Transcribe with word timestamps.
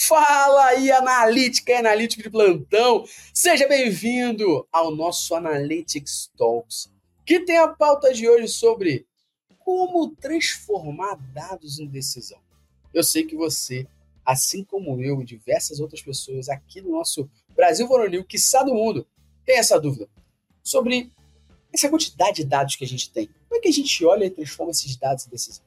Fala 0.00 0.64
aí, 0.64 0.90
analítica 0.90 1.72
e 1.72 1.74
analítico 1.74 2.22
de 2.22 2.30
plantão! 2.30 3.04
Seja 3.34 3.68
bem-vindo 3.68 4.66
ao 4.72 4.96
nosso 4.96 5.34
Analytics 5.34 6.30
Talks, 6.38 6.90
que 7.26 7.40
tem 7.40 7.58
a 7.58 7.68
pauta 7.68 8.10
de 8.10 8.26
hoje 8.26 8.48
sobre 8.48 9.06
como 9.58 10.08
transformar 10.16 11.16
dados 11.34 11.78
em 11.78 11.86
decisão. 11.86 12.38
Eu 12.94 13.04
sei 13.04 13.24
que 13.24 13.36
você, 13.36 13.86
assim 14.24 14.64
como 14.64 15.02
eu 15.02 15.20
e 15.20 15.24
diversas 15.24 15.80
outras 15.80 16.00
pessoas 16.00 16.48
aqui 16.48 16.80
no 16.80 16.92
nosso 16.92 17.30
Brasil 17.54 17.86
Voronil, 17.86 18.24
que 18.24 18.36
está 18.36 18.62
do 18.62 18.74
mundo, 18.74 19.06
tem 19.44 19.58
essa 19.58 19.78
dúvida 19.78 20.08
sobre 20.62 21.12
essa 21.74 21.90
quantidade 21.90 22.36
de 22.36 22.44
dados 22.46 22.74
que 22.74 22.86
a 22.86 22.88
gente 22.88 23.10
tem. 23.10 23.28
Como 23.50 23.58
é 23.58 23.60
que 23.60 23.68
a 23.68 23.72
gente 23.72 24.02
olha 24.06 24.24
e 24.24 24.30
transforma 24.30 24.70
esses 24.70 24.96
dados 24.96 25.26
em 25.26 25.30
decisão? 25.30 25.64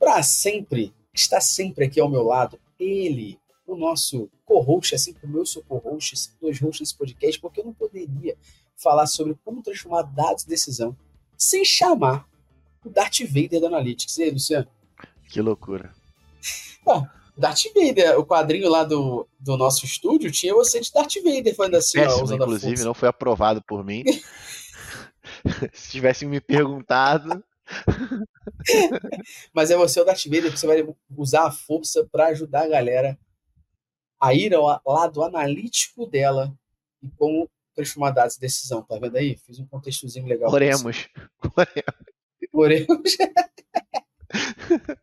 Para 0.00 0.20
sempre, 0.24 0.92
está 1.14 1.40
sempre 1.40 1.84
aqui 1.84 2.00
ao 2.00 2.10
meu 2.10 2.24
lado, 2.24 2.58
ele, 2.78 3.38
o 3.66 3.76
nosso 3.76 4.30
co-host, 4.44 4.94
assim 4.94 5.12
como 5.12 5.38
eu 5.38 5.46
sou 5.46 5.62
co-host, 5.62 6.30
dois 6.40 6.60
hosts 6.60 6.80
desse 6.80 6.96
podcast, 6.96 7.40
porque 7.40 7.60
eu 7.60 7.64
não 7.64 7.74
poderia 7.74 8.36
falar 8.76 9.06
sobre 9.06 9.36
como 9.44 9.62
transformar 9.62 10.02
dados 10.02 10.44
em 10.44 10.48
decisão 10.48 10.96
sem 11.36 11.64
chamar 11.64 12.26
o 12.84 12.88
Darth 12.88 13.20
Vader 13.20 13.60
da 13.60 13.66
Analytics. 13.68 14.18
E 14.18 14.24
aí, 14.24 14.30
Luciano? 14.30 14.68
Que 15.28 15.40
loucura. 15.40 15.92
Ah, 16.86 17.08
Darth 17.36 17.64
Vader, 17.74 18.18
o 18.18 18.24
quadrinho 18.24 18.68
lá 18.68 18.84
do, 18.84 19.28
do 19.38 19.56
nosso 19.56 19.84
estúdio, 19.84 20.30
tinha 20.32 20.54
você 20.54 20.80
de 20.80 20.92
Darth 20.92 21.14
Vader 21.22 21.54
falando 21.54 21.76
assim, 21.76 21.98
Péssimo, 21.98 22.20
ó, 22.20 22.24
usando 22.24 22.42
inclusive, 22.42 22.84
não 22.84 22.94
foi 22.94 23.08
aprovado 23.08 23.62
por 23.62 23.84
mim. 23.84 24.04
Se 25.72 25.90
tivessem 25.90 26.28
me 26.28 26.40
perguntado, 26.40 27.42
Mas 29.52 29.70
é 29.70 29.76
você 29.76 30.00
o 30.00 30.04
Darth 30.04 30.24
Vader, 30.24 30.50
você 30.50 30.66
vai 30.66 30.86
usar 31.16 31.46
a 31.46 31.50
força 31.50 32.06
para 32.10 32.26
ajudar 32.26 32.64
a 32.64 32.68
galera 32.68 33.18
a 34.20 34.34
ir 34.34 34.54
ao 34.54 34.82
lado 34.86 35.22
analítico 35.22 36.06
dela 36.06 36.52
e 37.02 37.08
como 37.10 37.48
transformar 37.74 38.10
dados 38.10 38.36
em 38.36 38.40
decisão. 38.40 38.82
Tá 38.82 38.98
vendo 38.98 39.16
aí? 39.16 39.36
Fiz 39.36 39.58
um 39.60 39.66
contextozinho 39.66 40.26
legal. 40.26 40.52
Oremos. 40.52 41.08
Oremos. 42.52 43.16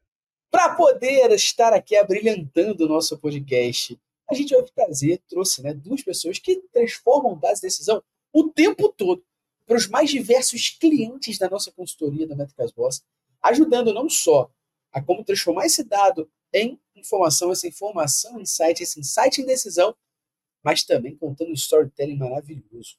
para 0.52 0.76
poder 0.76 1.32
estar 1.32 1.74
aqui 1.74 1.96
abrilhantando 1.96 2.86
o 2.86 2.88
nosso 2.88 3.18
podcast, 3.18 4.00
a 4.30 4.34
gente 4.34 4.56
vai 4.56 4.64
trazer, 4.64 5.22
trouxe 5.28 5.62
né, 5.62 5.74
duas 5.74 6.02
pessoas 6.02 6.40
que 6.40 6.62
transformam 6.72 7.38
dados 7.38 7.60
em 7.60 7.68
decisão 7.68 8.04
o 8.34 8.50
tempo 8.50 8.90
todo 8.90 9.24
para 9.66 9.78
os 9.78 9.88
mais 9.88 10.10
diversos 10.10 10.70
clientes 10.70 11.38
da 11.38 11.50
nossa 11.50 11.72
consultoria 11.72 12.28
da 12.28 12.36
Métricas 12.36 12.72
Boss, 12.72 13.04
ajudando 13.50 13.94
não 13.94 14.10
só 14.10 14.50
a 14.92 15.02
como 15.02 15.24
transformar 15.24 15.66
esse 15.66 15.84
dado 15.84 16.30
em 16.54 16.80
informação, 16.96 17.52
essa 17.52 17.68
informação 17.68 18.40
em 18.40 18.44
insight, 18.44 18.82
esse 18.82 19.00
insight 19.00 19.42
em 19.42 19.46
decisão, 19.46 19.96
mas 20.64 20.84
também 20.84 21.16
contando 21.16 21.52
um 21.52 21.54
storytelling 21.54 22.18
maravilhoso 22.18 22.98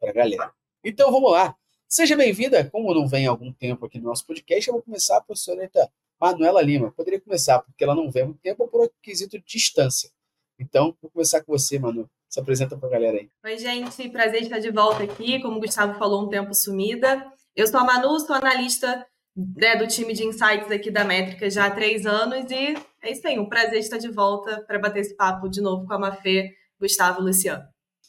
para 0.00 0.10
a 0.10 0.12
galera. 0.12 0.52
Então 0.84 1.10
vamos 1.10 1.32
lá. 1.32 1.56
Seja 1.88 2.16
bem-vinda. 2.16 2.68
Como 2.68 2.92
não 2.92 3.06
vem 3.06 3.26
há 3.26 3.30
algum 3.30 3.52
tempo 3.52 3.86
aqui 3.86 3.98
no 3.98 4.06
nosso 4.06 4.26
podcast, 4.26 4.68
eu 4.68 4.74
vou 4.74 4.82
começar 4.82 5.20
por 5.22 5.36
senhorita 5.36 5.90
Manuela 6.20 6.60
Lima. 6.60 6.90
Poderia 6.92 7.20
começar, 7.20 7.60
porque 7.60 7.84
ela 7.84 7.94
não 7.94 8.10
vem 8.10 8.24
há 8.24 8.26
muito 8.26 8.40
tempo 8.40 8.66
por 8.68 8.82
requisito 8.82 9.38
de 9.38 9.44
distância. 9.44 10.10
Então, 10.58 10.96
vou 11.00 11.10
começar 11.10 11.42
com 11.44 11.52
você, 11.52 11.78
Manu. 11.78 12.10
Se 12.28 12.40
apresenta 12.40 12.76
para 12.76 12.88
a 12.88 12.92
galera 12.92 13.18
aí. 13.18 13.30
Oi, 13.44 13.58
gente. 13.58 14.08
Prazer 14.08 14.42
estar 14.42 14.58
de 14.58 14.70
volta 14.70 15.04
aqui. 15.04 15.40
Como 15.40 15.58
o 15.58 15.60
Gustavo 15.60 15.96
falou, 15.98 16.24
um 16.24 16.28
tempo 16.28 16.52
sumida. 16.54 17.32
Eu 17.54 17.66
sou 17.66 17.78
a 17.78 17.84
Manu, 17.84 18.18
sou 18.18 18.34
analista 18.34 19.06
né, 19.36 19.76
do 19.76 19.86
time 19.86 20.14
de 20.14 20.24
insights 20.24 20.70
aqui 20.70 20.90
da 20.90 21.04
Métrica 21.04 21.50
já 21.50 21.66
há 21.66 21.70
três 21.70 22.06
anos 22.06 22.50
e 22.50 22.74
é 23.02 23.12
isso 23.12 23.26
aí. 23.28 23.38
Um 23.38 23.48
prazer 23.48 23.78
estar 23.78 23.98
de 23.98 24.08
volta 24.08 24.62
para 24.62 24.78
bater 24.78 25.00
esse 25.00 25.14
papo 25.14 25.48
de 25.48 25.60
novo 25.60 25.86
com 25.86 25.92
a 25.92 25.98
Mafê, 25.98 26.54
Gustavo 26.80 27.20
e 27.20 27.24
Luciano. 27.24 27.64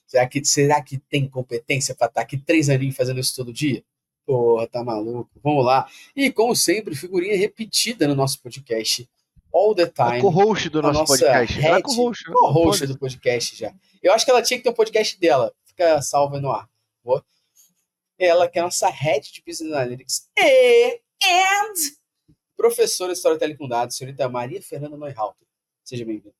Será 0.05 0.25
que, 0.25 0.43
será 0.45 0.81
que 0.81 0.97
tem 0.97 1.27
competência 1.27 1.93
para 1.93 2.07
estar 2.07 2.21
aqui 2.21 2.37
três 2.37 2.69
aninhos 2.69 2.95
fazendo 2.95 3.19
isso 3.19 3.35
todo 3.35 3.51
dia? 3.51 3.83
Porra, 4.25 4.67
tá 4.67 4.83
maluco. 4.83 5.29
Vamos 5.43 5.65
lá. 5.65 5.87
E, 6.15 6.31
como 6.31 6.55
sempre, 6.55 6.95
figurinha 6.95 7.37
repetida 7.37 8.07
no 8.07 8.15
nosso 8.15 8.41
podcast 8.41 9.07
all 9.53 9.75
the 9.75 9.87
time. 9.87 10.17
A 10.17 10.21
co-host 10.21 10.69
do 10.69 10.81
nosso 10.81 11.05
podcast. 11.05 11.53
Head, 11.53 11.67
ela 11.67 11.77
é 11.77 11.81
co-host. 11.81 12.27
Né? 12.27 12.33
Co-host 12.33 12.87
do 12.87 12.97
podcast 12.97 13.55
já. 13.55 13.73
Eu 14.01 14.13
acho 14.13 14.23
que 14.23 14.31
ela 14.31 14.41
tinha 14.41 14.57
que 14.57 14.63
ter 14.63 14.69
um 14.69 14.73
podcast 14.73 15.19
dela. 15.19 15.53
Fica 15.65 16.01
salva 16.01 16.39
no 16.39 16.51
ar. 16.51 16.69
Boa. 17.03 17.23
Ela 18.19 18.47
que 18.47 18.57
é 18.57 18.61
a 18.61 18.65
nossa 18.65 18.89
head 18.89 19.31
de 19.31 19.43
Business 19.45 19.71
Analytics 19.73 20.29
e 20.37 21.01
and 21.23 21.73
professora 22.55 23.11
de 23.11 23.17
Storytelling 23.17 23.55
com 23.55 23.67
Dados, 23.67 23.95
senhorita 23.95 24.27
Maria 24.27 24.61
Fernanda 24.61 24.97
Neuhalter. 24.97 25.47
Seja 25.83 26.05
bem-vinda. 26.05 26.35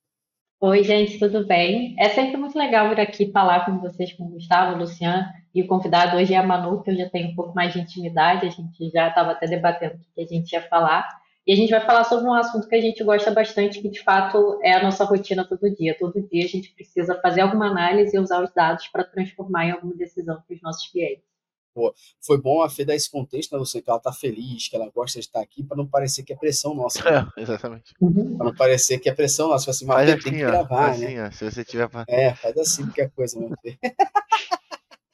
Oi, 0.60 0.84
gente, 0.84 1.20
tudo 1.20 1.46
bem? 1.46 1.96
É 2.00 2.10
sempre 2.10 2.36
muito 2.36 2.58
legal 2.58 2.90
vir 2.90 3.00
aqui 3.00 3.32
falar 3.32 3.64
com 3.66 3.80
vocês, 3.80 4.12
com 4.14 4.26
o 4.26 4.30
Gustavo, 4.30 4.76
o 4.76 4.80
Luciano, 4.80 5.24
e 5.54 5.62
o 5.62 5.68
convidado 5.68 6.18
hoje 6.18 6.34
é 6.34 6.38
a 6.38 6.44
Manu, 6.44 6.82
que 6.82 6.90
eu 6.90 6.96
já 6.96 7.08
tenho 7.10 7.30
um 7.30 7.36
pouco 7.36 7.54
mais 7.54 7.74
de 7.74 7.80
intimidade, 7.80 8.48
a 8.48 8.50
gente 8.50 8.90
já 8.90 9.10
estava 9.10 9.32
até 9.32 9.46
debatendo 9.46 9.96
o 9.96 10.16
que 10.16 10.22
a 10.22 10.26
gente 10.26 10.52
ia 10.52 10.62
falar. 10.64 11.08
E 11.46 11.54
a 11.54 11.56
gente 11.56 11.70
vai 11.70 11.80
falar 11.80 12.04
sobre 12.04 12.28
um 12.28 12.34
assunto 12.34 12.68
que 12.68 12.76
a 12.76 12.82
gente 12.82 13.04
gosta 13.04 13.32
bastante, 13.32 13.82
que 13.82 13.90
de 13.90 14.04
fato 14.04 14.60
é 14.64 14.74
a 14.74 14.84
nossa 14.84 15.06
rotina 15.06 15.48
todo 15.48 15.74
dia. 15.74 15.96
Todo 15.98 16.28
dia 16.28 16.44
a 16.44 16.48
gente 16.48 16.74
precisa 16.74 17.18
fazer 17.22 17.42
alguma 17.42 17.68
análise 17.68 18.18
e 18.18 18.20
usar 18.20 18.44
os 18.44 18.52
dados 18.54 18.88
para 18.88 19.04
transformar 19.04 19.66
em 19.66 19.72
alguma 19.72 19.96
decisão 19.96 20.42
para 20.46 20.56
os 20.56 20.62
nossos 20.62 20.92
clientes. 20.92 21.27
Pô, 21.78 21.94
foi 22.20 22.42
bom 22.42 22.64
a 22.64 22.70
Fê 22.72 22.84
dar 22.84 22.96
esse 22.96 23.08
contexto, 23.08 23.52
né, 23.52 23.60
Luciano, 23.60 23.84
que 23.84 23.90
ela 23.92 24.00
está 24.00 24.12
feliz, 24.12 24.68
que 24.68 24.76
ela 24.76 24.90
gosta 24.90 25.20
de 25.20 25.28
estar 25.28 25.40
aqui, 25.40 25.64
para 25.64 25.78
não 25.78 25.86
parecer 25.86 26.24
que 26.24 26.34
é 26.34 26.36
pressão 26.36 26.74
nossa. 26.74 27.04
Né? 27.04 27.28
É, 27.38 27.42
exatamente. 27.44 27.94
Uhum. 28.02 28.36
Para 28.36 28.48
não 28.48 28.56
parecer 28.56 28.98
que 28.98 29.08
é 29.08 29.14
pressão 29.14 29.50
nossa. 29.50 29.70
Assim, 29.70 29.86
mas 29.86 30.10
assim, 30.10 30.24
tem 30.24 30.34
que 30.34 30.40
gravar, 30.40 30.90
assim, 30.90 31.14
né? 31.14 31.28
Ó, 31.28 31.32
se 31.32 31.52
você 31.52 31.64
tiver... 31.64 31.88
É, 32.08 32.34
faz 32.34 32.58
assim 32.58 32.90
que 32.90 33.00
é 33.00 33.08
coisa, 33.08 33.40
né? 33.40 33.56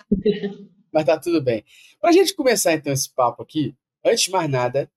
mas 0.89 1.03
tá 1.03 1.19
tudo 1.19 1.41
bem. 1.41 1.65
Para 1.99 2.11
a 2.11 2.13
gente 2.13 2.33
começar, 2.33 2.71
então, 2.71 2.93
esse 2.93 3.09
papo 3.09 3.43
aqui, 3.43 3.75
antes 4.01 4.23
de 4.23 4.31
mais 4.31 4.49
nada, 4.49 4.89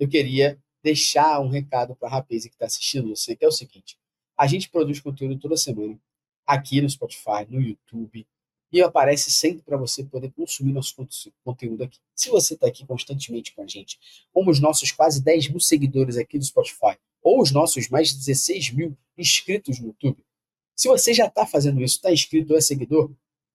eu 0.00 0.08
queria 0.08 0.58
deixar 0.82 1.38
um 1.38 1.48
recado 1.48 1.94
para 1.94 2.08
a 2.08 2.10
rapaz 2.10 2.42
que 2.42 2.48
está 2.48 2.66
assistindo 2.66 3.10
você, 3.10 3.36
que 3.36 3.44
é 3.44 3.48
o 3.48 3.52
seguinte: 3.52 3.96
a 4.36 4.48
gente 4.48 4.68
produz 4.68 4.98
conteúdo 4.98 5.38
toda 5.38 5.56
semana 5.56 5.96
aqui 6.44 6.80
no 6.80 6.90
Spotify, 6.90 7.46
no 7.48 7.60
YouTube, 7.60 8.26
e 8.72 8.82
aparece 8.82 9.30
sempre 9.30 9.62
para 9.62 9.76
você 9.76 10.04
poder 10.04 10.30
consumir 10.32 10.72
nosso 10.72 10.94
conteúdo 11.44 11.84
aqui. 11.84 11.98
Se 12.14 12.28
você 12.28 12.54
está 12.54 12.66
aqui 12.66 12.84
constantemente 12.84 13.54
com 13.54 13.62
a 13.62 13.66
gente, 13.66 13.98
como 14.32 14.50
os 14.50 14.60
nossos 14.60 14.90
quase 14.90 15.22
10 15.22 15.48
mil 15.48 15.60
seguidores 15.60 16.16
aqui 16.16 16.38
do 16.38 16.44
Spotify, 16.44 16.98
ou 17.22 17.40
os 17.40 17.50
nossos 17.50 17.88
mais 17.88 18.08
de 18.08 18.18
16 18.18 18.72
mil 18.72 18.96
inscritos 19.16 19.78
no 19.78 19.88
YouTube, 19.88 20.24
se 20.74 20.88
você 20.88 21.14
já 21.14 21.26
está 21.26 21.46
fazendo 21.46 21.82
isso, 21.82 21.96
está 21.96 22.12
inscrito 22.12 22.52
ou 22.52 22.58
é 22.58 22.60
seguidor, 22.60 23.10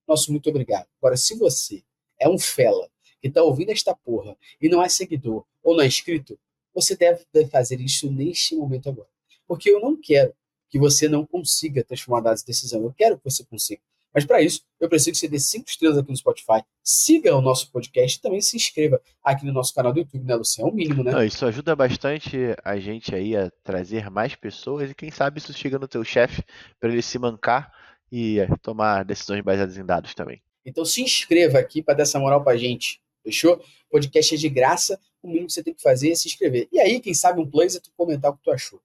nosso 0.08 0.32
muito 0.32 0.50
obrigado. 0.50 0.88
Agora, 0.98 1.16
se 1.16 1.36
você 1.36 1.82
é 2.18 2.28
um 2.28 2.38
fela 2.38 2.90
que 3.20 3.28
está 3.28 3.42
ouvindo 3.42 3.70
esta 3.70 3.94
porra 3.94 4.36
e 4.60 4.68
não 4.68 4.82
é 4.82 4.88
seguidor 4.88 5.44
ou 5.62 5.76
não 5.76 5.84
é 5.84 5.86
inscrito, 5.86 6.38
você 6.74 6.96
deve 6.96 7.24
fazer 7.48 7.80
isso 7.80 8.10
neste 8.10 8.56
momento 8.56 8.88
agora. 8.88 9.08
Porque 9.46 9.70
eu 9.70 9.80
não 9.80 9.96
quero 9.96 10.34
que 10.68 10.78
você 10.78 11.08
não 11.08 11.26
consiga 11.26 11.84
transformar 11.84 12.20
dados 12.20 12.42
em 12.42 12.46
decisão. 12.46 12.82
Eu 12.82 12.92
quero 12.92 13.18
que 13.18 13.24
você 13.24 13.44
consiga. 13.44 13.82
Mas 14.14 14.24
para 14.24 14.42
isso, 14.42 14.62
eu 14.78 14.88
preciso 14.88 15.12
que 15.12 15.18
você 15.18 15.28
dê 15.28 15.38
cinco 15.38 15.68
estrelas 15.68 15.98
aqui 15.98 16.10
no 16.10 16.16
Spotify, 16.16 16.62
siga 16.82 17.34
o 17.34 17.40
nosso 17.40 17.70
podcast 17.70 18.18
e 18.18 18.20
também 18.20 18.40
se 18.40 18.56
inscreva 18.56 19.00
aqui 19.22 19.46
no 19.46 19.52
nosso 19.52 19.74
canal 19.74 19.92
do 19.92 20.00
YouTube, 20.00 20.24
né, 20.24 20.34
Luciano? 20.34 20.68
É 20.68 20.72
o 20.72 20.74
mínimo, 20.74 21.02
né? 21.02 21.12
Não, 21.12 21.24
isso 21.24 21.46
ajuda 21.46 21.74
bastante 21.74 22.36
a 22.62 22.78
gente 22.78 23.14
aí 23.14 23.36
a 23.36 23.50
trazer 23.62 24.10
mais 24.10 24.34
pessoas 24.34 24.90
e 24.90 24.94
quem 24.94 25.10
sabe 25.10 25.38
isso 25.38 25.52
chega 25.52 25.78
no 25.78 25.88
teu 25.88 26.04
chefe 26.04 26.42
para 26.78 26.90
ele 26.90 27.02
se 27.02 27.18
mancar 27.18 27.72
e 28.10 28.38
tomar 28.60 29.04
decisões 29.04 29.42
baseadas 29.42 29.78
em 29.78 29.84
dados 29.84 30.14
também. 30.14 30.42
Então 30.64 30.84
se 30.84 31.02
inscreva 31.02 31.58
aqui 31.58 31.82
para 31.82 31.94
dar 31.94 32.02
essa 32.02 32.18
moral 32.18 32.42
para 32.44 32.52
a 32.52 32.56
gente. 32.56 33.00
Fechou? 33.24 33.54
O 33.88 33.92
podcast 33.92 34.34
é 34.34 34.38
de 34.38 34.48
graça, 34.48 34.98
o 35.22 35.28
mínimo 35.28 35.46
que 35.46 35.52
você 35.52 35.62
tem 35.62 35.74
que 35.74 35.82
fazer 35.82 36.10
é 36.10 36.14
se 36.14 36.28
inscrever. 36.28 36.68
E 36.72 36.80
aí, 36.80 37.00
quem 37.00 37.14
sabe 37.14 37.40
um 37.40 37.48
plus 37.48 37.76
é 37.76 37.80
tu 37.80 37.90
comentar 37.96 38.30
o 38.30 38.36
que 38.36 38.42
tu 38.42 38.50
achou. 38.50 38.80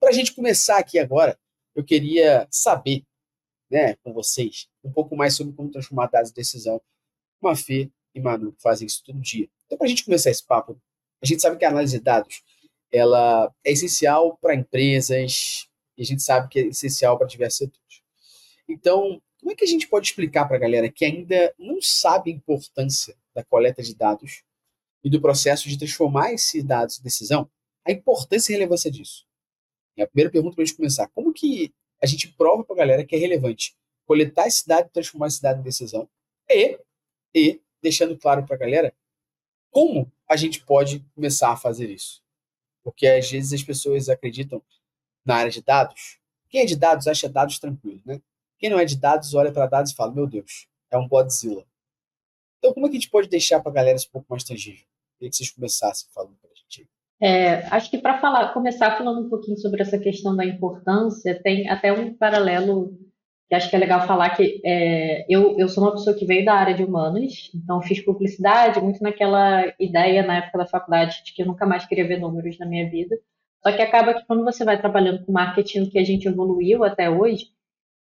Para 0.00 0.10
a 0.10 0.12
gente 0.12 0.34
começar 0.34 0.78
aqui 0.78 0.98
agora, 0.98 1.38
eu 1.74 1.84
queria 1.84 2.46
saber, 2.50 3.04
né, 3.70 3.96
com 3.96 4.12
vocês, 4.12 4.68
um 4.82 4.92
pouco 4.92 5.16
mais 5.16 5.34
sobre 5.34 5.52
como 5.54 5.70
transformar 5.70 6.06
dados 6.06 6.30
em 6.30 6.34
decisão. 6.34 6.80
Mafê 7.40 7.90
e 8.14 8.20
Manu 8.20 8.54
fazem 8.58 8.86
isso 8.86 9.02
todo 9.04 9.20
dia. 9.20 9.48
Então, 9.66 9.76
para 9.76 9.86
a 9.86 9.88
gente 9.88 10.04
começar 10.04 10.30
esse 10.30 10.44
papo, 10.44 10.80
a 11.22 11.26
gente 11.26 11.42
sabe 11.42 11.56
que 11.56 11.64
a 11.64 11.68
análise 11.68 11.98
de 11.98 12.04
dados 12.04 12.42
ela 12.92 13.52
é 13.64 13.72
essencial 13.72 14.38
para 14.40 14.54
empresas 14.54 15.66
e 15.96 16.02
a 16.02 16.04
gente 16.04 16.22
sabe 16.22 16.48
que 16.48 16.60
é 16.60 16.66
essencial 16.66 17.18
para 17.18 17.26
diversos 17.26 17.58
setores. 17.58 18.02
Então, 18.68 19.20
como 19.40 19.52
é 19.52 19.54
que 19.54 19.64
a 19.64 19.68
gente 19.68 19.88
pode 19.88 20.06
explicar 20.06 20.46
para 20.46 20.56
a 20.56 20.60
galera 20.60 20.90
que 20.90 21.04
ainda 21.04 21.52
não 21.58 21.82
sabe 21.82 22.30
a 22.30 22.34
importância 22.34 23.16
da 23.34 23.44
coleta 23.44 23.82
de 23.82 23.94
dados 23.94 24.42
e 25.02 25.10
do 25.10 25.20
processo 25.20 25.68
de 25.68 25.78
transformar 25.78 26.32
esses 26.32 26.64
dados 26.64 26.98
em 26.98 27.02
decisão, 27.02 27.50
a 27.84 27.92
importância 27.92 28.52
e 28.52 28.54
relevância 28.54 28.90
disso? 28.90 29.26
É 29.96 30.02
a 30.02 30.06
primeira 30.06 30.30
pergunta 30.30 30.54
para 30.54 30.62
a 30.62 30.66
gente 30.66 30.76
começar. 30.76 31.08
Como 31.08 31.32
que 31.32 31.74
a 32.04 32.06
gente 32.06 32.28
prova 32.28 32.62
para 32.62 32.76
a 32.76 32.78
galera 32.78 33.04
que 33.04 33.16
é 33.16 33.18
relevante 33.18 33.76
coletar 34.06 34.46
esse 34.46 34.66
dado 34.66 34.86
e 34.86 34.90
transformar 34.90 35.28
esse 35.28 35.40
dado 35.40 35.60
em 35.60 35.62
decisão? 35.62 36.08
E, 36.48 36.78
e 37.34 37.60
deixando 37.82 38.16
claro 38.18 38.44
para 38.44 38.54
a 38.54 38.58
galera 38.58 38.94
como 39.70 40.10
a 40.28 40.36
gente 40.36 40.64
pode 40.64 41.00
começar 41.14 41.50
a 41.50 41.56
fazer 41.56 41.90
isso. 41.90 42.22
Porque 42.82 43.06
às 43.06 43.30
vezes 43.30 43.52
as 43.52 43.62
pessoas 43.62 44.08
acreditam 44.08 44.62
na 45.24 45.36
área 45.36 45.50
de 45.50 45.62
dados, 45.62 46.18
quem 46.48 46.60
é 46.60 46.64
de 46.66 46.76
dados 46.76 47.08
acha 47.08 47.28
dados 47.28 47.58
tranquilo, 47.58 48.00
né? 48.04 48.20
Quem 48.58 48.70
não 48.70 48.78
é 48.78 48.84
de 48.84 48.96
dados 48.96 49.34
olha 49.34 49.50
para 49.50 49.66
dados 49.66 49.90
e 49.90 49.94
fala, 49.94 50.12
meu 50.12 50.26
Deus, 50.26 50.68
é 50.90 50.96
um 50.96 51.08
Godzilla. 51.08 51.66
Então, 52.58 52.72
como 52.72 52.86
é 52.86 52.88
que 52.88 52.96
a 52.96 53.00
gente 53.00 53.10
pode 53.10 53.28
deixar 53.28 53.60
para 53.60 53.72
a 53.72 53.74
galera 53.74 53.96
isso 53.96 54.06
um 54.08 54.12
pouco 54.12 54.26
mais 54.30 54.44
tangível? 54.44 54.86
Queria 55.18 55.30
que 55.30 55.36
vocês 55.36 55.50
começassem 55.50 56.08
falando 56.12 56.36
para 56.36 56.50
a 56.50 56.54
gente. 56.54 56.88
É, 57.20 57.66
acho 57.74 57.90
que 57.90 57.98
para 57.98 58.20
falar, 58.20 58.52
começar 58.52 58.96
falando 58.96 59.26
um 59.26 59.30
pouquinho 59.30 59.56
sobre 59.56 59.82
essa 59.82 59.98
questão 59.98 60.36
da 60.36 60.44
importância, 60.44 61.40
tem 61.42 61.68
até 61.68 61.92
um 61.92 62.14
paralelo 62.14 62.92
que 63.48 63.54
acho 63.54 63.68
que 63.68 63.76
é 63.76 63.78
legal 63.78 64.06
falar 64.06 64.30
que 64.30 64.60
é, 64.64 65.24
eu, 65.28 65.58
eu 65.58 65.68
sou 65.68 65.84
uma 65.84 65.92
pessoa 65.92 66.16
que 66.16 66.24
veio 66.24 66.44
da 66.44 66.54
área 66.54 66.74
de 66.74 66.82
humanos, 66.82 67.50
então 67.54 67.82
fiz 67.82 68.00
publicidade 68.00 68.80
muito 68.80 69.02
naquela 69.02 69.72
ideia 69.78 70.22
na 70.22 70.38
época 70.38 70.58
da 70.58 70.66
faculdade 70.66 71.22
de 71.24 71.34
que 71.34 71.42
eu 71.42 71.46
nunca 71.46 71.66
mais 71.66 71.86
queria 71.86 72.06
ver 72.06 72.18
números 72.18 72.58
na 72.58 72.66
minha 72.66 72.88
vida. 72.88 73.16
Só 73.62 73.72
que 73.72 73.82
acaba 73.82 74.14
que 74.14 74.26
quando 74.26 74.44
você 74.44 74.64
vai 74.64 74.78
trabalhando 74.78 75.24
com 75.24 75.32
marketing, 75.32 75.88
que 75.88 75.98
a 75.98 76.04
gente 76.04 76.28
evoluiu 76.28 76.84
até 76.84 77.08
hoje, 77.08 77.46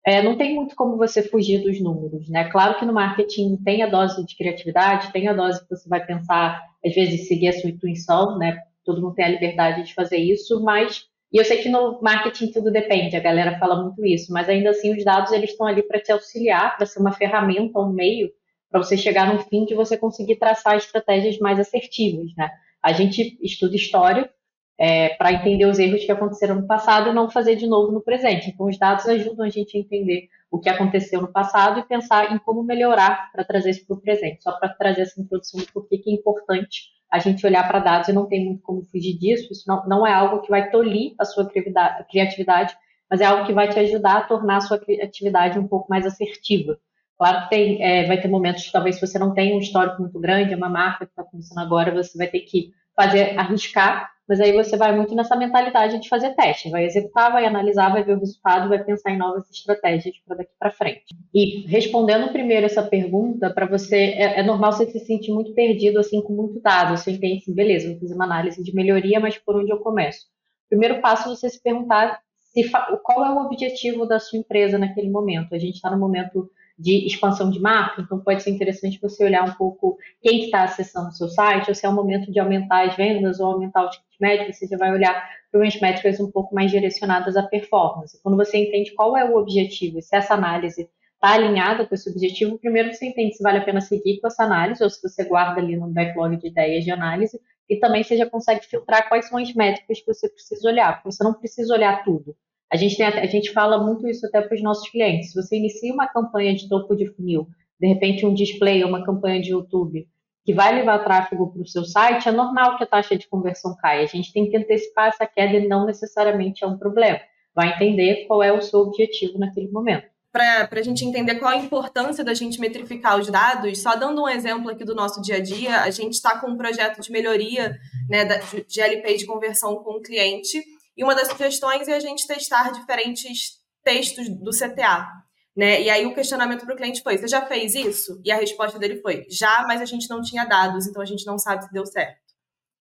é, 0.06 0.22
não 0.22 0.36
tem 0.36 0.54
muito 0.54 0.74
como 0.74 0.96
você 0.96 1.22
fugir 1.22 1.62
dos 1.62 1.80
números, 1.80 2.28
né? 2.30 2.48
Claro 2.50 2.78
que 2.78 2.86
no 2.86 2.92
marketing 2.92 3.56
tem 3.58 3.82
a 3.82 3.86
dose 3.86 4.24
de 4.24 4.36
criatividade, 4.36 5.12
tem 5.12 5.28
a 5.28 5.34
dose 5.34 5.60
que 5.62 5.68
você 5.68 5.86
vai 5.88 6.04
pensar, 6.04 6.62
às 6.84 6.94
vezes, 6.94 7.28
seguir 7.28 7.48
a 7.48 7.52
sua 7.52 7.68
intuição, 7.68 8.38
né? 8.38 8.58
Todo 8.84 9.02
mundo 9.02 9.14
tem 9.14 9.24
a 9.24 9.28
liberdade 9.28 9.84
de 9.84 9.94
fazer 9.94 10.18
isso, 10.18 10.62
mas 10.62 11.08
e 11.32 11.38
eu 11.38 11.44
sei 11.44 11.58
que 11.58 11.68
no 11.68 12.00
marketing 12.02 12.50
tudo 12.50 12.72
depende, 12.72 13.16
a 13.16 13.20
galera 13.20 13.56
fala 13.58 13.80
muito 13.80 14.04
isso, 14.04 14.32
mas 14.32 14.48
ainda 14.48 14.70
assim 14.70 14.96
os 14.96 15.04
dados 15.04 15.30
eles 15.30 15.50
estão 15.50 15.66
ali 15.66 15.82
para 15.82 16.00
te 16.00 16.10
auxiliar, 16.10 16.76
para 16.76 16.86
ser 16.86 16.98
uma 16.98 17.12
ferramenta, 17.12 17.78
um 17.78 17.92
meio 17.92 18.32
para 18.68 18.82
você 18.82 18.96
chegar 18.96 19.32
no 19.32 19.40
fim 19.40 19.64
de 19.64 19.74
você 19.74 19.96
conseguir 19.96 20.36
traçar 20.36 20.76
estratégias 20.76 21.38
mais 21.38 21.58
assertivas, 21.58 22.32
né? 22.36 22.50
A 22.82 22.92
gente 22.92 23.38
estuda 23.42 23.76
história 23.76 24.30
é, 24.78 25.10
para 25.10 25.32
entender 25.32 25.66
os 25.66 25.78
erros 25.78 26.04
que 26.04 26.12
aconteceram 26.12 26.56
no 26.56 26.66
passado 26.66 27.10
e 27.10 27.12
não 27.12 27.28
fazer 27.28 27.56
de 27.56 27.66
novo 27.66 27.92
no 27.92 28.00
presente. 28.00 28.50
Então 28.50 28.66
os 28.66 28.78
dados 28.78 29.06
ajudam 29.06 29.44
a 29.44 29.50
gente 29.50 29.76
a 29.76 29.80
entender 29.80 30.28
o 30.50 30.58
que 30.58 30.68
aconteceu 30.68 31.20
no 31.22 31.28
passado 31.28 31.78
e 31.78 31.84
pensar 31.84 32.32
em 32.32 32.38
como 32.38 32.62
melhorar 32.62 33.30
para 33.32 33.44
trazer 33.44 33.70
isso 33.70 33.86
para 33.86 33.96
o 33.96 34.00
presente. 34.00 34.42
Só 34.42 34.52
para 34.52 34.68
trazer 34.70 35.02
essa 35.02 35.20
introdução 35.20 35.60
do 35.60 35.66
porquê 35.72 35.98
que 35.98 36.10
é 36.10 36.14
importante 36.14 36.90
a 37.10 37.18
gente 37.18 37.44
olhar 37.46 37.66
para 37.66 37.78
dados 37.78 38.08
e 38.08 38.12
não 38.12 38.26
tem 38.26 38.44
muito 38.44 38.62
como 38.62 38.82
fugir 38.82 39.16
disso. 39.16 39.52
Isso 39.52 39.64
não, 39.66 39.86
não 39.86 40.06
é 40.06 40.12
algo 40.12 40.40
que 40.42 40.50
vai 40.50 40.70
tolir 40.70 41.14
a 41.18 41.24
sua 41.24 41.48
criatividade, 41.48 42.76
mas 43.08 43.20
é 43.20 43.24
algo 43.24 43.46
que 43.46 43.52
vai 43.52 43.68
te 43.68 43.78
ajudar 43.78 44.18
a 44.18 44.24
tornar 44.24 44.56
a 44.56 44.60
sua 44.60 44.78
criatividade 44.78 45.58
um 45.58 45.68
pouco 45.68 45.88
mais 45.88 46.04
assertiva. 46.04 46.78
Claro 47.16 47.42
que 47.42 47.50
tem, 47.50 47.82
é, 47.82 48.06
vai 48.06 48.20
ter 48.20 48.28
momentos 48.28 48.64
que 48.64 48.72
talvez 48.72 48.98
você 48.98 49.18
não 49.18 49.34
tenha 49.34 49.54
um 49.54 49.58
histórico 49.58 50.00
muito 50.00 50.18
grande, 50.18 50.54
é 50.54 50.56
uma 50.56 50.70
marca 50.70 51.04
que 51.04 51.12
está 51.12 51.22
começando 51.22 51.58
agora, 51.58 51.92
você 51.92 52.16
vai 52.16 52.28
ter 52.28 52.40
que 52.40 52.72
fazer, 52.96 53.38
arriscar, 53.38 54.10
mas 54.30 54.40
aí 54.40 54.52
você 54.52 54.76
vai 54.76 54.94
muito 54.94 55.12
nessa 55.12 55.34
mentalidade 55.34 55.98
de 55.98 56.08
fazer 56.08 56.36
teste, 56.36 56.70
vai 56.70 56.84
executar, 56.84 57.32
vai 57.32 57.44
analisar, 57.44 57.90
vai 57.90 58.04
ver 58.04 58.16
o 58.16 58.20
resultado, 58.20 58.68
vai 58.68 58.82
pensar 58.82 59.10
em 59.10 59.18
novas 59.18 59.50
estratégias 59.50 60.14
para 60.24 60.36
daqui 60.36 60.52
para 60.56 60.70
frente. 60.70 61.06
E 61.34 61.66
respondendo 61.66 62.30
primeiro 62.30 62.64
essa 62.64 62.80
pergunta, 62.80 63.52
para 63.52 63.66
você 63.66 63.96
é, 63.96 64.38
é, 64.38 64.42
normal 64.44 64.72
você 64.72 64.86
se 64.86 65.00
sentir 65.00 65.32
muito 65.32 65.52
perdido 65.52 65.98
assim 65.98 66.22
com 66.22 66.32
muito 66.32 66.60
dado. 66.60 66.96
Você 66.96 67.10
entende 67.10 67.38
assim, 67.38 67.52
beleza, 67.52 67.90
vou 67.90 67.98
fazer 67.98 68.14
uma 68.14 68.24
análise 68.24 68.62
de 68.62 68.72
melhoria, 68.72 69.18
mas 69.18 69.36
por 69.36 69.56
onde 69.56 69.72
eu 69.72 69.78
começo? 69.78 70.26
Primeiro 70.68 71.00
passo 71.00 71.28
é 71.28 71.34
você 71.34 71.50
se 71.50 71.60
perguntar 71.60 72.20
se, 72.38 72.70
qual 73.02 73.24
é 73.24 73.32
o 73.32 73.44
objetivo 73.44 74.06
da 74.06 74.20
sua 74.20 74.38
empresa 74.38 74.78
naquele 74.78 75.10
momento. 75.10 75.56
A 75.56 75.58
gente 75.58 75.74
está 75.74 75.90
no 75.90 75.98
momento 75.98 76.48
de 76.80 77.06
expansão 77.06 77.50
de 77.50 77.60
marca, 77.60 78.00
então 78.00 78.18
pode 78.20 78.42
ser 78.42 78.50
interessante 78.50 78.98
você 79.00 79.24
olhar 79.24 79.44
um 79.44 79.52
pouco 79.52 79.98
quem 80.22 80.44
está 80.44 80.64
acessando 80.64 81.08
o 81.08 81.12
seu 81.12 81.28
site, 81.28 81.68
ou 81.68 81.74
se 81.74 81.84
é 81.84 81.88
o 81.88 81.92
momento 81.92 82.32
de 82.32 82.40
aumentar 82.40 82.88
as 82.88 82.96
vendas 82.96 83.38
ou 83.38 83.52
aumentar 83.52 83.84
o 83.84 83.90
ticket 83.90 84.06
médio, 84.20 84.52
você 84.52 84.66
já 84.66 84.78
vai 84.78 84.90
olhar 84.90 85.28
para 85.50 85.60
umas 85.60 85.78
métricas 85.80 86.18
um 86.20 86.30
pouco 86.30 86.54
mais 86.54 86.70
direcionadas 86.70 87.36
à 87.36 87.42
performance. 87.42 88.18
Quando 88.22 88.36
você 88.36 88.56
entende 88.56 88.94
qual 88.94 89.16
é 89.16 89.24
o 89.24 89.36
objetivo, 89.36 90.00
se 90.00 90.16
essa 90.16 90.34
análise 90.34 90.88
está 91.14 91.34
alinhada 91.34 91.86
com 91.86 91.94
esse 91.94 92.08
objetivo, 92.08 92.58
primeiro 92.58 92.94
você 92.94 93.06
entende 93.06 93.36
se 93.36 93.42
vale 93.42 93.58
a 93.58 93.64
pena 93.64 93.82
seguir 93.82 94.18
com 94.20 94.28
essa 94.28 94.44
análise 94.44 94.82
ou 94.82 94.88
se 94.88 95.02
você 95.02 95.24
guarda 95.24 95.60
ali 95.60 95.76
no 95.76 95.88
backlog 95.88 96.36
de 96.38 96.48
ideias 96.48 96.82
de 96.82 96.90
análise, 96.90 97.38
e 97.68 97.76
também 97.78 98.02
você 98.02 98.16
já 98.16 98.28
consegue 98.28 98.64
filtrar 98.64 99.06
quais 99.06 99.28
são 99.28 99.38
as 99.38 99.52
métricas 99.54 100.00
que 100.00 100.06
você 100.06 100.28
precisa 100.28 100.66
olhar, 100.66 100.94
porque 100.94 101.12
você 101.12 101.22
não 101.22 101.34
precisa 101.34 101.74
olhar 101.74 102.02
tudo. 102.02 102.34
A 102.72 102.76
gente, 102.76 102.96
tem, 102.96 103.06
a 103.06 103.26
gente 103.26 103.52
fala 103.52 103.82
muito 103.82 104.06
isso 104.08 104.24
até 104.26 104.40
para 104.40 104.54
os 104.54 104.62
nossos 104.62 104.88
clientes. 104.88 105.32
Se 105.32 105.42
você 105.42 105.56
inicia 105.56 105.92
uma 105.92 106.06
campanha 106.06 106.54
de 106.54 106.68
topo 106.68 106.94
de 106.94 107.06
funil, 107.06 107.48
de 107.80 107.88
repente 107.88 108.24
um 108.24 108.32
display, 108.32 108.84
uma 108.84 109.04
campanha 109.04 109.40
de 109.40 109.50
YouTube, 109.50 110.06
que 110.44 110.54
vai 110.54 110.74
levar 110.74 111.00
tráfego 111.00 111.52
para 111.52 111.62
o 111.62 111.66
seu 111.66 111.84
site, 111.84 112.28
é 112.28 112.32
normal 112.32 112.76
que 112.76 112.84
a 112.84 112.86
taxa 112.86 113.16
de 113.16 113.28
conversão 113.28 113.74
caia. 113.76 114.04
A 114.04 114.06
gente 114.06 114.32
tem 114.32 114.48
que 114.48 114.56
antecipar 114.56 115.08
essa 115.08 115.26
queda 115.26 115.56
e 115.56 115.66
não 115.66 115.84
necessariamente 115.84 116.62
é 116.62 116.66
um 116.66 116.78
problema. 116.78 117.18
Vai 117.54 117.74
entender 117.74 118.26
qual 118.26 118.42
é 118.42 118.52
o 118.52 118.62
seu 118.62 118.80
objetivo 118.80 119.38
naquele 119.38 119.68
momento. 119.70 120.08
Para 120.32 120.68
a 120.70 120.82
gente 120.82 121.04
entender 121.04 121.34
qual 121.40 121.50
a 121.50 121.56
importância 121.56 122.22
da 122.22 122.34
gente 122.34 122.60
metrificar 122.60 123.18
os 123.18 123.28
dados, 123.28 123.82
só 123.82 123.96
dando 123.96 124.22
um 124.22 124.28
exemplo 124.28 124.70
aqui 124.70 124.84
do 124.84 124.94
nosso 124.94 125.20
dia 125.20 125.36
a 125.36 125.40
dia, 125.40 125.80
a 125.80 125.90
gente 125.90 126.12
está 126.12 126.38
com 126.38 126.52
um 126.52 126.56
projeto 126.56 127.00
de 127.00 127.10
melhoria 127.10 127.76
né, 128.08 128.24
de 128.68 128.80
LP 128.80 129.16
de 129.16 129.26
conversão 129.26 129.82
com 129.82 129.98
o 129.98 130.00
cliente 130.00 130.62
e 131.00 131.02
uma 131.02 131.14
das 131.14 131.28
sugestões 131.28 131.88
é 131.88 131.94
a 131.94 131.98
gente 131.98 132.26
testar 132.26 132.72
diferentes 132.72 133.58
textos 133.82 134.28
do 134.28 134.50
CTA. 134.50 135.08
Né? 135.56 135.80
E 135.80 135.88
aí 135.88 136.04
o 136.04 136.14
questionamento 136.14 136.66
para 136.66 136.74
o 136.74 136.76
cliente 136.76 137.02
foi: 137.02 137.16
você 137.16 137.26
já 137.26 137.46
fez 137.46 137.74
isso? 137.74 138.20
E 138.22 138.30
a 138.30 138.36
resposta 138.36 138.78
dele 138.78 139.00
foi: 139.00 139.24
já, 139.30 139.64
mas 139.66 139.80
a 139.80 139.86
gente 139.86 140.10
não 140.10 140.20
tinha 140.20 140.44
dados, 140.44 140.86
então 140.86 141.00
a 141.00 141.06
gente 141.06 141.24
não 141.24 141.38
sabe 141.38 141.64
se 141.64 141.72
deu 141.72 141.86
certo. 141.86 142.20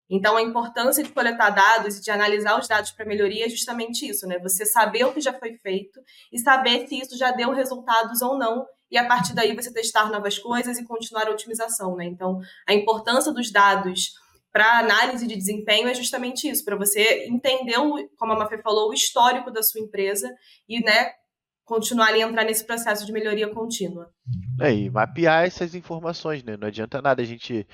Então 0.08 0.36
a 0.36 0.42
importância 0.42 1.02
de 1.02 1.10
coletar 1.10 1.50
dados 1.50 1.98
e 1.98 2.02
de 2.02 2.10
analisar 2.12 2.56
os 2.56 2.68
dados 2.68 2.92
para 2.92 3.04
melhoria 3.04 3.46
é 3.46 3.48
justamente 3.48 4.08
isso, 4.08 4.28
né? 4.28 4.38
Você 4.38 4.64
saber 4.64 5.04
o 5.04 5.12
que 5.12 5.20
já 5.20 5.32
foi 5.32 5.56
feito 5.58 6.00
e 6.32 6.38
saber 6.38 6.86
se 6.86 6.96
isso 7.00 7.18
já 7.18 7.32
deu 7.32 7.50
resultados 7.52 8.22
ou 8.22 8.38
não, 8.38 8.64
e 8.92 8.96
a 8.96 9.08
partir 9.08 9.34
daí 9.34 9.56
você 9.56 9.72
testar 9.72 10.08
novas 10.08 10.38
coisas 10.38 10.78
e 10.78 10.84
continuar 10.84 11.26
a 11.26 11.32
otimização, 11.32 11.96
né? 11.96 12.04
Então 12.04 12.38
a 12.64 12.72
importância 12.72 13.32
dos 13.32 13.50
dados 13.50 14.12
para 14.54 14.78
análise 14.78 15.26
de 15.26 15.34
desempenho 15.34 15.88
é 15.88 15.94
justamente 15.94 16.48
isso, 16.48 16.64
para 16.64 16.76
você 16.76 17.26
entender, 17.28 17.76
o, 17.76 18.08
como 18.16 18.34
a 18.34 18.38
Mafê 18.38 18.56
falou, 18.62 18.88
o 18.88 18.94
histórico 18.94 19.50
da 19.50 19.64
sua 19.64 19.80
empresa 19.80 20.32
e, 20.68 20.78
né, 20.80 21.10
continuar 21.64 22.10
a 22.10 22.18
entrar 22.20 22.44
nesse 22.44 22.64
processo 22.64 23.04
de 23.04 23.12
melhoria 23.12 23.48
contínua. 23.48 24.12
É, 24.60 24.72
e 24.72 24.88
mapear 24.88 25.44
essas 25.44 25.74
informações, 25.74 26.44
né? 26.44 26.56
Não 26.56 26.68
adianta 26.68 27.02
nada 27.02 27.20
a 27.20 27.24
gente 27.24 27.66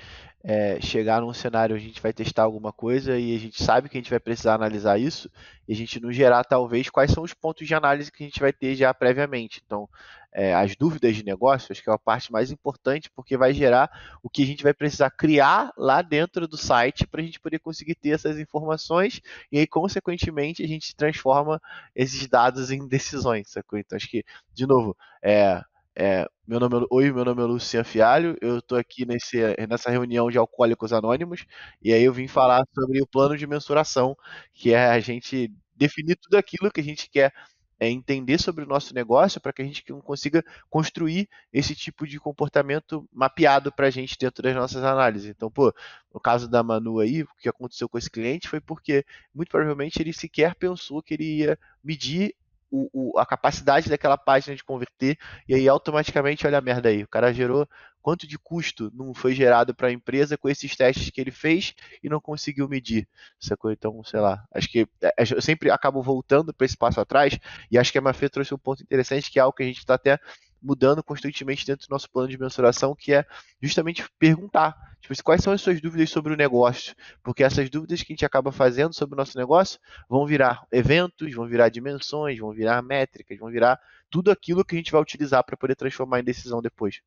é, 0.43 0.79
chegar 0.81 1.21
num 1.21 1.33
cenário 1.33 1.75
a 1.75 1.79
gente 1.79 2.01
vai 2.01 2.11
testar 2.11 2.43
alguma 2.43 2.73
coisa 2.73 3.17
e 3.17 3.35
a 3.35 3.39
gente 3.39 3.63
sabe 3.63 3.87
que 3.87 3.97
a 3.97 4.01
gente 4.01 4.09
vai 4.09 4.19
precisar 4.19 4.55
analisar 4.55 4.99
isso 4.99 5.29
e 5.67 5.73
a 5.73 5.75
gente 5.75 5.99
não 5.99 6.11
gerar 6.11 6.43
talvez 6.43 6.89
quais 6.89 7.11
são 7.11 7.23
os 7.23 7.33
pontos 7.33 7.67
de 7.67 7.75
análise 7.75 8.11
que 8.11 8.23
a 8.23 8.25
gente 8.25 8.39
vai 8.39 8.51
ter 8.51 8.75
já 8.75 8.93
previamente. 8.93 9.61
Então, 9.65 9.87
é, 10.33 10.53
as 10.55 10.75
dúvidas 10.75 11.15
de 11.15 11.23
negócio, 11.23 11.71
acho 11.71 11.83
que 11.83 11.89
é 11.89 11.93
a 11.93 11.97
parte 11.97 12.31
mais 12.31 12.51
importante, 12.51 13.09
porque 13.13 13.37
vai 13.37 13.53
gerar 13.53 13.89
o 14.23 14.29
que 14.29 14.43
a 14.43 14.45
gente 14.45 14.63
vai 14.63 14.73
precisar 14.73 15.11
criar 15.11 15.71
lá 15.77 16.01
dentro 16.01 16.47
do 16.47 16.57
site 16.57 17.05
para 17.05 17.21
a 17.21 17.23
gente 17.23 17.39
poder 17.39 17.59
conseguir 17.59 17.95
ter 17.95 18.09
essas 18.09 18.39
informações 18.39 19.21
e 19.51 19.59
aí, 19.59 19.67
consequentemente, 19.67 20.63
a 20.63 20.67
gente 20.67 20.95
transforma 20.95 21.61
esses 21.95 22.27
dados 22.27 22.71
em 22.71 22.87
decisões, 22.87 23.49
sacou? 23.49 23.77
Então, 23.77 23.95
acho 23.95 24.09
que, 24.09 24.23
de 24.53 24.65
novo, 24.65 24.95
é, 25.21 25.61
é, 25.95 26.25
meu 26.47 26.59
nome 26.59 26.77
é, 26.77 26.87
Oi, 26.89 27.11
meu 27.11 27.25
nome 27.25 27.41
é 27.41 27.45
Lucian 27.45 27.83
Fialho, 27.83 28.37
eu 28.41 28.59
estou 28.59 28.77
aqui 28.77 29.05
nesse, 29.05 29.37
nessa 29.67 29.89
reunião 29.89 30.29
de 30.31 30.37
Alcoólicos 30.37 30.93
Anônimos 30.93 31.45
e 31.81 31.91
aí 31.93 32.03
eu 32.03 32.13
vim 32.13 32.27
falar 32.27 32.63
sobre 32.73 33.01
o 33.01 33.07
plano 33.07 33.37
de 33.37 33.45
mensuração, 33.45 34.15
que 34.53 34.73
é 34.73 34.87
a 34.87 34.99
gente 34.99 35.51
definir 35.75 36.15
tudo 36.15 36.35
aquilo 36.35 36.71
que 36.71 36.79
a 36.79 36.83
gente 36.83 37.09
quer 37.09 37.33
é 37.79 37.89
entender 37.89 38.39
sobre 38.39 38.63
o 38.63 38.67
nosso 38.67 38.93
negócio 38.93 39.41
para 39.41 39.51
que 39.51 39.61
a 39.61 39.65
gente 39.65 39.83
consiga 40.03 40.43
construir 40.69 41.27
esse 41.51 41.73
tipo 41.73 42.05
de 42.05 42.19
comportamento 42.19 43.09
mapeado 43.11 43.71
para 43.71 43.87
a 43.87 43.89
gente 43.89 44.15
dentro 44.19 44.43
das 44.43 44.55
nossas 44.55 44.83
análises. 44.83 45.27
Então, 45.31 45.49
pô, 45.49 45.73
no 46.13 46.19
caso 46.19 46.47
da 46.47 46.61
Manu 46.61 46.99
aí, 46.99 47.23
o 47.23 47.27
que 47.39 47.49
aconteceu 47.49 47.89
com 47.89 47.97
esse 47.97 48.09
cliente 48.09 48.47
foi 48.47 48.61
porque 48.61 49.03
muito 49.33 49.49
provavelmente 49.49 49.99
ele 49.99 50.13
sequer 50.13 50.53
pensou 50.53 51.01
que 51.01 51.15
ele 51.15 51.37
ia 51.37 51.57
medir 51.83 52.35
o, 52.71 52.89
o, 52.93 53.19
a 53.19 53.25
capacidade 53.25 53.89
daquela 53.89 54.17
página 54.17 54.55
de 54.55 54.63
converter, 54.63 55.17
e 55.47 55.53
aí 55.53 55.67
automaticamente, 55.67 56.47
olha 56.47 56.57
a 56.57 56.61
merda 56.61 56.89
aí, 56.89 57.03
o 57.03 57.07
cara 57.07 57.33
gerou 57.33 57.67
quanto 58.01 58.25
de 58.25 58.37
custo 58.39 58.91
não 58.95 59.13
foi 59.13 59.33
gerado 59.35 59.75
para 59.75 59.89
a 59.89 59.91
empresa 59.91 60.37
com 60.37 60.49
esses 60.49 60.75
testes 60.75 61.09
que 61.11 61.21
ele 61.21 61.29
fez 61.29 61.75
e 62.01 62.09
não 62.09 62.19
conseguiu 62.19 62.67
medir, 62.67 63.07
sacou? 63.39 63.71
Então, 63.71 64.03
sei 64.03 64.19
lá, 64.19 64.43
acho 64.53 64.67
que 64.69 64.87
é, 65.01 65.13
é, 65.19 65.23
eu 65.35 65.41
sempre 65.41 65.69
acabo 65.69 66.01
voltando 66.01 66.53
para 66.53 66.65
esse 66.65 66.77
passo 66.77 66.99
atrás, 66.99 67.37
e 67.69 67.77
acho 67.77 67.91
que 67.91 67.97
a 67.97 68.01
Mafê 68.01 68.29
trouxe 68.29 68.53
um 68.53 68.57
ponto 68.57 68.81
interessante, 68.81 69.29
que 69.29 69.37
é 69.37 69.41
algo 69.41 69.55
que 69.55 69.63
a 69.63 69.67
gente 69.67 69.79
está 69.79 69.95
até 69.95 70.19
mudando 70.61 71.03
constantemente 71.03 71.65
dentro 71.65 71.87
do 71.87 71.91
nosso 71.91 72.09
plano 72.09 72.29
de 72.29 72.37
mensuração, 72.37 72.95
que 72.95 73.13
é 73.13 73.25
justamente 73.61 74.07
perguntar 74.19 74.75
tipo, 75.01 75.23
quais 75.23 75.41
são 75.41 75.51
as 75.51 75.61
suas 75.61 75.81
dúvidas 75.81 76.09
sobre 76.09 76.33
o 76.33 76.37
negócio, 76.37 76.95
porque 77.23 77.43
essas 77.43 77.69
dúvidas 77.69 78.03
que 78.03 78.13
a 78.13 78.15
gente 78.15 78.25
acaba 78.25 78.51
fazendo 78.51 78.93
sobre 78.93 79.15
o 79.15 79.17
nosso 79.17 79.37
negócio 79.37 79.79
vão 80.07 80.25
virar 80.25 80.65
eventos, 80.71 81.33
vão 81.33 81.47
virar 81.47 81.69
dimensões, 81.69 82.37
vão 82.37 82.51
virar 82.51 82.81
métricas, 82.81 83.37
vão 83.39 83.49
virar 83.49 83.79
tudo 84.09 84.29
aquilo 84.29 84.63
que 84.63 84.75
a 84.75 84.77
gente 84.77 84.91
vai 84.91 85.01
utilizar 85.01 85.43
para 85.43 85.57
poder 85.57 85.75
transformar 85.75 86.19
em 86.19 86.23
decisão 86.23 86.61
depois. 86.61 87.01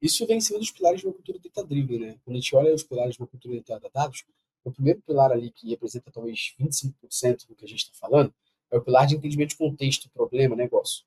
Isso 0.00 0.24
vem 0.26 0.36
em 0.36 0.40
cima 0.40 0.60
dos 0.60 0.70
pilares 0.70 1.00
de 1.00 1.06
uma 1.06 1.12
cultura 1.12 1.38
data-driven, 1.42 1.98
né? 1.98 2.18
Quando 2.24 2.36
a 2.36 2.40
gente 2.40 2.54
olha 2.54 2.72
os 2.72 2.84
pilares 2.84 3.16
de 3.16 3.20
uma 3.20 3.26
cultura 3.26 3.60
data 3.66 3.90
dados, 3.92 4.24
o 4.62 4.70
primeiro 4.70 5.00
pilar 5.00 5.32
ali, 5.32 5.50
que 5.50 5.68
representa 5.70 6.10
talvez 6.10 6.54
25% 6.60 7.48
do 7.48 7.56
que 7.56 7.64
a 7.64 7.68
gente 7.68 7.80
está 7.80 7.92
falando, 7.98 8.32
é 8.70 8.76
o 8.76 8.82
pilar 8.82 9.06
de 9.06 9.16
entendimento 9.16 9.50
de 9.50 9.56
contexto, 9.56 10.08
problema, 10.10 10.54
negócio. 10.54 11.04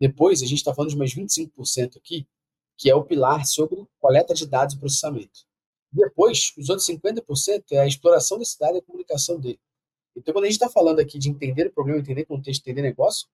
Depois, 0.00 0.42
a 0.42 0.46
gente 0.46 0.58
está 0.58 0.74
falando 0.74 0.90
de 0.90 0.96
mais 0.96 1.14
25% 1.14 1.96
aqui, 1.96 2.26
que 2.76 2.88
é 2.88 2.94
o 2.94 3.04
pilar 3.04 3.44
sobre 3.46 3.86
coleta 3.98 4.32
de 4.32 4.46
dados 4.46 4.74
e 4.74 4.78
processamento. 4.78 5.40
Depois, 5.92 6.52
os 6.56 6.70
outros 6.70 6.88
50% 6.88 7.64
é 7.72 7.80
a 7.80 7.86
exploração 7.86 8.38
desse 8.38 8.58
dado 8.58 8.76
e 8.76 8.78
a 8.78 8.82
comunicação 8.82 9.38
dele. 9.38 9.60
Então, 10.16 10.32
quando 10.32 10.44
a 10.44 10.46
gente 10.46 10.56
está 10.56 10.68
falando 10.68 11.00
aqui 11.00 11.18
de 11.18 11.28
entender 11.28 11.66
o 11.66 11.72
problema, 11.72 11.98
entender 11.98 12.24
contexto, 12.24 12.62
entender 12.62 12.82
negócio, 12.82 13.28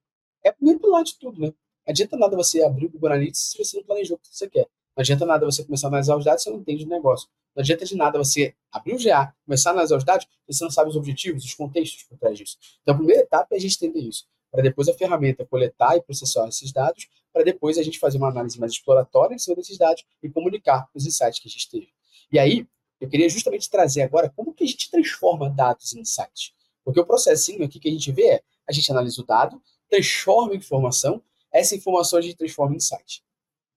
é 0.44 0.50
o 0.50 0.54
primeiro 0.54 0.80
pilar 0.80 1.04
de 1.04 1.16
tudo, 1.18 1.40
né? 1.40 1.48
Não 1.48 1.54
adianta 1.92 2.16
nada 2.16 2.36
você 2.36 2.62
abrir 2.62 2.86
o 2.86 2.90
Google 2.90 3.10
Analytics 3.10 3.52
se 3.52 3.58
você 3.58 3.76
não 3.76 3.84
planejou 3.84 4.16
o 4.16 4.18
que 4.18 4.28
você 4.28 4.48
quer. 4.48 4.68
Não 4.96 5.02
adianta 5.02 5.26
nada 5.26 5.46
você 5.46 5.64
começar 5.64 5.86
a 5.86 5.90
analisar 5.90 6.16
os 6.16 6.24
dados 6.24 6.42
se 6.42 6.48
você 6.48 6.54
não 6.54 6.60
entende 6.60 6.84
o 6.84 6.88
negócio. 6.88 7.28
Não 7.54 7.62
adianta 7.62 7.84
de 7.84 7.96
nada 7.96 8.18
você 8.18 8.54
abrir 8.72 8.94
o 8.94 8.98
GA, 8.98 9.34
começar 9.44 9.70
a 9.70 9.72
analisar 9.72 9.96
os 9.96 10.04
dados, 10.04 10.26
se 10.26 10.58
você 10.58 10.64
não 10.64 10.70
sabe 10.70 10.90
os 10.90 10.96
objetivos, 10.96 11.44
os 11.44 11.54
contextos 11.54 12.02
por 12.04 12.18
trás 12.18 12.36
disso. 12.36 12.58
Então, 12.82 12.94
a 12.94 12.98
primeira 12.98 13.22
etapa 13.22 13.54
é 13.54 13.56
a 13.56 13.60
gente 13.60 13.76
entender 13.76 14.06
isso, 14.06 14.26
para 14.56 14.62
depois 14.62 14.88
a 14.88 14.94
ferramenta 14.94 15.44
coletar 15.44 15.98
e 15.98 16.00
processar 16.00 16.48
esses 16.48 16.72
dados, 16.72 17.06
para 17.30 17.44
depois 17.44 17.76
a 17.76 17.82
gente 17.82 17.98
fazer 17.98 18.16
uma 18.16 18.30
análise 18.30 18.58
mais 18.58 18.72
exploratória 18.72 19.34
em 19.34 19.38
cima 19.38 19.54
desses 19.54 19.76
dados 19.76 20.02
e 20.22 20.30
comunicar 20.30 20.88
os 20.94 21.04
insights 21.04 21.38
que 21.38 21.46
a 21.46 21.50
gente 21.50 21.68
teve. 21.68 21.88
E 22.32 22.38
aí, 22.38 22.66
eu 22.98 23.06
queria 23.06 23.28
justamente 23.28 23.68
trazer 23.68 24.00
agora 24.00 24.32
como 24.34 24.54
que 24.54 24.64
a 24.64 24.66
gente 24.66 24.90
transforma 24.90 25.50
dados 25.50 25.94
em 25.94 26.00
insights. 26.00 26.54
Porque 26.82 26.98
o 26.98 27.04
processinho 27.04 27.62
aqui 27.62 27.78
que 27.78 27.86
a 27.86 27.92
gente 27.92 28.10
vê 28.10 28.28
é, 28.28 28.42
a 28.66 28.72
gente 28.72 28.90
analisa 28.90 29.20
o 29.20 29.26
dado, 29.26 29.60
transforma 29.90 30.54
informação, 30.54 31.22
essa 31.52 31.76
informação 31.76 32.18
a 32.18 32.22
gente 32.22 32.36
transforma 32.36 32.72
em 32.72 32.78
insight. 32.78 33.22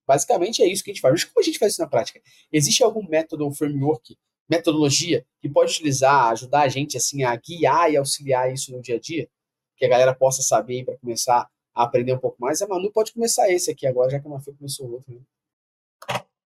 Basicamente 0.07 0.63
é 0.63 0.65
isso 0.65 0.81
que 0.81 0.91
a 0.91 0.93
gente 0.93 1.01
faz. 1.01 1.11
Mas 1.11 1.23
como 1.25 1.41
a 1.41 1.43
gente 1.43 1.59
faz 1.59 1.73
isso 1.73 1.81
na 1.81 1.87
prática? 1.87 2.21
Existe 2.53 2.85
algum 2.85 3.05
método 3.05 3.43
ou 3.43 3.51
framework, 3.51 4.17
metodologia, 4.49 5.25
que 5.41 5.49
pode 5.49 5.73
utilizar, 5.73 6.29
ajudar 6.31 6.61
a 6.61 6.69
gente 6.69 6.95
assim 6.95 7.23
a 7.23 7.35
guiar 7.35 7.91
e 7.91 7.97
auxiliar 7.97 8.53
isso 8.53 8.71
no 8.71 8.81
dia 8.81 8.95
a 8.95 8.99
dia? 8.99 9.29
Que 9.79 9.85
a 9.85 9.89
galera 9.89 10.13
possa 10.13 10.43
saber 10.43 10.85
para 10.85 10.97
começar 10.97 11.47
a 11.73 11.83
aprender 11.83 12.13
um 12.13 12.19
pouco 12.19 12.37
mais. 12.39 12.61
A 12.61 12.67
Manu 12.67 12.91
pode 12.91 13.13
começar 13.13 13.49
esse 13.49 13.71
aqui 13.71 13.87
agora, 13.87 14.11
já 14.11 14.19
que 14.19 14.27
a 14.27 14.29
Mafia 14.29 14.53
começou 14.53 14.87
o 14.87 14.93
outro. 14.93 15.13
Né? 15.13 15.21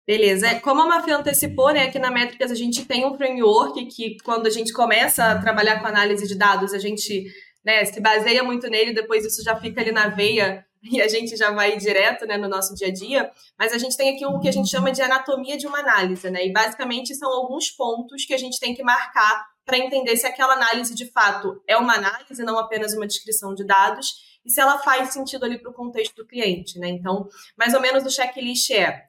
Beleza. 0.08 0.48
É, 0.48 0.60
como 0.60 0.82
a 0.82 0.88
Mafia 0.88 1.18
antecipou, 1.18 1.74
né, 1.74 1.84
aqui 1.84 2.00
na 2.00 2.10
Métricas 2.10 2.50
a 2.50 2.56
gente 2.56 2.86
tem 2.86 3.06
um 3.06 3.18
framework 3.18 3.86
que, 3.88 4.18
quando 4.24 4.48
a 4.48 4.50
gente 4.50 4.72
começa 4.72 5.26
a 5.26 5.42
trabalhar 5.42 5.82
com 5.82 5.88
análise 5.88 6.26
de 6.26 6.36
dados, 6.36 6.74
a 6.74 6.80
gente 6.80 7.26
né, 7.66 7.84
se 7.84 8.00
baseia 8.00 8.42
muito 8.42 8.70
nele, 8.70 8.94
depois 8.94 9.26
isso 9.26 9.44
já 9.44 9.58
fica 9.58 9.82
ali 9.82 9.92
na 9.92 10.08
veia 10.08 10.66
e 10.82 11.02
a 11.02 11.10
gente 11.10 11.36
já 11.36 11.52
vai 11.52 11.76
direto 11.76 12.26
né, 12.26 12.38
no 12.38 12.48
nosso 12.48 12.74
dia 12.74 12.88
a 12.88 12.94
dia. 12.94 13.30
Mas 13.60 13.74
a 13.74 13.78
gente 13.78 13.98
tem 13.98 14.16
aqui 14.16 14.26
o 14.26 14.40
que 14.40 14.48
a 14.48 14.54
gente 14.54 14.70
chama 14.70 14.94
de 14.94 15.02
anatomia 15.02 15.58
de 15.58 15.68
uma 15.68 15.80
análise, 15.80 16.30
né? 16.30 16.46
E 16.46 16.54
basicamente 16.54 17.14
são 17.14 17.30
alguns 17.30 17.70
pontos 17.70 18.24
que 18.24 18.34
a 18.34 18.38
gente 18.38 18.62
tem 18.62 18.74
que 18.74 18.84
marcar 18.84 19.46
para 19.68 19.78
entender 19.78 20.16
se 20.16 20.26
aquela 20.26 20.54
análise 20.54 20.96
de 20.96 21.12
fato 21.12 21.62
é 21.68 21.76
uma 21.76 21.96
análise, 21.96 22.42
não 22.42 22.58
apenas 22.58 22.94
uma 22.94 23.06
descrição 23.06 23.54
de 23.54 23.66
dados, 23.66 24.40
e 24.46 24.50
se 24.50 24.62
ela 24.62 24.80
faz 24.80 25.10
sentido 25.10 25.44
ali 25.44 25.60
para 25.60 25.70
o 25.70 25.74
contexto 25.74 26.16
do 26.16 26.26
cliente, 26.26 26.80
né? 26.80 26.88
Então, 26.88 27.28
mais 27.58 27.74
ou 27.74 27.82
menos 27.82 28.06
o 28.06 28.10
checklist 28.10 28.72
é 28.72 29.08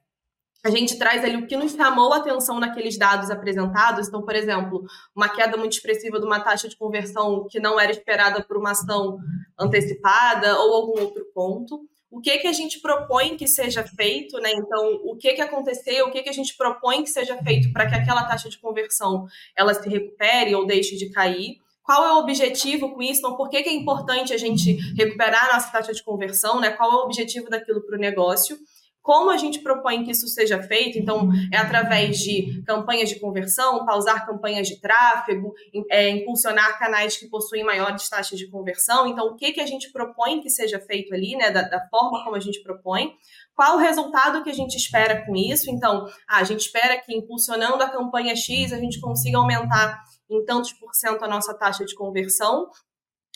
a 0.64 0.70
gente 0.70 0.98
traz 0.98 1.24
ali 1.24 1.36
o 1.36 1.46
que 1.46 1.56
nos 1.56 1.72
chamou 1.72 2.12
a 2.12 2.16
atenção 2.16 2.58
naqueles 2.58 2.98
dados 2.98 3.30
apresentados. 3.30 4.08
Então, 4.08 4.22
por 4.22 4.34
exemplo, 4.34 4.84
uma 5.14 5.28
queda 5.28 5.56
muito 5.56 5.74
expressiva 5.74 6.18
de 6.18 6.26
uma 6.26 6.40
taxa 6.40 6.68
de 6.68 6.76
conversão 6.76 7.46
que 7.48 7.60
não 7.60 7.78
era 7.78 7.92
esperada 7.92 8.42
por 8.42 8.56
uma 8.56 8.72
ação 8.72 9.18
antecipada 9.56 10.58
ou 10.58 10.74
algum 10.74 11.00
outro 11.00 11.24
ponto. 11.32 11.80
O 12.10 12.20
que 12.20 12.38
que 12.38 12.46
a 12.46 12.52
gente 12.52 12.80
propõe 12.80 13.36
que 13.36 13.46
seja 13.46 13.84
feito, 13.84 14.38
né? 14.38 14.50
Então, 14.52 15.00
o 15.04 15.16
que 15.16 15.34
que 15.34 15.42
aconteceu, 15.42 16.06
o 16.06 16.10
que 16.10 16.22
que 16.22 16.30
a 16.30 16.32
gente 16.32 16.56
propõe 16.56 17.02
que 17.02 17.10
seja 17.10 17.36
feito 17.42 17.70
para 17.72 17.86
que 17.86 17.94
aquela 17.94 18.24
taxa 18.24 18.48
de 18.48 18.58
conversão 18.58 19.26
ela 19.56 19.74
se 19.74 19.88
recupere 19.88 20.54
ou 20.54 20.66
deixe 20.66 20.96
de 20.96 21.10
cair? 21.10 21.58
Qual 21.82 22.04
é 22.04 22.12
o 22.12 22.18
objetivo 22.18 22.94
com 22.94 23.02
isso? 23.02 23.20
Então, 23.20 23.36
por 23.36 23.48
que, 23.48 23.62
que 23.62 23.68
é 23.68 23.72
importante 23.72 24.32
a 24.32 24.38
gente 24.38 24.72
recuperar 24.94 25.48
a 25.48 25.54
nossa 25.54 25.70
taxa 25.70 25.92
de 25.92 26.02
conversão, 26.02 26.60
né? 26.60 26.70
Qual 26.70 26.90
é 26.90 26.94
o 26.96 27.04
objetivo 27.04 27.48
daquilo 27.48 27.82
para 27.82 27.96
o 27.96 28.00
negócio? 28.00 28.58
Como 29.02 29.30
a 29.30 29.36
gente 29.38 29.60
propõe 29.60 30.04
que 30.04 30.10
isso 30.10 30.28
seja 30.28 30.62
feito? 30.62 30.98
Então, 30.98 31.30
é 31.52 31.56
através 31.56 32.18
de 32.18 32.62
campanhas 32.66 33.08
de 33.08 33.18
conversão, 33.18 33.86
pausar 33.86 34.26
campanhas 34.26 34.68
de 34.68 34.80
tráfego, 34.80 35.54
é, 35.90 36.10
impulsionar 36.10 36.78
canais 36.78 37.16
que 37.16 37.26
possuem 37.28 37.64
maiores 37.64 38.08
taxas 38.08 38.38
de 38.38 38.50
conversão. 38.50 39.06
Então, 39.06 39.28
o 39.28 39.36
que, 39.36 39.52
que 39.52 39.60
a 39.60 39.66
gente 39.66 39.90
propõe 39.92 40.40
que 40.40 40.50
seja 40.50 40.78
feito 40.78 41.14
ali, 41.14 41.36
né, 41.36 41.50
da, 41.50 41.62
da 41.62 41.88
forma 41.88 42.22
como 42.22 42.36
a 42.36 42.40
gente 42.40 42.62
propõe? 42.62 43.12
Qual 43.54 43.76
o 43.76 43.80
resultado 43.80 44.44
que 44.44 44.50
a 44.50 44.54
gente 44.54 44.76
espera 44.76 45.24
com 45.24 45.34
isso? 45.34 45.70
Então, 45.70 46.06
ah, 46.28 46.38
a 46.38 46.44
gente 46.44 46.60
espera 46.60 47.00
que 47.00 47.14
impulsionando 47.14 47.82
a 47.82 47.88
campanha 47.88 48.36
X 48.36 48.72
a 48.72 48.78
gente 48.78 49.00
consiga 49.00 49.38
aumentar 49.38 50.02
em 50.30 50.44
tantos 50.44 50.72
por 50.74 50.94
cento 50.94 51.24
a 51.24 51.28
nossa 51.28 51.54
taxa 51.54 51.84
de 51.84 51.94
conversão. 51.94 52.68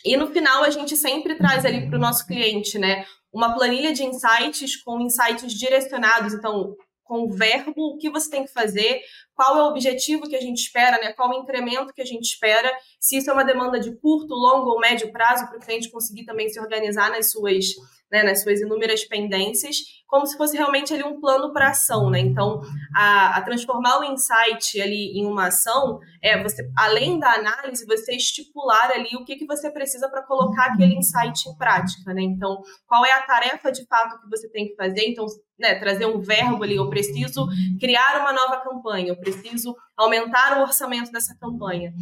E 0.04 0.16
no 0.16 0.26
final 0.28 0.64
a 0.64 0.70
gente 0.70 0.96
sempre 0.96 1.36
traz 1.36 1.64
ali 1.64 1.88
para 1.88 1.96
o 1.96 2.00
nosso 2.00 2.26
cliente, 2.26 2.78
né, 2.78 3.04
uma 3.32 3.54
planilha 3.54 3.92
de 3.92 4.04
insights 4.04 4.76
com 4.82 5.00
insights 5.00 5.52
direcionados, 5.52 6.34
então 6.34 6.76
com 7.04 7.24
o 7.24 7.30
verbo, 7.30 7.74
o 7.76 7.98
que 7.98 8.10
você 8.10 8.30
tem 8.30 8.44
que 8.44 8.52
fazer, 8.52 9.02
qual 9.34 9.58
é 9.58 9.62
o 9.62 9.68
objetivo 9.68 10.28
que 10.28 10.36
a 10.36 10.40
gente 10.40 10.58
espera, 10.58 10.98
né? 10.98 11.12
qual 11.12 11.30
o 11.30 11.42
incremento 11.42 11.92
que 11.92 12.02
a 12.02 12.06
gente 12.06 12.24
espera, 12.24 12.70
se 13.00 13.16
isso 13.16 13.30
é 13.30 13.32
uma 13.32 13.44
demanda 13.44 13.80
de 13.80 13.94
curto, 13.96 14.34
longo 14.34 14.70
ou 14.70 14.80
médio 14.80 15.10
prazo, 15.10 15.46
para 15.48 15.58
o 15.58 15.60
cliente 15.60 15.90
conseguir 15.90 16.24
também 16.24 16.48
se 16.48 16.60
organizar 16.60 17.10
nas 17.10 17.30
suas 17.30 17.66
né, 18.12 18.22
nas 18.22 18.42
suas 18.42 18.60
inúmeras 18.60 19.04
pendências, 19.06 19.78
como 20.06 20.26
se 20.26 20.36
fosse 20.36 20.54
realmente 20.54 20.92
ali 20.92 21.02
um 21.02 21.18
plano 21.18 21.50
para 21.50 21.70
ação, 21.70 22.10
né? 22.10 22.20
Então, 22.20 22.60
a, 22.94 23.38
a, 23.38 23.42
transformar 23.42 24.00
o 24.00 24.04
insight 24.04 24.78
ali 24.78 25.18
em 25.18 25.24
uma 25.24 25.46
ação 25.46 25.98
é 26.22 26.40
você, 26.42 26.70
além 26.76 27.18
da 27.18 27.32
análise, 27.32 27.86
você 27.86 28.14
estipular 28.14 28.90
ali 28.90 29.16
o 29.16 29.24
que, 29.24 29.36
que 29.36 29.46
você 29.46 29.70
precisa 29.70 30.10
para 30.10 30.22
colocar 30.22 30.66
aquele 30.66 30.94
insight 30.94 31.48
em 31.48 31.56
prática, 31.56 32.12
né? 32.12 32.20
Então, 32.20 32.60
qual 32.86 33.06
é 33.06 33.12
a 33.12 33.22
tarefa 33.22 33.72
de 33.72 33.86
fato 33.86 34.20
que 34.20 34.28
você 34.28 34.46
tem 34.50 34.68
que 34.68 34.76
fazer? 34.76 35.08
Então, 35.08 35.24
né, 35.58 35.76
trazer 35.76 36.04
um 36.04 36.20
verbo 36.20 36.62
ali, 36.62 36.76
eu 36.76 36.90
preciso 36.90 37.46
criar 37.80 38.20
uma 38.20 38.34
nova 38.34 38.60
campanha, 38.60 39.16
preciso 39.22 39.74
aumentar 39.96 40.58
o 40.58 40.62
orçamento 40.62 41.12
dessa 41.12 41.36
campanha. 41.38 41.92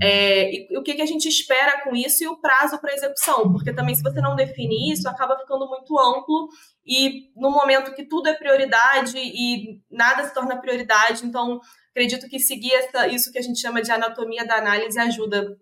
É, 0.00 0.50
e, 0.50 0.68
e, 0.70 0.78
o 0.78 0.82
que, 0.82 0.94
que 0.94 1.02
a 1.02 1.06
gente 1.06 1.26
espera 1.28 1.82
com 1.82 1.96
isso 1.96 2.22
e 2.22 2.28
o 2.28 2.40
prazo 2.40 2.78
para 2.78 2.94
execução, 2.94 3.50
porque 3.52 3.72
também 3.72 3.94
se 3.94 4.02
você 4.02 4.20
não 4.20 4.36
define 4.36 4.92
isso, 4.92 5.08
acaba 5.08 5.38
ficando 5.38 5.66
muito 5.66 5.98
amplo 5.98 6.48
e 6.86 7.30
no 7.34 7.50
momento 7.50 7.94
que 7.94 8.06
tudo 8.06 8.28
é 8.28 8.34
prioridade 8.34 9.16
e 9.16 9.80
nada 9.90 10.24
se 10.24 10.34
torna 10.34 10.60
prioridade, 10.60 11.24
então 11.24 11.60
acredito 11.90 12.28
que 12.28 12.38
seguir 12.38 12.72
essa, 12.74 13.08
isso 13.08 13.32
que 13.32 13.38
a 13.38 13.42
gente 13.42 13.60
chama 13.60 13.80
de 13.80 13.90
anatomia 13.90 14.46
da 14.46 14.56
análise 14.56 14.98
ajuda 14.98 15.56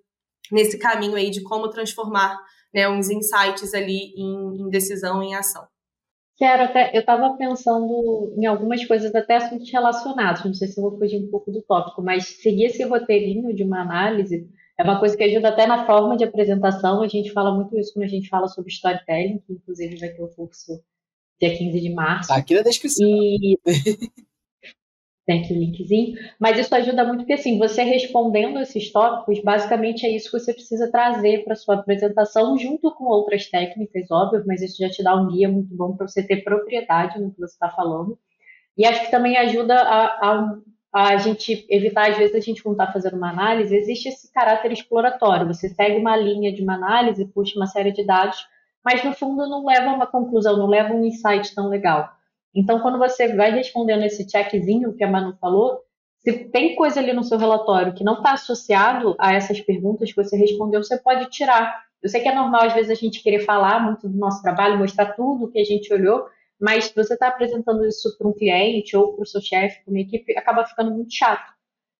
nesse 0.51 0.79
caminho 0.79 1.15
aí 1.15 1.31
de 1.31 1.43
como 1.43 1.71
transformar 1.71 2.37
né, 2.75 2.89
uns 2.89 3.09
insights 3.09 3.73
ali 3.73 4.13
em, 4.17 4.63
em 4.63 4.69
decisão, 4.69 5.23
em 5.23 5.35
ação. 5.35 5.65
Quero 6.37 6.65
até, 6.65 6.91
eu 6.97 7.01
estava 7.01 7.37
pensando 7.37 8.35
em 8.37 8.45
algumas 8.45 8.85
coisas 8.85 9.15
até 9.15 9.37
assuntos 9.37 9.71
relacionados, 9.71 10.45
não 10.45 10.53
sei 10.53 10.67
se 10.67 10.81
eu 10.81 10.83
vou 10.83 10.99
fugir 10.99 11.23
um 11.23 11.31
pouco 11.31 11.53
do 11.53 11.63
tópico, 11.63 12.03
mas 12.03 12.27
seguir 12.43 12.65
esse 12.65 12.83
roteirinho 12.83 13.55
de 13.55 13.63
uma 13.63 13.83
análise 13.83 14.49
é 14.77 14.83
uma 14.83 14.99
coisa 14.99 15.17
que 15.17 15.23
ajuda 15.23 15.51
até 15.51 15.67
na 15.67 15.87
forma 15.87 16.17
de 16.17 16.25
apresentação, 16.25 17.03
a 17.03 17.09
gente 17.09 17.31
fala 17.31 17.55
muito 17.55 17.79
isso 17.79 17.93
quando 17.93 18.05
a 18.05 18.09
gente 18.09 18.29
fala 18.29 18.49
sobre 18.49 18.73
storytelling, 18.73 19.39
que 19.47 19.53
inclusive 19.53 19.97
vai 19.97 20.09
ter 20.09 20.23
o 20.23 20.29
curso 20.29 20.83
dia 21.41 21.57
15 21.57 21.81
de 21.81 21.91
março. 21.91 22.33
Aqui 22.33 22.55
na 22.55 22.63
descrição. 22.63 23.07
E 23.07 23.59
tem 25.27 25.43
aqui 25.43 25.55
o 25.55 25.59
linkzinho, 25.59 26.17
mas 26.39 26.59
isso 26.59 26.75
ajuda 26.75 27.05
muito 27.05 27.21
porque 27.21 27.33
assim, 27.33 27.59
você 27.59 27.83
respondendo 27.83 28.61
esses 28.61 28.93
tópicos, 28.93 29.41
basicamente 29.43 30.05
é 30.05 30.11
isso 30.11 30.31
que 30.31 30.39
você 30.39 30.53
precisa 30.53 30.91
trazer 30.91 31.45
para 31.45 31.55
sua 31.55 31.77
apresentação 31.77 32.59
junto 32.59 32.95
com 32.95 33.05
outras 33.05 33.49
técnicas, 33.49 34.11
óbvio, 34.11 34.45
mas 34.47 34.61
isso 34.61 34.77
já 34.79 34.91
te 34.91 35.03
dá 35.03 35.15
um 35.15 35.29
guia 35.29 35.49
muito 35.49 35.75
bom 35.75 35.97
para 35.97 36.07
você 36.07 36.23
ter 36.23 36.45
propriedade 36.45 37.21
no 37.21 37.33
que 37.33 37.41
você 37.41 37.55
está 37.55 37.71
falando. 37.71 38.19
E 38.77 38.85
acho 38.85 39.05
que 39.05 39.11
também 39.11 39.37
ajuda 39.37 39.77
a, 39.77 40.05
a, 40.31 40.59
a, 40.93 41.17
gente 41.17 41.65
evitar, 41.71 42.11
às 42.11 42.19
vezes, 42.19 42.35
a 42.35 42.41
gente 42.41 42.63
quando 42.63 42.81
está 42.81 42.93
fazendo 42.93 43.17
uma 43.17 43.31
análise, 43.31 43.75
existe 43.75 44.09
esse 44.09 44.33
caráter 44.33 44.73
exploratório. 44.73 45.47
Você 45.47 45.69
segue 45.69 45.97
uma 45.99 46.17
linha 46.17 46.53
de 46.53 46.63
uma 46.63 46.75
análise, 46.75 47.25
puxa 47.27 47.57
uma 47.57 47.67
série 47.67 47.93
de 47.93 48.05
dados, 48.05 48.45
mas 48.85 49.05
no 49.05 49.13
fundo 49.13 49.49
não 49.49 49.65
leva 49.65 49.91
a 49.91 49.95
uma 49.95 50.07
conclusão, 50.07 50.59
não 50.59 50.67
leva 50.67 50.93
um 50.93 51.05
insight 51.05 51.55
tão 51.55 51.69
legal. 51.69 52.11
Então, 52.55 52.81
quando 52.81 52.99
você 52.99 53.35
vai 53.35 53.51
respondendo 53.51 54.05
esse 54.05 54.29
checkzinho 54.29 54.95
que 54.95 55.03
a 55.03 55.11
Manu 55.11 55.37
falou, 55.41 55.81
se 56.19 56.33
tem 56.51 56.77
coisa 56.77 57.01
ali 57.01 57.13
no 57.13 57.25
seu 57.25 57.37
relatório 57.37 57.95
que 57.95 58.05
não 58.05 58.15
está 58.15 58.33
associado 58.33 59.15
a 59.19 59.35
essas 59.35 59.61
perguntas 59.61 60.11
que 60.11 60.23
você 60.23 60.37
respondeu, 60.37 60.83
você 60.83 60.97
pode 60.97 61.29
tirar. 61.31 61.85
Eu 62.03 62.09
sei 62.09 62.21
que 62.21 62.29
é 62.29 62.35
normal, 62.35 62.63
às 62.63 62.73
vezes, 62.73 62.91
a 62.91 62.95
gente 62.95 63.23
querer 63.23 63.41
falar 63.41 63.81
muito 63.81 64.09
do 64.09 64.17
nosso 64.17 64.41
trabalho, 64.41 64.79
mostrar 64.79 65.13
tudo 65.13 65.51
que 65.51 65.59
a 65.59 65.65
gente 65.65 65.93
olhou, 65.93 66.27
mas 66.61 66.85
se 66.85 66.95
você 66.95 67.15
está 67.15 67.29
apresentando 67.29 67.85
isso 67.85 68.17
para 68.17 68.29
um 68.29 68.33
cliente 68.33 68.97
ou 68.97 69.15
para 69.15 69.23
o 69.23 69.27
seu 69.27 69.41
chefe, 69.41 69.83
para 69.85 69.91
uma 69.91 70.01
equipe, 70.01 70.37
acaba 70.37 70.65
ficando 70.65 70.93
muito 70.93 71.13
chato. 71.13 71.53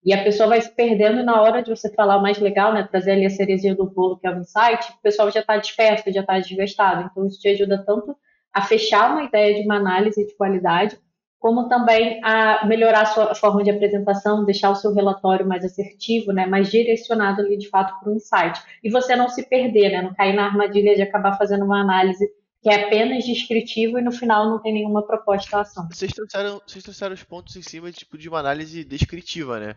E 0.05 0.13
a 0.13 0.23
pessoa 0.23 0.51
vai 0.51 0.61
se 0.61 0.71
perdendo 0.75 1.21
e 1.21 1.23
na 1.23 1.41
hora 1.41 1.63
de 1.63 1.71
você 1.71 1.93
falar 1.93 2.19
o 2.19 2.23
mais 2.23 2.39
legal, 2.39 2.73
né, 2.73 2.87
trazer 2.89 3.13
ali 3.13 3.25
a 3.25 3.31
cerezinha 3.31 3.75
do 3.75 3.87
bolo, 3.87 4.19
que 4.19 4.27
é 4.27 4.31
o 4.31 4.39
insight, 4.39 4.93
o 4.93 5.03
pessoal 5.03 5.31
já 5.31 5.41
está 5.41 5.57
disperso, 5.57 6.13
já 6.13 6.21
está 6.21 6.39
desgastado. 6.39 7.09
Então, 7.11 7.27
isso 7.27 7.41
te 7.41 7.49
ajuda 7.49 7.83
tanto 7.85 8.15
a 8.55 8.63
fechar 8.63 9.11
uma 9.11 9.25
ideia 9.25 9.55
de 9.55 9.67
uma 9.67 9.77
análise 9.77 10.25
de 10.25 10.35
qualidade, 10.37 10.97
como 11.39 11.69
também 11.69 12.21
a 12.25 12.65
melhorar 12.67 13.03
a 13.03 13.07
sua 13.07 13.35
forma 13.35 13.63
de 13.63 13.71
apresentação, 13.71 14.47
deixar 14.47 14.71
o 14.71 14.75
seu 14.75 14.95
relatório 14.95 15.47
mais 15.47 15.63
assertivo, 15.63 16.33
né, 16.33 16.47
mais 16.47 16.71
direcionado 16.71 17.43
ali 17.43 17.59
de 17.59 17.69
fato 17.69 18.01
para 18.01 18.11
o 18.11 18.15
insight. 18.15 18.63
E 18.83 18.89
você 18.89 19.15
não 19.15 19.29
se 19.29 19.47
perder, 19.47 19.91
né, 19.91 20.01
não 20.01 20.15
cair 20.15 20.35
na 20.35 20.47
armadilha 20.47 20.95
de 20.95 21.03
acabar 21.03 21.37
fazendo 21.37 21.67
uma 21.67 21.83
análise 21.83 22.27
que 22.63 22.71
é 22.71 22.87
apenas 22.87 23.27
descritivo 23.27 23.99
e 23.99 24.03
no 24.03 24.11
final 24.11 24.49
não 24.49 24.59
tem 24.59 24.73
nenhuma 24.73 25.07
proposta 25.07 25.61
ação. 25.61 25.87
Vocês 25.93 26.13
trouxeram, 26.13 26.63
vocês 26.67 26.83
trouxeram 26.83 27.13
os 27.13 27.23
pontos 27.23 27.55
em 27.57 27.63
cima 27.63 27.93
tipo, 27.93 28.17
de 28.17 28.27
uma 28.27 28.39
análise 28.39 28.83
descritiva, 28.83 29.61
né? 29.61 29.77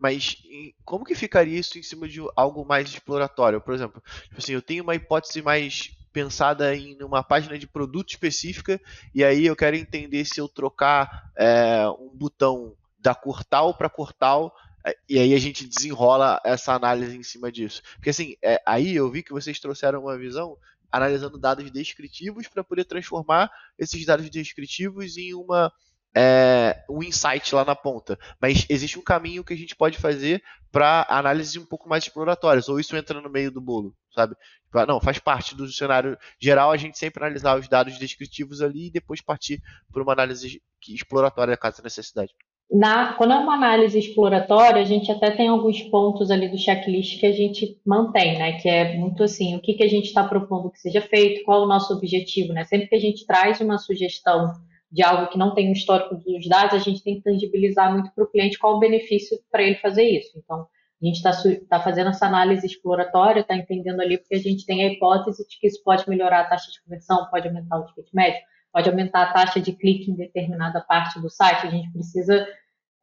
Mas 0.00 0.36
como 0.84 1.04
que 1.04 1.14
ficaria 1.14 1.60
isso 1.60 1.78
em 1.78 1.82
cima 1.84 2.08
de 2.08 2.20
algo 2.34 2.64
mais 2.64 2.88
exploratório? 2.88 3.60
Por 3.60 3.72
exemplo, 3.72 4.02
tipo 4.24 4.38
assim, 4.38 4.52
eu 4.52 4.62
tenho 4.62 4.82
uma 4.82 4.96
hipótese 4.96 5.40
mais 5.42 5.96
pensada 6.18 6.74
em 6.74 7.00
uma 7.00 7.22
página 7.22 7.56
de 7.56 7.64
produto 7.64 8.10
específica 8.10 8.80
e 9.14 9.22
aí 9.22 9.46
eu 9.46 9.54
quero 9.54 9.76
entender 9.76 10.24
se 10.24 10.40
eu 10.40 10.48
trocar 10.48 11.30
é, 11.36 11.88
um 11.90 12.10
botão 12.12 12.74
da 12.98 13.14
cor 13.14 13.44
tal 13.44 13.72
para 13.72 13.88
cor 13.88 14.12
tal 14.12 14.52
é, 14.84 14.96
e 15.08 15.16
aí 15.16 15.32
a 15.32 15.38
gente 15.38 15.64
desenrola 15.64 16.40
essa 16.44 16.74
análise 16.74 17.16
em 17.16 17.22
cima 17.22 17.52
disso. 17.52 17.82
Porque 17.94 18.10
assim, 18.10 18.34
é, 18.42 18.60
aí 18.66 18.96
eu 18.96 19.08
vi 19.08 19.22
que 19.22 19.32
vocês 19.32 19.60
trouxeram 19.60 20.02
uma 20.02 20.18
visão 20.18 20.58
analisando 20.90 21.38
dados 21.38 21.70
descritivos 21.70 22.48
para 22.48 22.64
poder 22.64 22.84
transformar 22.84 23.48
esses 23.78 24.04
dados 24.04 24.28
descritivos 24.28 25.16
em 25.16 25.34
uma 25.34 25.72
é, 26.20 26.84
um 26.90 27.00
insight 27.00 27.54
lá 27.54 27.64
na 27.64 27.76
ponta. 27.76 28.18
Mas 28.40 28.66
existe 28.68 28.98
um 28.98 29.02
caminho 29.02 29.44
que 29.44 29.54
a 29.54 29.56
gente 29.56 29.76
pode 29.76 29.98
fazer 29.98 30.42
para 30.72 31.06
análises 31.08 31.56
um 31.56 31.64
pouco 31.64 31.88
mais 31.88 32.02
exploratórias, 32.02 32.68
ou 32.68 32.80
isso 32.80 32.96
entra 32.96 33.20
no 33.20 33.30
meio 33.30 33.52
do 33.52 33.60
bolo, 33.60 33.94
sabe? 34.12 34.34
Tipo, 34.64 34.78
ah, 34.80 34.86
não, 34.86 35.00
faz 35.00 35.18
parte 35.20 35.54
do 35.54 35.68
cenário 35.68 36.18
geral 36.40 36.72
a 36.72 36.76
gente 36.76 36.98
sempre 36.98 37.22
analisar 37.22 37.58
os 37.58 37.68
dados 37.68 37.96
descritivos 37.98 38.60
ali 38.60 38.88
e 38.88 38.90
depois 38.90 39.20
partir 39.20 39.62
para 39.92 40.02
uma 40.02 40.12
análise 40.12 40.60
exploratória 40.88 41.56
caso 41.56 41.82
necessidade. 41.82 42.32
Na, 42.70 43.14
quando 43.14 43.32
é 43.32 43.36
uma 43.36 43.54
análise 43.54 43.98
exploratória, 43.98 44.82
a 44.82 44.84
gente 44.84 45.10
até 45.10 45.30
tem 45.30 45.48
alguns 45.48 45.80
pontos 45.84 46.30
ali 46.30 46.48
do 46.50 46.58
checklist 46.58 47.18
que 47.18 47.26
a 47.26 47.32
gente 47.32 47.80
mantém, 47.86 48.38
né? 48.38 48.60
Que 48.60 48.68
é 48.68 48.94
muito 48.94 49.22
assim, 49.22 49.56
o 49.56 49.60
que, 49.60 49.72
que 49.72 49.84
a 49.84 49.88
gente 49.88 50.06
está 50.06 50.22
propondo 50.22 50.70
que 50.70 50.78
seja 50.78 51.00
feito, 51.00 51.44
qual 51.44 51.62
o 51.62 51.66
nosso 51.66 51.94
objetivo, 51.94 52.52
né? 52.52 52.64
Sempre 52.64 52.88
que 52.88 52.96
a 52.96 53.00
gente 53.00 53.24
traz 53.24 53.58
uma 53.62 53.78
sugestão 53.78 54.52
de 54.90 55.02
algo 55.02 55.28
que 55.28 55.38
não 55.38 55.54
tem 55.54 55.68
um 55.68 55.72
histórico 55.72 56.16
dos 56.16 56.48
dados, 56.48 56.74
a 56.74 56.78
gente 56.78 57.02
tem 57.02 57.16
que 57.16 57.22
tangibilizar 57.22 57.92
muito 57.92 58.10
para 58.14 58.24
o 58.24 58.30
cliente 58.30 58.58
qual 58.58 58.76
o 58.76 58.78
benefício 58.78 59.38
para 59.50 59.62
ele 59.62 59.76
fazer 59.76 60.04
isso. 60.04 60.38
Então, 60.38 60.66
a 61.00 61.06
gente 61.06 61.16
está 61.16 61.32
tá 61.68 61.80
fazendo 61.80 62.10
essa 62.10 62.26
análise 62.26 62.66
exploratória, 62.66 63.40
está 63.40 63.54
entendendo 63.54 64.00
ali 64.00 64.18
porque 64.18 64.34
a 64.34 64.40
gente 64.40 64.66
tem 64.66 64.82
a 64.82 64.92
hipótese 64.92 65.46
de 65.46 65.58
que 65.58 65.66
isso 65.66 65.82
pode 65.84 66.08
melhorar 66.08 66.40
a 66.40 66.44
taxa 66.44 66.70
de 66.72 66.82
conversão, 66.82 67.28
pode 67.30 67.46
aumentar 67.46 67.78
o 67.78 67.86
ticket 67.86 68.08
médio, 68.12 68.40
pode 68.72 68.88
aumentar 68.88 69.22
a 69.22 69.32
taxa 69.32 69.60
de 69.60 69.72
clique 69.72 70.10
em 70.10 70.16
determinada 70.16 70.80
parte 70.80 71.20
do 71.20 71.30
site. 71.30 71.66
A 71.66 71.70
gente 71.70 71.92
precisa, 71.92 72.46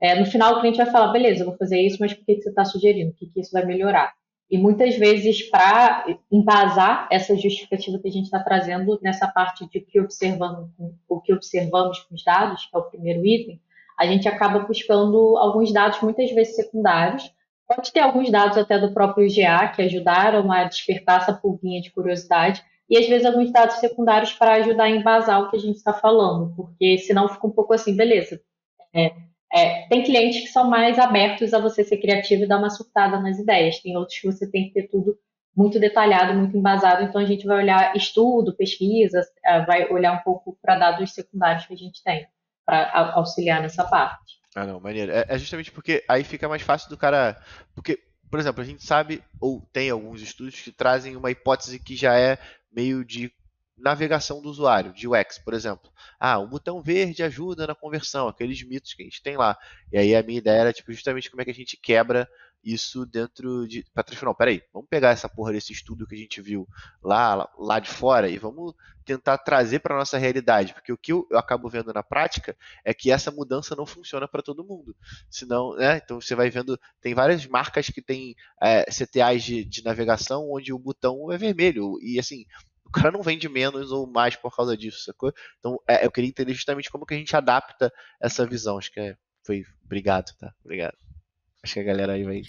é, 0.02 0.20
no 0.20 0.26
final 0.26 0.56
o 0.56 0.60
cliente 0.60 0.78
vai 0.78 0.88
falar, 0.88 1.14
beleza, 1.14 1.44
eu 1.44 1.48
vou 1.48 1.58
fazer 1.58 1.80
isso, 1.80 1.98
mas 2.00 2.14
por 2.14 2.26
que, 2.26 2.36
que 2.36 2.42
você 2.42 2.50
está 2.50 2.66
sugerindo? 2.66 3.12
O 3.12 3.16
que, 3.16 3.28
que 3.28 3.40
isso 3.40 3.52
vai 3.54 3.66
melhorar? 3.66 4.14
E 4.50 4.58
muitas 4.58 4.96
vezes, 4.96 5.50
para 5.50 6.06
embasar 6.32 7.08
essa 7.12 7.36
justificativa 7.36 7.98
que 8.00 8.08
a 8.08 8.12
gente 8.12 8.26
está 8.26 8.40
trazendo 8.40 9.00
nessa 9.02 9.28
parte 9.28 9.68
de 9.68 9.80
que 9.80 10.00
observamos, 10.00 10.70
o 11.10 11.20
que 11.20 11.34
observamos 11.34 12.00
com 12.02 12.14
os 12.14 12.24
dados, 12.24 12.66
que 12.66 12.76
é 12.76 12.80
o 12.80 12.84
primeiro 12.84 13.26
item, 13.26 13.60
a 13.98 14.06
gente 14.06 14.28
acaba 14.28 14.60
buscando 14.60 15.38
alguns 15.38 15.72
dados 15.74 16.00
muitas 16.02 16.32
vezes 16.32 16.56
secundários. 16.56 17.32
Pode 17.68 17.92
ter 17.92 18.02
alguns 18.02 18.30
dados 18.30 18.58
até 18.58 18.78
do 18.78 18.94
próprio 18.94 19.26
IGA 19.26 19.70
que 19.70 19.82
ajudaram 19.82 20.52
a 20.52 20.66
despertar 20.66 21.22
essa 21.22 21.34
pulguinha 21.34 21.82
de 21.82 21.92
curiosidade, 21.92 22.64
e 22.88 22.98
às 22.98 23.08
vezes 23.08 23.26
alguns 23.26 23.52
dados 23.52 23.78
secundários 23.78 24.32
para 24.34 24.54
ajudar 24.56 24.84
a 24.84 24.90
embasar 24.92 25.42
o 25.42 25.50
que 25.50 25.58
a 25.58 25.60
gente 25.60 25.78
está 25.78 25.92
falando, 25.92 26.54
porque 26.56 27.00
senão 27.00 27.28
fica 27.28 27.48
um 27.48 27.52
pouco 27.52 27.74
assim, 27.74 27.96
beleza. 27.96 28.40
É, 28.94 29.12
é, 29.54 29.88
tem 29.88 30.04
clientes 30.04 30.42
que 30.42 30.48
são 30.48 30.70
mais 30.70 31.00
abertos 31.00 31.54
a 31.54 31.60
você 31.60 31.84
ser 31.84 31.98
criativo 31.98 32.44
e 32.44 32.48
dar 32.48 32.58
uma 32.58 32.70
surtada 32.70 33.20
nas 33.20 33.40
ideias, 33.40 33.80
tem 33.80 33.96
outros 33.98 34.20
que 34.20 34.28
você 34.28 34.50
tem 34.50 34.68
que 34.68 34.74
ter 34.74 34.88
tudo 34.90 35.18
muito 35.56 35.80
detalhado, 35.80 36.38
muito 36.38 36.58
embasado, 36.58 37.04
então 37.04 37.22
a 37.22 37.26
gente 37.26 37.46
vai 37.46 37.58
olhar 37.58 37.96
estudo, 37.96 38.56
pesquisa, 38.56 39.22
é, 39.46 39.64
vai 39.66 39.90
olhar 39.90 40.14
um 40.14 40.24
pouco 40.24 40.58
para 40.62 40.78
dados 40.78 41.14
secundários 41.14 41.66
que 41.66 41.74
a 41.74 41.78
gente 41.78 42.04
tem, 42.04 42.28
para 42.66 43.14
auxiliar 43.16 43.62
nessa 43.62 43.84
parte. 43.86 44.36
Ah, 44.56 44.66
não, 44.66 44.80
maneiro. 44.80 45.12
É, 45.12 45.26
é 45.28 45.38
justamente 45.38 45.72
porque 45.72 46.04
aí 46.08 46.24
fica 46.24 46.48
mais 46.48 46.62
fácil 46.62 46.90
do 46.90 46.98
cara. 46.98 47.38
Porque, 47.74 48.00
por 48.32 48.40
exemplo, 48.40 48.62
a 48.62 48.66
gente 48.66 48.86
sabe, 48.86 49.22
ou 49.40 49.62
tem 49.74 49.90
alguns 49.90 50.22
estudos 50.22 50.60
que 50.62 50.72
trazem 50.72 51.18
uma 51.18 51.30
hipótese 51.30 51.78
que 51.78 51.96
já 51.96 52.18
é 52.18 52.38
meio 52.72 53.04
de 53.04 53.32
navegação 53.78 54.42
do 54.42 54.50
usuário, 54.50 54.94
de 54.94 55.08
UX, 55.08 55.38
por 55.38 55.54
exemplo. 55.54 55.92
Ah, 56.20 56.40
o 56.40 56.48
botão 56.48 56.82
verde 56.82 57.24
ajuda 57.24 57.68
na 57.68 57.76
conversão, 57.76 58.28
aqueles 58.28 58.62
mitos 58.64 58.94
que 58.94 59.02
a 59.02 59.06
gente 59.06 59.22
tem 59.22 59.38
lá. 59.38 59.58
E 59.92 59.98
aí 59.98 60.16
a 60.16 60.24
minha 60.24 60.40
ideia 60.40 60.62
era 60.62 60.74
tipo, 60.74 60.92
justamente 60.92 61.30
como 61.30 61.42
é 61.42 61.46
que 61.46 61.52
a 61.52 61.56
gente 61.56 61.78
quebra 61.78 62.28
isso 62.66 63.06
dentro 63.06 63.68
de. 63.68 63.86
Para 63.94 64.06
não, 64.24 64.34
peraí, 64.34 64.64
vamos 64.74 64.90
pegar 64.90 65.12
essa 65.12 65.30
porra 65.30 65.54
desse 65.54 65.72
estudo 65.72 66.08
que 66.08 66.16
a 66.16 66.18
gente 66.18 66.42
viu 66.42 66.68
lá, 67.04 67.48
lá 67.60 67.80
de 67.80 67.90
fora 67.90 68.28
e 68.28 68.40
vamos 68.40 68.74
tentar 69.06 69.38
trazer 69.38 69.80
para 69.80 69.96
nossa 69.96 70.18
realidade. 70.18 70.74
Porque 70.74 70.92
o 70.92 70.98
que 70.98 71.12
eu, 71.12 71.28
eu, 71.30 71.38
acabo 71.38 71.70
vendo 71.70 71.94
na 71.94 72.02
prática 72.02 72.58
é 72.84 72.92
que 72.92 73.12
essa 73.12 73.30
mudança 73.30 73.76
não 73.76 73.86
funciona 73.86 74.28
para 74.28 74.42
todo 74.42 74.66
mundo. 74.66 74.96
Senão, 75.30 75.76
né? 75.76 76.02
Então 76.04 76.20
você 76.20 76.34
vai 76.34 76.50
vendo, 76.50 76.80
tem 77.00 77.14
várias 77.14 77.46
marcas 77.46 77.88
que 77.88 78.02
têm 78.02 78.36
é, 78.60 78.86
CTAs 78.86 79.44
de, 79.44 79.64
de 79.64 79.84
navegação 79.84 80.52
onde 80.52 80.74
o 80.74 80.80
botão 80.80 81.32
é 81.32 81.38
vermelho. 81.38 82.00
E 82.02 82.20
assim, 82.20 82.46
o 82.86 82.92
cara 82.92 83.12
não 83.12 83.22
vende 83.22 83.50
menos 83.50 83.92
ou 83.92 84.08
mais 84.08 84.36
por 84.36 84.56
causa 84.56 84.78
disso, 84.78 85.04
sacou? 85.04 85.34
Então, 85.60 85.80
é, 85.88 86.06
eu 86.06 86.12
queria 86.12 86.30
entender 86.30 86.54
justamente 86.54 86.90
como 86.90 87.06
que 87.06 87.14
a 87.14 87.18
gente 87.18 87.36
adapta 87.36 87.92
essa 88.22 88.46
visão. 88.46 88.78
Acho 88.78 88.92
que 88.92 89.00
é, 89.00 89.16
foi. 89.44 89.64
Obrigado, 89.84 90.32
tá? 90.40 90.54
Obrigado. 90.64 90.96
Acho 91.64 91.74
que 91.74 91.80
a 91.80 91.84
galera 91.84 92.14
aí 92.14 92.24
vai. 92.24 92.42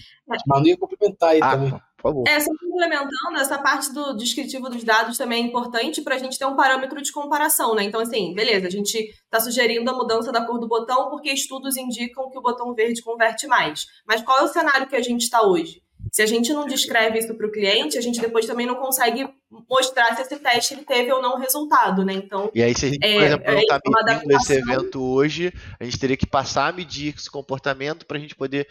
Manu 0.46 0.66
ia 0.66 0.77
complementar 0.77 1.31
aí 1.31 1.40
ah, 1.42 1.53
também. 1.53 1.70
Por 1.70 2.03
favor. 2.03 2.25
É, 2.29 2.38
só 2.38 2.51
complementando, 2.61 3.38
essa 3.38 3.59
parte 3.59 3.90
do 3.92 4.14
descritivo 4.14 4.68
dos 4.68 4.85
dados 4.85 5.16
também 5.16 5.42
é 5.42 5.46
importante 5.46 6.03
para 6.03 6.16
a 6.16 6.18
gente 6.18 6.38
ter 6.38 6.44
um 6.44 6.55
parâmetro 6.55 7.01
de 7.01 7.11
comparação, 7.11 7.75
né? 7.75 7.83
Então, 7.85 7.99
assim, 7.99 8.35
beleza, 8.35 8.66
a 8.66 8.70
gente 8.70 8.94
está 8.94 9.40
sugerindo 9.40 9.90
a 9.90 9.94
mudança 9.94 10.31
da 10.31 10.44
cor 10.44 10.59
do 10.61 10.68
botão 10.68 11.09
porque 11.09 11.31
estudos 11.31 11.79
indicam 11.79 12.31
que 12.31 12.38
o 12.38 12.42
botão 12.42 12.75
verde 12.75 13.03
converte 13.03 13.46
mais. 13.46 13.87
Mas 14.07 14.20
qual 14.20 14.40
é 14.40 14.42
o 14.42 14.49
cenário 14.49 14.87
que 14.87 14.96
a 14.96 15.03
gente 15.03 15.22
está 15.22 15.40
hoje? 15.40 15.83
Se 16.12 16.23
a 16.23 16.27
gente 16.27 16.53
não 16.53 16.66
descreve 16.66 17.19
isso 17.19 17.35
para 17.35 17.47
o 17.47 17.51
cliente, 17.51 17.99
a 17.99 18.01
gente 18.01 18.21
depois 18.21 18.47
também 18.47 18.66
não 18.66 18.77
consegue 18.77 19.29
mostrar 19.69 20.14
se 20.14 20.23
esse 20.23 20.37
teste 20.37 20.75
ele 20.75 20.85
teve 20.85 21.12
ou 21.12 21.23
não 21.23 21.38
resultado, 21.38 22.05
né? 22.05 22.14
Então. 22.14 22.51
E 22.55 22.62
aí, 22.62 22.75
se 22.75 22.87
a 22.87 22.88
gente, 22.88 23.01
por 23.01 23.07
é, 23.07 23.27
exemplo, 23.27 23.53
não 23.53 23.61
está 23.61 23.81
é 23.85 24.14
medindo 24.14 24.37
esse 24.37 24.53
evento 24.55 25.03
hoje, 25.03 25.53
a 25.79 25.85
gente 25.85 25.99
teria 25.99 26.16
que 26.16 26.27
passar 26.27 26.69
a 26.69 26.73
medir 26.73 27.14
esse 27.14 27.31
comportamento 27.31 28.07
para 28.07 28.16
a 28.16 28.21
gente 28.21 28.35
poder 28.35 28.69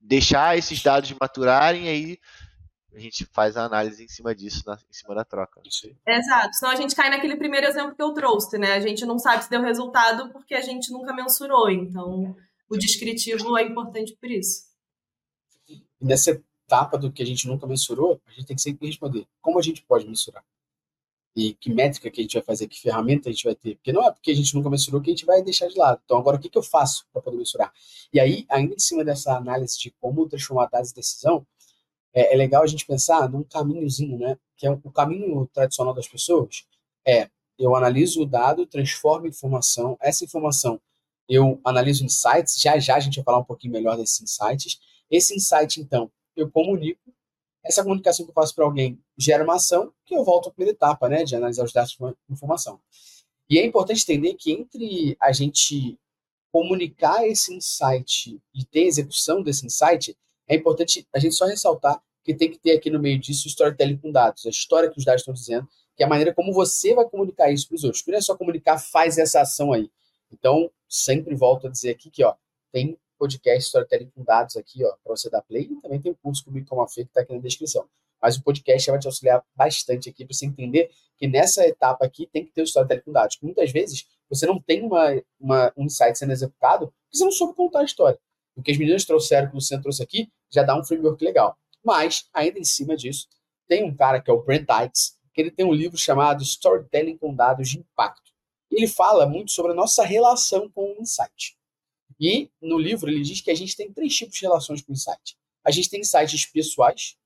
deixar 0.00 0.56
esses 0.56 0.82
dados 0.82 1.14
maturarem 1.18 1.86
e 1.86 1.88
aí 1.88 2.18
a 2.94 2.98
gente 3.00 3.26
faz 3.26 3.56
a 3.56 3.64
análise 3.64 4.04
em 4.04 4.08
cima 4.08 4.34
disso, 4.34 4.62
na, 4.66 4.74
em 4.74 4.92
cima 4.92 5.14
da 5.14 5.24
troca. 5.24 5.60
Exato. 6.06 6.54
Senão 6.54 6.72
a 6.72 6.76
gente 6.76 6.94
cai 6.94 7.10
naquele 7.10 7.36
primeiro 7.36 7.66
exemplo 7.66 7.94
que 7.94 8.02
eu 8.02 8.12
trouxe, 8.12 8.56
né? 8.56 8.74
A 8.74 8.80
gente 8.80 9.04
não 9.04 9.18
sabe 9.18 9.42
se 9.42 9.50
deu 9.50 9.62
resultado 9.62 10.32
porque 10.32 10.54
a 10.54 10.60
gente 10.60 10.92
nunca 10.92 11.12
mensurou. 11.12 11.68
Então, 11.70 12.36
o 12.68 12.76
descritivo 12.76 13.58
é 13.58 13.64
importante 13.64 14.16
por 14.20 14.30
isso. 14.30 14.64
Nessa 16.00 16.40
etapa 16.66 16.98
do 16.98 17.12
que 17.12 17.22
a 17.22 17.26
gente 17.26 17.46
nunca 17.46 17.66
mensurou, 17.66 18.20
a 18.26 18.30
gente 18.32 18.46
tem 18.46 18.56
que 18.56 18.62
sempre 18.62 18.86
responder 18.86 19.26
como 19.40 19.58
a 19.58 19.62
gente 19.62 19.82
pode 19.82 20.06
mensurar. 20.06 20.44
E 21.36 21.52
que 21.54 21.72
métrica 21.72 22.10
que 22.10 22.20
a 22.20 22.22
gente 22.22 22.34
vai 22.34 22.42
fazer, 22.42 22.68
que 22.68 22.80
ferramenta 22.80 23.28
a 23.28 23.32
gente 23.32 23.44
vai 23.44 23.56
ter. 23.56 23.74
Porque 23.74 23.92
não 23.92 24.06
é 24.06 24.12
porque 24.12 24.30
a 24.30 24.34
gente 24.34 24.54
nunca 24.54 24.70
mensurou 24.70 25.00
que 25.00 25.10
a 25.10 25.12
gente 25.12 25.26
vai 25.26 25.42
deixar 25.42 25.66
de 25.66 25.76
lado. 25.76 26.00
Então, 26.04 26.16
agora, 26.16 26.36
o 26.36 26.40
que, 26.40 26.48
que 26.48 26.56
eu 26.56 26.62
faço 26.62 27.06
para 27.12 27.20
poder 27.20 27.36
mensurar? 27.36 27.72
E 28.12 28.20
aí, 28.20 28.46
ainda 28.48 28.74
em 28.74 28.78
cima 28.78 29.04
dessa 29.04 29.36
análise 29.36 29.76
de 29.78 29.90
como 30.00 30.28
transformar 30.28 30.66
dados 30.66 30.92
em 30.92 30.94
decisão, 30.94 31.44
é, 32.14 32.32
é, 32.32 32.36
legal 32.36 32.62
a 32.62 32.66
gente 32.66 32.86
pensar 32.86 33.28
num 33.28 33.42
caminhozinho, 33.42 34.16
né? 34.16 34.38
Que 34.56 34.66
é 34.66 34.70
o, 34.70 34.90
caminho 34.92 35.48
tradicional 35.52 35.92
das 35.92 36.06
pessoas 36.06 36.64
é 37.06 37.28
eu 37.58 37.76
analiso 37.76 38.22
o 38.22 38.26
dado, 38.26 38.66
transformo 38.66 39.26
informação, 39.26 39.96
essa 40.00 40.24
informação 40.24 40.80
eu 41.28 41.60
analiso 41.64 42.04
insights, 42.04 42.60
já 42.60 42.78
já 42.78 42.96
a 42.96 43.00
gente 43.00 43.16
vai 43.16 43.24
falar 43.24 43.38
um 43.38 43.44
pouquinho 43.44 43.72
melhor 43.72 43.96
desses 43.96 44.20
insights. 44.20 44.78
Esse 45.10 45.34
insight, 45.34 45.80
então, 45.80 46.10
eu 46.36 46.50
comunico. 46.50 47.12
Essa 47.64 47.82
comunicação 47.82 48.24
que 48.24 48.30
eu 48.30 48.34
faço 48.34 48.54
para 48.54 48.64
alguém 48.64 48.98
gera 49.16 49.42
uma 49.42 49.54
ação 49.54 49.92
que 50.04 50.14
eu 50.14 50.22
volto 50.22 50.48
à 50.48 50.52
primeira 50.52 50.76
etapa, 50.76 51.08
né, 51.08 51.24
de 51.24 51.34
analisar 51.34 51.64
os 51.64 51.72
dados 51.72 51.96
de 51.96 52.32
informação. 52.32 52.78
E 53.48 53.58
é 53.58 53.64
importante 53.64 54.02
entender 54.02 54.34
que 54.34 54.52
entre 54.52 55.16
a 55.20 55.32
gente 55.32 55.98
comunicar 56.52 57.26
esse 57.26 57.54
insight 57.54 58.40
e 58.54 58.64
ter 58.64 58.82
execução 58.82 59.42
desse 59.42 59.66
insight, 59.66 60.16
é 60.46 60.54
importante 60.54 61.06
a 61.12 61.18
gente 61.18 61.34
só 61.34 61.46
ressaltar 61.46 62.02
que 62.22 62.34
tem 62.34 62.50
que 62.50 62.58
ter 62.58 62.76
aqui 62.76 62.90
no 62.90 62.98
meio 62.98 63.18
disso 63.18 63.48
storytelling 63.48 63.98
com 63.98 64.10
dados, 64.10 64.46
a 64.46 64.50
história 64.50 64.90
que 64.90 64.98
os 64.98 65.04
dados 65.04 65.20
estão 65.20 65.34
dizendo, 65.34 65.68
que 65.96 66.02
é 66.02 66.06
a 66.06 66.08
maneira 66.08 66.32
como 66.32 66.52
você 66.52 66.94
vai 66.94 67.08
comunicar 67.08 67.50
isso 67.50 67.68
para 67.68 67.76
os 67.76 67.84
outros. 67.84 68.02
Não 68.06 68.14
é 68.14 68.20
só 68.20 68.36
comunicar, 68.36 68.78
faz 68.78 69.18
essa 69.18 69.40
ação 69.40 69.72
aí. 69.72 69.90
Então, 70.32 70.70
sempre 70.88 71.34
volto 71.34 71.66
a 71.66 71.70
dizer 71.70 71.90
aqui 71.90 72.10
que 72.10 72.24
ó, 72.24 72.34
tem 72.72 72.98
podcast 73.18 73.66
Storytelling 73.66 74.10
com 74.14 74.22
dados 74.22 74.56
aqui, 74.56 74.84
ó, 74.84 74.94
para 75.02 75.16
você 75.16 75.30
dar 75.30 75.42
play. 75.42 75.62
E 75.62 75.80
também 75.80 76.00
tem 76.00 76.12
o 76.12 76.16
curso 76.16 76.44
comigo 76.44 76.66
como 76.68 76.82
a 76.82 76.88
Fê, 76.88 77.04
que 77.04 77.10
está 77.10 77.20
aqui 77.20 77.32
na 77.32 77.40
descrição. 77.40 77.86
Mas 78.20 78.36
o 78.36 78.42
podcast 78.42 78.90
vai 78.90 78.98
te 78.98 79.06
auxiliar 79.06 79.44
bastante 79.54 80.08
aqui 80.08 80.24
para 80.24 80.34
você 80.34 80.46
entender 80.46 80.90
que 81.18 81.28
nessa 81.28 81.66
etapa 81.66 82.04
aqui 82.04 82.26
tem 82.26 82.44
que 82.44 82.52
ter 82.52 82.62
o 82.62 82.64
Storytelling 82.64 83.02
com 83.02 83.12
dados. 83.12 83.38
Muitas 83.42 83.70
vezes 83.70 84.06
você 84.28 84.46
não 84.46 84.60
tem 84.60 84.82
uma, 84.82 85.22
uma, 85.38 85.72
um 85.76 85.84
insight 85.84 86.18
sendo 86.18 86.32
executado, 86.32 86.86
porque 86.86 87.18
você 87.18 87.24
não 87.24 87.32
soube 87.32 87.54
contar 87.54 87.80
a 87.80 87.84
história. 87.84 88.18
O 88.56 88.62
que 88.62 88.70
as 88.70 88.78
meninas 88.78 89.04
trouxeram, 89.04 89.48
que 89.48 89.54
o 89.54 89.56
Luciano 89.56 89.82
trouxe 89.82 90.02
aqui, 90.02 90.28
já 90.50 90.62
dá 90.62 90.78
um 90.78 90.84
framework 90.84 91.22
legal. 91.24 91.56
Mas, 91.84 92.28
ainda 92.32 92.58
em 92.58 92.64
cima 92.64 92.96
disso, 92.96 93.28
tem 93.68 93.84
um 93.84 93.94
cara 93.94 94.20
que 94.20 94.30
é 94.30 94.32
o 94.32 94.42
Brent 94.42 94.66
Dykes, 94.66 95.18
que 95.34 95.40
ele 95.40 95.50
tem 95.50 95.66
um 95.66 95.72
livro 95.72 95.98
chamado 95.98 96.42
Storytelling 96.42 97.18
com 97.18 97.34
Dados 97.34 97.68
de 97.68 97.78
Impacto. 97.78 98.32
Ele 98.70 98.86
fala 98.86 99.26
muito 99.26 99.50
sobre 99.50 99.72
a 99.72 99.74
nossa 99.74 100.04
relação 100.04 100.70
com 100.70 100.92
o 100.92 101.02
insight. 101.02 101.56
E 102.18 102.50
no 102.60 102.78
livro 102.78 103.10
ele 103.10 103.22
diz 103.22 103.40
que 103.40 103.50
a 103.50 103.54
gente 103.54 103.76
tem 103.76 103.92
três 103.92 104.14
tipos 104.14 104.36
de 104.36 104.42
relações 104.42 104.82
com 104.82 104.92
o 104.92 104.94
insight. 104.94 105.36
A 105.64 105.70
gente 105.70 105.90
tem 105.90 106.00
insights 106.00 106.46
pessoais, 106.46 107.16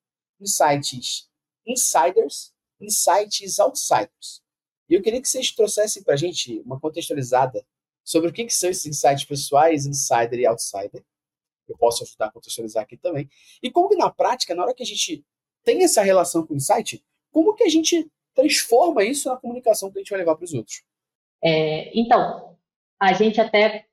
insights 0.41 1.29
insiders, 1.69 2.53
insights 2.81 3.59
outsiders. 3.59 4.43
E 4.89 4.95
eu 4.95 5.03
queria 5.03 5.21
que 5.21 5.29
vocês 5.29 5.53
trouxessem 5.53 6.03
para 6.03 6.15
a 6.15 6.17
gente 6.17 6.61
uma 6.61 6.81
contextualizada 6.81 7.65
sobre 8.03 8.31
o 8.31 8.33
que, 8.33 8.47
que 8.47 8.55
são 8.55 8.71
esses 8.71 8.87
insights 8.87 9.25
pessoais, 9.25 9.85
insider 9.85 10.41
e 10.41 10.47
outsider. 10.47 11.05
Eu 11.69 11.77
posso 11.77 12.03
ajudar 12.05 12.27
a 12.27 12.31
contextualizar 12.31 12.83
aqui 12.83 12.97
também. 12.97 13.29
E 13.63 13.71
como 13.71 13.91
que 13.91 13.97
na 13.97 14.11
prática, 14.11 14.55
na 14.55 14.63
hora 14.63 14.75
que 14.75 14.83
a 14.83 14.87
gente 14.87 15.23
tem 15.63 15.85
essa 15.85 16.03
relação 16.03 16.47
com 16.47 16.55
o 16.55 16.57
insight, 16.57 17.05
como 17.31 17.55
que 17.55 17.65
a 17.65 17.69
gente 17.69 18.11
transforma 18.35 19.05
isso 19.05 19.29
na 19.29 19.37
comunicação 19.37 19.91
que 19.93 19.99
a 19.99 20.01
gente 20.01 20.11
vai 20.11 20.21
levar 20.21 20.37
para 20.37 20.45
os 20.45 20.55
outros? 20.55 20.83
É, 21.45 21.93
então, 21.99 22.57
a 22.99 23.13
gente 23.13 23.39
até 23.39 23.87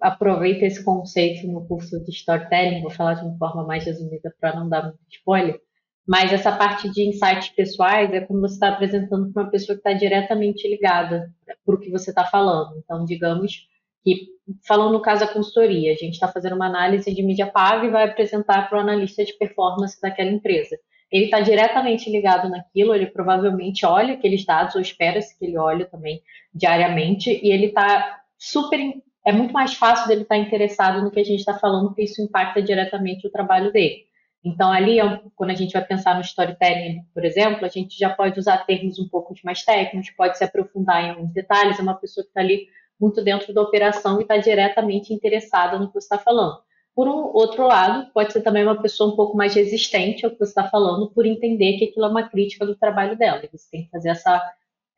aproveita 0.00 0.64
esse 0.64 0.84
conceito 0.84 1.46
no 1.46 1.66
curso 1.66 2.02
de 2.04 2.10
storytelling, 2.10 2.82
vou 2.82 2.90
falar 2.90 3.14
de 3.14 3.24
uma 3.24 3.36
forma 3.36 3.64
mais 3.64 3.84
resumida 3.84 4.34
para 4.40 4.56
não 4.56 4.68
dar 4.68 4.82
muito 4.84 4.98
spoiler, 5.10 5.60
mas 6.06 6.32
essa 6.32 6.50
parte 6.50 6.90
de 6.90 7.08
insights 7.08 7.48
pessoais 7.50 8.12
é 8.12 8.20
como 8.20 8.40
você 8.40 8.54
está 8.54 8.68
apresentando 8.68 9.32
para 9.32 9.42
uma 9.44 9.50
pessoa 9.50 9.76
que 9.76 9.88
está 9.88 9.92
diretamente 9.92 10.68
ligada 10.68 11.30
para 11.64 11.74
o 11.74 11.78
que 11.78 11.90
você 11.90 12.10
está 12.10 12.24
falando. 12.24 12.76
Então, 12.78 13.04
digamos 13.04 13.68
que, 14.02 14.26
falando 14.66 14.92
no 14.92 15.02
caso 15.02 15.24
da 15.24 15.32
consultoria, 15.32 15.92
a 15.92 15.96
gente 15.96 16.14
está 16.14 16.26
fazendo 16.26 16.56
uma 16.56 16.66
análise 16.66 17.14
de 17.14 17.22
mídia 17.22 17.46
paga 17.46 17.86
e 17.86 17.90
vai 17.90 18.04
apresentar 18.04 18.68
para 18.68 18.78
o 18.78 18.80
analista 18.80 19.24
de 19.24 19.32
performance 19.34 20.00
daquela 20.00 20.30
empresa. 20.30 20.76
Ele 21.10 21.26
está 21.26 21.40
diretamente 21.40 22.10
ligado 22.10 22.48
naquilo, 22.48 22.94
ele 22.94 23.06
provavelmente 23.06 23.84
olha 23.84 24.14
aqueles 24.14 24.44
dados, 24.44 24.74
ou 24.74 24.80
espera-se 24.80 25.38
que 25.38 25.44
ele 25.44 25.58
olhe 25.58 25.84
também 25.84 26.22
diariamente, 26.54 27.30
e 27.30 27.52
ele 27.52 27.66
está 27.66 28.22
super. 28.38 28.80
É 29.24 29.32
muito 29.32 29.52
mais 29.52 29.74
fácil 29.74 30.08
dele 30.08 30.22
estar 30.22 30.36
interessado 30.36 31.02
no 31.02 31.10
que 31.10 31.20
a 31.20 31.24
gente 31.24 31.40
está 31.40 31.54
falando, 31.54 31.88
porque 31.88 32.02
isso 32.02 32.20
impacta 32.20 32.60
diretamente 32.60 33.26
o 33.26 33.30
trabalho 33.30 33.72
dele. 33.72 34.04
Então, 34.44 34.72
ali, 34.72 34.98
quando 35.36 35.50
a 35.50 35.54
gente 35.54 35.72
vai 35.72 35.84
pensar 35.84 36.16
no 36.16 36.20
storytelling, 36.20 37.02
por 37.14 37.24
exemplo, 37.24 37.64
a 37.64 37.68
gente 37.68 37.96
já 37.96 38.10
pode 38.10 38.38
usar 38.40 38.58
termos 38.66 38.98
um 38.98 39.08
pouco 39.08 39.32
mais 39.44 39.64
técnicos, 39.64 40.10
pode 40.10 40.36
se 40.36 40.42
aprofundar 40.42 41.04
em 41.04 41.10
alguns 41.10 41.32
detalhes. 41.32 41.78
É 41.78 41.82
uma 41.82 41.94
pessoa 41.94 42.24
que 42.24 42.30
está 42.30 42.40
ali 42.40 42.66
muito 43.00 43.22
dentro 43.22 43.54
da 43.54 43.62
operação 43.62 44.18
e 44.18 44.22
está 44.22 44.36
diretamente 44.38 45.14
interessada 45.14 45.78
no 45.78 45.86
que 45.86 45.94
você 45.94 46.06
está 46.06 46.18
falando. 46.18 46.58
Por 46.94 47.08
um 47.08 47.32
outro 47.32 47.66
lado, 47.66 48.10
pode 48.12 48.32
ser 48.32 48.42
também 48.42 48.64
uma 48.64 48.82
pessoa 48.82 49.12
um 49.12 49.16
pouco 49.16 49.36
mais 49.36 49.54
resistente 49.54 50.24
ao 50.24 50.32
que 50.32 50.38
você 50.38 50.50
está 50.50 50.68
falando, 50.68 51.10
por 51.10 51.24
entender 51.24 51.78
que 51.78 51.86
aquilo 51.86 52.06
é 52.06 52.08
uma 52.08 52.28
crítica 52.28 52.66
do 52.66 52.76
trabalho 52.76 53.16
dela. 53.16 53.40
Você 53.52 53.70
tem 53.70 53.84
que 53.84 53.90
fazer 53.90 54.10
essa 54.10 54.42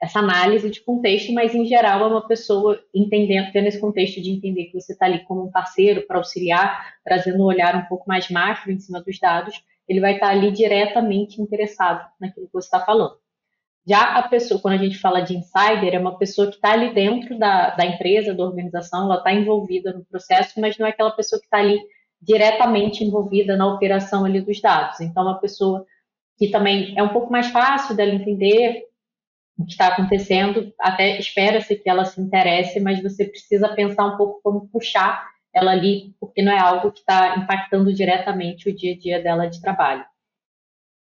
essa 0.02 0.18
análise 0.18 0.70
de 0.70 0.80
contexto, 0.83 1.33
mas 1.33 1.54
em 1.54 1.64
geral 1.64 2.00
é 2.02 2.07
uma 2.07 2.26
pessoa 2.26 2.78
entendendo, 2.94 3.50
tendo 3.52 3.68
esse 3.68 3.80
contexto 3.80 4.20
de 4.20 4.30
entender 4.30 4.66
que 4.66 4.80
você 4.80 4.92
está 4.92 5.07
ali 5.07 5.24
como 5.24 5.44
um 5.44 5.50
parceiro 5.50 6.07
para 6.07 6.18
auxiliar, 6.18 6.94
trazendo 7.04 7.42
um 7.42 7.46
olhar 7.46 7.74
um 7.76 7.87
pouco 7.87 8.04
mais 8.07 8.28
macro 8.28 8.70
em 8.70 8.78
cima 8.78 9.02
dos 9.02 9.18
dados, 9.18 9.62
ele 9.88 10.00
vai 10.00 10.14
estar 10.14 10.26
tá 10.26 10.33
ali 10.33 10.50
diretamente 10.50 11.40
interessado 11.40 12.07
naquilo 12.20 12.46
que 12.46 12.52
você 12.52 12.66
está 12.66 12.80
falando. 12.80 13.16
Já 13.87 14.16
a 14.16 14.28
pessoa, 14.28 14.61
quando 14.61 14.74
a 14.74 14.83
gente 14.83 14.98
fala 14.98 15.20
de 15.20 15.37
insider, 15.37 15.94
é 15.94 15.98
uma 15.98 16.16
pessoa 16.16 16.48
que 16.48 16.54
está 16.54 16.72
ali 16.72 16.94
dentro 16.94 17.38
da, 17.38 17.70
da 17.70 17.85
empresa, 17.85 18.33
da 18.33 18.42
organização, 18.42 19.04
ela 19.04 19.18
está 19.18 19.33
envolvida 19.33 19.92
no 19.92 20.04
processo, 20.07 20.59
mas 20.59 20.78
não 20.78 20.87
é 20.87 20.90
aquela 20.90 21.11
pessoa 21.11 21.38
que 21.38 21.46
está 21.46 21.59
ali 21.59 21.78
diretamente 22.20 23.04
envolvida 23.04 23.57
na 23.57 23.66
operação 23.66 24.24
ali 24.24 24.40
dos 24.40 24.61
dados. 24.61 25.00
Então, 25.00 25.22
é 25.22 25.26
uma 25.26 25.40
pessoa 25.40 25.85
que 26.38 26.48
também 26.48 26.94
é 26.96 27.02
um 27.02 27.11
pouco 27.11 27.30
mais 27.30 27.48
fácil 27.48 27.94
dela 27.94 28.14
entender, 28.14 28.85
o 29.56 29.64
que 29.64 29.72
está 29.72 29.88
acontecendo, 29.88 30.72
até 30.80 31.18
espera-se 31.18 31.76
que 31.76 31.88
ela 31.88 32.04
se 32.04 32.20
interesse, 32.20 32.80
mas 32.80 33.02
você 33.02 33.24
precisa 33.24 33.74
pensar 33.74 34.06
um 34.06 34.16
pouco 34.16 34.40
como 34.42 34.68
puxar 34.68 35.28
ela 35.54 35.70
ali, 35.70 36.14
porque 36.18 36.42
não 36.42 36.52
é 36.52 36.58
algo 36.58 36.90
que 36.90 36.98
está 36.98 37.36
impactando 37.36 37.92
diretamente 37.94 38.68
o 38.68 38.74
dia 38.74 38.94
a 38.94 38.98
dia 38.98 39.22
dela 39.22 39.46
de 39.46 39.60
trabalho. 39.60 40.04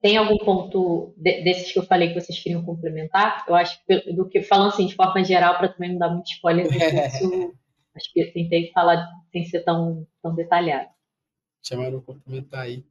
Tem 0.01 0.17
algum 0.17 0.39
ponto 0.39 1.15
de, 1.19 1.43
desses 1.43 1.71
que 1.71 1.79
eu 1.79 1.83
falei 1.83 2.09
que 2.09 2.19
vocês 2.19 2.43
queriam 2.43 2.65
complementar? 2.65 3.45
Eu 3.47 3.55
acho 3.55 3.79
que, 3.85 4.13
do 4.15 4.27
que 4.27 4.43
falando 4.43 4.69
assim 4.69 4.87
de 4.87 4.95
forma 4.95 5.23
geral, 5.23 5.59
para 5.59 5.69
também 5.69 5.93
não 5.93 5.99
dar 5.99 6.09
muito 6.09 6.33
spoiler 6.33 6.65
do 6.73 6.79
curso, 6.79 7.55
acho 7.95 8.13
que 8.13 8.21
eu 8.21 8.33
tentei 8.33 8.71
falar 8.73 9.07
sem 9.31 9.45
ser 9.45 9.61
tão, 9.61 10.07
tão 10.23 10.35
detalhado. 10.35 10.89
Chamaram 11.63 12.01
complementar 12.01 12.63
aí. 12.63 12.83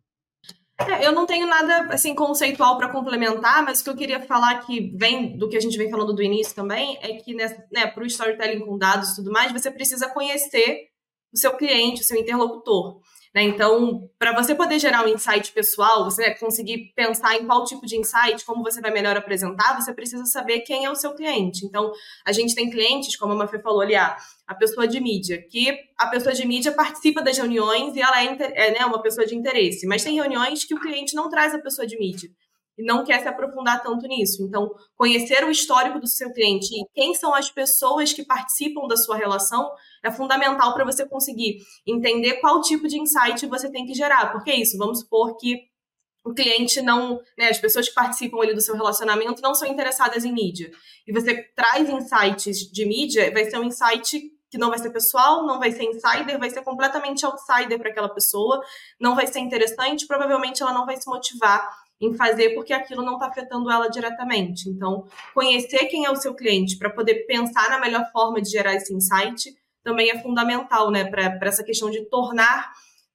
É, 0.87 1.05
eu 1.05 1.11
não 1.11 1.25
tenho 1.25 1.45
nada 1.45 1.93
assim 1.93 2.15
conceitual 2.15 2.77
para 2.77 2.89
complementar, 2.89 3.63
mas 3.63 3.81
o 3.81 3.83
que 3.83 3.89
eu 3.89 3.95
queria 3.95 4.21
falar 4.21 4.65
que 4.65 4.95
vem 4.95 5.37
do 5.37 5.49
que 5.49 5.57
a 5.57 5.59
gente 5.59 5.77
vem 5.77 5.89
falando 5.89 6.13
do 6.13 6.23
início 6.23 6.55
também 6.55 6.97
é 7.01 7.13
que 7.13 7.33
né, 7.33 7.87
para 7.93 8.03
o 8.03 8.07
storytelling 8.07 8.65
com 8.65 8.77
dados 8.77 9.09
e 9.09 9.15
tudo 9.15 9.31
mais, 9.31 9.51
você 9.51 9.69
precisa 9.69 10.09
conhecer 10.09 10.87
o 11.33 11.37
seu 11.37 11.55
cliente, 11.55 12.01
o 12.01 12.05
seu 12.05 12.17
interlocutor. 12.17 13.01
Né? 13.33 13.43
Então, 13.43 14.09
para 14.17 14.33
você 14.33 14.55
poder 14.55 14.79
gerar 14.79 15.05
um 15.05 15.07
insight 15.07 15.51
pessoal, 15.51 16.03
você 16.03 16.33
conseguir 16.35 16.91
pensar 16.95 17.35
em 17.35 17.45
qual 17.45 17.63
tipo 17.63 17.85
de 17.85 17.95
insight, 17.95 18.43
como 18.43 18.63
você 18.63 18.81
vai 18.81 18.91
melhor 18.91 19.15
apresentar, 19.15 19.79
você 19.79 19.93
precisa 19.93 20.25
saber 20.25 20.61
quem 20.61 20.85
é 20.85 20.89
o 20.89 20.95
seu 20.95 21.13
cliente. 21.13 21.65
Então, 21.65 21.91
a 22.25 22.31
gente 22.31 22.55
tem 22.55 22.69
clientes, 22.69 23.15
como 23.15 23.33
a 23.33 23.35
Mafê 23.35 23.59
falou 23.59 23.81
ali, 23.81 23.95
ah, 23.95 24.17
a 24.47 24.55
pessoa 24.55 24.87
de 24.87 24.99
mídia, 24.99 25.45
que 25.47 25.77
a 25.97 26.07
pessoa 26.07 26.33
de 26.33 26.45
mídia 26.45 26.71
participa 26.71 27.21
das 27.21 27.37
reuniões 27.37 27.95
e 27.95 28.01
ela 28.01 28.23
é, 28.23 28.37
é 28.67 28.71
né, 28.71 28.85
uma 28.85 29.01
pessoa 29.01 29.27
de 29.27 29.35
interesse. 29.35 29.85
Mas 29.85 30.03
tem 30.03 30.15
reuniões 30.15 30.65
que 30.65 30.73
o 30.73 30.79
cliente 30.79 31.15
não 31.15 31.29
traz 31.29 31.53
a 31.53 31.59
pessoa 31.59 31.85
de 31.85 31.97
mídia 31.99 32.29
e 32.79 32.83
não 32.83 33.03
quer 33.03 33.21
se 33.21 33.27
aprofundar 33.27 33.83
tanto 33.83 34.07
nisso. 34.07 34.41
Então, 34.41 34.73
conhecer 34.95 35.43
o 35.43 35.51
histórico 35.51 35.99
do 35.99 36.07
seu 36.07 36.31
cliente 36.31 36.73
e 36.73 36.85
quem 36.93 37.13
são 37.13 37.35
as 37.35 37.51
pessoas 37.51 38.13
que 38.13 38.23
participam 38.23 38.87
da 38.87 38.95
sua 38.95 39.17
relação 39.17 39.69
é 40.01 40.09
fundamental 40.09 40.73
para 40.73 40.85
você 40.85 41.05
conseguir 41.05 41.57
entender 41.85 42.35
qual 42.35 42.61
tipo 42.61 42.87
de 42.87 42.97
insight 42.97 43.45
você 43.47 43.69
tem 43.69 43.85
que 43.85 43.93
gerar. 43.93 44.31
Porque 44.31 44.49
é 44.49 44.55
isso, 44.55 44.77
vamos 44.77 45.01
supor 45.01 45.35
que 45.35 45.67
o 46.23 46.33
cliente 46.33 46.81
não, 46.81 47.19
né, 47.37 47.49
as 47.49 47.59
pessoas 47.59 47.89
que 47.89 47.95
participam 47.95 48.41
ali 48.41 48.53
do 48.53 48.61
seu 48.61 48.75
relacionamento 48.75 49.41
não 49.41 49.53
são 49.53 49.67
interessadas 49.67 50.23
em 50.23 50.31
mídia. 50.31 50.71
E 51.05 51.11
você 51.11 51.35
traz 51.53 51.89
insights 51.89 52.59
de 52.71 52.85
mídia, 52.85 53.29
vai 53.33 53.43
ser 53.45 53.57
um 53.57 53.63
insight 53.63 54.21
que 54.49 54.57
não 54.57 54.69
vai 54.69 54.79
ser 54.79 54.89
pessoal, 54.89 55.45
não 55.45 55.59
vai 55.59 55.71
ser 55.71 55.83
insider, 55.83 56.39
vai 56.39 56.49
ser 56.49 56.63
completamente 56.63 57.25
outsider 57.25 57.77
para 57.77 57.89
aquela 57.89 58.09
pessoa, 58.09 58.63
não 58.99 59.15
vai 59.15 59.27
ser 59.27 59.39
interessante, 59.39 60.07
provavelmente 60.07 60.61
ela 60.61 60.73
não 60.73 60.85
vai 60.85 60.97
se 60.97 61.07
motivar 61.07 61.69
em 62.01 62.13
fazer 62.13 62.51
porque 62.55 62.71
aquilo 62.71 63.03
não 63.03 63.13
está 63.13 63.27
afetando 63.27 63.69
ela 63.69 63.89
diretamente. 63.89 64.69
Então, 64.69 65.05
conhecer 65.33 65.85
quem 65.85 66.05
é 66.05 66.11
o 66.11 66.15
seu 66.15 66.33
cliente 66.33 66.77
para 66.77 66.89
poder 66.89 67.25
pensar 67.25 67.69
na 67.69 67.79
melhor 67.79 68.09
forma 68.11 68.41
de 68.41 68.49
gerar 68.49 68.75
esse 68.75 68.93
insight 68.93 69.53
também 69.83 70.09
é 70.09 70.21
fundamental, 70.21 70.91
né, 70.91 71.05
para 71.05 71.37
essa 71.41 71.63
questão 71.63 71.89
de 71.89 72.05
tornar, 72.05 72.71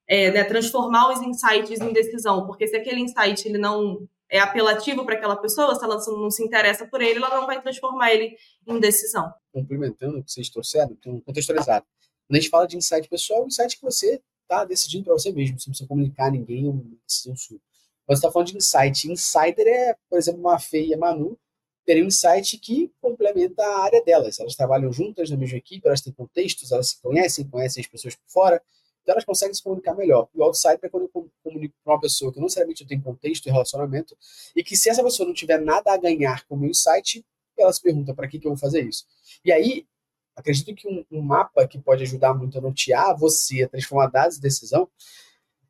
é, 0.09 0.31
né, 0.31 0.45
transformar 0.45 1.13
os 1.13 1.23
insights 1.23 1.81
em 1.81 1.93
decisão, 1.93 2.47
porque 2.47 2.67
se 2.67 2.77
aquele 2.77 3.01
insight 3.01 3.47
ele 3.47 3.59
não 3.59 4.09
é 4.29 4.39
apelativo 4.39 5.05
para 5.05 5.15
aquela 5.15 5.37
pessoa, 5.37 5.75
se 5.75 5.85
ela 5.85 5.97
não 6.07 6.31
se 6.31 6.43
interessa 6.43 6.87
por 6.87 7.01
ele, 7.01 7.19
ela 7.19 7.31
não 7.31 7.47
vai 7.47 7.61
transformar 7.61 8.13
ele 8.13 8.37
em 8.67 8.81
decisão. 8.81 9.33
Complementando 9.53 10.19
o 10.19 10.25
que 10.25 10.33
vocês 10.33 10.49
trouxeram, 10.49 10.97
contextualizado. 11.25 11.87
Quando 12.27 12.37
a 12.37 12.41
gente 12.41 12.51
fala 12.51 12.67
de 12.67 12.77
insight 12.77 13.09
pessoal, 13.09 13.41
é 13.41 13.45
um 13.45 13.47
insight 13.47 13.77
que 13.77 13.83
você 13.83 14.21
está 14.43 14.65
decidindo 14.65 15.05
para 15.05 15.13
você 15.13 15.31
mesmo, 15.31 15.59
você 15.59 15.69
não 15.69 15.73
precisa 15.73 15.89
comunicar 15.89 16.27
a 16.27 16.31
ninguém 16.31 16.67
uma 16.67 16.83
decisão 17.07 17.37
sua. 17.37 17.59
Você 18.07 18.19
está 18.19 18.31
falando 18.31 18.49
de 18.49 18.57
insight, 18.57 19.11
insider 19.11 19.67
é, 19.67 19.97
por 20.11 20.19
exemplo, 20.19 20.41
uma 20.41 20.59
Fê 20.59 20.85
e 20.87 20.97
Manu 20.97 21.39
teriam 21.87 22.05
um 22.05 22.09
insight 22.09 22.59
que 22.59 22.93
complementa 23.01 23.63
a 23.63 23.85
área 23.85 24.03
delas. 24.03 24.39
Elas 24.41 24.55
trabalham 24.55 24.93
juntas 24.93 25.31
na 25.31 25.37
mesma 25.37 25.59
equipe, 25.59 25.87
elas 25.87 26.01
têm 26.01 26.13
contextos, 26.13 26.73
elas 26.73 26.91
se 26.91 27.01
conhecem, 27.01 27.47
conhecem 27.47 27.83
as 27.83 27.87
pessoas 27.87 28.15
por 28.15 28.29
fora, 28.29 28.63
então 29.03 29.13
elas 29.13 29.25
conseguem 29.25 29.55
se 29.55 29.63
comunicar 29.63 29.95
melhor. 29.95 30.29
E 30.35 30.39
o 30.39 30.43
outsider 30.45 30.81
é 30.83 30.89
quando 30.89 31.05
eu 31.15 31.31
comunico 31.43 31.75
com 31.85 31.91
uma 31.91 32.01
pessoa 32.01 32.33
que 32.33 32.39
não 32.39 32.45
necessariamente 32.45 32.87
tem 32.87 33.01
contexto 33.01 33.47
e 33.47 33.51
relacionamento, 33.51 34.17
e 34.57 34.65
que 34.65 34.77
se 34.77 34.89
essa 34.89 35.03
pessoa 35.03 35.27
não 35.27 35.35
tiver 35.35 35.61
nada 35.61 35.93
a 35.93 35.97
ganhar 35.97 36.47
com 36.47 36.55
o 36.55 36.59
meu 36.59 36.71
insight, 36.71 37.25
ela 37.57 37.73
se 37.73 37.81
pergunta 37.81 38.15
para 38.15 38.27
que, 38.27 38.39
que 38.39 38.47
eu 38.47 38.51
vou 38.51 38.59
fazer 38.59 38.83
isso. 38.83 39.07
E 39.45 39.53
aí, 39.53 39.87
acredito 40.35 40.75
que 40.75 40.89
um, 40.89 41.05
um 41.11 41.23
mapa 41.23 41.67
que 41.69 41.79
pode 41.79 42.03
ajudar 42.03 42.35
muito 42.35 42.59
a 42.59 42.61
notear 42.61 43.17
você, 43.17 43.63
a 43.63 43.69
transformar 43.69 44.09
dados 44.09 44.39
em 44.39 44.41
decisão, 44.41 44.89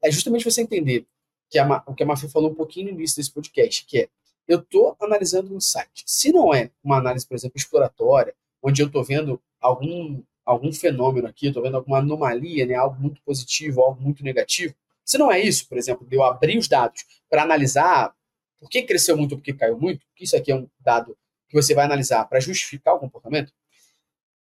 é 0.03 0.11
justamente 0.11 0.45
você 0.45 0.63
entender 0.63 1.07
que 1.51 1.59
a, 1.59 1.85
o 1.87 1.95
que 1.95 2.03
a 2.03 2.07
Mafia 2.07 2.29
falou 2.29 2.51
um 2.51 2.55
pouquinho 2.55 2.87
no 2.87 2.99
início 2.99 3.17
desse 3.17 3.33
podcast, 3.33 3.85
que 3.87 3.99
é 4.01 4.09
eu 4.47 4.59
estou 4.59 4.97
analisando 5.01 5.55
um 5.55 5.61
site. 5.61 6.05
Se 6.07 6.33
não 6.33 6.53
é 6.53 6.71
uma 6.83 6.99
análise, 6.99 7.27
por 7.27 7.35
exemplo, 7.35 7.57
exploratória, 7.57 8.35
onde 8.63 8.83
eu 8.83 8.87
estou 8.87 9.03
vendo 9.03 9.41
algum, 9.61 10.23
algum 10.45 10.73
fenômeno 10.73 11.27
aqui, 11.27 11.47
estou 11.47 11.63
vendo 11.63 11.77
alguma 11.77 11.99
anomalia, 11.99 12.67
né, 12.67 12.75
algo 12.75 13.01
muito 13.01 13.23
positivo, 13.23 13.81
algo 13.81 14.01
muito 14.01 14.23
negativo, 14.23 14.75
se 15.05 15.19
não 15.19 15.31
é 15.31 15.41
isso, 15.41 15.69
por 15.69 15.77
exemplo, 15.77 16.07
de 16.07 16.17
eu 16.17 16.23
abrir 16.23 16.59
os 16.59 16.67
dados 16.67 17.05
para 17.29 17.43
analisar 17.43 18.15
por 18.59 18.71
que 18.71 18.83
cresceu 18.83 19.17
muito 19.17 19.33
ou 19.33 19.39
por 19.39 19.45
que 19.45 19.53
caiu 19.53 19.79
muito, 19.79 20.07
porque 20.07 20.25
isso 20.25 20.37
aqui 20.37 20.51
é 20.51 20.57
um 20.57 20.69
dado 20.81 21.17
que 21.49 21.55
você 21.55 21.75
vai 21.75 21.85
analisar 21.85 22.25
para 22.25 22.41
justificar 22.41 22.95
o 22.95 22.99
comportamento, 22.99 23.53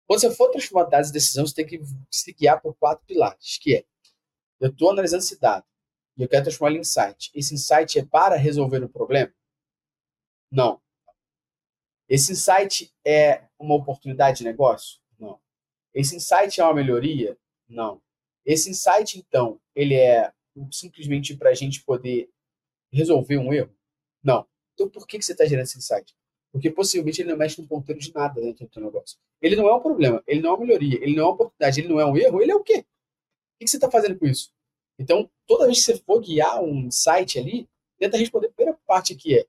Quando 0.08 0.22
você 0.22 0.32
for 0.32 0.50
transformar 0.52 0.90
dados 0.90 1.10
em 1.10 1.14
decisão, 1.14 1.46
você 1.46 1.56
tem 1.56 1.66
que 1.66 1.82
se 2.12 2.34
guiar 2.34 2.62
por 2.62 2.74
quatro 2.76 3.06
pilares, 3.06 3.58
que 3.60 3.76
é, 3.76 3.86
eu 4.60 4.70
estou 4.70 4.92
analisando 4.92 5.24
esse 5.24 5.40
dado 5.40 5.66
e 6.18 6.24
eu 6.24 6.30
quero 6.30 6.44
transformar 6.44 6.72
ele 6.72 6.80
em 6.80 6.82
insight. 6.82 7.32
Esse 7.34 7.54
insight 7.54 8.00
é 8.00 8.06
para 8.06 8.36
resolver 8.36 8.84
o 8.84 8.90
problema? 8.90 9.34
Não. 10.52 10.82
Esse 12.08 12.32
insight 12.32 12.94
é 13.06 13.46
uma 13.58 13.76
oportunidade 13.76 14.40
de 14.40 14.44
negócio? 14.44 15.00
Não. 15.18 15.40
Esse 15.94 16.16
insight 16.16 16.60
é 16.60 16.64
uma 16.64 16.74
melhoria? 16.74 17.38
Não. 17.68 18.02
Esse 18.46 18.70
insight, 18.70 19.18
então, 19.18 19.60
ele 19.74 19.96
é 19.96 20.32
simplesmente 20.72 21.36
para 21.36 21.50
a 21.50 21.54
gente 21.54 21.84
poder 21.84 22.30
resolver 22.92 23.38
um 23.38 23.52
erro? 23.52 23.76
Não. 24.22 24.46
Então, 24.74 24.90
por 24.90 25.08
que, 25.08 25.18
que 25.18 25.26
você 25.26 25.32
está 25.32 25.46
gerando 25.46 25.66
esse 25.66 25.78
insight? 25.78 26.16
Porque 26.52 26.70
possivelmente 26.70 27.22
ele 27.22 27.32
não 27.32 27.38
mexe 27.38 27.60
no 27.60 27.68
ponteiro 27.68 28.00
de 28.00 28.14
nada 28.14 28.40
dentro 28.40 28.66
do 28.66 28.70
teu 28.70 28.84
negócio. 28.84 29.18
Ele 29.42 29.56
não 29.56 29.68
é 29.68 29.76
um 29.76 29.82
problema, 29.82 30.24
ele 30.28 30.42
não 30.42 30.52
é 30.52 30.54
uma 30.54 30.60
melhoria, 30.60 31.02
ele 31.02 31.16
não 31.16 31.24
é 31.24 31.26
uma 31.26 31.34
oportunidade, 31.34 31.82
ele 31.82 31.88
não 31.88 32.00
é 32.00 32.06
um 32.06 32.16
erro, 32.16 32.42
ele 32.42 32.52
é 32.52 32.56
o 32.56 32.64
quê? 32.64 32.80
O 32.80 33.58
que, 33.58 33.66
que 33.66 33.68
você 33.70 33.78
está 33.78 33.90
fazendo 33.90 34.18
com 34.20 34.28
isso? 34.28 34.54
Então, 34.98 35.30
toda 35.48 35.66
vez 35.66 35.80
que 35.80 35.86
você 35.86 35.98
for 35.98 36.20
guiar 36.22 36.62
um 36.64 36.90
site 36.92 37.40
ali, 37.40 37.68
tenta 37.98 38.18
responder 38.18 38.48
a 38.48 38.52
primeira 38.52 38.80
parte 38.86 39.16
que 39.16 39.38
é 39.38 39.46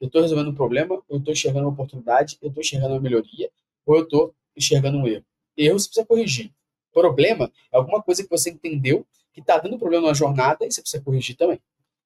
eu 0.00 0.08
estou 0.08 0.20
resolvendo 0.20 0.50
um 0.50 0.54
problema, 0.54 1.02
eu 1.08 1.18
estou 1.18 1.32
enxergando 1.32 1.66
uma 1.66 1.72
oportunidade, 1.72 2.38
eu 2.42 2.48
estou 2.48 2.60
enxergando 2.60 2.94
uma 2.94 3.00
melhoria, 3.00 3.50
ou 3.86 3.96
eu 3.96 4.02
estou 4.02 4.34
enxergando 4.54 4.98
um 4.98 5.06
erro. 5.06 5.24
Erro 5.56 5.78
você 5.78 5.86
precisa 5.86 6.06
corrigir. 6.06 6.52
Problema 6.92 7.50
é 7.72 7.76
alguma 7.76 8.02
coisa 8.02 8.22
que 8.22 8.28
você 8.28 8.50
entendeu 8.50 9.06
que 9.32 9.40
está 9.40 9.58
dando 9.58 9.78
problema 9.78 10.08
na 10.08 10.14
jornada 10.14 10.66
e 10.66 10.70
você 10.70 10.80
precisa 10.80 11.02
corrigir 11.02 11.36
também. 11.36 11.60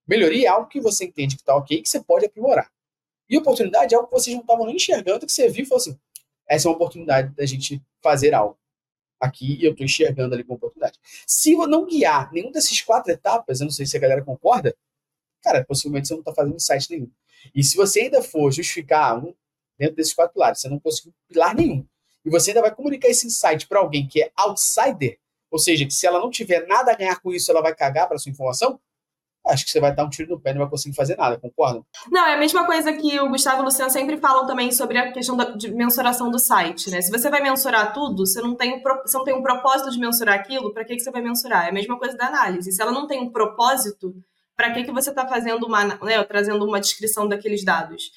Melhoria 0.06 0.46
é 0.46 0.50
algo 0.50 0.68
que 0.68 0.80
você 0.80 1.04
entende 1.04 1.36
que 1.36 1.42
está 1.42 1.54
ok, 1.54 1.82
que 1.82 1.88
você 1.88 2.02
pode 2.02 2.26
aprimorar. 2.26 2.70
E 3.28 3.36
oportunidade 3.36 3.94
é 3.94 3.96
algo 3.96 4.08
que 4.08 4.14
vocês 4.14 4.34
não 4.34 4.42
estavam 4.42 4.66
nem 4.66 4.76
enxergando, 4.76 5.26
que 5.26 5.32
você 5.32 5.48
viu 5.48 5.62
e 5.62 5.66
falou 5.66 5.80
assim: 5.80 5.98
essa 6.48 6.66
é 6.66 6.68
uma 6.68 6.76
oportunidade 6.76 7.34
da 7.34 7.46
gente 7.46 7.80
fazer 8.02 8.34
algo 8.34 8.58
aqui 9.20 9.58
e 9.60 9.64
eu 9.64 9.72
estou 9.72 9.84
enxergando 9.84 10.34
ali 10.34 10.42
como 10.42 10.56
oportunidade. 10.56 10.98
Se 11.26 11.52
eu 11.52 11.66
não 11.66 11.86
guiar 11.86 12.32
nenhum 12.32 12.50
desses 12.50 12.80
quatro 12.80 13.12
etapas, 13.12 13.60
eu 13.60 13.64
não 13.64 13.70
sei 13.70 13.86
se 13.86 13.96
a 13.96 14.00
galera 14.00 14.24
concorda, 14.24 14.74
cara, 15.42 15.64
possivelmente 15.64 16.08
você 16.08 16.14
não 16.14 16.20
está 16.20 16.34
fazendo 16.34 16.56
insight 16.56 16.90
nenhum. 16.90 17.10
E 17.54 17.62
se 17.62 17.76
você 17.76 18.02
ainda 18.02 18.22
for 18.22 18.50
justificar 18.50 19.22
um 19.22 19.34
dentro 19.78 19.96
desses 19.96 20.12
quatro 20.12 20.34
pilares, 20.34 20.60
você 20.60 20.68
não 20.68 20.78
conseguiu 20.78 21.14
pilar 21.28 21.54
nenhum, 21.54 21.86
e 22.24 22.30
você 22.30 22.50
ainda 22.50 22.60
vai 22.60 22.74
comunicar 22.74 23.08
esse 23.08 23.26
insight 23.26 23.66
para 23.66 23.78
alguém 23.78 24.06
que 24.06 24.22
é 24.22 24.30
outsider, 24.36 25.18
ou 25.50 25.58
seja, 25.58 25.86
que 25.86 25.92
se 25.92 26.06
ela 26.06 26.20
não 26.20 26.30
tiver 26.30 26.66
nada 26.66 26.92
a 26.92 26.94
ganhar 26.94 27.18
com 27.20 27.32
isso, 27.32 27.50
ela 27.50 27.62
vai 27.62 27.74
cagar 27.74 28.06
para 28.08 28.18
sua 28.18 28.30
informação, 28.30 28.78
acho 29.50 29.64
que 29.64 29.70
você 29.70 29.80
vai 29.80 29.94
dar 29.94 30.04
um 30.04 30.08
tiro 30.08 30.30
no 30.30 30.40
pé 30.40 30.50
e 30.50 30.54
não 30.54 30.60
vai 30.60 30.70
conseguir 30.70 30.94
fazer 30.94 31.16
nada, 31.16 31.38
concorda? 31.38 31.82
Não, 32.10 32.26
é 32.26 32.34
a 32.34 32.38
mesma 32.38 32.64
coisa 32.64 32.92
que 32.92 33.18
o 33.20 33.28
Gustavo 33.28 33.58
e 33.58 33.60
o 33.62 33.64
Luciano 33.64 33.90
sempre 33.90 34.16
falam 34.16 34.46
também 34.46 34.72
sobre 34.72 34.98
a 34.98 35.12
questão 35.12 35.36
da, 35.36 35.44
de 35.50 35.72
mensuração 35.72 36.30
do 36.30 36.38
site, 36.38 36.90
né? 36.90 37.00
Se 37.00 37.10
você 37.10 37.28
vai 37.28 37.42
mensurar 37.42 37.92
tudo, 37.92 38.26
você 38.26 38.40
não 38.40 38.54
tem, 38.54 38.82
você 38.82 39.16
não 39.16 39.24
tem 39.24 39.34
um 39.34 39.42
propósito 39.42 39.90
de 39.90 39.98
mensurar 39.98 40.34
aquilo, 40.34 40.72
para 40.72 40.84
que, 40.84 40.94
que 40.94 41.00
você 41.00 41.10
vai 41.10 41.22
mensurar? 41.22 41.66
É 41.66 41.70
a 41.70 41.72
mesma 41.72 41.98
coisa 41.98 42.16
da 42.16 42.26
análise. 42.26 42.72
Se 42.72 42.80
ela 42.80 42.92
não 42.92 43.06
tem 43.06 43.20
um 43.20 43.30
propósito, 43.30 44.14
para 44.56 44.72
que, 44.72 44.84
que 44.84 44.92
você 44.92 45.10
está 45.10 45.26
fazendo 45.26 45.66
uma, 45.66 45.84
né, 45.84 46.22
trazendo 46.24 46.64
uma 46.64 46.80
descrição 46.80 47.26
daqueles 47.26 47.64
dados? 47.64 48.10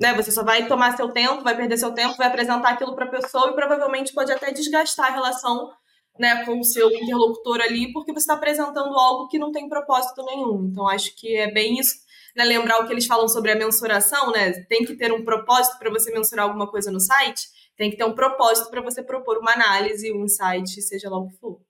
Né, 0.00 0.14
você 0.14 0.30
só 0.30 0.44
vai 0.44 0.66
tomar 0.66 0.96
seu 0.96 1.08
tempo, 1.10 1.42
vai 1.42 1.56
perder 1.56 1.76
seu 1.76 1.92
tempo, 1.92 2.16
vai 2.16 2.28
apresentar 2.28 2.70
aquilo 2.70 2.94
para 2.94 3.04
a 3.04 3.10
pessoa 3.10 3.50
e 3.50 3.54
provavelmente 3.54 4.14
pode 4.14 4.30
até 4.32 4.52
desgastar 4.52 5.06
a 5.06 5.14
relação 5.14 5.70
né, 6.18 6.44
com 6.44 6.58
o 6.58 6.64
seu 6.64 6.90
interlocutor 6.90 7.60
ali, 7.60 7.92
porque 7.92 8.12
você 8.12 8.20
está 8.20 8.34
apresentando 8.34 8.94
algo 8.98 9.28
que 9.28 9.38
não 9.38 9.52
tem 9.52 9.68
propósito 9.68 10.24
nenhum. 10.24 10.68
Então, 10.70 10.88
acho 10.88 11.14
que 11.16 11.36
é 11.36 11.50
bem 11.50 11.78
isso. 11.78 12.06
Né, 12.36 12.44
lembrar 12.44 12.78
o 12.80 12.86
que 12.86 12.92
eles 12.92 13.06
falam 13.06 13.28
sobre 13.28 13.50
a 13.50 13.56
mensuração, 13.56 14.30
né? 14.30 14.52
Tem 14.64 14.84
que 14.84 14.94
ter 14.94 15.12
um 15.12 15.24
propósito 15.24 15.78
para 15.78 15.90
você 15.90 16.12
mensurar 16.12 16.46
alguma 16.46 16.70
coisa 16.70 16.90
no 16.90 17.00
site, 17.00 17.48
tem 17.76 17.90
que 17.90 17.96
ter 17.96 18.04
um 18.04 18.14
propósito 18.14 18.70
para 18.70 18.80
você 18.80 19.02
propor 19.02 19.38
uma 19.38 19.52
análise, 19.52 20.12
um 20.12 20.24
insight, 20.24 20.80
seja 20.82 21.08
lá 21.10 21.18
o 21.18 21.28
que 21.28 21.36
for. 21.36 21.60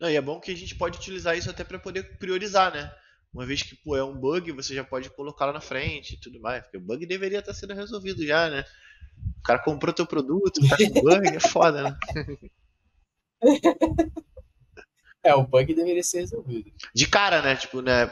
Não, 0.00 0.10
e 0.10 0.16
é 0.16 0.20
bom 0.20 0.40
que 0.40 0.52
a 0.52 0.56
gente 0.56 0.74
pode 0.74 0.98
utilizar 0.98 1.36
isso 1.36 1.48
até 1.48 1.64
para 1.64 1.78
poder 1.78 2.18
priorizar, 2.18 2.72
né? 2.72 2.92
Uma 3.32 3.46
vez 3.46 3.62
que 3.62 3.76
pô, 3.76 3.96
é 3.96 4.04
um 4.04 4.14
bug, 4.14 4.52
você 4.52 4.74
já 4.74 4.84
pode 4.84 5.10
colocar 5.10 5.46
lá 5.46 5.52
na 5.52 5.60
frente 5.60 6.14
e 6.14 6.20
tudo 6.20 6.40
mais. 6.40 6.62
Porque 6.62 6.78
o 6.78 6.80
bug 6.80 7.04
deveria 7.06 7.40
estar 7.40 7.54
sendo 7.54 7.74
resolvido 7.74 8.26
já, 8.26 8.48
né? 8.48 8.64
O 9.38 9.42
cara 9.42 9.58
comprou 9.58 9.94
teu 9.94 10.06
produto, 10.06 10.60
tá 10.68 10.76
com 10.76 11.00
bug, 11.02 11.28
é 11.28 11.40
foda, 11.40 11.82
né? 11.82 11.98
É, 15.22 15.34
o 15.34 15.42
bug 15.42 15.74
deveria 15.74 16.04
ser 16.04 16.20
resolvido. 16.20 16.70
De 16.94 17.08
cara, 17.08 17.42
né? 17.42 17.56
Tipo, 17.56 17.82
né? 17.82 18.08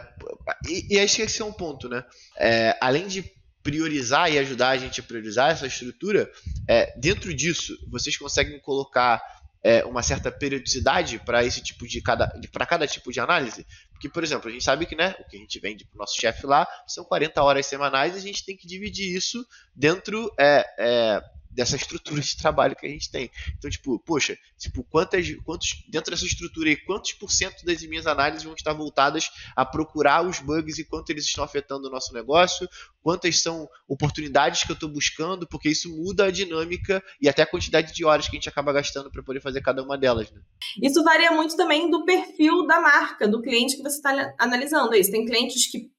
E, 0.69 0.95
e 0.95 1.01
acho 1.01 1.15
que 1.15 1.23
esse 1.23 1.41
é 1.41 1.45
um 1.45 1.53
ponto, 1.53 1.89
né? 1.89 2.05
É, 2.37 2.77
além 2.81 3.07
de 3.07 3.25
priorizar 3.63 4.31
e 4.31 4.39
ajudar 4.39 4.71
a 4.71 4.77
gente 4.77 5.01
a 5.01 5.03
priorizar 5.05 5.53
essa 5.53 5.67
estrutura, 5.67 6.31
é, 6.69 6.93
dentro 6.99 7.33
disso, 7.33 7.79
vocês 7.89 8.17
conseguem 8.17 8.59
colocar 8.59 9.23
é, 9.65 9.83
uma 9.85 10.03
certa 10.03 10.31
periodicidade 10.31 11.19
para 11.19 11.43
esse 11.43 11.63
tipo 11.63 11.89
de 11.89 12.03
cada 12.03 12.29
para 12.53 12.67
cada 12.67 12.87
tipo 12.87 13.11
de 13.11 13.19
análise? 13.19 13.67
Porque 13.91 14.11
por 14.11 14.23
exemplo 14.23 14.51
a 14.51 14.53
gente 14.53 14.63
sabe 14.63 14.85
que 14.85 14.95
né 14.95 15.17
o 15.19 15.25
que 15.25 15.37
a 15.37 15.41
gente 15.41 15.59
vende 15.59 15.87
para 15.87 15.97
o 15.97 15.99
nosso 15.99 16.21
chefe 16.21 16.47
lá 16.47 16.69
são 16.87 17.03
40 17.05 17.43
horas 17.43 17.67
semanais 17.67 18.15
e 18.15 18.19
a 18.19 18.23
gente 18.23 18.45
tem 18.45 18.57
que 18.57 18.67
dividir 18.67 19.17
isso 19.17 19.45
dentro 19.75 20.31
é, 20.39 20.67
é 20.79 21.23
dessa 21.55 21.77
estrutura 21.77 22.21
de 22.21 22.37
trabalho 22.37 22.77
que 22.77 22.87
a 22.87 22.89
gente 22.89 23.11
tem. 23.11 23.31
Então, 23.57 23.71
tipo, 23.71 23.99
poxa, 24.01 24.37
tipo, 24.59 24.83
quantas, 24.85 25.27
quantos, 25.45 25.85
dentro 25.89 26.11
dessa 26.11 26.27
estrutura 26.27 26.69
aí, 26.69 26.77
quantos 26.77 27.13
por 27.13 27.31
cento 27.31 27.65
das 27.65 27.83
minhas 27.83 28.07
análises 28.07 28.45
vão 28.45 28.55
estar 28.55 28.73
voltadas 28.73 29.31
a 29.57 29.65
procurar 29.65 30.27
os 30.27 30.41
bugs 30.41 30.79
e 30.79 30.85
quanto 30.85 31.11
eles 31.11 31.25
estão 31.25 31.45
afetando 31.45 31.89
o 31.89 31.91
nosso 31.91 32.13
negócio, 32.13 32.69
quantas 33.03 33.41
são 33.41 33.69
oportunidades 33.89 34.65
que 34.65 34.71
eu 34.71 34.75
estou 34.75 34.89
buscando, 34.89 35.47
porque 35.47 35.69
isso 35.69 35.89
muda 35.95 36.25
a 36.25 36.31
dinâmica 36.31 37.03
e 37.21 37.29
até 37.29 37.43
a 37.43 37.47
quantidade 37.47 37.95
de 37.95 38.05
horas 38.05 38.29
que 38.29 38.37
a 38.37 38.39
gente 38.39 38.49
acaba 38.49 38.73
gastando 38.73 39.11
para 39.11 39.23
poder 39.23 39.41
fazer 39.41 39.61
cada 39.61 39.83
uma 39.83 39.97
delas. 39.97 40.31
Né? 40.33 40.41
Isso 40.83 41.05
varia 41.05 41.31
muito 41.31 41.57
também 41.57 41.91
do 41.91 42.05
perfil 42.05 42.67
da 42.67 42.81
marca, 42.81 43.29
do 43.29 43.41
cliente 43.41 43.77
que 43.77 43.83
você 43.83 43.97
está 43.97 44.35
analisando. 44.39 44.95
Isso. 44.95 45.11
Tem 45.11 45.25
clientes 45.25 45.71
que 45.71 45.94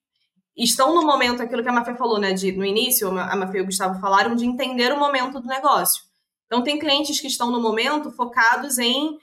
estão 0.63 0.95
no 0.95 1.05
momento, 1.05 1.41
aquilo 1.41 1.61
que 1.61 1.69
a 1.69 1.73
Mafê 1.73 1.95
falou, 1.95 2.19
né, 2.19 2.33
de, 2.33 2.51
no 2.51 2.65
início, 2.65 3.07
a 3.09 3.35
Mafê 3.35 3.57
e 3.57 3.61
o 3.61 3.65
Gustavo 3.65 3.99
falaram, 3.99 4.35
de 4.35 4.45
entender 4.45 4.93
o 4.93 4.99
momento 4.99 5.39
do 5.39 5.47
negócio. 5.47 6.03
Então, 6.45 6.63
tem 6.63 6.79
clientes 6.79 7.19
que 7.19 7.27
estão 7.27 7.51
no 7.51 7.61
momento 7.61 8.11
focados 8.11 8.77
em. 8.77 9.17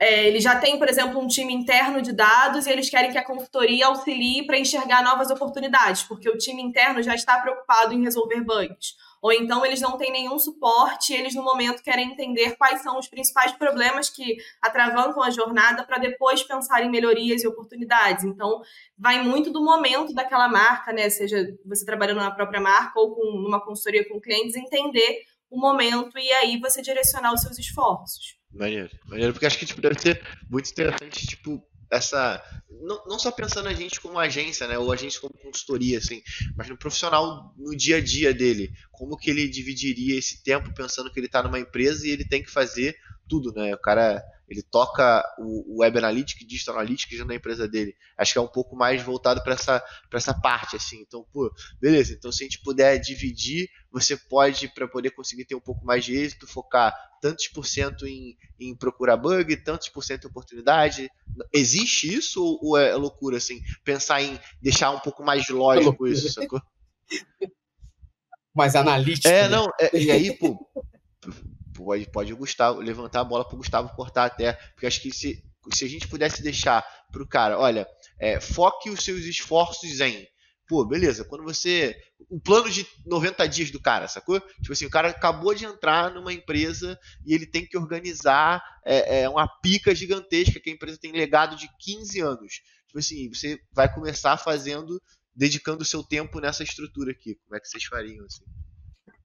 É, 0.00 0.28
eles 0.28 0.44
já 0.44 0.58
têm, 0.58 0.78
por 0.78 0.88
exemplo, 0.88 1.20
um 1.20 1.26
time 1.26 1.52
interno 1.52 2.00
de 2.00 2.12
dados 2.12 2.66
e 2.66 2.70
eles 2.70 2.88
querem 2.88 3.10
que 3.10 3.18
a 3.18 3.24
consultoria 3.24 3.88
auxilie 3.88 4.46
para 4.46 4.58
enxergar 4.58 5.02
novas 5.02 5.28
oportunidades, 5.30 6.04
porque 6.04 6.28
o 6.28 6.38
time 6.38 6.62
interno 6.62 7.02
já 7.02 7.14
está 7.14 7.38
preocupado 7.40 7.92
em 7.92 8.02
resolver 8.02 8.40
bugs 8.42 8.94
ou 9.22 9.32
então 9.32 9.64
eles 9.64 9.80
não 9.80 9.96
têm 9.96 10.12
nenhum 10.12 10.38
suporte, 10.38 11.12
eles 11.12 11.34
no 11.34 11.42
momento 11.42 11.82
querem 11.82 12.12
entender 12.12 12.56
quais 12.56 12.82
são 12.82 12.98
os 12.98 13.08
principais 13.08 13.52
problemas 13.52 14.08
que 14.10 14.36
atravancam 14.62 15.22
a 15.22 15.30
jornada 15.30 15.84
para 15.84 15.98
depois 15.98 16.42
pensar 16.42 16.84
em 16.84 16.90
melhorias 16.90 17.42
e 17.42 17.48
oportunidades. 17.48 18.24
Então, 18.24 18.60
vai 18.96 19.22
muito 19.22 19.50
do 19.50 19.62
momento 19.62 20.14
daquela 20.14 20.48
marca, 20.48 20.92
né? 20.92 21.08
Seja 21.10 21.46
você 21.64 21.84
trabalhando 21.84 22.18
na 22.18 22.30
própria 22.30 22.60
marca 22.60 22.98
ou 22.98 23.14
com 23.14 23.22
uma 23.22 23.64
consultoria 23.64 24.08
com 24.08 24.20
clientes, 24.20 24.56
entender 24.56 25.22
o 25.50 25.58
momento 25.58 26.18
e 26.18 26.30
aí 26.32 26.60
você 26.60 26.82
direcionar 26.82 27.32
os 27.32 27.40
seus 27.40 27.58
esforços. 27.58 28.36
Maneiro, 28.52 28.90
maneiro, 29.06 29.32
porque 29.32 29.46
acho 29.46 29.58
que 29.58 29.66
tipo, 29.66 29.80
deve 29.80 29.98
ser 30.00 30.22
muito 30.50 30.70
interessante, 30.70 31.26
tipo, 31.26 31.62
essa 31.90 32.42
não, 32.82 33.02
não 33.06 33.18
só 33.18 33.30
pensando 33.30 33.68
a 33.68 33.74
gente 33.74 34.00
como 34.00 34.18
agência, 34.18 34.66
né, 34.66 34.78
ou 34.78 34.92
a 34.92 34.96
gente 34.96 35.20
como 35.20 35.32
consultoria, 35.42 35.98
assim, 35.98 36.22
mas 36.56 36.68
no 36.68 36.76
profissional 36.76 37.54
no 37.56 37.74
dia 37.76 37.96
a 37.96 38.00
dia 38.00 38.34
dele, 38.34 38.70
como 38.92 39.16
que 39.16 39.30
ele 39.30 39.48
dividiria 39.48 40.18
esse 40.18 40.42
tempo 40.42 40.72
pensando 40.74 41.10
que 41.10 41.18
ele 41.18 41.26
está 41.26 41.42
numa 41.42 41.58
empresa 41.58 42.06
e 42.06 42.10
ele 42.10 42.24
tem 42.24 42.42
que 42.42 42.50
fazer 42.50 42.96
tudo, 43.28 43.52
né? 43.52 43.74
O 43.74 43.78
cara 43.78 44.22
ele 44.48 44.62
toca 44.62 45.22
o, 45.38 45.80
Web 45.80 45.98
Analytics, 45.98 46.46
Digital 46.46 46.76
Analytics 46.76 47.24
na 47.26 47.34
empresa 47.34 47.68
dele. 47.68 47.94
Acho 48.16 48.32
que 48.32 48.38
é 48.38 48.42
um 48.42 48.48
pouco 48.48 48.74
mais 48.74 49.02
voltado 49.02 49.42
para 49.42 49.52
essa, 49.52 49.84
essa 50.12 50.32
parte, 50.32 50.76
assim. 50.76 51.00
Então, 51.00 51.26
pô, 51.32 51.52
beleza. 51.80 52.14
Então, 52.14 52.32
se 52.32 52.42
a 52.42 52.46
gente 52.46 52.62
puder 52.62 52.98
dividir, 52.98 53.68
você 53.92 54.16
pode, 54.16 54.68
para 54.68 54.88
poder 54.88 55.10
conseguir 55.10 55.44
ter 55.44 55.54
um 55.54 55.60
pouco 55.60 55.84
mais 55.84 56.04
de 56.04 56.16
êxito, 56.16 56.46
focar 56.46 56.94
tantos 57.20 57.48
por 57.48 57.66
cento 57.66 58.06
em, 58.06 58.36
em 58.58 58.74
procurar 58.74 59.16
bug, 59.18 59.54
tantos 59.58 59.90
por 59.90 60.02
cento 60.02 60.24
em 60.24 60.30
oportunidade. 60.30 61.10
Existe 61.52 62.12
isso 62.12 62.42
ou, 62.42 62.58
ou 62.62 62.78
é 62.78 62.94
loucura, 62.94 63.36
assim? 63.36 63.60
Pensar 63.84 64.22
em 64.22 64.40
deixar 64.62 64.90
um 64.92 65.00
pouco 65.00 65.22
mais 65.22 65.46
lógico 65.48 66.06
é 66.06 66.10
isso, 66.10 66.32
sacou? 66.32 66.62
Mais 68.54 68.74
analítico. 68.74 69.28
É, 69.28 69.42
né? 69.42 69.48
não. 69.48 69.68
É, 69.78 69.96
e 69.96 70.10
aí, 70.10 70.36
pô, 70.36 70.58
pode, 71.78 72.10
pode 72.10 72.32
o 72.32 72.36
Gustavo 72.36 72.80
levantar 72.80 73.20
a 73.20 73.24
bola 73.24 73.44
para 73.44 73.54
o 73.54 73.58
Gustavo 73.58 73.94
cortar 73.94 74.24
até, 74.24 74.52
porque 74.74 74.86
acho 74.86 75.00
que 75.00 75.12
se, 75.12 75.42
se 75.72 75.84
a 75.84 75.88
gente 75.88 76.08
pudesse 76.08 76.42
deixar 76.42 76.84
para 77.12 77.22
o 77.22 77.26
cara, 77.26 77.58
olha, 77.58 77.86
é, 78.18 78.40
foque 78.40 78.90
os 78.90 79.04
seus 79.04 79.20
esforços 79.20 80.00
em, 80.00 80.26
pô, 80.68 80.84
beleza, 80.84 81.24
quando 81.24 81.44
você, 81.44 81.96
o 82.28 82.40
plano 82.40 82.68
de 82.68 82.86
90 83.06 83.48
dias 83.48 83.70
do 83.70 83.80
cara, 83.80 84.08
sacou? 84.08 84.40
Tipo 84.40 84.72
assim, 84.72 84.86
o 84.86 84.90
cara 84.90 85.08
acabou 85.08 85.54
de 85.54 85.64
entrar 85.64 86.12
numa 86.12 86.32
empresa 86.32 86.98
e 87.24 87.34
ele 87.34 87.46
tem 87.46 87.66
que 87.66 87.78
organizar 87.78 88.62
é, 88.84 89.22
é 89.22 89.28
uma 89.28 89.48
pica 89.48 89.94
gigantesca 89.94 90.60
que 90.60 90.68
a 90.68 90.72
empresa 90.72 90.98
tem 91.00 91.12
legado 91.12 91.56
de 91.56 91.68
15 91.80 92.20
anos. 92.20 92.60
Tipo 92.86 92.98
assim, 92.98 93.28
você 93.28 93.60
vai 93.72 93.92
começar 93.92 94.36
fazendo, 94.36 95.00
dedicando 95.34 95.82
o 95.82 95.86
seu 95.86 96.02
tempo 96.02 96.40
nessa 96.40 96.62
estrutura 96.62 97.12
aqui. 97.12 97.36
Como 97.44 97.56
é 97.56 97.60
que 97.60 97.68
vocês 97.68 97.84
fariam 97.84 98.24
assim? 98.26 98.44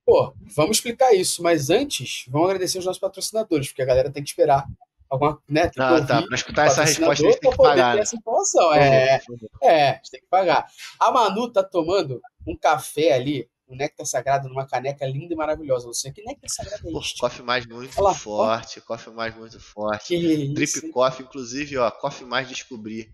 Pô, 0.05 0.33
vamos 0.55 0.77
explicar 0.77 1.13
isso, 1.13 1.41
mas 1.41 1.69
antes, 1.69 2.25
vamos 2.27 2.49
agradecer 2.49 2.77
os 2.77 2.85
nossos 2.85 2.99
patrocinadores, 2.99 3.69
porque 3.69 3.81
a 3.81 3.85
galera 3.85 4.11
tem 4.11 4.21
que 4.21 4.29
esperar 4.29 4.67
alguma, 5.09 5.39
né? 5.47 5.69
Tem 5.69 5.83
ah, 5.83 6.05
tá. 6.05 6.21
Para 6.21 6.35
escutar 6.35 6.65
essa 6.65 6.83
resposta, 6.83 7.25
a 7.25 7.31
gente 7.31 7.39
tem 7.39 7.51
que 7.51 7.57
pagar. 7.57 7.95
Né? 7.95 8.01
Essa 8.01 8.15
informação. 8.15 8.73
É, 8.73 9.21
é, 9.61 9.89
a 9.89 9.93
gente 9.95 10.11
tem 10.11 10.21
que 10.21 10.27
pagar. 10.27 10.67
A 10.99 11.11
Manu 11.11 11.51
tá 11.51 11.63
tomando 11.63 12.19
um 12.45 12.57
café 12.57 13.13
ali, 13.13 13.47
um 13.67 13.75
néctar 13.75 14.05
sagrado 14.05 14.49
numa 14.49 14.67
caneca 14.67 15.05
linda 15.05 15.33
e 15.33 15.37
maravilhosa. 15.37 15.87
Você, 15.87 16.11
que 16.11 16.23
néctar 16.23 16.49
sagrado 16.49 16.89
é 16.89 16.99
este? 16.99 17.19
Coffee 17.19 17.45
mais 17.45 17.65
muito 17.65 18.01
Olha 18.01 18.13
forte, 18.13 18.79
ó. 18.79 18.81
coffee 18.81 19.13
mais 19.13 19.35
muito 19.35 19.59
forte. 19.59 20.07
Que 20.07 20.53
Trip 20.53 20.63
isso? 20.63 20.91
Coffee, 20.91 21.25
inclusive, 21.25 21.77
ó, 21.77 21.89
coffee 21.91 22.27
mais 22.27 22.49
descobrir. 22.49 23.13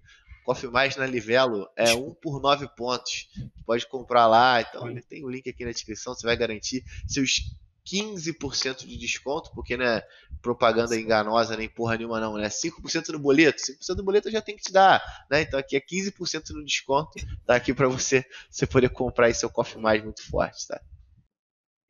Coffee 0.50 0.68
Mais 0.68 0.96
na 0.96 1.06
Livelo 1.06 1.70
é 1.76 1.94
um 1.94 2.12
por 2.12 2.42
nove 2.42 2.68
pontos. 2.76 3.30
Pode 3.68 3.86
comprar 3.86 4.26
lá. 4.26 4.60
Então, 4.60 4.92
tem 5.08 5.24
o 5.24 5.28
um 5.28 5.30
link 5.30 5.48
aqui 5.48 5.64
na 5.64 5.70
descrição. 5.72 6.16
Você 6.16 6.26
vai 6.26 6.36
garantir 6.36 6.84
seus 7.08 7.56
15% 7.86 8.88
de 8.88 8.98
desconto, 8.98 9.52
porque 9.54 9.78
não 9.78 9.86
é 9.86 10.04
propaganda 10.42 11.00
enganosa 11.00 11.56
nem 11.56 11.70
porra 11.70 11.98
nenhuma, 11.98 12.20
não, 12.20 12.36
né? 12.36 12.50
5% 12.50 13.10
no 13.10 13.20
boleto, 13.20 13.62
5% 13.62 13.96
do 13.96 14.04
boleto 14.04 14.32
já 14.32 14.42
tem 14.42 14.56
que 14.56 14.64
te 14.64 14.72
dar, 14.72 15.04
né? 15.30 15.42
Então 15.42 15.60
aqui 15.60 15.76
é 15.76 15.80
15% 15.80 16.50
no 16.50 16.66
desconto, 16.66 17.12
tá 17.46 17.54
aqui 17.56 17.72
para 17.72 17.88
você, 17.88 18.26
você 18.50 18.66
poder 18.66 18.90
comprar 18.90 19.28
aí 19.28 19.36
seu 19.36 19.52
Coffee 19.52 19.80
Mais 19.80 20.04
muito 20.04 20.28
forte, 20.28 20.68
tá? 20.68 20.82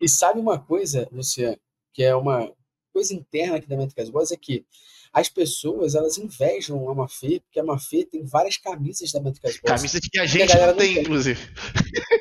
E 0.02 0.10
sabe 0.10 0.38
uma 0.38 0.60
coisa, 0.60 1.08
Luciano, 1.14 1.58
que 1.94 2.04
é 2.04 2.14
uma 2.14 2.54
coisa 2.94 3.14
interna 3.14 3.58
aqui 3.58 3.68
da 3.68 3.78
Métricas 3.78 4.10
Boas, 4.10 4.32
é 4.32 4.38
que 4.38 4.66
as 5.12 5.28
pessoas, 5.28 5.96
elas 5.96 6.18
invejam 6.18 6.88
a 6.90 6.94
Mafê, 6.94 7.40
porque 7.40 7.60
a 7.60 7.64
Mafê 7.64 8.06
tem 8.06 8.24
várias 8.24 8.58
camisas 8.58 9.12
da 9.12 9.20
Métricas 9.20 9.58
Boas. 9.60 9.82
Camisas 9.82 10.02
que 10.02 10.20
a 10.20 10.26
gente 10.26 10.48
que 10.48 10.54
a 10.54 10.68
não, 10.68 10.76
tem, 10.76 10.94
tem, 10.94 11.04
inclusive. 11.04 11.40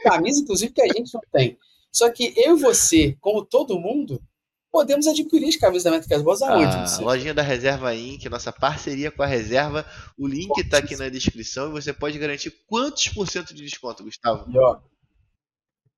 Camisa, 0.03 0.41
inclusive, 0.41 0.73
que 0.73 0.83
a 0.83 0.87
gente 0.87 1.13
não 1.13 1.21
tem. 1.33 1.59
Só 1.93 2.11
que 2.11 2.33
eu 2.37 2.57
e 2.57 2.61
você, 2.61 3.17
como 3.21 3.45
todo 3.45 3.79
mundo, 3.79 4.23
podemos 4.71 5.07
adquirir 5.07 5.49
as 5.49 5.57
camisas 5.57 5.85
da 5.85 5.91
Métricas 5.91 6.23
Boas 6.23 6.43
aonde? 6.43 6.75
A 6.75 7.01
lojinha 7.01 7.35
da 7.35 7.43
Reserva 7.43 7.95
Inc., 7.95 8.25
nossa 8.29 8.53
parceria 8.53 9.11
com 9.11 9.23
a 9.23 9.27
Reserva. 9.27 9.85
O 10.17 10.27
link 10.27 10.57
está 10.59 10.79
aqui 10.79 10.97
na 10.97 11.09
descrição 11.09 11.69
e 11.69 11.73
você 11.73 11.93
pode 11.93 12.19
garantir 12.19 12.51
quantos 12.67 13.09
por 13.09 13.29
cento 13.29 13.55
de 13.55 13.63
desconto, 13.63 14.05
Gustavo? 14.05 14.51
E 14.51 14.59
ó, 14.59 14.81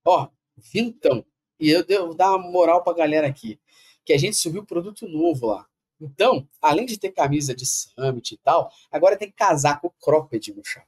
ó, 0.04 0.28
vintão. 0.56 1.24
E 1.58 1.70
eu 1.70 1.84
devo 1.84 2.14
dar 2.14 2.34
uma 2.34 2.50
moral 2.50 2.82
pra 2.82 2.94
galera 2.94 3.26
aqui. 3.26 3.60
Que 4.10 4.14
a 4.14 4.18
gente 4.18 4.36
subiu 4.36 4.64
produto 4.64 5.06
novo 5.06 5.46
lá. 5.46 5.64
Então, 6.00 6.44
além 6.60 6.84
de 6.84 6.98
ter 6.98 7.12
camisa 7.12 7.54
de 7.54 7.64
Summit 7.64 8.34
e 8.34 8.38
tal, 8.38 8.68
agora 8.90 9.16
tem 9.16 9.30
casaco 9.30 9.94
cropped 10.02 10.52
no 10.52 10.64
chão. 10.64 10.82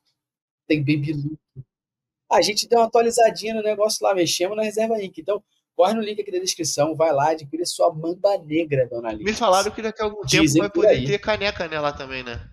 Tem 0.67 0.81
baby 0.81 1.13
look, 1.13 1.39
a 2.29 2.43
gente 2.43 2.67
deu 2.69 2.81
uma 2.81 2.87
atualizadinha 2.87 3.55
no 3.55 3.63
negócio 3.63 4.05
lá, 4.05 4.13
mexemos 4.13 4.57
na 4.57 4.65
reserva 4.65 5.01
Inc. 5.01 5.19
Então, 5.19 5.41
corre 5.77 5.95
no 5.95 6.01
link 6.01 6.21
aqui 6.21 6.33
da 6.33 6.41
descrição, 6.41 6.97
vai 6.97 7.13
lá, 7.13 7.31
adquire 7.31 7.65
sua 7.65 7.95
mamba 7.95 8.37
negra, 8.39 8.89
dona 8.89 9.11
Alice. 9.11 9.23
Me 9.23 9.33
falaram 9.33 9.71
que 9.71 9.83
daqui 9.83 10.03
a 10.03 10.07
algum 10.07 10.27
Dizem 10.27 10.61
tempo 10.61 10.81
vai 10.81 10.91
poder 10.91 11.07
ter 11.07 11.19
caneca 11.21 11.69
nela 11.69 11.93
também, 11.93 12.25
né? 12.25 12.51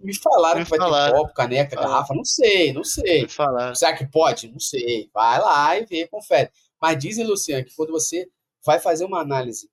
Me 0.00 0.14
falaram 0.14 0.60
Me 0.60 0.64
que 0.64 0.70
vai 0.70 0.78
falaram. 0.78 1.12
ter 1.12 1.20
copo, 1.20 1.34
caneca, 1.34 1.76
garrafa, 1.76 2.14
não 2.14 2.24
sei, 2.24 2.72
não 2.72 2.84
sei. 2.84 3.24
Me 3.24 3.28
falaram. 3.28 3.74
Será 3.74 3.94
que 3.94 4.06
pode? 4.06 4.50
Não 4.50 4.60
sei. 4.60 5.10
Vai 5.12 5.38
lá 5.38 5.76
e 5.78 5.84
vê, 5.84 6.08
confere. 6.08 6.50
Mas 6.80 6.96
dizem, 6.96 7.26
Luciano, 7.26 7.66
que 7.66 7.76
quando 7.76 7.92
você 7.92 8.26
vai 8.64 8.80
fazer 8.80 9.04
uma 9.04 9.20
análise 9.20 9.69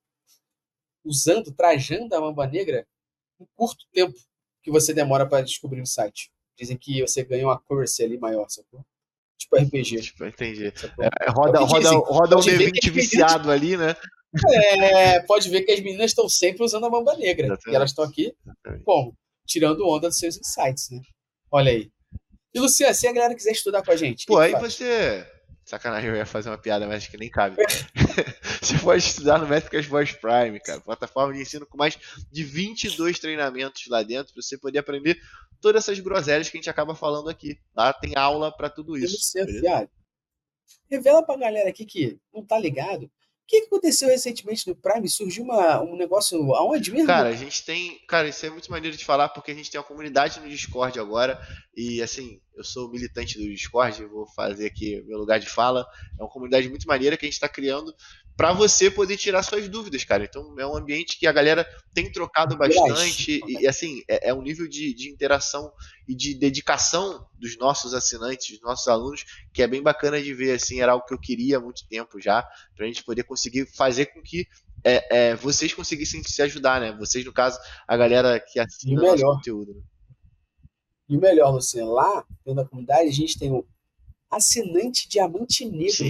usando, 1.08 1.52
trajando 1.52 2.14
a 2.16 2.22
mamba 2.22 2.46
negra, 2.48 2.86
um 3.40 3.46
curto 3.56 3.86
tempo 3.92 4.18
que 4.62 4.72
você 4.72 4.94
demora 4.94 5.26
para 5.26 5.44
descobrir 5.44 5.82
o 5.82 5.86
site. 5.86 6.32
Dizem 6.58 6.78
que 6.78 7.02
você 7.02 7.24
ganha 7.24 7.46
uma 7.46 7.60
currency 7.60 8.04
ali 8.04 8.18
maior, 8.18 8.48
sacou? 8.50 8.86
Tipo 9.38 9.56
RPG. 9.56 10.02
Tipo, 10.02 10.26
entendi. 10.26 10.68
É, 10.68 11.32
roda 11.32 11.60
roda, 11.60 11.90
roda 11.92 12.38
um 12.38 12.40
D20 12.40 12.92
viciado 12.92 13.52
ali, 13.52 13.78
né? 13.78 13.96
É, 14.50 15.22
pode 15.22 15.50
ver 15.50 15.62
que 15.62 15.72
as 15.72 15.80
meninas 15.80 16.12
estão 16.12 16.28
sempre 16.28 16.64
usando 16.64 16.86
a 16.86 16.90
mamba 16.90 17.16
negra. 17.16 17.46
Exatamente. 17.46 17.74
E 17.74 17.76
elas 17.76 17.92
estão 17.92 18.04
aqui, 18.04 18.34
como? 18.84 19.16
Tirando 19.46 19.88
onda 19.88 20.10
dos 20.10 20.18
seus 20.18 20.38
insights, 20.38 20.90
né? 20.90 21.00
Olha 21.52 21.72
aí. 21.72 21.90
E 22.54 22.60
Luciano, 22.60 22.94
se 22.94 23.08
a 23.08 23.14
galera 23.14 23.36
quiser 23.36 23.52
estudar 23.52 23.84
com 23.84 23.92
a 23.92 23.96
gente. 23.96 24.26
Pô, 24.26 24.38
aí 24.40 24.52
faz? 24.52 24.74
você. 24.74 25.26
Sacanagem, 25.68 26.10
eu 26.10 26.16
ia 26.16 26.26
fazer 26.26 26.50
uma 26.50 26.58
piada, 26.58 26.88
mas 26.88 27.04
acho 27.04 27.12
que 27.12 27.18
nem 27.18 27.30
cabe. 27.30 27.58
você 28.64 28.80
pode 28.80 29.04
estudar 29.04 29.38
no 29.38 29.46
Métricas 29.46 29.86
Voice 29.86 30.16
Prime, 30.16 30.58
cara. 30.62 30.80
Plataforma 30.80 31.34
de 31.34 31.42
ensino 31.42 31.66
com 31.66 31.78
mais 31.78 32.00
de 32.32 32.42
22 32.42 33.20
treinamentos 33.20 33.86
lá 33.90 34.02
dentro 34.02 34.34
para 34.34 34.42
você 34.42 34.58
poder 34.58 34.80
aprender 34.80 35.20
todas 35.60 35.84
essas 35.84 36.00
groselhas 36.00 36.50
que 36.50 36.56
a 36.56 36.60
gente 36.60 36.70
acaba 36.70 36.96
falando 36.96 37.30
aqui. 37.30 37.60
Lá 37.76 37.92
tem 37.92 38.14
aula 38.16 38.50
para 38.50 38.70
tudo 38.70 38.98
isso. 38.98 39.18
Certo, 39.20 39.90
Revela 40.90 41.22
pra 41.22 41.36
galera 41.36 41.70
aqui 41.70 41.86
que 41.86 42.18
não 42.34 42.46
tá 42.46 42.58
ligado. 42.58 43.12
O 43.48 43.50
que 43.50 43.60
aconteceu 43.60 44.10
recentemente 44.10 44.68
no 44.68 44.76
Prime? 44.76 45.08
Surgiu 45.08 45.46
uma, 45.46 45.82
um 45.82 45.96
negócio 45.96 46.54
aonde 46.54 46.92
mesmo? 46.92 47.08
Cara, 47.08 47.30
a 47.30 47.34
gente 47.34 47.64
tem. 47.64 47.98
Cara, 48.06 48.28
isso 48.28 48.46
é 48.46 48.50
muito 48.50 48.70
maneiro 48.70 48.98
de 48.98 49.06
falar 49.06 49.30
porque 49.30 49.52
a 49.52 49.56
gente 49.56 49.72
tem 49.72 49.80
uma 49.80 49.88
comunidade 49.88 50.42
no 50.42 50.50
Discord 50.50 51.00
agora. 51.00 51.40
E 51.74 52.02
assim, 52.02 52.42
eu 52.54 52.64
sou 52.66 52.92
militante 52.92 53.38
do 53.38 53.46
Discord, 53.46 54.04
vou 54.08 54.28
fazer 54.36 54.66
aqui 54.66 55.02
meu 55.08 55.18
lugar 55.18 55.40
de 55.40 55.48
fala. 55.48 55.88
É 56.20 56.24
uma 56.24 56.30
comunidade 56.30 56.68
muito 56.68 56.86
maneira 56.90 57.16
que 57.16 57.26
a 57.26 57.28
gente 57.28 57.36
está 57.36 57.48
criando 57.48 57.96
para 58.38 58.54
você 58.54 58.92
poder 58.92 59.18
tirar 59.18 59.42
suas 59.42 59.68
dúvidas, 59.68 60.06
cara. 60.06 60.24
Então 60.24 60.54
é 60.60 60.68
um 60.68 60.78
ambiente 60.78 61.18
que 61.18 61.26
a 61.26 61.32
galera 61.32 61.68
tem 61.92 62.12
trocado 62.12 62.56
bastante 62.56 63.42
e, 63.48 63.64
e 63.64 63.68
assim 63.68 64.02
é, 64.08 64.30
é, 64.30 64.34
um 64.34 64.44
nível 64.44 64.68
de, 64.68 64.94
de, 64.94 65.10
interação 65.10 65.74
e 66.08 66.16
de 66.16 66.36
dedicação 66.36 67.26
dos 67.34 67.58
nossos 67.58 67.96
assinantes, 67.96 68.52
dos 68.52 68.62
nossos 68.62 68.88
alunos, 68.88 69.26
que 69.52 69.64
é 69.64 69.68
bem 69.68 69.82
bacana 69.82 70.22
de 70.22 70.34
ver. 70.36 70.52
Assim, 70.52 70.80
era 70.80 70.92
algo 70.92 71.06
que 71.06 71.16
eu 71.16 71.20
queria 71.20 71.58
há 71.58 71.60
muito 71.60 71.88
tempo 71.90 72.22
já, 72.22 72.44
para 72.76 72.86
a 72.86 72.88
gente 72.88 73.04
poder 73.04 73.24
conseguir 73.24 73.66
fazer 73.76 74.06
com 74.06 74.22
que 74.22 74.48
é, 74.84 75.30
é, 75.30 75.36
vocês 75.36 75.74
conseguissem 75.74 76.22
se 76.24 76.42
ajudar, 76.44 76.80
né? 76.80 76.96
Vocês, 76.98 77.26
no 77.26 77.34
caso, 77.34 77.60
a 77.88 77.98
galera 77.98 78.40
que 78.40 78.60
assina 78.60 79.02
o 79.02 79.06
nosso 79.06 79.24
conteúdo. 79.24 79.74
Né? 79.74 79.82
E 81.10 81.18
o 81.18 81.20
melhor, 81.20 81.52
Luciano, 81.52 81.94
lá 81.94 82.24
dentro 82.46 82.64
da 82.64 82.70
comunidade 82.70 83.10
a 83.10 83.14
gente 83.14 83.40
tem 83.40 83.52
o 83.52 83.66
assinante 84.30 85.08
diamante 85.08 85.66
negro 85.66 86.06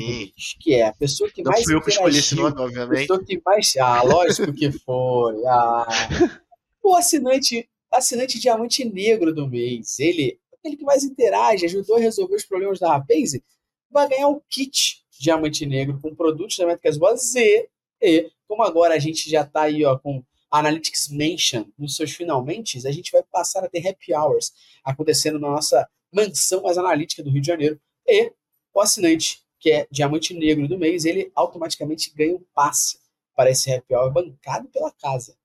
que 0.60 0.74
é 0.74 0.88
a 0.88 0.94
pessoa 0.94 1.30
que 1.30 1.44
Não 1.44 1.52
mais 1.52 1.64
fui 1.64 1.76
eu 1.76 1.82
que 1.82 1.90
escolhi 1.90 2.18
esse 2.18 2.36
nome, 2.36 2.60
obviamente. 2.60 2.98
A 2.98 3.02
pessoa 3.02 3.24
que 3.24 3.42
mais, 3.46 3.74
ah, 3.78 4.02
lógico 4.02 4.54
que 4.54 4.72
foi. 4.72 5.46
Ah. 5.46 5.88
O 6.84 6.96
assinante, 6.96 7.68
assinante 7.92 8.40
diamante 8.40 8.86
negro 8.86 9.36
do 9.36 9.46
mês, 9.46 10.00
ele, 10.00 10.40
aquele 10.54 10.78
que 10.78 10.86
mais 10.86 11.04
interage, 11.04 11.66
ajudou 11.66 11.98
a 11.98 12.00
resolver 12.00 12.36
os 12.36 12.46
problemas 12.46 12.80
da 12.80 12.94
Rapaze, 12.94 13.44
vai 13.92 14.08
ganhar 14.08 14.30
o 14.30 14.42
kit 14.50 15.04
diamante 15.20 15.66
negro 15.66 16.00
com 16.02 16.16
produtos 16.16 16.56
da 16.58 16.66
Métricas 16.66 16.98
Boas 16.98 17.36
e, 17.36 17.68
e 18.02 18.32
como 18.48 18.64
agora 18.64 18.94
a 18.94 19.00
gente 19.00 19.30
já 19.30 19.42
está 19.42 19.64
aí 19.64 19.84
ó, 19.84 19.98
com 19.98 20.24
Analytics 20.50 21.10
Mansion 21.10 21.66
nos 21.78 21.98
seus 21.98 22.12
finalmente, 22.12 22.88
a 22.88 22.92
gente 22.92 23.12
vai 23.12 23.24
passar 23.24 23.66
a 23.66 23.70
ter 23.70 23.86
happy 23.86 24.14
hours 24.14 24.54
acontecendo 24.82 25.38
na 25.40 25.50
nossa 25.50 25.86
mansão 26.14 26.62
mais 26.62 26.78
analítica 26.78 27.22
do 27.22 27.30
Rio 27.30 27.42
de 27.42 27.48
Janeiro, 27.48 27.82
e 28.08 28.32
o 28.74 28.82
assinante, 28.82 29.44
que 29.60 29.72
é 29.72 29.88
diamante 29.90 30.34
negro 30.34 30.68
do 30.68 30.78
mês, 30.78 31.06
ele 31.06 31.32
automaticamente 31.36 32.14
ganha 32.16 32.36
um 32.36 32.44
passe 32.54 33.00
para 33.36 33.50
esse 33.50 33.72
happy 33.72 33.94
hour 33.94 34.12
bancado 34.12 34.68
pela 34.70 34.92
casa. 34.92 35.36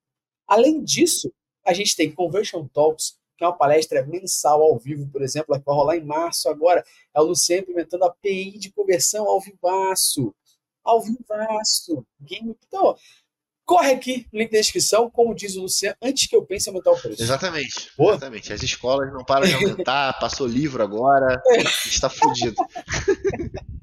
Além 0.47 0.83
disso, 0.83 1.33
a 1.65 1.73
gente 1.73 1.97
tem 1.97 2.11
Conversion 2.11 2.67
Talks, 2.69 3.17
que 3.37 3.45
é 3.45 3.47
uma 3.47 3.57
palestra 3.57 4.05
mensal 4.07 4.63
ao 4.63 4.79
vivo, 4.79 5.09
por 5.11 5.23
exemplo, 5.23 5.55
que 5.55 5.65
vai 5.65 5.75
rolar 5.75 5.97
em 5.97 6.05
março 6.05 6.49
agora. 6.49 6.85
É 7.15 7.21
o 7.21 7.25
Luciano 7.25 7.63
implementando 7.63 8.05
a 8.05 8.09
API 8.09 8.59
de 8.59 8.71
conversão 8.71 9.27
ao 9.27 9.41
vivaço. 9.41 10.35
Ao 10.85 11.01
vivaço. 11.01 12.05
Game... 12.21 12.57
Então, 12.67 12.97
corre 13.65 13.93
aqui 13.93 14.27
no 14.33 14.39
link 14.39 14.51
da 14.51 14.59
descrição, 14.59 15.11
como 15.11 15.35
diz 15.35 15.57
o 15.57 15.63
Luciano, 15.63 15.97
antes 16.03 16.27
que 16.27 16.37
eu 16.37 16.45
pense 16.45 16.69
em 16.69 16.73
aumentar 16.73 16.93
o 16.93 17.01
preço. 17.01 17.23
Exatamente. 17.23 17.91
Exatamente. 17.99 18.53
As 18.53 18.63
escolas 18.63 19.13
não 19.13 19.25
param 19.25 19.47
de 19.47 19.55
aumentar, 19.55 20.19
passou 20.21 20.47
livro 20.47 20.83
agora, 20.83 21.41
está 21.87 22.09
fudido. 22.09 22.57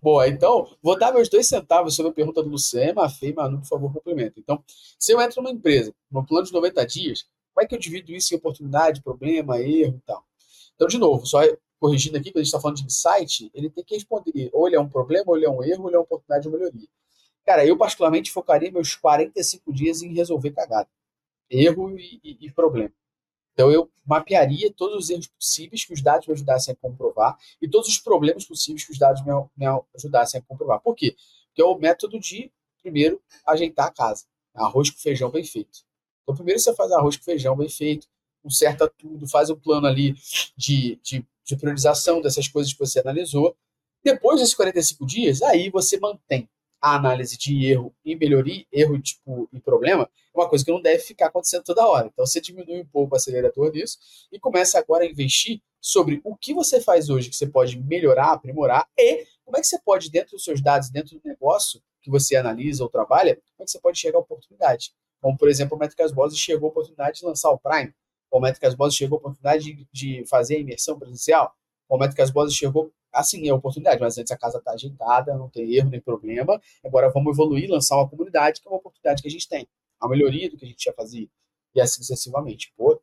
Boa, 0.00 0.26
então, 0.26 0.74
vou 0.82 0.98
dar 0.98 1.12
meus 1.12 1.28
dois 1.28 1.46
centavos 1.46 1.94
sobre 1.94 2.12
a 2.12 2.14
pergunta 2.14 2.42
do 2.42 2.48
Luciano, 2.48 2.94
Mafê 2.94 3.28
e 3.28 3.34
Manu, 3.34 3.60
por 3.60 3.66
favor, 3.66 3.92
complemento. 3.92 4.40
Então, 4.40 4.64
se 4.98 5.12
eu 5.12 5.20
entro 5.20 5.42
numa 5.42 5.52
empresa, 5.52 5.94
no 6.10 6.24
plano 6.24 6.46
de 6.46 6.52
90 6.52 6.86
dias, 6.86 7.26
como 7.52 7.64
é 7.64 7.68
que 7.68 7.74
eu 7.74 7.78
divido 7.78 8.10
isso 8.12 8.32
em 8.32 8.38
oportunidade, 8.38 9.02
problema, 9.02 9.60
erro 9.60 9.96
e 9.96 10.06
tal? 10.06 10.24
Então, 10.74 10.88
de 10.88 10.96
novo, 10.96 11.26
só 11.26 11.40
corrigindo 11.78 12.16
aqui, 12.16 12.30
quando 12.30 12.38
a 12.38 12.44
gente 12.44 12.48
está 12.48 12.60
falando 12.60 12.78
de 12.78 12.84
insight, 12.84 13.50
ele 13.52 13.68
tem 13.68 13.84
que 13.84 13.94
responder, 13.94 14.48
ou 14.52 14.66
ele 14.66 14.76
é 14.76 14.80
um 14.80 14.88
problema, 14.88 15.24
ou 15.26 15.36
ele 15.36 15.44
é 15.44 15.50
um 15.50 15.62
erro, 15.62 15.82
ou 15.82 15.88
ele 15.88 15.96
é 15.96 15.98
uma 15.98 16.04
oportunidade 16.04 16.44
de 16.44 16.50
melhoria. 16.50 16.88
Cara, 17.44 17.66
eu 17.66 17.76
particularmente 17.76 18.30
focaria 18.30 18.70
meus 18.70 18.94
45 18.94 19.72
dias 19.72 20.02
em 20.02 20.14
resolver 20.14 20.52
cagada. 20.52 20.88
Erro 21.50 21.98
e, 21.98 22.20
e, 22.22 22.46
e 22.46 22.50
problema. 22.50 22.92
Então 23.52 23.70
eu 23.70 23.90
mapearia 24.04 24.72
todos 24.72 24.96
os 24.96 25.10
erros 25.10 25.26
possíveis 25.26 25.84
que 25.84 25.92
os 25.92 26.00
dados 26.00 26.26
me 26.26 26.32
ajudassem 26.32 26.72
a 26.72 26.76
comprovar 26.76 27.36
e 27.60 27.68
todos 27.68 27.88
os 27.88 27.98
problemas 27.98 28.46
possíveis 28.46 28.84
que 28.84 28.92
os 28.92 28.98
dados 28.98 29.22
me, 29.24 29.32
me 29.56 29.66
ajudassem 29.94 30.40
a 30.40 30.42
comprovar. 30.42 30.80
Por 30.80 30.94
quê? 30.94 31.14
Porque 31.48 31.60
é 31.60 31.64
o 31.64 31.76
método 31.76 32.18
de, 32.18 32.50
primeiro, 32.80 33.20
ajeitar 33.46 33.86
a 33.86 33.90
casa. 33.90 34.24
Arroz 34.54 34.90
com 34.90 34.98
feijão 34.98 35.30
bem 35.30 35.44
feito. 35.44 35.80
Então, 36.22 36.34
primeiro 36.34 36.60
você 36.60 36.74
faz 36.74 36.90
arroz 36.92 37.16
com 37.16 37.24
feijão 37.24 37.56
bem 37.56 37.68
feito, 37.68 38.06
conserta 38.42 38.88
tudo, 38.88 39.28
faz 39.28 39.50
um 39.50 39.56
plano 39.56 39.86
ali 39.86 40.14
de, 40.56 40.98
de, 41.02 41.26
de 41.44 41.56
priorização 41.56 42.20
dessas 42.22 42.48
coisas 42.48 42.72
que 42.72 42.78
você 42.78 43.00
analisou. 43.00 43.56
Depois 44.02 44.40
desses 44.40 44.54
45 44.54 45.06
dias, 45.06 45.42
aí 45.42 45.68
você 45.68 45.98
mantém 45.98 46.48
a 46.82 46.96
análise 46.96 47.38
de 47.38 47.64
erro 47.64 47.94
e 48.04 48.16
melhoria, 48.16 48.66
erro 48.72 49.00
tipo, 49.00 49.48
e 49.52 49.60
problema, 49.60 50.10
é 50.34 50.38
uma 50.38 50.48
coisa 50.48 50.64
que 50.64 50.72
não 50.72 50.82
deve 50.82 50.98
ficar 50.98 51.26
acontecendo 51.28 51.62
toda 51.62 51.86
hora. 51.86 52.10
Então 52.12 52.26
você 52.26 52.40
diminui 52.40 52.80
um 52.80 52.86
pouco 52.86 53.14
o 53.14 53.16
acelerador 53.16 53.70
disso 53.70 53.98
e 54.32 54.40
começa 54.40 54.80
agora 54.80 55.04
a 55.04 55.06
investir 55.06 55.62
sobre 55.80 56.20
o 56.24 56.36
que 56.36 56.52
você 56.52 56.80
faz 56.80 57.08
hoje 57.08 57.30
que 57.30 57.36
você 57.36 57.46
pode 57.46 57.78
melhorar, 57.78 58.32
aprimorar 58.32 58.88
e 58.98 59.24
como 59.44 59.56
é 59.56 59.60
que 59.60 59.66
você 59.66 59.78
pode, 59.78 60.10
dentro 60.10 60.32
dos 60.32 60.44
seus 60.44 60.60
dados, 60.60 60.90
dentro 60.90 61.18
do 61.18 61.20
negócio 61.24 61.80
que 62.00 62.10
você 62.10 62.34
analisa 62.34 62.82
ou 62.82 62.90
trabalha, 62.90 63.36
como 63.36 63.62
é 63.62 63.64
que 63.64 63.70
você 63.70 63.80
pode 63.80 63.98
chegar 63.98 64.18
a 64.18 64.22
oportunidade. 64.22 64.92
Como, 65.20 65.36
por 65.36 65.48
exemplo, 65.48 65.76
o 65.76 65.80
Métricas 65.80 66.10
Boss 66.10 66.36
chegou 66.36 66.68
a 66.68 66.70
oportunidade 66.70 67.20
de 67.20 67.24
lançar 67.24 67.50
o 67.50 67.58
Prime, 67.58 67.94
o 68.28 68.40
Métricas 68.40 68.74
Boss 68.74 68.94
chegou 68.94 69.18
a 69.18 69.20
oportunidade 69.20 69.64
de, 69.64 69.86
de 69.92 70.26
fazer 70.26 70.56
a 70.56 70.60
imersão 70.60 70.98
presencial, 70.98 71.54
o 71.94 71.98
Métricas 71.98 72.30
Boss 72.30 72.54
chegou 72.54 72.90
assim, 73.12 73.46
é 73.46 73.50
a 73.50 73.54
oportunidade, 73.54 74.00
mas 74.00 74.16
antes 74.16 74.32
a 74.32 74.38
casa 74.38 74.56
está 74.56 74.72
ajeitada, 74.72 75.36
não 75.36 75.50
tem 75.50 75.74
erro 75.74 75.90
nem 75.90 76.00
problema. 76.00 76.58
Agora 76.82 77.10
vamos 77.10 77.34
evoluir, 77.34 77.70
lançar 77.70 77.96
uma 77.96 78.08
comunidade, 78.08 78.62
que 78.62 78.66
é 78.66 78.70
uma 78.70 78.78
oportunidade 78.78 79.20
que 79.20 79.28
a 79.28 79.30
gente 79.30 79.46
tem. 79.46 79.68
A 80.00 80.08
melhoria 80.08 80.48
do 80.48 80.56
que 80.56 80.64
a 80.64 80.68
gente 80.68 80.82
já 80.82 80.92
fazia. 80.94 81.28
E 81.74 81.80
assim 81.82 82.00
sucessivamente. 82.00 82.72
Pô, 82.78 82.92
não 82.92 83.00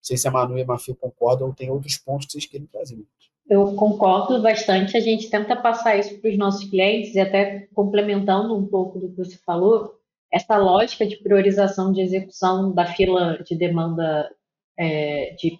sei 0.00 0.16
se 0.16 0.26
a 0.26 0.30
Manu 0.30 0.56
e 0.56 0.62
a 0.62 0.66
Mafia 0.66 0.94
concordam 0.94 1.48
ou 1.48 1.54
tem 1.54 1.70
outros 1.70 1.98
pontos 1.98 2.24
que 2.24 2.32
vocês 2.32 2.46
querem 2.46 2.66
trazer. 2.66 3.04
Eu 3.46 3.74
concordo 3.74 4.40
bastante. 4.40 4.96
A 4.96 5.00
gente 5.00 5.28
tenta 5.28 5.54
passar 5.54 5.98
isso 5.98 6.18
para 6.18 6.30
os 6.30 6.38
nossos 6.38 6.68
clientes 6.70 7.14
e 7.14 7.20
até 7.20 7.68
complementando 7.74 8.56
um 8.56 8.66
pouco 8.66 8.98
do 8.98 9.10
que 9.10 9.16
você 9.18 9.36
falou, 9.36 10.00
essa 10.32 10.56
lógica 10.56 11.06
de 11.06 11.18
priorização 11.18 11.92
de 11.92 12.00
execução 12.00 12.72
da 12.72 12.86
fila 12.86 13.42
de 13.44 13.54
demanda 13.54 14.34
é, 14.78 15.34
de 15.38 15.58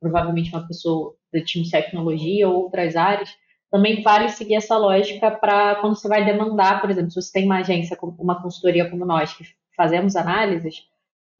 provavelmente 0.00 0.50
uma 0.50 0.66
pessoa 0.66 1.14
do 1.32 1.44
time 1.44 1.64
de 1.64 1.70
tecnologia 1.70 2.48
ou 2.48 2.64
outras 2.64 2.96
áreas, 2.96 3.30
também 3.70 4.02
vale 4.02 4.28
seguir 4.28 4.54
essa 4.54 4.76
lógica 4.76 5.30
para 5.30 5.76
quando 5.76 5.96
você 5.96 6.08
vai 6.08 6.24
demandar, 6.24 6.80
por 6.80 6.90
exemplo, 6.90 7.10
se 7.10 7.20
você 7.20 7.32
tem 7.32 7.44
uma 7.44 7.58
agência, 7.58 7.98
uma 8.18 8.40
consultoria 8.40 8.88
como 8.88 9.04
nós, 9.04 9.34
que 9.34 9.44
fazemos 9.76 10.16
análises, 10.16 10.84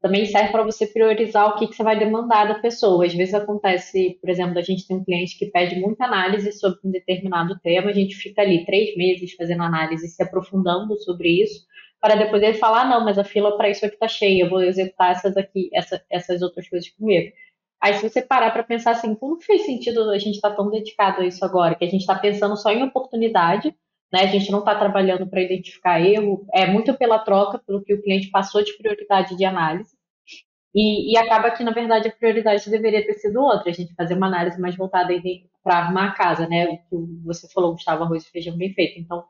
também 0.01 0.25
serve 0.25 0.51
para 0.51 0.63
você 0.63 0.85
priorizar 0.85 1.47
o 1.49 1.55
que, 1.57 1.67
que 1.67 1.75
você 1.75 1.83
vai 1.83 1.97
demandar 1.97 2.47
da 2.47 2.59
pessoa. 2.59 3.05
Às 3.05 3.13
vezes 3.13 3.33
acontece, 3.33 4.17
por 4.21 4.29
exemplo, 4.29 4.59
a 4.59 4.61
gente 4.61 4.87
tem 4.87 4.97
um 4.97 5.03
cliente 5.03 5.37
que 5.37 5.47
pede 5.47 5.79
muita 5.79 6.05
análise 6.05 6.51
sobre 6.51 6.79
um 6.83 6.91
determinado 6.91 7.59
tema, 7.59 7.89
a 7.89 7.93
gente 7.93 8.15
fica 8.15 8.41
ali 8.41 8.65
três 8.65 8.95
meses 8.95 9.33
fazendo 9.33 9.63
análise, 9.63 10.07
se 10.07 10.21
aprofundando 10.21 10.95
sobre 10.99 11.41
isso, 11.41 11.65
para 11.99 12.15
depois 12.15 12.41
ele 12.43 12.53
falar, 12.53 12.81
ah, 12.81 12.85
não, 12.85 13.05
mas 13.05 13.17
a 13.17 13.23
fila 13.23 13.57
para 13.57 13.69
isso 13.69 13.85
aqui 13.85 13.95
está 13.95 14.07
cheia, 14.07 14.43
eu 14.43 14.49
vou 14.49 14.61
executar 14.63 15.11
essas 15.11 15.35
aqui, 15.35 15.69
essa, 15.73 16.03
essas 16.09 16.41
outras 16.41 16.69
coisas 16.69 16.89
primeiro. 16.89 17.33
Aí 17.81 17.93
se 17.93 18.07
você 18.07 18.21
parar 18.21 18.51
para 18.51 18.63
pensar 18.63 18.91
assim, 18.91 19.15
como 19.15 19.39
fez 19.41 19.65
sentido 19.65 20.09
a 20.09 20.17
gente 20.17 20.35
estar 20.35 20.51
tá 20.51 20.55
tão 20.55 20.69
dedicado 20.69 21.21
a 21.21 21.25
isso 21.25 21.43
agora, 21.45 21.75
que 21.75 21.85
a 21.85 21.89
gente 21.89 22.01
está 22.01 22.15
pensando 22.15 22.55
só 22.57 22.71
em 22.71 22.83
oportunidade, 22.83 23.73
né? 24.11 24.21
A 24.21 24.27
gente 24.27 24.51
não 24.51 24.59
está 24.59 24.75
trabalhando 24.75 25.27
para 25.27 25.41
identificar 25.41 26.01
erro, 26.01 26.45
é 26.53 26.65
muito 26.65 26.93
pela 26.97 27.19
troca, 27.19 27.59
pelo 27.59 27.83
que 27.83 27.93
o 27.93 28.01
cliente 28.01 28.29
passou 28.29 28.63
de 28.63 28.75
prioridade 28.77 29.35
de 29.35 29.45
análise. 29.45 29.95
E, 30.73 31.13
e 31.13 31.17
acaba 31.17 31.51
que, 31.51 31.63
na 31.63 31.71
verdade, 31.71 32.07
a 32.07 32.11
prioridade 32.11 32.69
deveria 32.69 33.05
ter 33.05 33.15
sido 33.15 33.41
outra, 33.41 33.69
a 33.69 33.73
gente 33.73 33.95
fazer 33.95 34.13
uma 34.15 34.27
análise 34.27 34.59
mais 34.59 34.75
voltada 34.75 35.13
para 35.63 35.79
arrumar 35.79 36.09
a 36.09 36.11
casa, 36.13 36.47
né? 36.47 36.67
O 36.67 36.77
que 36.77 37.23
você 37.25 37.47
falou, 37.49 37.73
Gustavo, 37.73 38.03
arroz 38.03 38.25
e 38.25 38.31
feijão 38.31 38.55
bem 38.57 38.73
feito. 38.73 38.99
Então, 38.99 39.25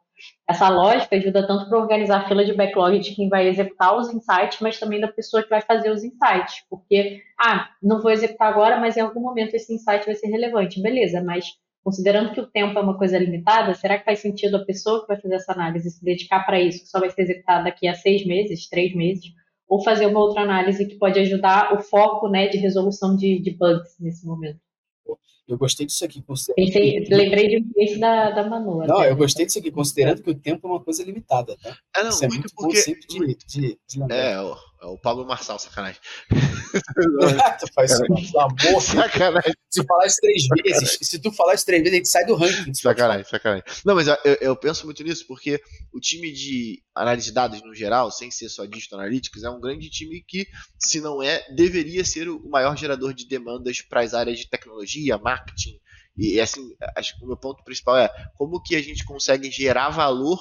essa 0.48 0.70
lógica 0.70 1.16
ajuda 1.16 1.46
tanto 1.46 1.70
para 1.70 1.78
organizar 1.78 2.22
a 2.22 2.28
fila 2.28 2.44
de 2.44 2.54
backlog 2.54 3.00
de 3.00 3.14
quem 3.14 3.30
vai 3.30 3.48
executar 3.48 3.98
os 3.98 4.14
insights, 4.14 4.60
mas 4.62 4.80
também 4.80 5.00
da 5.00 5.08
pessoa 5.08 5.44
que 5.44 5.50
vai 5.50 5.62
fazer 5.62 5.90
os 5.90 6.04
insights. 6.04 6.64
Porque, 6.70 7.22
ah, 7.40 7.70
não 7.82 8.02
vou 8.02 8.12
executar 8.12 8.52
agora, 8.52 8.80
mas 8.80 8.98
em 8.98 9.02
algum 9.02 9.22
momento 9.22 9.56
esse 9.56 9.74
insight 9.74 10.06
vai 10.06 10.16
ser 10.16 10.28
relevante. 10.28 10.82
Beleza, 10.82 11.22
mas 11.22 11.46
considerando 11.84 12.34
que 12.34 12.42
o 12.42 12.48
tempo 12.48 12.78
é 12.78 12.82
uma 12.82 12.98
coisa 12.98 13.18
limitada, 13.18 13.74
será 13.74 13.98
que 13.98 14.06
faz 14.06 14.20
sentido 14.20 14.58
a 14.58 14.66
pessoa 14.66 15.02
que 15.02 15.08
vai 15.08 15.22
fazer 15.22 15.36
essa 15.36 15.54
análise 15.54 15.90
se 15.90 16.04
dedicar 16.04 16.46
para 16.46 16.60
isso, 16.60 16.84
que 16.84 16.90
só 16.90 17.00
vai 17.00 17.10
ser 17.10 17.22
executada 17.22 17.64
daqui 17.64 17.88
a 17.88 17.94
seis 17.94 18.26
meses, 18.26 18.68
três 18.68 18.94
meses, 18.94 19.26
ou 19.68 19.84
fazer 19.84 20.06
uma 20.06 20.20
outra 20.20 20.42
análise 20.42 20.86
que 20.88 20.96
pode 20.96 21.20
ajudar 21.20 21.74
o 21.74 21.82
foco 21.82 22.28
né, 22.28 22.48
de 22.48 22.58
resolução 22.58 23.16
de, 23.16 23.40
de 23.40 23.52
bugs 23.52 23.96
nesse 24.00 24.26
momento? 24.26 24.60
Eu 25.48 25.58
gostei 25.58 25.86
disso 25.86 26.04
aqui. 26.04 26.22
Pensei, 26.22 27.08
lembrei 27.10 27.48
de 27.48 27.58
um 27.60 27.72
texto 27.72 28.00
da, 28.00 28.32
da 28.32 28.50
Manu. 28.50 28.86
Não, 28.86 29.04
eu 29.04 29.16
gostei 29.16 29.46
disso 29.46 29.60
aqui, 29.60 29.72
considerando 29.72 30.22
que 30.22 30.30
o 30.30 30.36
tempo 30.36 30.68
é 30.68 30.72
uma 30.72 30.84
coisa 30.84 31.04
limitada, 31.04 31.56
tá? 31.64 31.78
É, 31.96 32.04
não, 32.04 32.10
Isso 32.10 32.26
é 32.26 32.28
muito, 32.28 32.42
muito 32.42 32.56
porque... 32.56 32.76
bom 32.76 32.82
sempre 32.82 33.08
de, 33.08 33.38
de, 33.48 33.80
de 33.88 34.14
É, 34.14 34.36
é 34.82 34.86
o 34.86 34.98
Pablo 34.98 35.26
Marçal, 35.26 35.58
sacanagem. 35.60 36.00
tu 37.60 37.74
faz 37.74 37.92
isso, 37.92 38.04
pelo 38.04 38.40
amor 38.40 38.82
Sacanagem. 38.82 39.54
Se 39.70 39.86
falar 39.86 40.06
isso 40.06 40.18
três 40.22 40.44
vezes, 40.48 41.00
se 41.02 41.20
tu 41.20 41.32
falar 41.32 41.56
isso 41.56 41.66
três 41.66 41.82
vezes, 41.82 41.94
a 41.94 41.98
gente 41.98 42.10
sai 42.10 42.26
do 42.26 42.36
ranking. 42.36 42.74
Sacanagem, 42.74 43.26
sacanagem. 43.26 43.64
Não, 43.86 43.96
mas 43.96 44.08
eu, 44.08 44.18
eu 44.42 44.56
penso 44.56 44.86
muito 44.86 45.04
nisso 45.04 45.26
porque 45.28 45.62
o 45.94 46.00
time 46.00 46.32
de 46.32 46.82
análise 46.96 47.28
de 47.28 47.34
dados 47.34 47.62
no 47.64 47.74
geral, 47.74 48.12
sem 48.12 48.30
ser 48.30 48.50
só 48.50 48.66
Digital 48.66 49.00
Analytics, 49.00 49.44
é 49.44 49.50
um 49.50 49.60
grande 49.60 49.90
time 49.90 50.24
que, 50.28 50.48
se 50.80 51.02
não 51.02 51.22
é, 51.22 51.44
deveria 51.56 52.04
ser 52.06 52.30
o 52.30 52.48
maior 52.50 52.78
gerador 52.78 53.14
de 53.14 53.28
demandas 53.28 53.82
para 53.82 54.02
as 54.02 54.14
áreas 54.14 54.40
de 54.40 54.50
tecnologia, 54.50 55.18
marketing, 55.18 55.80
e 56.18 56.40
assim, 56.40 56.76
acho 56.96 57.16
que 57.16 57.24
o 57.24 57.28
meu 57.28 57.38
ponto 57.38 57.64
principal 57.64 57.96
é 57.96 58.10
como 58.36 58.62
que 58.62 58.76
a 58.76 58.82
gente 58.82 59.06
consegue 59.06 59.52
gerar 59.52 59.90
valor 59.90 60.40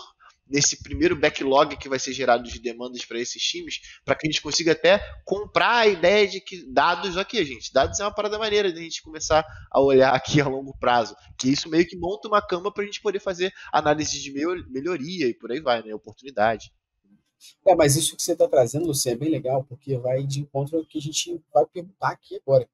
nesse 0.49 0.83
primeiro 0.83 1.17
backlog 1.17 1.77
que 1.77 1.89
vai 1.89 1.99
ser 1.99 2.13
gerado 2.13 2.45
de 2.45 2.61
demandas 2.61 3.05
para 3.05 3.19
esses 3.19 3.43
times, 3.43 3.81
para 4.05 4.15
que 4.15 4.27
a 4.27 4.31
gente 4.31 4.43
consiga 4.43 4.73
até 4.73 4.99
comprar 5.25 5.79
a 5.79 5.87
ideia 5.87 6.27
de 6.27 6.41
que 6.41 6.65
dados, 6.73 7.17
aqui, 7.17 7.45
gente, 7.45 7.73
dados 7.73 7.99
é 7.99 8.05
uma 8.05 8.15
parada 8.15 8.39
maneira 8.39 8.73
de 8.73 8.79
a 8.79 8.83
gente 8.83 9.03
começar 9.03 9.45
a 9.71 9.81
olhar 9.81 10.15
aqui 10.15 10.41
a 10.41 10.49
longo 10.49 10.77
prazo, 10.79 11.17
que 11.39 11.49
isso 11.49 11.69
meio 11.69 11.87
que 11.87 11.97
monta 11.97 12.29
uma 12.29 12.41
cama 12.41 12.73
para 12.73 12.83
a 12.83 12.87
gente 12.87 13.01
poder 13.01 13.21
fazer 13.21 13.53
análise 13.73 14.21
de 14.21 14.33
melhoria 14.69 15.27
e 15.29 15.35
por 15.35 15.51
aí 15.51 15.61
vai, 15.61 15.83
né, 15.83 15.95
oportunidade. 15.95 16.73
É, 17.67 17.75
mas 17.75 17.97
isso 17.97 18.17
que 18.17 18.23
você 18.23 18.33
está 18.33 18.49
trazendo, 18.49 18.87
Luciano, 18.87 19.17
é 19.17 19.21
bem 19.21 19.31
legal, 19.31 19.63
porque 19.65 19.97
vai 19.99 20.25
de 20.25 20.41
encontro 20.41 20.79
ao 20.79 20.87
que 20.87 20.99
a 20.99 21.03
gente 21.03 21.41
vai 21.53 21.67
perguntar 21.67 22.11
aqui 22.11 22.37
agora 22.37 22.67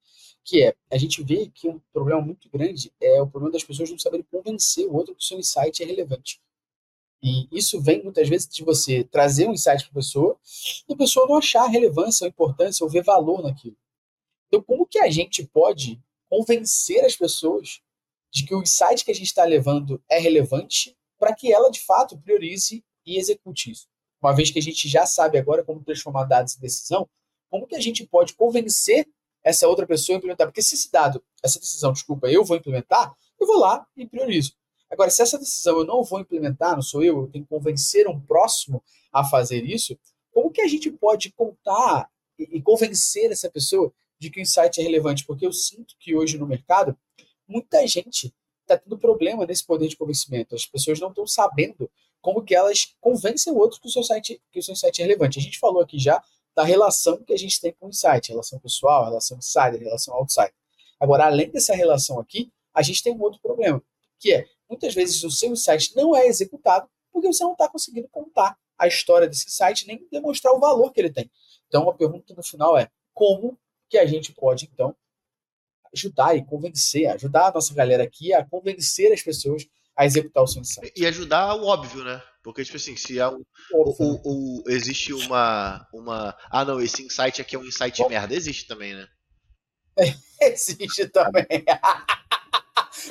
que 0.44 0.62
é, 0.62 0.74
a 0.90 0.98
gente 0.98 1.22
vê 1.22 1.48
que 1.54 1.68
um 1.68 1.80
problema 1.92 2.20
muito 2.20 2.48
grande 2.50 2.92
é 3.00 3.20
o 3.20 3.28
problema 3.28 3.52
das 3.52 3.64
pessoas 3.64 3.90
não 3.90 3.98
saberem 3.98 4.26
convencer 4.30 4.86
o 4.86 4.94
outro 4.94 5.14
que 5.14 5.22
o 5.22 5.24
seu 5.24 5.38
insight 5.38 5.82
é 5.82 5.86
relevante. 5.86 6.40
E 7.22 7.46
isso 7.52 7.80
vem 7.80 8.02
muitas 8.02 8.28
vezes 8.28 8.48
de 8.48 8.64
você 8.64 9.04
trazer 9.04 9.46
um 9.46 9.52
insight 9.52 9.84
para 9.84 9.92
a 9.92 9.94
pessoa 9.94 10.36
e 10.88 10.92
a 10.92 10.96
pessoa 10.96 11.26
não 11.28 11.36
achar 11.36 11.66
relevância 11.66 12.24
ou 12.24 12.28
importância 12.28 12.82
ou 12.82 12.90
ver 12.90 13.04
valor 13.04 13.42
naquilo. 13.42 13.76
Então, 14.48 14.62
como 14.62 14.86
que 14.86 14.98
a 14.98 15.08
gente 15.08 15.46
pode 15.46 16.02
convencer 16.28 17.04
as 17.04 17.14
pessoas 17.14 17.80
de 18.32 18.44
que 18.44 18.54
o 18.54 18.62
insight 18.62 19.04
que 19.04 19.10
a 19.10 19.14
gente 19.14 19.26
está 19.26 19.44
levando 19.44 20.02
é 20.10 20.18
relevante 20.18 20.96
para 21.18 21.34
que 21.34 21.52
ela, 21.52 21.70
de 21.70 21.80
fato, 21.80 22.18
priorize 22.18 22.84
e 23.06 23.18
execute 23.18 23.70
isso? 23.70 23.86
Uma 24.20 24.34
vez 24.34 24.50
que 24.50 24.58
a 24.58 24.62
gente 24.62 24.88
já 24.88 25.06
sabe 25.06 25.38
agora 25.38 25.64
como 25.64 25.82
transformar 25.82 26.24
dados 26.24 26.56
em 26.56 26.60
decisão, 26.60 27.08
como 27.48 27.66
que 27.66 27.76
a 27.76 27.80
gente 27.80 28.06
pode 28.06 28.34
convencer 28.34 29.08
essa 29.44 29.68
outra 29.68 29.86
pessoa 29.86 30.16
implementar. 30.16 30.46
Porque 30.46 30.62
se 30.62 30.74
esse 30.74 30.90
dado, 30.90 31.22
essa 31.42 31.60
decisão, 31.60 31.92
desculpa, 31.92 32.30
eu 32.30 32.44
vou 32.44 32.56
implementar, 32.56 33.14
eu 33.40 33.46
vou 33.46 33.58
lá 33.58 33.86
e 33.96 34.06
priorizo. 34.06 34.54
Agora, 34.92 35.08
se 35.08 35.22
essa 35.22 35.38
decisão 35.38 35.78
eu 35.78 35.86
não 35.86 36.04
vou 36.04 36.20
implementar, 36.20 36.74
não 36.74 36.82
sou 36.82 37.02
eu, 37.02 37.22
eu 37.22 37.26
tenho 37.28 37.44
que 37.44 37.48
convencer 37.48 38.06
um 38.06 38.20
próximo 38.20 38.84
a 39.10 39.24
fazer 39.24 39.64
isso, 39.64 39.98
como 40.30 40.50
que 40.50 40.60
a 40.60 40.68
gente 40.68 40.90
pode 40.90 41.32
contar 41.32 42.10
e, 42.38 42.60
convencer 42.60 43.32
essa 43.32 43.50
pessoa 43.50 43.90
de 44.18 44.28
que 44.28 44.38
o 44.38 44.42
insight 44.42 44.78
é 44.78 44.84
relevante? 44.84 45.24
Porque 45.24 45.46
eu 45.46 45.52
sinto 45.52 45.96
que 45.98 46.14
hoje 46.14 46.36
no 46.36 46.46
mercado, 46.46 46.94
muita 47.48 47.86
gente 47.86 48.34
está 48.60 48.76
tendo 48.76 48.98
problema 48.98 49.46
nesse 49.46 49.64
poder 49.64 49.88
de 49.88 49.96
convencimento. 49.96 50.54
As 50.54 50.66
pessoas 50.66 51.00
não 51.00 51.08
estão 51.08 51.26
sabendo 51.26 51.90
como 52.20 52.42
que 52.42 52.54
elas 52.54 52.94
convencem 53.00 53.50
o 53.50 53.56
outro 53.56 53.80
que 53.80 53.88
o 53.88 53.90
seu 53.90 54.02
site, 54.02 54.42
que 54.52 54.58
o 54.58 54.62
seu 54.62 54.76
site 54.76 55.00
é 55.00 55.06
relevante. 55.06 55.38
A 55.38 55.42
gente 55.42 55.58
falou 55.58 55.82
aqui 55.82 55.98
já 55.98 56.22
da 56.54 56.64
relação 56.64 57.16
que 57.24 57.32
a 57.32 57.38
gente 57.38 57.58
tem 57.58 57.72
com 57.72 57.86
o 57.86 57.88
insight, 57.88 58.28
relação 58.28 58.58
pessoal, 58.58 59.06
relação 59.06 59.38
insider, 59.38 59.80
relação 59.80 60.14
outsider. 60.14 60.54
Agora, 61.00 61.24
além 61.24 61.50
dessa 61.50 61.74
relação 61.74 62.20
aqui, 62.20 62.52
a 62.74 62.82
gente 62.82 63.02
tem 63.02 63.14
um 63.14 63.20
outro 63.22 63.40
problema, 63.40 63.82
que 64.18 64.32
é, 64.32 64.46
muitas 64.72 64.94
vezes 64.94 65.22
o 65.22 65.30
seu 65.30 65.52
insight 65.52 65.94
não 65.94 66.16
é 66.16 66.26
executado 66.26 66.88
porque 67.12 67.26
você 67.26 67.44
não 67.44 67.52
está 67.52 67.68
conseguindo 67.68 68.08
contar 68.08 68.56
a 68.78 68.88
história 68.88 69.28
desse 69.28 69.50
site, 69.50 69.86
nem 69.86 70.08
demonstrar 70.10 70.54
o 70.54 70.58
valor 70.58 70.90
que 70.90 71.00
ele 71.00 71.12
tem. 71.12 71.30
Então, 71.68 71.88
a 71.88 71.94
pergunta 71.94 72.34
no 72.34 72.42
final 72.42 72.76
é, 72.76 72.88
como 73.12 73.58
que 73.88 73.98
a 73.98 74.06
gente 74.06 74.32
pode, 74.32 74.68
então, 74.72 74.96
ajudar 75.94 76.34
e 76.34 76.44
convencer, 76.44 77.06
ajudar 77.08 77.48
a 77.48 77.52
nossa 77.52 77.74
galera 77.74 78.02
aqui 78.02 78.32
a 78.32 78.44
convencer 78.44 79.12
as 79.12 79.22
pessoas 79.22 79.66
a 79.94 80.06
executar 80.06 80.42
o 80.42 80.46
seu 80.46 80.62
insight. 80.62 80.90
E 80.96 81.06
ajudar 81.06 81.54
o 81.54 81.66
óbvio, 81.66 82.02
né? 82.02 82.22
Porque, 82.42 82.64
tipo 82.64 82.78
assim, 82.78 82.96
se 82.96 83.20
há 83.20 83.28
um, 83.28 83.44
o, 83.72 84.62
o, 84.62 84.70
existe 84.70 85.12
uma, 85.12 85.86
uma. 85.92 86.34
Ah, 86.50 86.64
não, 86.64 86.80
esse 86.80 87.04
insight 87.04 87.42
aqui 87.42 87.54
é 87.54 87.58
um 87.58 87.64
insight 87.64 88.02
Bom, 88.02 88.08
merda. 88.08 88.34
Existe 88.34 88.66
também, 88.66 88.94
né? 88.94 89.06
existe 90.40 91.06
também. 91.08 91.46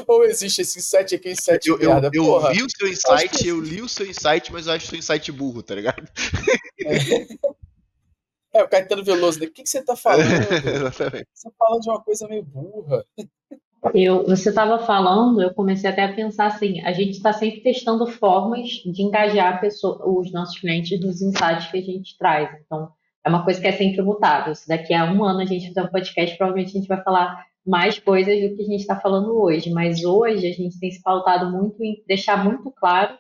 Ou 0.08 0.24
existe 0.24 0.62
esse 0.62 0.80
insight 0.80 1.16
aqui, 1.16 1.32
insight 1.32 1.68
eu, 1.68 1.78
merda. 1.78 2.10
Eu, 2.14 2.26
eu 2.26 2.52
vi 2.52 2.64
o 2.64 2.70
seu 2.70 2.88
insight, 2.88 3.30
que... 3.30 3.48
eu 3.48 3.60
li 3.60 3.82
o 3.82 3.90
seu 3.90 4.06
insight, 4.06 4.52
mas 4.52 4.68
eu 4.68 4.74
acho 4.74 4.86
o 4.86 4.90
seu 4.90 5.00
insight 5.00 5.32
burro, 5.32 5.64
tá 5.64 5.76
ligado? 5.76 6.08
É, 8.54 8.60
é 8.60 8.64
o 8.64 8.68
Caetano 8.68 9.04
Veloso, 9.04 9.40
né? 9.40 9.46
O 9.46 9.52
que, 9.52 9.64
que 9.64 9.70
você 9.70 9.84
tá 9.84 9.96
falando? 9.96 10.28
Exatamente. 10.66 11.28
Você 11.34 11.50
fala 11.58 11.80
de 11.80 11.90
uma 11.90 12.02
coisa 12.02 12.28
meio 12.28 12.44
burra. 12.44 13.06
Eu, 13.96 14.26
você 14.26 14.50
estava 14.50 14.78
falando, 14.86 15.42
eu 15.42 15.54
comecei 15.54 15.90
até 15.90 16.04
a 16.04 16.14
pensar 16.14 16.46
assim, 16.46 16.82
a 16.82 16.92
gente 16.92 17.14
está 17.14 17.34
sempre 17.34 17.62
testando 17.62 18.06
formas 18.06 18.68
de 18.70 19.02
engajar 19.02 19.60
pessoa, 19.60 20.00
os 20.08 20.32
nossos 20.32 20.60
clientes 20.60 21.00
nos 21.00 21.22
insights 21.22 21.72
que 21.72 21.78
a 21.78 21.82
gente 21.82 22.16
traz. 22.18 22.50
Então, 22.64 22.92
é 23.26 23.30
uma 23.30 23.44
coisa 23.44 23.60
que 23.60 23.68
é 23.68 23.72
sempre 23.72 24.02
mutável. 24.04 24.54
Se 24.54 24.68
daqui 24.68 24.94
a 24.94 25.12
um 25.12 25.24
ano 25.24 25.40
a 25.40 25.46
gente 25.46 25.68
fizer 25.68 25.82
um 25.82 25.90
podcast, 25.90 26.38
provavelmente 26.38 26.70
a 26.70 26.80
gente 26.80 26.88
vai 26.88 27.04
falar 27.04 27.44
mais 27.66 28.00
coisas 28.00 28.34
do 28.42 28.56
que 28.56 28.64
a 28.64 28.66
gente 28.66 28.82
está 28.82 29.00
falando 29.00 29.36
hoje. 29.40 29.70
Mas 29.72 30.04
hoje 30.04 30.48
a 30.48 30.52
gente 30.52 30.80
tem 30.80 30.92
se 30.92 31.02
pautado 31.02 31.52
muito 31.52 31.84
em 31.84 32.04
deixar 32.08 32.44
muito 32.44 32.72
claro 32.72 33.18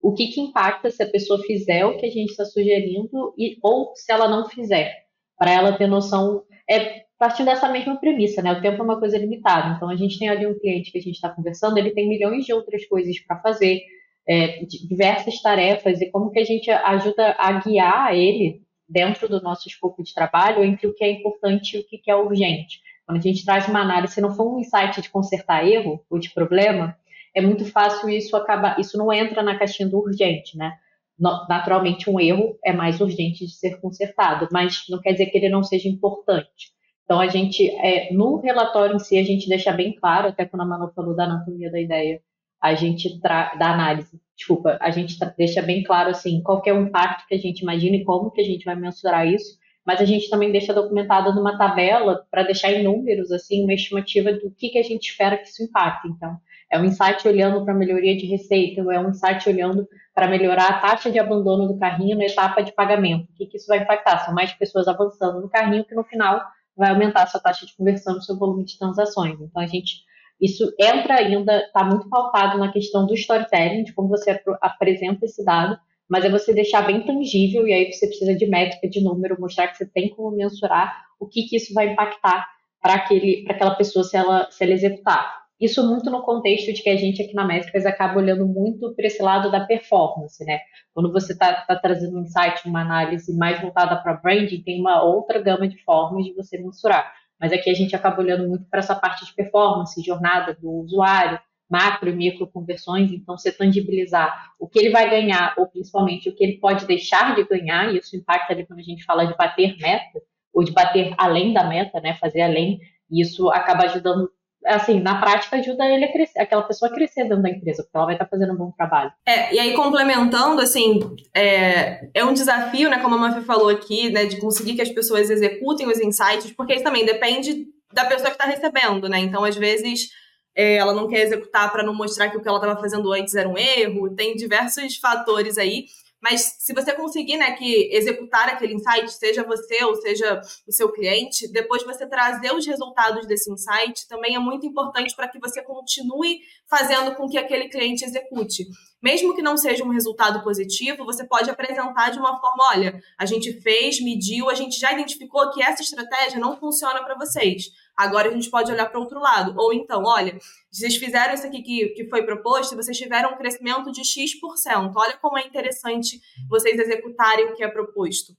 o 0.00 0.12
que, 0.12 0.28
que 0.28 0.40
impacta 0.40 0.90
se 0.90 1.02
a 1.02 1.08
pessoa 1.08 1.40
fizer 1.42 1.84
o 1.86 1.96
que 1.96 2.06
a 2.06 2.10
gente 2.10 2.30
está 2.30 2.44
sugerindo 2.44 3.32
e, 3.38 3.56
ou 3.62 3.92
se 3.94 4.10
ela 4.10 4.28
não 4.28 4.48
fizer, 4.48 4.92
para 5.38 5.52
ela 5.52 5.76
ter 5.76 5.86
noção. 5.86 6.42
É 6.68 7.02
partindo 7.18 7.46
dessa 7.46 7.68
mesma 7.68 8.00
premissa, 8.00 8.42
né? 8.42 8.50
O 8.52 8.60
tempo 8.60 8.82
é 8.82 8.84
uma 8.84 8.98
coisa 8.98 9.16
limitada. 9.16 9.76
Então, 9.76 9.88
a 9.88 9.94
gente 9.94 10.18
tem 10.18 10.28
ali 10.28 10.44
um 10.44 10.58
cliente 10.58 10.90
que 10.90 10.98
a 10.98 11.00
gente 11.00 11.14
está 11.14 11.28
conversando, 11.28 11.78
ele 11.78 11.92
tem 11.92 12.08
milhões 12.08 12.44
de 12.44 12.52
outras 12.52 12.84
coisas 12.86 13.16
para 13.20 13.40
fazer, 13.40 13.80
é, 14.26 14.64
diversas 14.64 15.40
tarefas, 15.40 16.00
e 16.00 16.10
como 16.10 16.32
que 16.32 16.40
a 16.40 16.44
gente 16.44 16.68
ajuda 16.68 17.36
a 17.38 17.60
guiar 17.60 18.12
ele 18.12 18.62
dentro 18.88 19.28
do 19.28 19.40
nosso 19.40 19.68
escopo 19.68 20.02
de 20.02 20.12
trabalho 20.12 20.64
entre 20.64 20.88
o 20.88 20.94
que 20.94 21.04
é 21.04 21.12
importante 21.12 21.76
e 21.76 21.80
o 21.80 21.84
que 21.86 22.10
é 22.10 22.16
urgente. 22.16 22.80
Quando 23.12 23.20
a 23.20 23.28
gente 23.28 23.44
traz 23.44 23.68
uma 23.68 23.82
análise, 23.82 24.14
se 24.14 24.22
não 24.22 24.34
for 24.34 24.50
um 24.50 24.58
insight 24.58 25.02
de 25.02 25.10
consertar 25.10 25.68
erro 25.68 26.02
ou 26.08 26.18
de 26.18 26.30
problema, 26.30 26.96
é 27.34 27.42
muito 27.42 27.66
fácil 27.66 28.08
isso 28.08 28.34
acabar, 28.34 28.80
isso 28.80 28.96
não 28.96 29.12
entra 29.12 29.42
na 29.42 29.58
caixinha 29.58 29.86
do 29.86 29.98
urgente, 29.98 30.56
né? 30.56 30.72
Naturalmente, 31.18 32.08
um 32.08 32.18
erro 32.18 32.58
é 32.64 32.72
mais 32.72 33.02
urgente 33.02 33.44
de 33.44 33.52
ser 33.52 33.78
consertado, 33.82 34.48
mas 34.50 34.84
não 34.88 34.98
quer 34.98 35.12
dizer 35.12 35.26
que 35.26 35.36
ele 35.36 35.50
não 35.50 35.62
seja 35.62 35.90
importante. 35.90 36.72
Então, 37.04 37.20
a 37.20 37.26
gente, 37.26 37.68
é, 37.82 38.10
no 38.14 38.36
relatório 38.36 38.96
em 38.96 38.98
si, 38.98 39.18
a 39.18 39.22
gente 39.22 39.46
deixa 39.46 39.72
bem 39.72 39.94
claro, 39.94 40.28
até 40.28 40.46
quando 40.46 40.62
a 40.62 40.66
Manu 40.66 40.90
falou 40.94 41.14
da 41.14 41.24
anatomia 41.24 41.70
da 41.70 41.78
ideia, 41.78 42.22
a 42.62 42.74
gente 42.74 43.20
da 43.20 43.52
análise, 43.58 44.18
desculpa, 44.34 44.78
a 44.80 44.90
gente 44.90 45.18
deixa 45.36 45.60
bem 45.60 45.82
claro 45.82 46.08
assim 46.08 46.40
qual 46.42 46.62
é 46.64 46.72
o 46.72 46.80
impacto 46.80 47.26
que 47.26 47.34
a 47.34 47.38
gente 47.38 47.60
imagina 47.60 47.96
e 47.96 48.04
como 48.04 48.30
que 48.30 48.40
a 48.40 48.44
gente 48.44 48.64
vai 48.64 48.74
mensurar 48.74 49.26
isso, 49.26 49.58
mas 49.84 50.00
a 50.00 50.04
gente 50.04 50.30
também 50.30 50.52
deixa 50.52 50.72
documentado 50.72 51.34
numa 51.34 51.58
tabela 51.58 52.24
para 52.30 52.42
deixar 52.42 52.72
em 52.72 52.84
números 52.84 53.30
assim 53.32 53.64
uma 53.64 53.74
estimativa 53.74 54.32
do 54.32 54.50
que, 54.50 54.70
que 54.70 54.78
a 54.78 54.82
gente 54.82 55.10
espera 55.10 55.36
que 55.36 55.48
isso 55.48 55.62
impacte. 55.62 56.08
Então, 56.08 56.36
é 56.70 56.78
um 56.78 56.84
insight 56.84 57.26
olhando 57.26 57.64
para 57.64 57.74
melhoria 57.74 58.16
de 58.16 58.26
receita, 58.26 58.80
é 58.80 58.98
um 58.98 59.10
insight 59.10 59.46
olhando 59.48 59.86
para 60.14 60.28
melhorar 60.28 60.68
a 60.68 60.78
taxa 60.80 61.10
de 61.10 61.18
abandono 61.18 61.68
do 61.68 61.78
carrinho 61.78 62.16
na 62.16 62.24
etapa 62.24 62.62
de 62.62 62.72
pagamento. 62.72 63.24
O 63.24 63.34
que, 63.34 63.46
que 63.46 63.56
isso 63.56 63.66
vai 63.66 63.78
impactar? 63.78 64.20
São 64.20 64.34
mais 64.34 64.52
pessoas 64.52 64.88
avançando 64.88 65.40
no 65.40 65.50
carrinho 65.50 65.84
que 65.84 65.94
no 65.94 66.04
final 66.04 66.40
vai 66.76 66.90
aumentar 66.90 67.24
a 67.24 67.26
sua 67.26 67.40
taxa 67.40 67.66
de 67.66 67.76
conversão, 67.76 68.16
o 68.16 68.22
seu 68.22 68.38
volume 68.38 68.64
de 68.64 68.78
transações. 68.78 69.38
Então, 69.40 69.60
a 69.60 69.66
gente 69.66 70.02
isso 70.42 70.74
entra 70.76 71.14
ainda, 71.14 71.58
está 71.58 71.84
muito 71.84 72.08
pautado 72.08 72.58
na 72.58 72.72
questão 72.72 73.06
do 73.06 73.14
storytelling, 73.14 73.84
de 73.84 73.92
como 73.92 74.08
você 74.08 74.42
apresenta 74.60 75.24
esse 75.24 75.44
dado, 75.44 75.78
mas 76.08 76.24
é 76.24 76.30
você 76.30 76.52
deixar 76.52 76.82
bem 76.82 77.04
tangível, 77.04 77.66
e 77.66 77.72
aí 77.72 77.92
você 77.92 78.06
precisa 78.06 78.34
de 78.34 78.46
métrica, 78.46 78.88
de 78.88 79.02
número, 79.02 79.40
mostrar 79.40 79.68
que 79.68 79.76
você 79.76 79.86
tem 79.86 80.10
como 80.10 80.36
mensurar 80.36 80.94
o 81.18 81.26
que, 81.26 81.42
que 81.42 81.56
isso 81.56 81.72
vai 81.72 81.92
impactar 81.92 82.46
para 82.80 82.94
aquela 82.94 83.74
pessoa 83.76 84.04
se 84.04 84.16
ela, 84.16 84.50
se 84.50 84.62
ela 84.64 84.72
executar. 84.72 85.42
Isso 85.60 85.86
muito 85.86 86.10
no 86.10 86.22
contexto 86.22 86.72
de 86.72 86.82
que 86.82 86.90
a 86.90 86.96
gente 86.96 87.22
aqui 87.22 87.34
na 87.34 87.46
Métricas 87.46 87.86
acaba 87.86 88.18
olhando 88.18 88.44
muito 88.44 88.92
para 88.96 89.06
esse 89.06 89.22
lado 89.22 89.48
da 89.48 89.64
performance, 89.64 90.44
né? 90.44 90.58
Quando 90.92 91.12
você 91.12 91.34
está 91.34 91.54
tá 91.62 91.76
trazendo 91.76 92.18
um 92.18 92.22
insight, 92.22 92.66
uma 92.66 92.80
análise 92.80 93.32
mais 93.36 93.60
voltada 93.60 93.94
para 94.02 94.14
branding, 94.14 94.60
tem 94.64 94.80
uma 94.80 95.04
outra 95.04 95.40
gama 95.40 95.68
de 95.68 95.80
formas 95.84 96.24
de 96.24 96.34
você 96.34 96.58
mensurar. 96.58 97.12
Mas 97.40 97.52
aqui 97.52 97.70
a 97.70 97.74
gente 97.74 97.94
acaba 97.94 98.20
olhando 98.20 98.48
muito 98.48 98.64
para 98.68 98.80
essa 98.80 98.96
parte 98.96 99.24
de 99.24 99.32
performance, 99.34 100.02
jornada 100.04 100.52
do 100.52 100.68
usuário, 100.68 101.38
macro 101.72 102.10
e 102.10 102.14
micro 102.14 102.46
conversões, 102.46 103.10
então 103.10 103.38
você 103.38 103.50
tangibilizar 103.50 104.52
o 104.60 104.68
que 104.68 104.78
ele 104.78 104.90
vai 104.90 105.08
ganhar, 105.08 105.54
ou 105.56 105.66
principalmente 105.66 106.28
o 106.28 106.34
que 106.34 106.44
ele 106.44 106.58
pode 106.58 106.84
deixar 106.86 107.34
de 107.34 107.44
ganhar, 107.44 107.90
e 107.90 107.98
isso 107.98 108.14
impacta 108.14 108.52
ali 108.52 108.66
quando 108.66 108.80
a 108.80 108.82
gente 108.82 109.02
fala 109.04 109.24
de 109.24 109.34
bater 109.34 109.78
meta, 109.78 110.20
ou 110.52 110.62
de 110.62 110.70
bater 110.70 111.14
além 111.16 111.54
da 111.54 111.64
meta, 111.64 111.98
né, 111.98 112.14
fazer 112.20 112.42
além, 112.42 112.78
e 113.10 113.22
isso 113.22 113.48
acaba 113.48 113.84
ajudando 113.84 114.28
assim, 114.64 115.00
na 115.00 115.20
prática 115.20 115.56
ajuda 115.56 115.84
ele 115.86 116.04
a 116.04 116.12
crescer, 116.12 116.38
aquela 116.38 116.62
pessoa 116.62 116.88
a 116.88 116.94
crescer 116.94 117.24
dentro 117.24 117.42
da 117.42 117.50
empresa, 117.50 117.82
porque 117.82 117.96
ela 117.96 118.06
vai 118.06 118.14
estar 118.14 118.26
fazendo 118.26 118.52
um 118.52 118.56
bom 118.56 118.70
trabalho. 118.70 119.10
É, 119.26 119.52
e 119.52 119.58
aí 119.58 119.74
complementando, 119.74 120.60
assim, 120.60 121.00
é, 121.34 122.08
é 122.14 122.24
um 122.24 122.32
desafio, 122.32 122.88
né, 122.88 123.00
como 123.00 123.16
a 123.16 123.18
Mafi 123.18 123.40
falou 123.40 123.68
aqui, 123.68 124.10
né, 124.10 124.26
de 124.26 124.40
conseguir 124.40 124.74
que 124.74 124.82
as 124.82 124.88
pessoas 124.88 125.30
executem 125.30 125.88
os 125.88 125.98
insights, 125.98 126.52
porque 126.52 126.74
isso 126.74 126.84
também 126.84 127.04
depende 127.04 127.66
da 127.92 128.04
pessoa 128.04 128.30
que 128.30 128.36
está 128.36 128.44
recebendo, 128.44 129.08
né, 129.08 129.18
então 129.18 129.42
às 129.42 129.56
vezes 129.56 130.10
é, 130.54 130.76
ela 130.76 130.94
não 130.94 131.08
quer 131.08 131.22
executar 131.22 131.70
para 131.72 131.82
não 131.82 131.94
mostrar 131.94 132.30
que 132.30 132.36
o 132.36 132.42
que 132.42 132.48
ela 132.48 132.58
estava 132.58 132.80
fazendo 132.80 133.12
antes 133.12 133.34
era 133.34 133.48
um 133.48 133.56
erro, 133.56 134.14
tem 134.14 134.34
diversos 134.34 134.96
fatores 134.96 135.58
aí, 135.58 135.86
mas 136.22 136.56
se 136.60 136.72
você 136.72 136.92
conseguir, 136.92 137.36
né, 137.36 137.50
que 137.56 137.90
executar 137.92 138.48
aquele 138.48 138.74
insight, 138.74 139.12
seja 139.12 139.42
você 139.42 139.84
ou 139.84 139.96
seja 139.96 140.40
o 140.68 140.70
seu 140.72 140.92
cliente, 140.92 141.50
depois 141.50 141.82
você 141.82 142.06
trazer 142.06 142.54
os 142.54 142.64
resultados 142.64 143.26
desse 143.26 143.50
insight 143.50 144.06
também 144.06 144.36
é 144.36 144.38
muito 144.38 144.64
importante 144.64 145.16
para 145.16 145.26
que 145.26 145.40
você 145.40 145.60
continue 145.62 146.38
fazendo 146.70 147.16
com 147.16 147.28
que 147.28 147.36
aquele 147.36 147.68
cliente 147.68 148.04
execute. 148.04 148.64
Mesmo 149.02 149.34
que 149.34 149.42
não 149.42 149.56
seja 149.56 149.82
um 149.82 149.90
resultado 149.90 150.44
positivo, 150.44 151.04
você 151.04 151.26
pode 151.26 151.50
apresentar 151.50 152.10
de 152.10 152.20
uma 152.20 152.40
forma, 152.40 152.70
olha, 152.70 153.02
a 153.18 153.26
gente 153.26 153.60
fez, 153.60 154.00
mediu, 154.00 154.48
a 154.48 154.54
gente 154.54 154.78
já 154.78 154.92
identificou 154.92 155.50
que 155.50 155.60
essa 155.60 155.82
estratégia 155.82 156.38
não 156.38 156.56
funciona 156.56 157.02
para 157.02 157.16
vocês. 157.16 157.64
Agora 157.96 158.28
a 158.28 158.32
gente 158.32 158.50
pode 158.50 158.72
olhar 158.72 158.86
para 158.86 158.98
outro 158.98 159.20
lado. 159.20 159.54
Ou 159.56 159.72
então, 159.72 160.02
olha, 160.04 160.38
vocês 160.70 160.96
fizeram 160.96 161.34
isso 161.34 161.46
aqui 161.46 161.62
que, 161.62 161.88
que 161.90 162.08
foi 162.08 162.24
proposto, 162.24 162.76
vocês 162.76 162.96
tiveram 162.96 163.32
um 163.32 163.36
crescimento 163.36 163.92
de 163.92 164.04
X%. 164.04 164.92
Olha 164.94 165.16
como 165.18 165.38
é 165.38 165.46
interessante 165.46 166.20
vocês 166.48 166.78
executarem 166.78 167.50
o 167.50 167.54
que 167.54 167.62
é 167.62 167.68
proposto. 167.68 168.32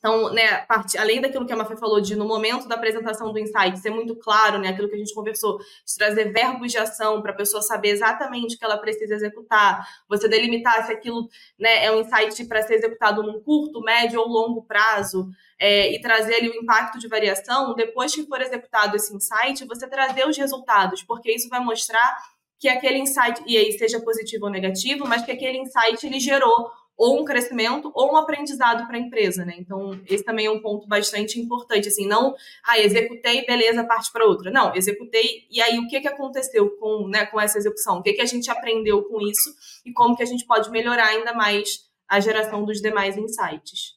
Então, 0.00 0.32
né, 0.32 0.62
parte, 0.62 0.96
além 0.96 1.20
daquilo 1.20 1.46
que 1.46 1.52
a 1.52 1.56
Mafê 1.56 1.76
falou 1.76 2.00
de 2.00 2.16
no 2.16 2.26
momento 2.26 2.66
da 2.66 2.74
apresentação 2.74 3.30
do 3.30 3.38
insight 3.38 3.78
ser 3.78 3.90
muito 3.90 4.16
claro, 4.16 4.58
né, 4.58 4.68
aquilo 4.68 4.88
que 4.88 4.94
a 4.94 4.98
gente 4.98 5.12
conversou, 5.14 5.58
de 5.58 5.94
trazer 5.96 6.32
verbos 6.32 6.72
de 6.72 6.78
ação 6.78 7.20
para 7.20 7.32
a 7.32 7.36
pessoa 7.36 7.60
saber 7.60 7.90
exatamente 7.90 8.56
o 8.56 8.58
que 8.58 8.64
ela 8.64 8.78
precisa 8.78 9.14
executar, 9.14 9.86
você 10.08 10.26
delimitar 10.26 10.86
se 10.86 10.92
aquilo 10.92 11.28
né, 11.58 11.84
é 11.84 11.92
um 11.92 12.00
insight 12.00 12.46
para 12.46 12.62
ser 12.62 12.76
executado 12.76 13.22
num 13.22 13.40
curto, 13.40 13.82
médio 13.82 14.20
ou 14.20 14.26
longo 14.26 14.62
prazo, 14.62 15.28
é, 15.58 15.92
e 15.92 16.00
trazer 16.00 16.36
ali 16.36 16.48
o 16.48 16.54
impacto 16.54 16.98
de 16.98 17.06
variação, 17.06 17.74
depois 17.74 18.14
que 18.14 18.24
for 18.24 18.40
executado 18.40 18.96
esse 18.96 19.14
insight, 19.14 19.66
você 19.66 19.86
trazer 19.86 20.26
os 20.26 20.36
resultados, 20.36 21.02
porque 21.02 21.30
isso 21.30 21.50
vai 21.50 21.60
mostrar 21.60 22.16
que 22.58 22.68
aquele 22.68 22.98
insight, 22.98 23.42
e 23.46 23.56
aí 23.58 23.72
seja 23.72 24.00
positivo 24.00 24.46
ou 24.46 24.50
negativo, 24.50 25.06
mas 25.06 25.22
que 25.22 25.32
aquele 25.32 25.58
insight 25.58 26.06
ele 26.06 26.18
gerou 26.18 26.70
ou 26.96 27.18
um 27.18 27.24
crescimento 27.24 27.90
ou 27.94 28.12
um 28.12 28.16
aprendizado 28.16 28.86
para 28.86 28.96
a 28.96 29.00
empresa, 29.00 29.42
né? 29.42 29.54
Então, 29.58 29.98
esse 30.06 30.22
também 30.22 30.46
é 30.46 30.50
um 30.50 30.60
ponto 30.60 30.86
bastante 30.86 31.40
importante, 31.40 31.88
assim, 31.88 32.06
não, 32.06 32.34
ah, 32.62 32.78
executei, 32.78 33.46
beleza, 33.46 33.82
parte 33.84 34.12
para 34.12 34.26
outra. 34.26 34.50
Não, 34.50 34.74
executei, 34.74 35.46
e 35.50 35.62
aí 35.62 35.78
o 35.78 35.88
que, 35.88 35.98
que 35.98 36.08
aconteceu 36.08 36.76
com, 36.76 37.08
né, 37.08 37.24
com 37.24 37.40
essa 37.40 37.56
execução? 37.56 37.98
O 37.98 38.02
que, 38.02 38.12
que 38.12 38.20
a 38.20 38.26
gente 38.26 38.50
aprendeu 38.50 39.02
com 39.04 39.18
isso 39.22 39.54
e 39.84 39.92
como 39.92 40.14
que 40.14 40.22
a 40.22 40.26
gente 40.26 40.44
pode 40.44 40.70
melhorar 40.70 41.06
ainda 41.06 41.32
mais 41.32 41.88
a 42.06 42.20
geração 42.20 42.64
dos 42.64 42.82
demais 42.82 43.16
insights. 43.16 43.96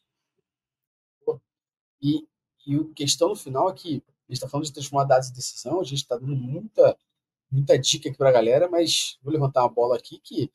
E, 2.02 2.28
e 2.66 2.76
a 2.76 2.94
questão 2.96 3.36
final 3.36 3.70
é 3.70 3.74
a 3.74 3.76
gente 3.76 4.04
está 4.30 4.48
falando 4.48 4.66
de 4.66 4.74
transformar 4.74 5.06
dados 5.06 5.30
em 5.30 5.34
decisão, 5.34 5.82
a 5.82 5.84
gente 5.84 6.04
está 6.04 6.16
dando 6.16 6.36
muita, 6.36 6.98
muita 7.52 7.78
dica 7.78 8.08
aqui 8.08 8.18
para 8.18 8.30
a 8.30 8.34
galera, 8.34 8.70
mas 8.70 9.18
vou 9.22 9.34
levantar 9.34 9.64
uma 9.64 9.70
bola 9.70 9.98
aqui 9.98 10.20
que 10.20 10.50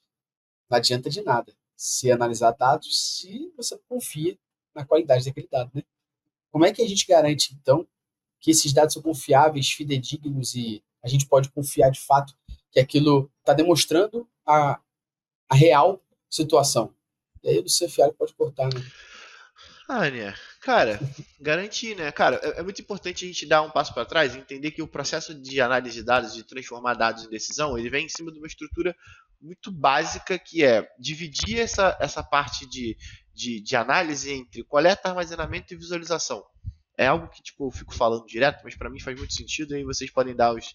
não 0.71 0.79
adianta 0.79 1.11
de 1.11 1.21
nada 1.21 1.53
se 1.79 2.11
analisar 2.11 2.51
dados 2.51 3.19
se 3.19 3.53
você 3.57 3.79
confia 3.89 4.37
na 4.75 4.85
qualidade 4.85 5.25
daquele 5.25 5.47
dado, 5.49 5.71
né? 5.73 5.85
Como 6.51 6.67
é 6.67 6.73
que 6.73 6.83
a 6.83 6.89
gente 6.89 7.07
garante, 7.07 7.55
então, 7.55 7.87
que 8.41 8.51
esses 8.51 8.73
dados 8.73 8.95
são 8.95 9.01
confiáveis, 9.01 9.71
fidedignos 9.71 10.57
e 10.57 10.83
a 11.03 11.09
gente 11.09 11.27
pode 11.27 11.49
confiar 11.51 11.91
de 11.91 12.01
fato 12.01 12.37
que 12.73 12.81
aquilo 12.81 13.31
está 13.39 13.53
demonstrando 13.53 14.29
a, 14.45 14.81
a 15.49 15.55
real 15.55 16.03
situação? 16.29 16.93
E 17.45 17.49
aí 17.49 17.59
o 17.59 17.63
Luciano 17.63 18.13
pode 18.15 18.35
cortar, 18.35 18.69
né? 18.75 18.81
Ania, 19.89 20.35
cara, 20.61 21.01
garantir, 21.41 21.97
né? 21.97 22.11
Cara, 22.13 22.41
é, 22.43 22.61
é, 22.61 22.63
muito 22.63 22.81
importante 22.81 23.25
a 23.25 23.29
gente 23.29 23.47
dar 23.47 23.63
um 23.63 23.71
passo 23.71 23.93
para 23.95 24.05
trás 24.05 24.35
e 24.35 24.39
entender 24.39 24.71
que 24.71 24.83
o 24.83 24.89
processo 24.89 25.35
de 25.35 25.61
análise 25.61 25.97
de 25.97 26.03
dados, 26.03 26.35
de 26.35 26.45
transformar 26.45 26.95
dados 26.95 27.25
em 27.25 27.31
decisão, 27.31 27.79
ele 27.79 27.91
vem 27.91 28.07
em 28.07 28.09
cima 28.09 28.33
de 28.33 28.39
uma 28.39 28.47
estrutura 28.47 28.95
muito 29.41 29.71
básica 29.71 30.39
que 30.39 30.65
é 30.65 30.89
dividir 30.99 31.61
essa, 31.61 31.97
essa 32.01 32.23
parte 32.23 32.69
de, 32.69 32.97
de, 33.33 33.61
de 33.61 33.77
análise 33.77 34.33
entre 34.33 34.65
coleta, 34.65 35.09
armazenamento 35.09 35.73
e 35.73 35.77
visualização. 35.77 36.45
É 36.97 37.07
algo 37.07 37.29
que 37.29 37.41
tipo, 37.41 37.69
eu 37.69 37.71
fico 37.71 37.95
falando 37.95 38.27
direto, 38.27 38.61
mas 38.65 38.75
para 38.75 38.91
mim 38.91 38.99
faz 38.99 39.17
muito 39.17 39.33
sentido 39.33 39.73
e 39.73 39.77
aí 39.79 39.85
vocês 39.85 40.11
podem 40.11 40.35
dar 40.35 40.53
os, 40.53 40.75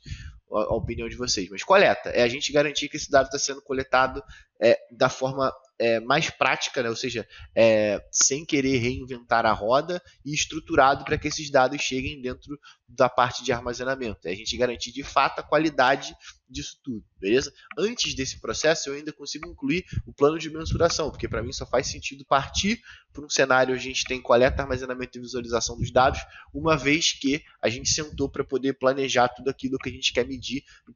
a, 0.58 0.76
opinião 0.76 1.10
de 1.10 1.16
vocês. 1.16 1.50
Mas 1.50 1.64
coleta 1.64 2.10
é 2.10 2.24
a 2.24 2.28
gente 2.28 2.52
garantir 2.52 2.90
que 2.90 2.98
esse 2.98 3.10
dado 3.10 3.26
está 3.26 3.40
sendo 3.40 3.62
coletado 3.62 4.24
é, 4.62 4.80
da 4.92 5.10
forma 5.10 5.52
é, 5.80 6.00
mais 6.00 6.30
prática, 6.30 6.82
né? 6.82 6.90
ou 6.90 6.96
seja, 6.96 7.28
é, 7.56 8.02
sem 8.12 8.46
querer 8.46 8.78
reinventar 8.78 9.46
a 9.46 9.52
roda 9.52 10.02
e 10.24 10.34
estruturado 10.34 11.04
para 11.04 11.18
que 11.18 11.28
esses 11.28 11.50
dados 11.50 11.82
cheguem 11.82 12.22
dentro 12.22 12.58
da 12.88 13.10
parte 13.10 13.44
de 13.44 13.52
armazenamento. 13.52 14.28
É 14.28 14.32
a 14.32 14.36
gente 14.36 14.56
garantir 14.56 14.92
de 14.92 15.04
fato 15.04 15.40
a 15.40 15.44
qualidade 15.44 16.16
disso 16.48 16.78
tudo, 16.84 17.04
beleza? 17.20 17.52
Antes 17.78 18.14
desse 18.14 18.40
processo, 18.40 18.90
eu 18.90 18.94
ainda 18.94 19.12
consigo 19.12 19.50
incluir 19.50 19.84
o 20.06 20.14
plano 20.14 20.38
de 20.38 20.52
mensuração, 20.52 21.10
porque 21.10 21.28
para 21.28 21.42
mim 21.42 21.52
só 21.52 21.66
faz 21.66 21.88
sentido 21.88 22.24
partir 22.24 22.80
para 23.12 23.26
um 23.26 23.30
cenário 23.30 23.74
onde 23.74 23.82
a 23.82 23.88
gente 23.88 24.06
tem 24.06 24.22
coleta, 24.22 24.62
armazenamento 24.62 25.18
e 25.18 25.22
visualização 25.22 25.76
dos 25.76 25.92
dados, 25.92 26.20
uma 26.54 26.78
vez 26.78 27.12
que 27.12 27.44
a 27.62 27.70
gente 27.70 27.90
sentou 27.90 28.30
para 28.30 28.44
poder 28.44 28.74
planejar 28.74 29.30
tudo 29.30 29.50
aquilo 29.50 29.80
que 29.80 29.90
a 29.90 29.92
gente 29.92 30.14
quer 30.14 30.28
medir, 30.28 30.43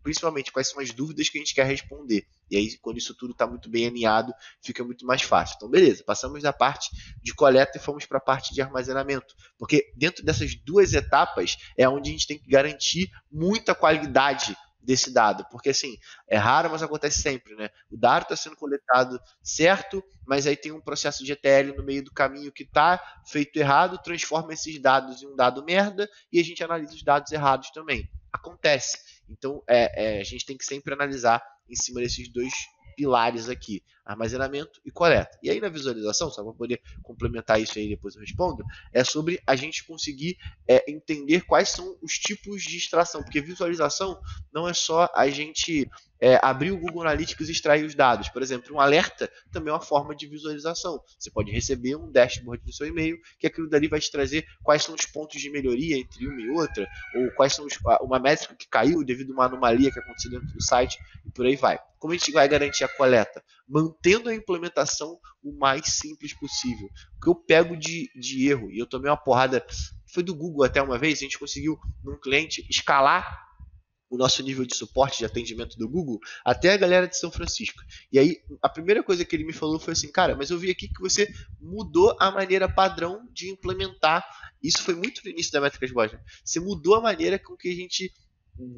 principalmente 0.03 0.51
quais 0.51 0.69
são 0.69 0.81
as 0.81 0.91
dúvidas 0.91 1.29
que 1.29 1.37
a 1.37 1.41
gente 1.41 1.53
quer 1.53 1.65
responder. 1.65 2.27
E 2.49 2.57
aí, 2.57 2.77
quando 2.79 2.97
isso 2.97 3.15
tudo 3.15 3.31
está 3.31 3.45
muito 3.45 3.69
bem 3.69 3.87
alinhado, 3.87 4.33
fica 4.61 4.83
muito 4.83 5.05
mais 5.05 5.21
fácil. 5.21 5.55
Então, 5.57 5.69
beleza, 5.69 6.03
passamos 6.03 6.43
da 6.43 6.53
parte 6.53 6.89
de 7.21 7.33
coleta 7.33 7.77
e 7.77 7.81
fomos 7.81 8.05
para 8.05 8.17
a 8.17 8.21
parte 8.21 8.53
de 8.53 8.61
armazenamento. 8.61 9.35
Porque 9.57 9.91
dentro 9.95 10.23
dessas 10.23 10.55
duas 10.55 10.93
etapas 10.93 11.57
é 11.77 11.87
onde 11.87 12.09
a 12.09 12.13
gente 12.13 12.27
tem 12.27 12.39
que 12.39 12.49
garantir 12.49 13.09
muita 13.31 13.75
qualidade 13.75 14.55
desse 14.87 15.11
dado. 15.11 15.45
Porque 15.51 15.69
assim, 15.69 15.97
é 16.29 16.37
raro, 16.37 16.69
mas 16.71 16.81
acontece 16.81 17.21
sempre, 17.21 17.53
né? 17.55 17.69
O 17.91 17.97
dado 17.97 18.23
está 18.23 18.37
sendo 18.37 18.55
coletado 18.55 19.19
certo, 19.43 20.01
mas 20.25 20.47
aí 20.47 20.55
tem 20.55 20.71
um 20.71 20.79
processo 20.79 21.25
de 21.25 21.33
ETL 21.33 21.75
no 21.75 21.83
meio 21.83 22.01
do 22.01 22.13
caminho 22.13 22.53
que 22.53 22.63
está 22.63 23.01
feito 23.25 23.57
errado, 23.57 24.01
transforma 24.01 24.53
esses 24.53 24.79
dados 24.81 25.21
em 25.21 25.27
um 25.27 25.35
dado 25.35 25.63
merda 25.65 26.09
e 26.31 26.39
a 26.39 26.43
gente 26.43 26.63
analisa 26.63 26.93
os 26.93 27.03
dados 27.03 27.33
errados 27.33 27.69
também. 27.71 28.09
Acontece. 28.31 29.16
Então 29.29 29.63
é, 29.67 30.17
é, 30.17 30.21
a 30.21 30.23
gente 30.23 30.45
tem 30.45 30.57
que 30.57 30.65
sempre 30.65 30.93
analisar 30.93 31.41
em 31.69 31.75
cima 31.75 31.99
desses 31.99 32.31
dois 32.31 32.53
pilares 32.95 33.49
aqui, 33.49 33.83
armazenamento 34.07 34.81
e 34.85 34.91
coleta. 34.91 35.37
E 35.43 35.49
aí 35.49 35.59
na 35.59 35.69
visualização, 35.69 36.31
só 36.31 36.43
para 36.43 36.53
poder 36.53 36.81
complementar 37.03 37.61
isso 37.61 37.77
aí 37.77 37.89
depois 37.89 38.15
eu 38.15 38.21
respondo, 38.21 38.63
é 38.93 39.03
sobre 39.03 39.41
a 39.45 39.55
gente 39.55 39.85
conseguir 39.85 40.37
é, 40.67 40.89
entender 40.89 41.41
quais 41.41 41.69
são 41.69 41.97
os 42.01 42.13
tipos 42.13 42.63
de 42.63 42.77
extração, 42.77 43.21
porque 43.21 43.41
visualização 43.41 44.19
não 44.53 44.67
é 44.67 44.73
só 44.73 45.09
a 45.13 45.27
gente 45.29 45.89
é, 46.19 46.39
abrir 46.41 46.71
o 46.71 46.77
Google 46.77 47.01
Analytics 47.01 47.47
e 47.47 47.51
extrair 47.51 47.85
os 47.85 47.95
dados. 47.95 48.29
Por 48.29 48.41
exemplo, 48.41 48.75
um 48.75 48.79
alerta 48.79 49.31
também 49.51 49.69
é 49.69 49.73
uma 49.73 49.81
forma 49.81 50.15
de 50.15 50.27
visualização. 50.27 51.01
Você 51.17 51.29
pode 51.29 51.51
receber 51.51 51.95
um 51.95 52.11
dashboard 52.11 52.63
no 52.65 52.73
seu 52.73 52.87
e-mail, 52.87 53.17
que 53.39 53.47
aquilo 53.47 53.69
dali 53.69 53.87
vai 53.87 53.99
te 53.99 54.11
trazer 54.11 54.45
quais 54.63 54.83
são 54.83 54.95
os 54.95 55.05
pontos 55.05 55.39
de 55.39 55.49
melhoria 55.49 55.97
entre 55.97 56.27
uma 56.27 56.41
e 56.41 56.49
outra, 56.49 56.87
ou 57.15 57.31
quais 57.31 57.53
são 57.53 57.65
os, 57.65 57.77
uma 58.01 58.19
métrica 58.19 58.55
que 58.55 58.67
caiu 58.67 59.03
devido 59.03 59.31
a 59.31 59.33
uma 59.33 59.45
anomalia 59.45 59.91
que 59.91 59.99
aconteceu 59.99 60.31
dentro 60.31 60.47
do 60.47 60.63
site, 60.63 60.97
e 61.25 61.31
por 61.31 61.45
aí 61.45 61.55
vai. 61.55 61.79
Como 61.99 62.13
a 62.13 62.17
gente 62.17 62.31
vai 62.31 62.47
garantir 62.47 62.83
a 62.83 62.87
coleta? 62.87 63.43
Mantendo 63.97 64.29
a 64.29 64.35
implementação 64.35 65.19
o 65.43 65.57
mais 65.57 65.85
simples 65.87 66.33
possível. 66.33 66.87
O 67.17 67.21
que 67.21 67.29
eu 67.29 67.35
pego 67.35 67.75
de, 67.75 68.09
de 68.15 68.47
erro, 68.47 68.71
e 68.71 68.77
eu 68.77 68.85
tomei 68.85 69.09
uma 69.09 69.17
porrada, 69.17 69.65
foi 70.13 70.23
do 70.23 70.35
Google 70.35 70.63
até 70.63 70.81
uma 70.81 70.97
vez, 70.97 71.19
a 71.19 71.23
gente 71.23 71.39
conseguiu, 71.39 71.77
num 72.03 72.19
cliente, 72.19 72.65
escalar 72.69 73.47
o 74.09 74.17
nosso 74.17 74.41
nível 74.41 74.65
de 74.65 74.75
suporte 74.75 75.17
de 75.17 75.25
atendimento 75.25 75.77
do 75.77 75.89
Google 75.89 76.19
até 76.45 76.71
a 76.71 76.77
galera 76.77 77.07
de 77.07 77.17
São 77.17 77.31
Francisco. 77.31 77.81
E 78.11 78.17
aí, 78.17 78.37
a 78.61 78.69
primeira 78.69 79.03
coisa 79.03 79.25
que 79.25 79.35
ele 79.35 79.43
me 79.43 79.53
falou 79.53 79.79
foi 79.79 79.93
assim, 79.93 80.11
cara, 80.11 80.35
mas 80.35 80.49
eu 80.49 80.57
vi 80.57 80.71
aqui 80.71 80.87
que 80.87 81.01
você 81.01 81.29
mudou 81.59 82.15
a 82.19 82.31
maneira 82.31 82.69
padrão 82.69 83.27
de 83.33 83.49
implementar. 83.49 84.25
Isso 84.63 84.81
foi 84.81 84.95
muito 84.95 85.21
no 85.23 85.31
início 85.31 85.51
da 85.51 85.59
Métricas 85.59 85.91
Boss. 85.91 86.13
Né? 86.13 86.19
Você 86.43 86.59
mudou 86.59 86.95
a 86.95 87.01
maneira 87.01 87.37
com 87.37 87.57
que 87.57 87.69
a 87.69 87.75
gente 87.75 88.13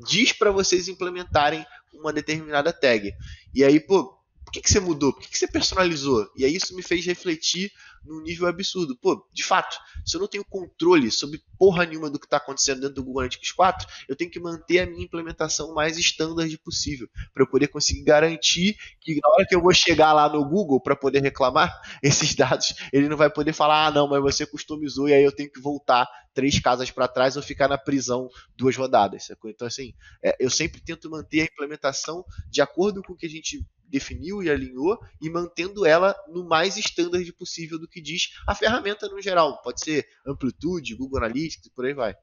diz 0.07 0.33
para 0.33 0.51
vocês 0.51 0.87
implementarem 0.87 1.65
uma 1.93 2.11
determinada 2.11 2.73
tag. 2.73 3.13
E 3.53 3.63
aí, 3.63 3.79
pô, 3.79 4.18
por 4.49 4.53
que, 4.53 4.61
que 4.61 4.71
você 4.71 4.79
mudou? 4.79 5.13
Por 5.13 5.21
que, 5.21 5.29
que 5.29 5.37
você 5.37 5.47
personalizou? 5.47 6.27
E 6.35 6.43
aí 6.43 6.55
isso 6.55 6.75
me 6.75 6.81
fez 6.81 7.05
refletir 7.05 7.71
num 8.03 8.19
nível 8.19 8.47
absurdo. 8.47 8.97
Pô, 8.97 9.27
de 9.31 9.43
fato, 9.43 9.77
se 10.03 10.17
eu 10.17 10.19
não 10.19 10.27
tenho 10.27 10.43
controle 10.43 11.11
sobre 11.11 11.39
porra 11.55 11.85
nenhuma 11.85 12.09
do 12.09 12.19
que 12.19 12.25
está 12.25 12.37
acontecendo 12.37 12.81
dentro 12.81 12.95
do 12.95 13.03
Google 13.03 13.21
Analytics 13.21 13.51
4, 13.51 13.87
eu 14.07 14.15
tenho 14.15 14.31
que 14.31 14.39
manter 14.39 14.79
a 14.79 14.85
minha 14.87 15.05
implementação 15.05 15.71
mais 15.75 15.99
standard 15.99 16.57
possível, 16.59 17.07
para 17.31 17.43
eu 17.43 17.47
poder 17.47 17.67
conseguir 17.67 18.01
garantir 18.01 18.75
que 18.99 19.19
na 19.21 19.29
hora 19.33 19.45
que 19.47 19.53
eu 19.53 19.61
vou 19.61 19.71
chegar 19.71 20.13
lá 20.13 20.27
no 20.27 20.43
Google 20.43 20.81
para 20.81 20.95
poder 20.95 21.21
reclamar 21.21 21.71
esses 22.01 22.33
dados, 22.33 22.73
ele 22.91 23.07
não 23.07 23.17
vai 23.17 23.29
poder 23.29 23.53
falar, 23.53 23.85
ah, 23.85 23.91
não, 23.91 24.07
mas 24.07 24.19
você 24.19 24.47
customizou 24.47 25.07
e 25.07 25.13
aí 25.13 25.23
eu 25.23 25.31
tenho 25.31 25.51
que 25.51 25.61
voltar 25.61 26.07
três 26.33 26.59
casas 26.59 26.89
para 26.89 27.07
trás 27.07 27.37
ou 27.37 27.43
ficar 27.43 27.67
na 27.67 27.77
prisão 27.77 28.29
duas 28.55 28.75
rodadas. 28.75 29.27
Então, 29.45 29.67
assim, 29.67 29.93
é, 30.23 30.35
eu 30.39 30.49
sempre 30.49 30.81
tento 30.81 31.07
manter 31.07 31.41
a 31.41 31.45
implementação 31.45 32.25
de 32.49 32.61
acordo 32.61 33.03
com 33.03 33.13
o 33.13 33.15
que 33.15 33.27
a 33.27 33.29
gente 33.29 33.63
definiu 33.89 34.41
e 34.43 34.49
alinhou 34.49 34.97
e 35.21 35.29
mantendo 35.29 35.85
ela 35.85 36.15
no 36.27 36.47
mais 36.47 36.77
standard 36.77 37.31
possível 37.33 37.79
do 37.79 37.87
que 37.87 38.01
diz 38.01 38.29
a 38.47 38.55
ferramenta 38.55 39.07
no 39.07 39.21
geral. 39.21 39.61
Pode 39.61 39.81
ser 39.81 40.05
Amplitude, 40.25 40.95
Google 40.95 41.17
Analytics 41.17 41.69
por 41.75 41.85
aí 41.85 41.93
vai. 41.93 42.15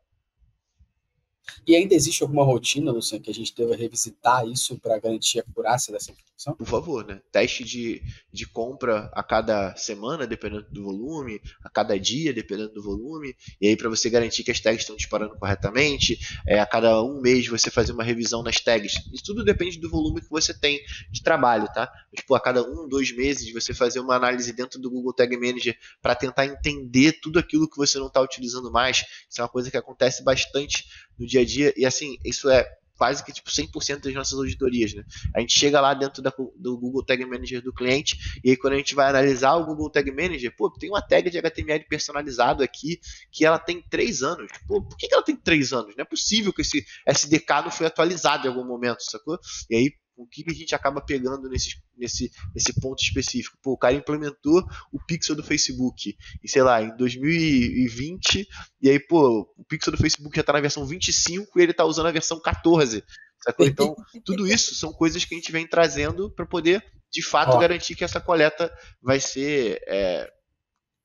E 1.66 1.74
ainda 1.74 1.94
existe 1.94 2.22
alguma 2.22 2.44
rotina, 2.44 2.92
Luciano, 2.92 3.22
que 3.22 3.30
a 3.30 3.34
gente 3.34 3.54
deva 3.54 3.74
revisitar 3.74 4.46
isso 4.46 4.78
para 4.78 4.98
garantir 4.98 5.40
a 5.40 5.42
acurácia 5.42 5.92
dessa 5.92 6.12
informação? 6.12 6.54
Por 6.54 6.66
favor, 6.66 7.06
né? 7.06 7.20
Teste 7.32 7.64
de, 7.64 8.02
de 8.32 8.46
compra 8.46 9.10
a 9.14 9.22
cada 9.22 9.74
semana, 9.74 10.26
dependendo 10.26 10.66
do 10.70 10.84
volume, 10.84 11.40
a 11.64 11.68
cada 11.68 11.98
dia, 11.98 12.32
dependendo 12.32 12.72
do 12.74 12.82
volume, 12.82 13.34
e 13.60 13.68
aí 13.68 13.76
para 13.76 13.88
você 13.88 14.08
garantir 14.10 14.44
que 14.44 14.50
as 14.50 14.60
tags 14.60 14.82
estão 14.82 14.96
disparando 14.96 15.36
corretamente, 15.36 16.18
é, 16.46 16.60
a 16.60 16.66
cada 16.66 17.02
um 17.02 17.20
mês 17.20 17.46
você 17.48 17.70
fazer 17.70 17.92
uma 17.92 18.04
revisão 18.04 18.42
nas 18.42 18.60
tags. 18.60 18.94
Isso 19.12 19.24
tudo 19.24 19.44
depende 19.44 19.78
do 19.78 19.90
volume 19.90 20.20
que 20.20 20.30
você 20.30 20.52
tem 20.52 20.80
de 21.10 21.22
trabalho, 21.22 21.66
tá? 21.72 21.90
Tipo, 22.14 22.34
a 22.34 22.40
cada 22.40 22.62
um, 22.62 22.88
dois 22.88 23.14
meses 23.14 23.52
você 23.52 23.74
fazer 23.74 24.00
uma 24.00 24.14
análise 24.14 24.52
dentro 24.52 24.78
do 24.80 24.90
Google 24.90 25.12
Tag 25.12 25.36
Manager 25.36 25.76
para 26.00 26.14
tentar 26.14 26.46
entender 26.46 27.18
tudo 27.20 27.38
aquilo 27.38 27.68
que 27.68 27.76
você 27.76 27.98
não 27.98 28.06
está 28.06 28.20
utilizando 28.20 28.70
mais. 28.70 29.04
Isso 29.28 29.40
é 29.40 29.42
uma 29.42 29.48
coisa 29.48 29.70
que 29.70 29.76
acontece 29.76 30.22
bastante 30.22 30.84
no 31.18 31.26
dia 31.26 31.35
a 31.40 31.44
dia, 31.44 31.72
e 31.76 31.84
assim, 31.84 32.16
isso 32.24 32.48
é 32.48 32.66
quase 32.96 33.22
que 33.24 33.32
tipo 33.32 33.50
100% 33.50 34.00
das 34.00 34.14
nossas 34.14 34.38
auditorias, 34.38 34.94
né? 34.94 35.04
A 35.34 35.40
gente 35.40 35.58
chega 35.58 35.80
lá 35.80 35.94
dentro 35.94 36.22
da, 36.22 36.32
do 36.56 36.78
Google 36.78 37.04
Tag 37.04 37.24
Manager 37.24 37.62
do 37.62 37.72
cliente 37.72 38.40
e 38.42 38.50
aí 38.50 38.56
quando 38.56 38.74
a 38.74 38.76
gente 38.76 38.94
vai 38.94 39.08
analisar 39.08 39.54
o 39.54 39.66
Google 39.66 39.90
Tag 39.90 40.10
Manager, 40.10 40.54
pô, 40.56 40.70
tem 40.70 40.90
uma 40.90 41.02
tag 41.02 41.28
de 41.30 41.38
HTML 41.38 41.84
personalizado 41.88 42.62
aqui 42.62 42.98
que 43.30 43.44
ela 43.44 43.58
tem 43.58 43.82
3 43.82 44.22
anos. 44.22 44.50
Pô, 44.66 44.82
por 44.82 44.96
que, 44.96 45.08
que 45.08 45.14
ela 45.14 45.22
tem 45.22 45.36
3 45.36 45.72
anos? 45.72 45.94
Não 45.96 46.02
é 46.02 46.06
possível 46.06 46.52
que 46.52 46.62
esse 46.62 46.84
SDK 47.06 47.62
não 47.64 47.70
foi 47.70 47.86
atualizado 47.86 48.46
em 48.46 48.50
algum 48.50 48.64
momento, 48.64 49.02
sacou? 49.02 49.38
E 49.68 49.76
aí 49.76 49.94
o 50.16 50.26
que 50.26 50.44
a 50.48 50.54
gente 50.54 50.74
acaba 50.74 51.00
pegando 51.00 51.48
nesse, 51.48 51.76
nesse, 51.96 52.30
nesse 52.54 52.80
ponto 52.80 53.02
específico? 53.02 53.58
Pô, 53.62 53.72
o 53.72 53.78
cara 53.78 53.94
implementou 53.94 54.64
o 54.92 54.98
pixel 55.04 55.36
do 55.36 55.42
Facebook, 55.42 56.16
e 56.42 56.48
sei 56.48 56.62
lá, 56.62 56.82
em 56.82 56.96
2020, 56.96 58.48
e 58.80 58.88
aí, 58.88 58.98
pô, 58.98 59.46
o 59.56 59.64
pixel 59.64 59.92
do 59.92 59.98
Facebook 59.98 60.34
já 60.34 60.40
está 60.40 60.52
na 60.52 60.60
versão 60.60 60.86
25 60.86 61.58
e 61.58 61.62
ele 61.62 61.72
está 61.72 61.84
usando 61.84 62.06
a 62.06 62.12
versão 62.12 62.40
14. 62.40 63.04
Sacou? 63.42 63.66
Então, 63.66 63.94
tudo 64.24 64.46
isso 64.46 64.74
são 64.74 64.92
coisas 64.92 65.24
que 65.24 65.34
a 65.34 65.38
gente 65.38 65.52
vem 65.52 65.68
trazendo 65.68 66.30
para 66.30 66.46
poder, 66.46 66.82
de 67.12 67.22
fato, 67.22 67.54
Ó. 67.54 67.58
garantir 67.58 67.94
que 67.94 68.04
essa 68.04 68.20
coleta 68.20 68.72
vai 69.02 69.20
ser 69.20 69.80
é, 69.86 70.30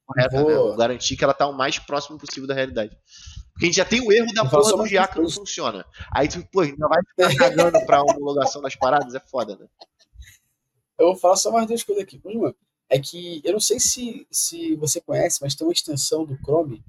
correta, 0.06 0.44
né? 0.44 0.78
garantir 0.78 1.18
que 1.18 1.24
ela 1.24 1.34
está 1.34 1.48
o 1.48 1.58
mais 1.58 1.80
próximo 1.80 2.18
possível 2.18 2.48
da 2.48 2.54
realidade. 2.54 2.96
Porque 3.52 3.66
a 3.66 3.68
gente 3.68 3.76
já 3.76 3.86
tem 3.86 4.02
o 4.02 4.12
erro 4.12 4.34
da 4.34 4.46
porra 4.46 4.72
do 4.72 4.90
GA 4.90 5.08
que 5.08 5.20
não 5.20 5.30
funciona. 5.30 5.86
Aí 6.12 6.28
tu, 6.28 6.46
pô, 6.52 6.62
ainda 6.62 6.88
vai 6.88 7.02
ficar 7.04 7.36
cagando 7.36 7.86
pra 7.86 8.02
homologação 8.02 8.62
das 8.62 8.76
paradas, 8.76 9.14
é 9.14 9.20
foda, 9.20 9.56
né? 9.58 9.68
Eu 10.98 11.08
vou 11.08 11.16
falar 11.16 11.36
só 11.36 11.52
mais 11.52 11.68
duas 11.68 11.84
coisas 11.84 12.04
aqui. 12.04 12.22
Uma 12.24 12.56
é 12.90 13.00
que 13.00 13.42
eu 13.44 13.54
não 13.54 13.60
sei 13.60 13.80
se, 13.80 14.28
se 14.30 14.76
você 14.76 15.00
conhece, 15.00 15.40
mas 15.42 15.56
tem 15.56 15.66
uma 15.66 15.74
extensão 15.74 16.26
do 16.26 16.38
Chrome 16.38 16.84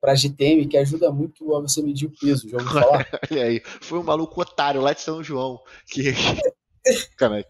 para 0.00 0.14
GTM 0.14 0.68
que 0.68 0.76
ajuda 0.76 1.10
muito 1.10 1.54
a 1.54 1.60
você 1.60 1.82
medir 1.82 2.06
o 2.06 2.10
peso. 2.10 2.48
Já 2.48 2.58
ouviu 2.58 2.72
falar? 2.72 3.06
Olha 3.30 3.44
aí, 3.44 3.62
foi 3.80 3.98
um 3.98 4.02
maluco 4.02 4.40
otário 4.40 4.82
lá 4.82 4.92
de 4.92 5.00
São 5.00 5.24
João 5.24 5.58
que 5.86 6.12
Caralho. 7.16 7.46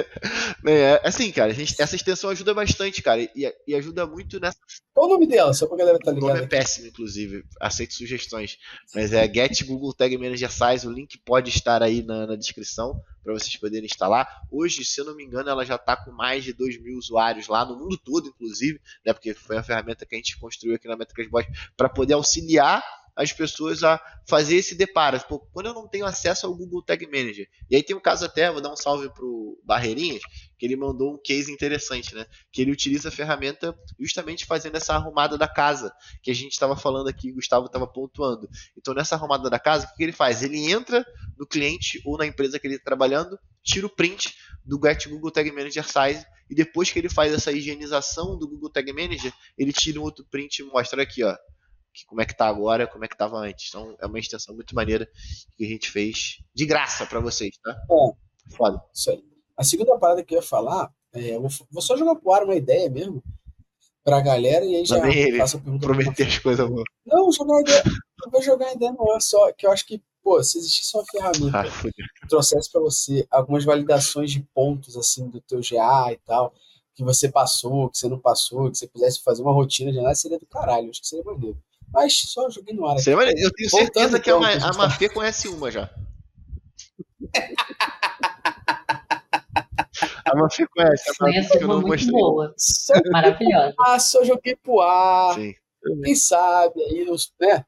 Bem, 0.62 0.74
é, 0.74 1.00
assim, 1.02 1.32
cara, 1.32 1.52
gente, 1.54 1.80
essa 1.80 1.96
extensão 1.96 2.28
ajuda 2.28 2.52
bastante, 2.52 3.02
cara, 3.02 3.22
e, 3.22 3.30
e, 3.66 3.74
ajuda 3.74 4.06
muito 4.06 4.38
nessa. 4.38 4.58
Qual 4.92 5.06
o 5.06 5.10
nome 5.10 5.26
dela? 5.26 5.54
Só 5.54 5.66
pra 5.66 5.78
galera 5.78 5.98
tá 5.98 6.10
ligada. 6.10 6.26
O 6.26 6.34
nome 6.34 6.44
é 6.44 6.48
péssimo, 6.48 6.86
inclusive. 6.86 7.44
Aceito 7.60 7.94
sugestões. 7.94 8.58
Mas 8.94 9.12
é 9.12 9.32
Get 9.32 9.64
Google 9.64 9.94
Tag 9.94 10.16
Manager 10.18 10.50
Size. 10.50 10.86
O 10.86 10.92
link 10.92 11.18
pode 11.18 11.50
estar 11.50 11.82
aí 11.82 12.02
na, 12.02 12.26
na 12.26 12.36
descrição 12.36 13.00
para 13.22 13.32
vocês 13.32 13.56
poderem 13.56 13.86
instalar. 13.86 14.42
Hoje, 14.50 14.84
se 14.84 15.00
eu 15.00 15.04
não 15.04 15.16
me 15.16 15.24
engano, 15.24 15.48
ela 15.48 15.64
já 15.64 15.76
está 15.76 15.96
com 15.96 16.12
mais 16.12 16.44
de 16.44 16.52
2 16.52 16.80
mil 16.82 16.96
usuários 16.96 17.48
lá 17.48 17.64
no 17.64 17.78
mundo 17.78 17.98
todo, 17.98 18.28
inclusive, 18.28 18.80
né? 19.04 19.12
Porque 19.12 19.34
foi 19.34 19.56
a 19.56 19.62
ferramenta 19.62 20.06
que 20.06 20.14
a 20.14 20.18
gente 20.18 20.38
construiu 20.38 20.76
aqui 20.76 20.86
na 20.86 20.96
Métricas 20.96 21.28
Boss 21.28 21.46
para 21.76 21.88
poder 21.88 22.14
auxiliar 22.14 22.84
as 23.16 23.32
pessoas 23.32 23.82
a 23.82 23.98
fazer 24.28 24.56
esse 24.56 24.74
deparo. 24.74 25.18
Pô, 25.26 25.40
quando 25.52 25.66
eu 25.66 25.74
não 25.74 25.88
tenho 25.88 26.04
acesso 26.04 26.46
ao 26.46 26.54
Google 26.54 26.82
Tag 26.82 27.06
Manager. 27.06 27.48
E 27.70 27.76
aí 27.76 27.82
tem 27.82 27.96
um 27.96 28.00
caso 28.00 28.26
até, 28.26 28.52
vou 28.52 28.60
dar 28.60 28.70
um 28.70 28.76
salve 28.76 29.08
pro 29.08 29.58
Barreirinhas, 29.64 30.20
que 30.58 30.66
ele 30.66 30.76
mandou 30.76 31.14
um 31.14 31.18
case 31.22 31.50
interessante, 31.50 32.14
né? 32.14 32.26
Que 32.52 32.60
ele 32.60 32.72
utiliza 32.72 33.08
a 33.08 33.12
ferramenta 33.12 33.74
justamente 33.98 34.44
fazendo 34.44 34.76
essa 34.76 34.94
arrumada 34.94 35.38
da 35.38 35.48
casa, 35.48 35.92
que 36.22 36.30
a 36.30 36.34
gente 36.34 36.52
estava 36.52 36.76
falando 36.76 37.08
aqui, 37.08 37.32
Gustavo 37.32 37.66
estava 37.66 37.86
pontuando. 37.86 38.48
Então, 38.76 38.92
nessa 38.92 39.14
arrumada 39.14 39.48
da 39.48 39.58
casa, 39.58 39.86
o 39.86 39.96
que 39.96 40.02
ele 40.02 40.12
faz? 40.12 40.42
Ele 40.42 40.70
entra 40.70 41.04
no 41.38 41.46
cliente 41.46 42.00
ou 42.04 42.18
na 42.18 42.26
empresa 42.26 42.58
que 42.58 42.66
ele 42.66 42.74
está 42.74 42.84
trabalhando, 42.84 43.38
tira 43.62 43.86
o 43.86 43.90
print 43.90 44.34
do 44.64 44.78
Get 44.82 45.08
Google 45.08 45.30
Tag 45.30 45.50
Manager 45.50 45.84
Size 45.84 46.24
e 46.50 46.54
depois 46.54 46.90
que 46.90 46.98
ele 46.98 47.08
faz 47.08 47.32
essa 47.32 47.50
higienização 47.50 48.38
do 48.38 48.48
Google 48.48 48.70
Tag 48.70 48.92
Manager, 48.92 49.32
ele 49.58 49.72
tira 49.72 50.00
um 50.00 50.02
outro 50.02 50.24
print 50.30 50.60
e 50.60 50.64
mostra 50.64 51.02
aqui, 51.02 51.24
ó, 51.24 51.36
como 52.04 52.20
é 52.20 52.26
que 52.26 52.36
tá 52.36 52.46
agora, 52.46 52.86
como 52.86 53.04
é 53.04 53.08
que 53.08 53.16
tava 53.16 53.38
antes. 53.38 53.68
Então 53.68 53.96
é 54.00 54.06
uma 54.06 54.18
extensão 54.18 54.54
muito 54.54 54.74
maneira 54.74 55.08
que 55.56 55.64
a 55.64 55.68
gente 55.68 55.90
fez 55.90 56.38
de 56.54 56.66
graça 56.66 57.06
para 57.06 57.20
vocês, 57.20 57.56
tá? 57.62 57.74
Bom, 57.86 58.16
foda. 58.56 58.82
Isso 58.92 59.10
aí. 59.10 59.24
A 59.56 59.64
segunda 59.64 59.98
parada 59.98 60.22
que 60.22 60.34
eu 60.34 60.40
ia 60.40 60.46
falar, 60.46 60.90
é, 61.14 61.34
eu 61.34 61.40
vou, 61.40 61.82
só 61.82 61.96
jogar 61.96 62.16
pro 62.16 62.32
ar 62.32 62.44
uma 62.44 62.54
ideia 62.54 62.90
mesmo 62.90 63.22
pra 64.04 64.20
galera 64.20 64.64
e 64.64 64.76
aí 64.76 64.84
já 64.84 65.00
faço 65.38 65.56
a 65.56 65.60
pergunta. 65.60 65.86
Prometer 65.86 66.26
as 66.26 66.38
coisas 66.38 66.68
boas. 66.68 66.84
Não, 67.06 67.32
jogar 67.32 67.60
ideia, 67.60 67.82
eu 68.24 68.30
vou 68.30 68.42
jogar 68.42 68.72
ideia 68.72 68.92
não 68.92 69.16
é 69.16 69.20
só, 69.20 69.50
que 69.52 69.66
eu 69.66 69.72
acho 69.72 69.86
que, 69.86 70.02
pô, 70.22 70.42
se 70.44 70.58
existisse 70.58 70.96
uma 70.96 71.04
ferramenta 71.06 71.60
ah, 71.60 71.90
que 71.90 72.28
trouxesse 72.28 72.70
para 72.70 72.80
você 72.80 73.26
algumas 73.30 73.64
validações 73.64 74.30
de 74.30 74.40
pontos, 74.54 74.96
assim, 74.96 75.28
do 75.28 75.40
teu 75.40 75.60
GA 75.60 76.12
e 76.12 76.18
tal, 76.24 76.52
que 76.94 77.02
você 77.02 77.28
passou, 77.28 77.90
que 77.90 77.98
você 77.98 78.08
não 78.08 78.18
passou, 78.18 78.70
que 78.70 78.78
você 78.78 78.86
quisesse 78.86 79.22
fazer 79.22 79.42
uma 79.42 79.52
rotina 79.52 79.90
de 79.90 79.98
análise, 79.98 80.22
seria 80.22 80.38
do 80.38 80.46
caralho, 80.46 80.90
acho 80.90 81.00
que 81.00 81.08
seria 81.08 81.24
maneiro. 81.24 81.58
Mas 81.92 82.14
só 82.14 82.48
joguei 82.50 82.74
no 82.74 82.86
ar 82.86 82.96
aqui. 82.96 83.10
Eu 83.10 83.50
tenho 83.52 83.70
certeza 83.70 84.20
que 84.20 84.30
a, 84.30 84.36
a 84.36 84.72
Mafê 84.74 85.08
conhece 85.08 85.48
uma 85.48 85.70
já. 85.70 85.90
a 90.24 90.34
Mafê 90.34 90.66
conhece, 90.66 91.10
a 91.10 91.24
Mafê 91.24 91.58
que 91.58 91.64
eu 91.64 91.68
não 91.68 91.80
mostrei. 91.80 92.12
Boa. 92.12 92.54
Só, 92.56 92.94
Maravilhosa. 93.10 93.74
Ah, 93.80 93.98
só 93.98 94.24
joguei 94.24 94.56
pro 94.56 94.80
ar. 94.80 95.34
Sim. 95.34 95.54
Quem 96.04 96.14
sabe 96.14 96.82
aí, 96.82 97.06
né? 97.40 97.64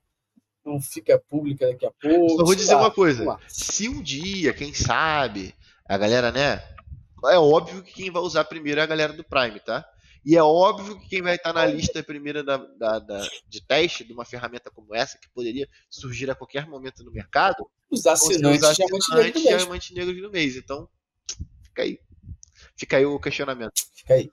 Não 0.65 0.81
fica 0.81 1.23
pública 1.29 1.69
daqui 1.69 1.87
a 1.87 1.91
pouco. 1.91 2.37
Só 2.37 2.45
vou 2.45 2.55
dizer 2.55 2.75
lá, 2.75 2.83
uma 2.83 2.91
coisa. 2.91 3.39
Se 3.49 3.89
um 3.89 4.03
dia, 4.03 4.53
quem 4.53 4.75
sabe, 4.75 5.55
a 5.89 5.97
galera, 5.97 6.31
né? 6.31 6.63
É 7.27 7.39
óbvio 7.39 7.83
que 7.83 7.93
quem 7.93 8.11
vai 8.11 8.23
usar 8.23 8.45
primeiro 8.45 8.81
é 8.81 8.83
a 8.83 8.87
galera 8.87 9.13
do 9.13 9.25
Prime, 9.25 9.59
tá? 9.61 9.85
E 10.29 10.37
é 10.37 10.43
óbvio 10.43 11.01
que 11.01 11.09
quem 11.09 11.23
vai 11.23 11.37
estar 11.37 11.55
na 11.55 11.65
lista 11.65 12.03
primeira 12.03 12.45
da, 12.45 12.59
da, 12.59 12.99
da, 12.99 13.27
de 13.49 13.63
teste 13.63 14.05
de 14.05 14.13
uma 14.13 14.27
ferramenta 14.27 14.71
como 14.71 14.95
essa, 14.95 15.17
que 15.17 15.27
poderia 15.31 15.67
surgir 15.89 16.31
a 16.31 16.35
qualquer 16.35 16.69
momento 16.69 17.03
no 17.03 17.11
mercado, 17.11 17.67
os 17.91 18.05
assinantes, 18.05 18.63
os 18.63 18.79
assinantes 18.79 19.41
diamante 19.41 19.95
negro 19.95 20.15
no 20.21 20.31
mês. 20.31 20.55
Então, 20.55 20.87
fica 21.63 21.81
aí. 21.81 21.99
Fica 22.77 22.99
aí 22.99 23.07
o 23.07 23.19
questionamento. 23.19 23.73
Fica 23.95 24.13
aí. 24.13 24.31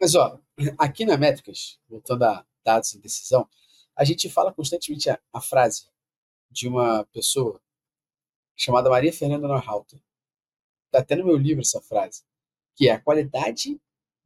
Mas, 0.00 0.14
ó, 0.14 0.38
aqui 0.78 1.04
na 1.04 1.16
Métricas, 1.16 1.80
voltando 1.88 2.22
a 2.22 2.46
dados 2.64 2.92
e 2.92 3.00
decisão, 3.00 3.48
a 3.96 4.04
gente 4.04 4.30
fala 4.30 4.52
constantemente 4.52 5.10
a, 5.10 5.18
a 5.32 5.40
frase 5.40 5.88
de 6.48 6.68
uma 6.68 7.04
pessoa 7.06 7.60
chamada 8.54 8.88
Maria 8.88 9.12
Fernanda 9.12 9.48
Norhalter. 9.48 9.98
Está 10.86 11.00
até 11.00 11.16
no 11.16 11.26
meu 11.26 11.36
livro 11.36 11.62
essa 11.62 11.80
frase, 11.80 12.22
que 12.76 12.88
é 12.88 12.92
a 12.92 13.00
qualidade 13.00 13.80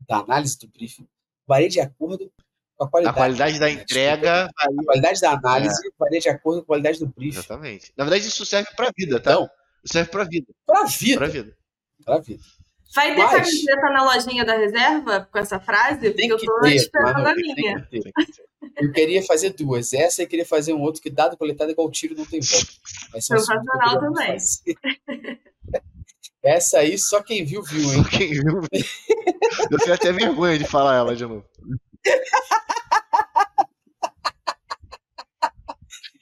da 0.07 0.19
análise 0.19 0.59
do 0.59 0.69
briefing 0.69 1.07
varia 1.49 1.69
de 1.69 1.81
acordo 1.81 2.31
com 2.77 2.85
a 2.85 2.91
qualidade. 2.91 3.17
A 3.17 3.19
qualidade 3.19 3.59
da 3.59 3.67
né? 3.67 3.73
entrega. 3.73 4.51
A 4.57 4.85
qualidade 4.85 5.21
da 5.21 5.33
análise 5.33 5.87
é. 5.87 5.91
varia 5.99 6.21
de 6.21 6.29
acordo 6.29 6.59
com 6.59 6.65
a 6.65 6.67
qualidade 6.67 6.99
do 6.99 7.07
briefing. 7.07 7.39
Exatamente. 7.39 7.93
Na 7.97 8.05
verdade, 8.05 8.29
isso 8.29 8.45
serve 8.45 8.71
para 8.77 8.89
a 8.89 8.93
vida, 8.97 9.19
tá? 9.19 9.33
Então, 9.33 9.51
isso 9.83 9.95
serve 9.95 10.11
para 10.11 10.23
a 10.23 10.27
vida. 10.27 10.47
Para 10.67 10.81
a 10.83 10.85
vida. 10.85 11.17
Para 11.17 11.27
a 11.27 11.31
vida. 11.31 11.57
Para 12.05 12.19
vida. 12.19 12.43
Vai 12.95 13.15
ter 13.15 13.19
Mas, 13.19 13.33
camiseta 13.33 13.91
na 13.91 14.05
lojinha 14.05 14.45
da 14.47 14.57
reserva 14.57 15.29
com 15.31 15.39
essa 15.39 15.61
frase? 15.61 16.11
Porque 16.11 16.33
eu 16.33 16.39
tô 16.39 16.61
ter, 16.61 16.75
esperando 16.75 17.27
a 17.27 17.35
minha. 17.35 17.89
Eu 18.77 18.93
queria 18.93 19.23
fazer 19.25 19.51
duas. 19.51 19.93
Essa 19.93 20.23
eu 20.23 20.27
queria 20.27 20.47
fazer 20.47 20.73
um 20.73 20.81
outro 20.81 21.03
que 21.03 21.11
dado 21.11 21.37
coletado 21.37 21.71
igual 21.71 21.91
tiro 21.91 22.15
não 22.17 22.25
tem 22.25 22.41
volta. 22.41 22.67
Sensacional 23.21 24.01
também. 24.01 24.39
Essa 26.49 26.79
aí 26.79 26.97
só 26.97 27.23
quem 27.23 27.45
viu, 27.45 27.63
viu, 27.63 27.93
hein? 27.93 28.03
Só 28.03 28.09
quem 28.09 28.31
viu, 28.31 28.61
viu. 28.63 28.85
Eu 29.71 29.79
tenho 29.79 29.95
até 29.95 30.11
vergonha 30.13 30.59
de 30.59 30.65
falar 30.65 30.97
ela 30.97 31.15
de 31.15 31.27
novo. 31.27 31.45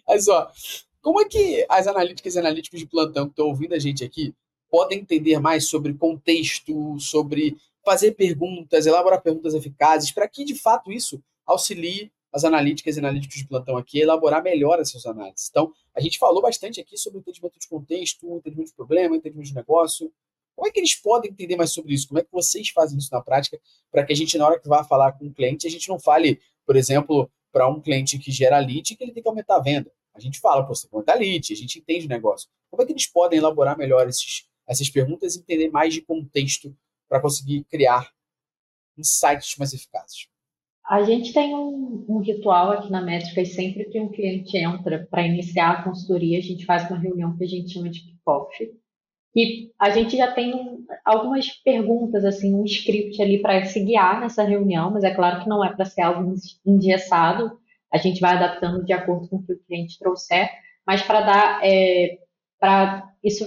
Mas, 0.09 0.27
ó, 0.27 0.51
como 1.01 1.21
é 1.21 1.27
que 1.27 1.65
as 1.69 1.87
analíticas 1.87 2.35
e 2.35 2.41
analíticos 2.41 2.81
de 2.81 2.87
plantão 2.87 3.27
que 3.27 3.35
estão 3.35 3.47
ouvindo 3.47 3.73
a 3.75 3.79
gente 3.79 4.05
aqui 4.05 4.35
podem 4.69 4.99
entender 4.99 5.39
mais 5.39 5.69
sobre 5.69 5.95
contexto, 5.95 6.99
sobre 6.99 7.57
fazer 7.85 8.17
perguntas, 8.17 8.85
elaborar 8.85 9.23
perguntas 9.23 9.55
eficazes, 9.55 10.11
para 10.11 10.27
que, 10.27 10.45
de 10.45 10.57
fato, 10.57 10.91
isso 10.91 11.23
auxilie 11.47 12.11
as 12.37 12.45
analíticas 12.45 12.97
e 12.97 12.99
analíticos 12.99 13.39
de 13.39 13.47
plantão 13.47 13.79
aqui 13.79 13.99
elaborar 13.99 14.43
melhor 14.43 14.79
as 14.79 14.91
suas 14.91 15.07
análises. 15.07 15.49
Então, 15.49 15.73
a 15.95 16.03
gente 16.03 16.19
falou 16.19 16.43
bastante 16.43 16.79
aqui 16.79 16.95
sobre 16.99 17.19
o 17.19 17.21
entendimento 17.21 17.59
de 17.59 17.67
contexto, 17.67 18.37
entendimento 18.37 18.69
de 18.69 18.75
problema, 18.75 19.17
entendimento 19.17 19.49
de 19.49 19.55
negócio. 19.55 20.13
Como 20.55 20.69
é 20.69 20.71
que 20.71 20.79
eles 20.79 20.95
podem 20.95 21.31
entender 21.31 21.57
mais 21.57 21.73
sobre 21.73 21.95
isso? 21.95 22.07
Como 22.07 22.21
é 22.21 22.23
que 22.23 22.29
vocês 22.31 22.69
fazem 22.69 22.99
isso 22.99 23.09
na 23.11 23.23
prática 23.23 23.59
para 23.91 24.05
que 24.05 24.13
a 24.13 24.17
gente, 24.17 24.37
na 24.37 24.47
hora 24.47 24.61
que 24.61 24.69
vá 24.69 24.85
falar 24.85 25.13
com 25.13 25.25
o 25.25 25.33
cliente, 25.33 25.67
a 25.67 25.71
gente 25.71 25.89
não 25.89 25.99
fale, 25.99 26.39
por 26.67 26.77
exemplo, 26.77 27.31
para 27.51 27.67
um 27.71 27.81
cliente 27.81 28.19
que 28.19 28.31
gera 28.31 28.59
lead 28.59 28.95
que 28.95 29.03
ele 29.03 29.13
tem 29.13 29.23
que 29.23 29.29
aumentar 29.31 29.57
a 29.57 29.61
venda. 29.61 29.91
A 30.15 30.21
gente 30.21 30.39
fala, 30.39 30.63
pô, 30.63 30.75
você 30.75 30.87
aumentar 30.93 31.15
lead, 31.15 31.55
a 31.55 31.57
gente 31.57 31.79
entende 31.79 32.05
o 32.05 32.09
negócio. 32.11 32.51
Como 32.69 32.83
é 32.83 32.87
que 32.87 32.93
eles 32.93 33.07
podem 33.07 33.39
elaborar 33.39 33.79
melhor 33.79 34.07
esses, 34.11 34.47
essas 34.67 34.91
perguntas 34.91 35.37
e 35.37 35.39
entender 35.39 35.71
mais 35.71 35.95
de 35.95 36.03
contexto 36.03 36.77
para 37.09 37.19
conseguir 37.19 37.65
criar 37.65 38.13
insights 38.99 39.57
mais 39.57 39.73
eficazes? 39.73 40.29
A 40.89 41.03
gente 41.03 41.33
tem 41.33 41.55
um, 41.55 42.05
um 42.09 42.19
ritual 42.19 42.71
aqui 42.71 42.91
na 42.91 43.03
Métrica 43.03 43.41
e 43.41 43.47
sempre 43.47 43.87
que 43.87 44.01
um 44.01 44.09
cliente 44.09 44.57
entra 44.57 45.07
para 45.11 45.27
iniciar 45.27 45.71
a 45.71 45.83
consultoria, 45.83 46.39
a 46.39 46.43
gente 46.43 46.65
faz 46.65 46.89
uma 46.89 46.99
reunião 46.99 47.37
que 47.37 47.45
a 47.45 47.49
gente 47.49 47.73
chama 47.73 47.91
de 47.91 48.01
kickoff. 48.01 48.55
E 49.35 49.71
a 49.79 49.91
gente 49.91 50.17
já 50.17 50.33
tem 50.33 50.79
algumas 51.05 51.51
perguntas, 51.63 52.25
assim, 52.25 52.55
um 52.55 52.65
script 52.65 53.21
ali 53.21 53.43
para 53.43 53.65
se 53.67 53.85
guiar 53.85 54.21
nessa 54.21 54.43
reunião, 54.45 54.91
mas 54.91 55.05
é 55.05 55.15
claro 55.15 55.43
que 55.43 55.49
não 55.49 55.63
é 55.63 55.75
para 55.75 55.85
ser 55.85 56.03
algo 56.03 56.33
engessado, 56.65 57.59
a 57.93 57.99
gente 57.99 58.21
vai 58.21 58.37
adaptando 58.37 58.85
de 58.85 58.93
acordo 58.93 59.29
com 59.29 59.37
o 59.37 59.43
que 59.43 59.53
o 59.53 59.59
cliente 59.67 59.99
trouxer, 59.99 60.49
mas 60.87 61.03
para 61.03 61.21
dar, 61.21 61.61
é, 61.63 62.19
para 62.59 63.13
isso 63.23 63.45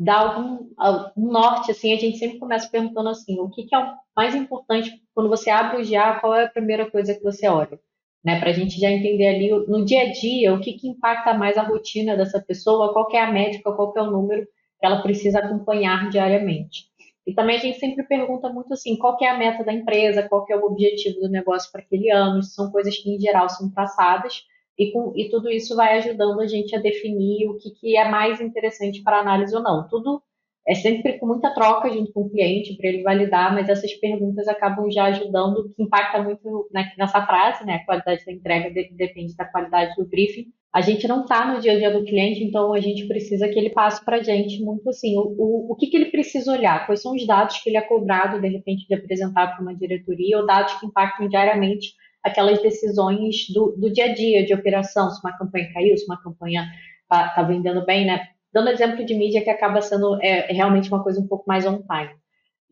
dar 0.00 0.20
algum, 0.20 0.70
algum 0.78 1.30
norte, 1.30 1.70
assim, 1.70 1.92
a 1.92 1.96
gente 1.96 2.16
sempre 2.16 2.38
começa 2.38 2.70
perguntando 2.70 3.10
assim, 3.10 3.38
o 3.38 3.50
que, 3.50 3.64
que 3.64 3.74
é 3.74 3.78
o 3.78 3.92
mais 4.16 4.34
importante 4.34 4.90
quando 5.14 5.28
você 5.28 5.50
abre 5.50 5.82
o 5.82 5.86
GA, 5.86 6.18
qual 6.18 6.34
é 6.34 6.44
a 6.44 6.48
primeira 6.48 6.90
coisa 6.90 7.14
que 7.14 7.22
você 7.22 7.46
olha? 7.46 7.78
Né, 8.24 8.38
para 8.38 8.50
a 8.50 8.52
gente 8.52 8.78
já 8.78 8.90
entender 8.90 9.26
ali 9.26 9.50
no 9.66 9.84
dia 9.84 10.02
a 10.02 10.12
dia 10.12 10.54
o 10.54 10.60
que, 10.60 10.74
que 10.74 10.88
impacta 10.88 11.32
mais 11.34 11.56
a 11.56 11.62
rotina 11.62 12.16
dessa 12.16 12.40
pessoa, 12.40 12.92
qual 12.92 13.08
é 13.12 13.18
a 13.18 13.30
médica, 13.30 13.72
qual 13.72 13.92
é 13.96 14.02
o 14.02 14.10
número 14.10 14.44
que 14.44 14.86
ela 14.86 15.02
precisa 15.02 15.38
acompanhar 15.38 16.08
diariamente. 16.10 16.84
E 17.26 17.34
também 17.34 17.56
a 17.56 17.60
gente 17.60 17.78
sempre 17.78 18.02
pergunta 18.04 18.48
muito 18.50 18.72
assim, 18.72 18.96
qual 18.96 19.16
é 19.22 19.26
a 19.26 19.38
meta 19.38 19.64
da 19.64 19.72
empresa, 19.72 20.26
qual 20.28 20.46
é 20.50 20.56
o 20.56 20.64
objetivo 20.64 21.20
do 21.20 21.30
negócio 21.30 21.70
para 21.70 21.82
aquele 21.82 22.10
ano, 22.10 22.40
isso 22.40 22.54
são 22.54 22.70
coisas 22.70 22.96
que 22.96 23.14
em 23.14 23.20
geral 23.20 23.48
são 23.48 23.70
traçadas, 23.70 24.42
e, 24.80 24.90
com, 24.92 25.12
e 25.14 25.28
tudo 25.28 25.50
isso 25.50 25.76
vai 25.76 25.98
ajudando 25.98 26.40
a 26.40 26.46
gente 26.46 26.74
a 26.74 26.80
definir 26.80 27.46
o 27.50 27.58
que, 27.58 27.70
que 27.70 27.98
é 27.98 28.08
mais 28.08 28.40
interessante 28.40 29.02
para 29.02 29.20
análise 29.20 29.54
ou 29.54 29.62
não. 29.62 29.86
Tudo 29.86 30.22
é 30.66 30.74
sempre 30.74 31.18
com 31.18 31.26
muita 31.26 31.52
troca 31.52 31.90
junto 31.90 32.10
com 32.14 32.22
o 32.22 32.30
cliente 32.30 32.74
para 32.78 32.88
ele 32.88 33.02
validar, 33.02 33.52
mas 33.52 33.68
essas 33.68 33.92
perguntas 33.92 34.48
acabam 34.48 34.90
já 34.90 35.04
ajudando, 35.04 35.70
que 35.76 35.82
impacta 35.82 36.22
muito 36.22 36.66
né, 36.72 36.90
nessa 36.96 37.26
frase, 37.26 37.66
né? 37.66 37.74
A 37.74 37.84
qualidade 37.84 38.24
da 38.24 38.32
entrega 38.32 38.70
depende 38.92 39.36
da 39.36 39.44
qualidade 39.44 39.94
do 39.96 40.08
briefing. 40.08 40.46
A 40.72 40.80
gente 40.80 41.06
não 41.06 41.22
está 41.22 41.52
no 41.52 41.60
dia 41.60 41.72
a 41.72 41.76
dia 41.76 41.90
do 41.90 42.04
cliente, 42.04 42.42
então 42.42 42.72
a 42.72 42.80
gente 42.80 43.06
precisa 43.06 43.48
que 43.48 43.58
ele 43.58 43.70
passe 43.70 44.02
para 44.02 44.16
a 44.16 44.22
gente 44.22 44.62
muito 44.62 44.88
assim, 44.88 45.14
o, 45.18 45.34
o, 45.36 45.72
o 45.72 45.76
que, 45.76 45.88
que 45.88 45.96
ele 45.96 46.10
precisa 46.10 46.52
olhar, 46.52 46.86
quais 46.86 47.02
são 47.02 47.14
os 47.14 47.26
dados 47.26 47.58
que 47.58 47.68
ele 47.68 47.76
é 47.76 47.82
cobrado, 47.82 48.40
de 48.40 48.48
repente, 48.48 48.86
de 48.86 48.94
apresentar 48.94 49.48
para 49.48 49.60
uma 49.60 49.74
diretoria, 49.74 50.38
ou 50.38 50.46
dados 50.46 50.72
que 50.74 50.86
impactam 50.86 51.28
diariamente 51.28 51.92
aquelas 52.22 52.60
decisões 52.62 53.48
do, 53.52 53.74
do 53.76 53.92
dia 53.92 54.06
a 54.06 54.14
dia 54.14 54.44
de 54.44 54.54
operação, 54.54 55.10
se 55.10 55.20
uma 55.24 55.36
campanha 55.36 55.72
caiu, 55.72 55.96
se 55.96 56.04
uma 56.04 56.22
campanha 56.22 56.66
está 57.02 57.28
tá 57.30 57.42
vendendo 57.42 57.84
bem, 57.84 58.06
né? 58.06 58.28
Dando 58.52 58.70
exemplo 58.70 59.04
de 59.04 59.14
mídia 59.14 59.42
que 59.42 59.50
acaba 59.50 59.80
sendo 59.80 60.20
é, 60.22 60.52
realmente 60.52 60.88
uma 60.88 61.02
coisa 61.02 61.20
um 61.20 61.26
pouco 61.26 61.44
mais 61.46 61.66
on 61.66 61.82
time. 61.82 62.20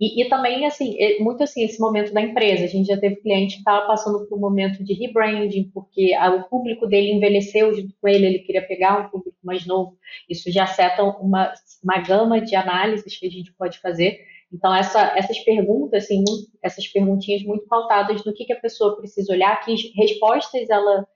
E, 0.00 0.22
e, 0.22 0.28
também, 0.28 0.64
assim, 0.64 0.96
é 1.00 1.18
muito 1.18 1.42
assim, 1.42 1.64
esse 1.64 1.80
momento 1.80 2.12
da 2.12 2.20
empresa. 2.20 2.64
A 2.64 2.68
gente 2.68 2.86
já 2.86 2.96
teve 2.96 3.16
cliente 3.16 3.54
que 3.54 3.60
estava 3.60 3.84
passando 3.86 4.26
por 4.28 4.38
um 4.38 4.40
momento 4.40 4.84
de 4.84 4.94
rebranding, 4.94 5.70
porque 5.74 6.14
a, 6.14 6.30
o 6.34 6.44
público 6.48 6.86
dele 6.86 7.12
envelheceu 7.12 7.74
junto 7.74 7.92
com 8.00 8.06
ele, 8.08 8.26
ele 8.26 8.38
queria 8.40 8.64
pegar 8.64 9.00
um 9.00 9.10
público 9.10 9.36
mais 9.42 9.66
novo. 9.66 9.98
Isso 10.28 10.52
já 10.52 10.66
seta 10.66 11.02
uma, 11.02 11.52
uma 11.82 11.98
gama 11.98 12.40
de 12.40 12.54
análises 12.54 13.18
que 13.18 13.26
a 13.26 13.30
gente 13.30 13.52
pode 13.54 13.80
fazer 13.80 14.20
então, 14.52 14.74
essa, 14.74 15.12
essas 15.16 15.38
perguntas, 15.40 16.04
assim, 16.04 16.24
essas 16.62 16.86
perguntinhas 16.88 17.42
muito 17.42 17.66
pautadas 17.66 18.24
no 18.24 18.32
que, 18.32 18.44
que 18.44 18.52
a 18.52 18.60
pessoa 18.60 18.96
precisa 18.96 19.32
olhar, 19.32 19.60
que 19.62 19.74
respostas 19.94 20.70
ela, 20.70 21.06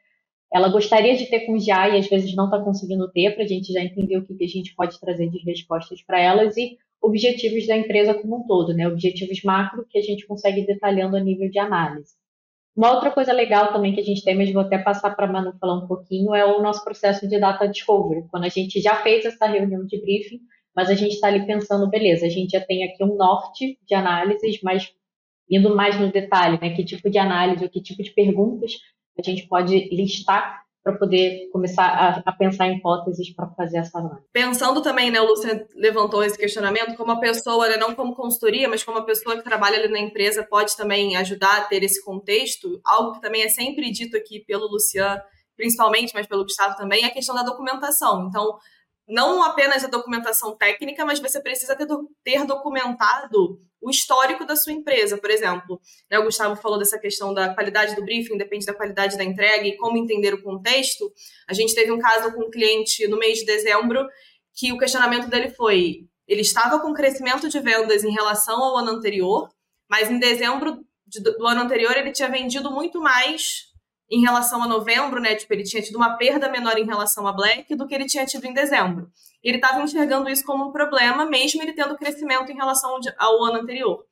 ela 0.53 0.69
gostaria 0.69 1.17
de 1.17 1.27
ter 1.27 1.47
com 1.47 1.59
já 1.59 1.89
e 1.89 1.99
às 1.99 2.07
vezes 2.09 2.35
não 2.37 2.45
está 2.45 2.59
conseguindo 2.61 3.11
ter, 3.11 3.35
para 3.35 3.45
a 3.45 3.47
gente 3.47 3.73
já 3.73 3.83
entender 3.83 4.19
o 4.19 4.27
que, 4.27 4.35
que 4.35 4.45
a 4.45 4.49
gente 4.49 4.75
pode 4.75 5.01
trazer 5.01 5.31
de 5.31 5.39
respostas 5.45 6.03
para 6.03 6.21
elas 6.21 6.57
e 6.57 6.77
objetivos 7.01 7.67
da 7.67 7.77
empresa 7.77 8.15
como 8.15 8.37
um 8.37 8.47
todo, 8.47 8.75
né? 8.75 8.87
Objetivos 8.87 9.43
macro 9.43 9.87
que 9.89 9.99
a 9.99 10.03
gente 10.03 10.27
consegue 10.27 10.65
detalhando 10.67 11.17
a 11.17 11.21
nível 11.21 11.51
de 11.51 11.59
análise. 11.59 12.15
Uma 12.77 12.93
outra 12.95 13.11
coisa 13.11 13.33
legal 13.33 13.73
também 13.73 13.95
que 13.95 14.01
a 14.01 14.05
gente 14.05 14.25
tem, 14.25 14.37
mas 14.37 14.53
vou 14.53 14.63
até 14.63 14.79
passar 14.79 15.11
para 15.15 15.27
a 15.27 15.33
Manu 15.33 15.53
falar 15.59 15.75
um 15.75 15.87
pouquinho, 15.87 16.35
é 16.35 16.45
o 16.45 16.63
nosso 16.63 16.85
processo 16.85 17.27
de 17.29 17.39
data 17.39 17.67
discovery. 17.67 18.27
Quando 18.31 18.45
a 18.45 18.49
gente 18.49 18.81
já 18.81 18.97
fez 19.03 19.25
essa 19.25 19.47
reunião 19.47 19.85
de 19.85 20.01
briefing, 20.01 20.41
mas 20.75 20.89
a 20.89 20.95
gente 20.95 21.15
está 21.15 21.29
ali 21.29 21.47
pensando, 21.47 21.89
beleza, 21.89 22.27
a 22.27 22.31
gente 22.31 22.51
já 22.51 22.61
tem 22.61 22.85
aqui 22.85 23.05
um 23.05 23.17
norte 23.17 23.79
de 23.87 23.95
análises, 23.95 24.61
mas 24.63 24.93
indo 25.51 25.75
mais 25.75 25.99
no 26.01 26.11
detalhe, 26.11 26.59
né? 26.61 26.75
Que 26.75 26.85
tipo 26.85 27.11
de 27.11 27.19
análise, 27.19 27.69
que 27.69 27.83
tipo 27.83 28.03
de 28.03 28.11
perguntas 28.11 28.73
a 29.19 29.23
gente 29.23 29.47
pode 29.47 29.89
listar 29.95 30.63
para 30.83 30.97
poder 30.99 31.49
começar 31.53 31.85
a, 31.85 32.23
a, 32.27 32.33
pensar 32.33 32.67
em 32.67 32.77
hipóteses 32.77 33.33
para 33.35 33.49
fazer 33.51 33.79
essa 33.79 33.99
análise. 33.99 34.27
Pensando 34.33 34.83
também, 34.83 35.13
né, 35.13 35.21
o 35.21 35.27
Luciano 35.27 35.65
levantou 35.77 36.25
esse 36.25 36.37
questionamento, 36.37 36.97
como 36.97 37.13
a 37.13 37.21
pessoa, 37.21 37.69
né, 37.69 37.77
não 37.77 37.95
como 37.95 38.17
consultoria, 38.17 38.69
mas 38.69 38.83
como 38.83 38.99
a 38.99 39.05
pessoa 39.05 39.37
que 39.37 39.45
trabalha 39.45 39.79
ali 39.79 39.89
na 39.89 40.01
empresa 40.01 40.45
pode 40.45 40.77
também 40.77 41.15
ajudar 41.17 41.59
a 41.59 41.65
ter 41.67 41.85
esse 41.85 42.03
contexto, 42.05 42.81
algo 42.85 43.13
que 43.13 43.21
também 43.21 43.43
é 43.43 43.49
sempre 43.49 43.93
dito 43.93 44.17
aqui 44.17 44.41
pelo 44.41 44.67
Luciano, 44.67 45.21
principalmente, 45.57 46.13
mas 46.15 46.27
pelo 46.27 46.43
Gustavo 46.43 46.77
também, 46.77 47.05
é 47.05 47.07
a 47.07 47.13
questão 47.13 47.35
da 47.35 47.45
documentação. 47.45 48.27
Então, 48.29 48.59
não 49.13 49.43
apenas 49.43 49.85
a 49.85 49.89
documentação 49.89 50.57
técnica, 50.57 51.05
mas 51.05 51.21
você 51.21 51.41
precisa 51.41 51.77
ter, 51.77 51.87
ter 52.25 52.47
documentado 52.47 53.61
o 53.81 53.91
histórico 53.91 54.47
da 54.47 54.57
sua 54.57 54.73
empresa, 54.73 55.19
por 55.19 55.31
exemplo. 55.31 55.81
Né, 56.11 56.19
o 56.19 56.25
Gustavo 56.25 56.57
falou 56.57 56.79
dessa 56.79 56.99
questão 56.99 57.35
da 57.35 57.53
qualidade 57.53 57.95
do 57.95 58.05
briefing, 58.05 58.39
depende 58.39 58.65
da 58.65 58.73
qualidade 58.73 59.19
da 59.19 59.25
entrega 59.25 59.67
e 59.67 59.77
como 59.77 59.99
entender 59.99 60.33
o 60.33 60.43
contexto. 60.43 61.13
A 61.49 61.53
gente 61.53 61.75
teve 61.75 61.93
um 61.93 61.99
caso 61.99 62.33
com 62.33 62.45
um 62.47 62.51
cliente 62.51 63.07
no 63.07 63.19
mês 63.19 63.41
de 63.41 63.45
dezembro 63.45 64.09
que 64.55 64.73
o 64.73 64.79
questionamento 64.79 65.29
dele 65.29 65.51
foi: 65.51 66.07
ele 66.27 66.41
estava 66.41 66.81
com 66.81 66.95
crescimento 66.95 67.49
de 67.49 67.61
vendas 67.61 68.05
em 68.05 68.13
relação 68.13 68.63
ao 68.63 68.79
ano 68.79 68.93
anterior, 68.93 69.51
mas 69.91 70.11
em 70.11 70.19
dezembro 70.19 70.85
do 71.07 71.47
ano 71.47 71.61
anterior 71.61 71.95
ele 71.97 72.13
tinha 72.13 72.31
vendido 72.31 72.71
muito 72.71 72.99
mais 72.99 73.72
em 74.13 74.21
relação 74.21 74.63
a 74.63 74.69
novembro, 74.69 75.19
né? 75.19 75.35
Tipo, 75.35 75.55
ele 75.55 75.63
tinha 75.63 75.83
tido 75.83 75.97
uma 75.97 76.19
perda 76.19 76.51
menor 76.51 76.77
em 76.77 76.85
relação 76.85 77.27
a 77.27 77.33
Black 77.33 77.75
do 77.75 77.87
que 77.87 77.95
ele 77.95 78.05
tinha 78.05 78.27
tido 78.27 78.45
em 78.45 78.53
dezembro. 78.53 79.11
Ele 79.43 79.57
estava 79.57 79.83
enxergando 79.83 80.29
isso 80.29 80.45
como 80.45 80.69
um 80.69 80.71
problema, 80.71 81.25
mesmo 81.25 81.63
ele 81.63 81.73
tendo 81.73 81.97
crescimento 81.97 82.53
em 82.53 82.55
relação 82.55 82.99
ao 83.19 83.43
ano 83.43 83.61
anterior. 83.61 84.05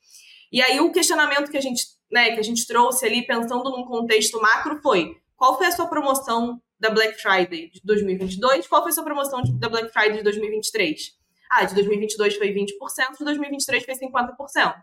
E 0.51 0.63
aí 0.63 0.81
o 0.81 0.91
questionamento 0.91 1.51
que 1.51 1.59
a 1.59 1.61
gente, 1.61 1.85
né, 2.11 2.33
que 2.33 2.41
a 2.41 2.43
gente 2.43 2.67
trouxe 2.67 3.05
ali, 3.05 3.27
pensando 3.27 3.71
num 3.71 3.85
contexto 3.85 4.41
macro, 4.41 4.81
foi: 4.83 5.17
qual 5.37 5.59
foi 5.59 5.67
a 5.67 5.71
sua 5.71 5.87
promoção 5.87 6.59
da 6.81 6.89
Black 6.89 7.21
Friday 7.21 7.71
de 7.71 7.83
2022? 7.85 8.67
Qual 8.67 8.81
foi 8.81 8.93
a 8.93 8.95
sua 8.95 9.05
promoção 9.05 9.43
da 9.59 9.69
Black 9.69 9.93
Friday 9.93 10.17
de 10.17 10.23
2023? 10.23 10.99
Ah, 11.51 11.65
de 11.67 11.75
2022 11.75 12.37
foi 12.37 12.55
20%, 12.55 13.19
de 13.19 13.25
2023 13.25 13.85
foi 13.85 13.95
50% 13.95 14.75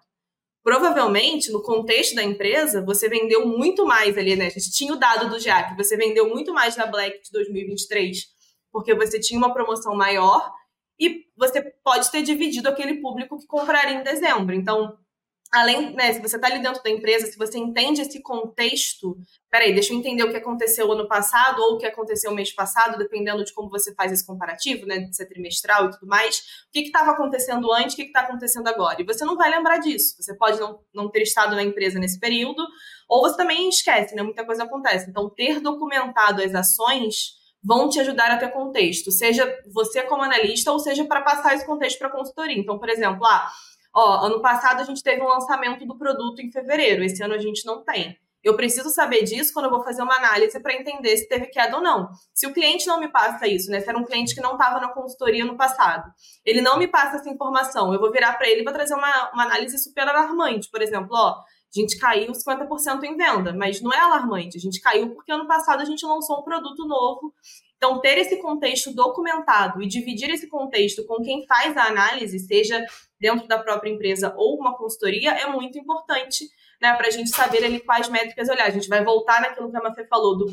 provavelmente, 0.67 1.49
no 1.49 1.63
contexto 1.63 2.13
da 2.13 2.21
empresa, 2.21 2.83
você 2.83 3.07
vendeu 3.07 3.47
muito 3.47 3.85
mais 3.85 4.17
ali, 4.17 4.35
né? 4.35 4.47
A 4.47 4.49
gente 4.49 4.69
tinha 4.69 4.91
o 4.91 4.97
dado 4.97 5.29
do 5.29 5.39
JAC, 5.39 5.77
você 5.77 5.95
vendeu 5.95 6.27
muito 6.27 6.53
mais 6.53 6.75
na 6.75 6.85
Black 6.85 7.23
de 7.23 7.31
2023, 7.31 8.25
porque 8.69 8.93
você 8.93 9.17
tinha 9.17 9.37
uma 9.37 9.53
promoção 9.53 9.95
maior 9.95 10.51
e 10.99 11.23
você 11.37 11.61
pode 11.61 12.11
ter 12.11 12.21
dividido 12.21 12.67
aquele 12.67 12.95
público 12.95 13.39
que 13.39 13.47
compraria 13.47 13.95
em 13.95 14.03
dezembro. 14.03 14.53
Então, 14.53 14.97
além, 15.51 15.93
né, 15.93 16.13
se 16.13 16.21
você 16.21 16.35
está 16.35 16.47
ali 16.47 16.61
dentro 16.61 16.81
da 16.83 16.89
empresa, 16.89 17.25
se 17.25 17.37
você 17.37 17.57
entende 17.57 18.01
esse 18.01 18.21
contexto, 18.21 19.17
peraí, 19.49 19.73
deixa 19.73 19.93
eu 19.93 19.97
entender 19.97 20.23
o 20.23 20.29
que 20.29 20.37
aconteceu 20.37 20.91
ano 20.91 21.07
passado 21.07 21.61
ou 21.61 21.75
o 21.75 21.77
que 21.77 21.85
aconteceu 21.85 22.33
mês 22.33 22.53
passado, 22.53 22.97
dependendo 22.97 23.43
de 23.43 23.53
como 23.53 23.69
você 23.69 23.93
faz 23.95 24.11
esse 24.11 24.25
comparativo, 24.25 24.85
né, 24.85 24.99
de 24.99 25.15
ser 25.15 25.25
trimestral 25.25 25.85
e 25.87 25.91
tudo 25.91 26.07
mais, 26.07 26.37
o 26.37 26.71
que 26.71 26.79
estava 26.81 27.11
acontecendo 27.11 27.71
antes, 27.71 27.93
o 27.93 27.97
que 27.97 28.03
está 28.03 28.21
acontecendo 28.21 28.67
agora. 28.67 29.01
E 29.01 29.05
você 29.05 29.23
não 29.23 29.37
vai 29.37 29.49
lembrar 29.49 29.77
disso. 29.77 30.15
Você 30.21 30.35
pode 30.35 30.59
não, 30.59 30.79
não 30.93 31.09
ter 31.09 31.21
estado 31.21 31.55
na 31.55 31.63
empresa 31.63 31.97
nesse 31.99 32.19
período, 32.19 32.61
ou 33.07 33.21
você 33.21 33.37
também 33.37 33.69
esquece, 33.69 34.15
né, 34.15 34.23
muita 34.23 34.45
coisa 34.45 34.63
acontece. 34.63 35.09
Então, 35.09 35.29
ter 35.29 35.59
documentado 35.61 36.41
as 36.41 36.53
ações 36.53 37.37
vão 37.63 37.89
te 37.89 37.99
ajudar 37.99 38.31
a 38.31 38.37
ter 38.37 38.49
contexto, 38.51 39.11
seja 39.11 39.45
você 39.73 40.03
como 40.03 40.23
analista 40.23 40.71
ou 40.71 40.79
seja 40.79 41.03
para 41.05 41.21
passar 41.21 41.55
esse 41.55 41.65
contexto 41.65 41.97
para 41.97 42.07
a 42.07 42.11
consultoria. 42.11 42.57
Então, 42.57 42.77
por 42.77 42.89
exemplo, 42.89 43.25
ah, 43.25 43.51
Ó, 43.99 44.27
ano 44.27 44.39
passado 44.43 44.79
a 44.79 44.83
gente 44.83 45.01
teve 45.01 45.23
um 45.23 45.27
lançamento 45.27 45.83
do 45.83 45.97
produto 45.97 46.39
em 46.39 46.51
fevereiro, 46.51 47.03
esse 47.03 47.23
ano 47.23 47.33
a 47.33 47.39
gente 47.39 47.65
não 47.65 47.83
tem. 47.83 48.15
Eu 48.43 48.55
preciso 48.55 48.91
saber 48.91 49.23
disso 49.23 49.51
quando 49.51 49.65
eu 49.65 49.71
vou 49.71 49.83
fazer 49.83 50.03
uma 50.03 50.15
análise 50.15 50.59
para 50.59 50.75
entender 50.75 51.17
se 51.17 51.27
teve 51.27 51.47
queda 51.47 51.77
ou 51.77 51.81
não. 51.81 52.07
Se 52.31 52.45
o 52.45 52.53
cliente 52.53 52.85
não 52.85 52.99
me 52.99 53.07
passa 53.07 53.47
isso, 53.47 53.71
né? 53.71 53.79
Se 53.79 53.89
era 53.89 53.97
um 53.97 54.05
cliente 54.05 54.35
que 54.35 54.39
não 54.39 54.51
estava 54.51 54.79
na 54.79 54.89
consultoria 54.89 55.43
no 55.43 55.57
passado, 55.57 56.13
ele 56.45 56.61
não 56.61 56.77
me 56.77 56.87
passa 56.87 57.17
essa 57.17 57.27
informação, 57.27 57.91
eu 57.91 57.99
vou 57.99 58.11
virar 58.11 58.33
para 58.33 58.47
ele 58.47 58.61
e 58.61 58.63
vou 58.63 58.71
trazer 58.71 58.93
uma, 58.93 59.31
uma 59.33 59.45
análise 59.45 59.75
super 59.79 60.07
alarmante. 60.07 60.69
Por 60.69 60.83
exemplo, 60.83 61.09
ó, 61.13 61.31
a 61.31 61.79
gente 61.79 61.97
caiu 61.97 62.31
50% 62.31 63.03
em 63.03 63.17
venda, 63.17 63.51
mas 63.51 63.81
não 63.81 63.91
é 63.91 63.99
alarmante. 63.99 64.57
A 64.57 64.61
gente 64.61 64.79
caiu 64.79 65.15
porque 65.15 65.31
ano 65.31 65.47
passado 65.47 65.81
a 65.81 65.85
gente 65.85 66.05
lançou 66.05 66.39
um 66.39 66.43
produto 66.43 66.87
novo. 66.87 67.33
Então, 67.77 67.99
ter 67.99 68.19
esse 68.19 68.37
contexto 68.37 68.93
documentado 68.93 69.81
e 69.81 69.87
dividir 69.87 70.29
esse 70.29 70.47
contexto 70.47 71.03
com 71.05 71.21
quem 71.23 71.45
faz 71.47 71.75
a 71.75 71.85
análise, 71.85 72.39
seja 72.39 72.83
dentro 73.19 73.47
da 73.47 73.57
própria 73.57 73.89
empresa 73.89 74.33
ou 74.37 74.59
uma 74.59 74.77
consultoria, 74.77 75.31
é 75.31 75.47
muito 75.47 75.77
importante, 75.77 76.47
né, 76.81 76.93
para 76.95 77.07
a 77.07 77.11
gente 77.11 77.29
saber 77.29 77.63
ali 77.63 77.79
quais 77.79 78.09
métricas 78.09 78.49
olhar. 78.49 78.65
A 78.67 78.71
gente 78.71 78.87
vai 78.87 79.03
voltar 79.03 79.41
naquilo 79.41 79.71
que 79.71 79.77
a 79.77 79.81
Mafê 79.81 80.05
falou 80.07 80.37
do, 80.37 80.45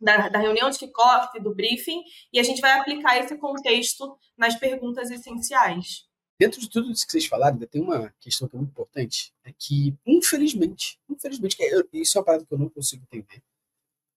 da, 0.00 0.28
da 0.28 0.38
reunião 0.38 0.70
de 0.70 0.78
kickoff, 0.78 1.38
do 1.40 1.54
briefing, 1.54 2.02
e 2.32 2.38
a 2.38 2.42
gente 2.42 2.60
vai 2.60 2.78
aplicar 2.78 3.16
esse 3.18 3.36
contexto 3.38 4.16
nas 4.36 4.54
perguntas 4.56 5.10
essenciais. 5.10 6.04
Dentro 6.38 6.60
de 6.60 6.68
tudo 6.68 6.90
isso 6.90 7.06
que 7.06 7.12
vocês 7.12 7.26
falaram, 7.26 7.58
tem 7.58 7.80
uma 7.80 8.12
questão 8.20 8.46
que 8.46 8.56
é 8.56 8.58
muito 8.58 8.70
importante, 8.70 9.32
é 9.42 9.52
que, 9.58 9.94
infelizmente, 10.06 10.98
infelizmente, 11.08 11.56
isso 11.94 12.18
é 12.18 12.20
uma 12.20 12.24
parada 12.24 12.44
que 12.44 12.52
eu 12.52 12.58
não 12.58 12.68
consigo 12.68 13.02
entender, 13.04 13.42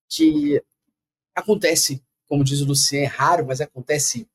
que 0.10 0.62
acontece, 1.34 2.04
como 2.28 2.44
diz 2.44 2.60
o 2.60 2.66
Luciano, 2.66 3.06
é 3.06 3.08
raro, 3.08 3.46
mas 3.46 3.62
acontece 3.62 4.28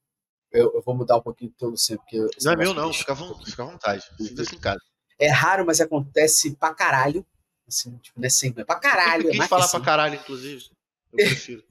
eu, 0.55 0.73
eu, 0.73 0.83
vou 0.83 0.95
mudar 0.95 1.17
um 1.17 1.21
pouquinho 1.21 1.51
do 1.51 1.57
teu, 1.57 1.69
Luciano, 1.71 2.01
porque. 2.01 2.17
Não 2.43 2.53
é 2.53 2.57
meu, 2.57 2.73
não, 2.73 2.93
fica, 2.93 3.15
fica 3.45 3.63
à 3.63 3.67
vontade. 3.67 4.05
Fica 4.17 4.43
assim, 4.43 4.59
cara. 4.59 4.79
É 5.19 5.29
raro, 5.29 5.67
mas 5.67 5.81
acontece 5.81 6.55
pra 6.55 6.73
caralho. 6.73 7.27
Assim, 7.67 7.97
tipo, 7.99 8.21
não 8.21 8.27
é 8.27 8.31
sempre, 8.31 8.63
é 8.63 8.65
pra 8.65 8.77
caralho. 8.77 9.27
Eu 9.27 9.33
quis 9.33 9.47
falar 9.47 9.65
assim. 9.65 9.77
pra 9.77 9.85
caralho, 9.85 10.15
inclusive. 10.15 10.65
Eu 11.13 11.17
prefiro. 11.17 11.65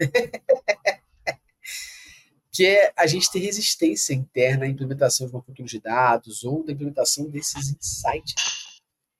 que 2.50 2.66
é 2.66 2.92
a 2.96 3.06
gente 3.06 3.30
ter 3.30 3.38
resistência 3.38 4.12
interna 4.14 4.64
à 4.64 4.68
implementação 4.68 5.26
de 5.26 5.32
uma 5.32 5.42
cultura 5.42 5.68
de 5.68 5.80
dados 5.80 6.42
ou 6.44 6.64
da 6.64 6.72
implementação 6.72 7.28
desses 7.28 7.70
insights. 7.70 8.34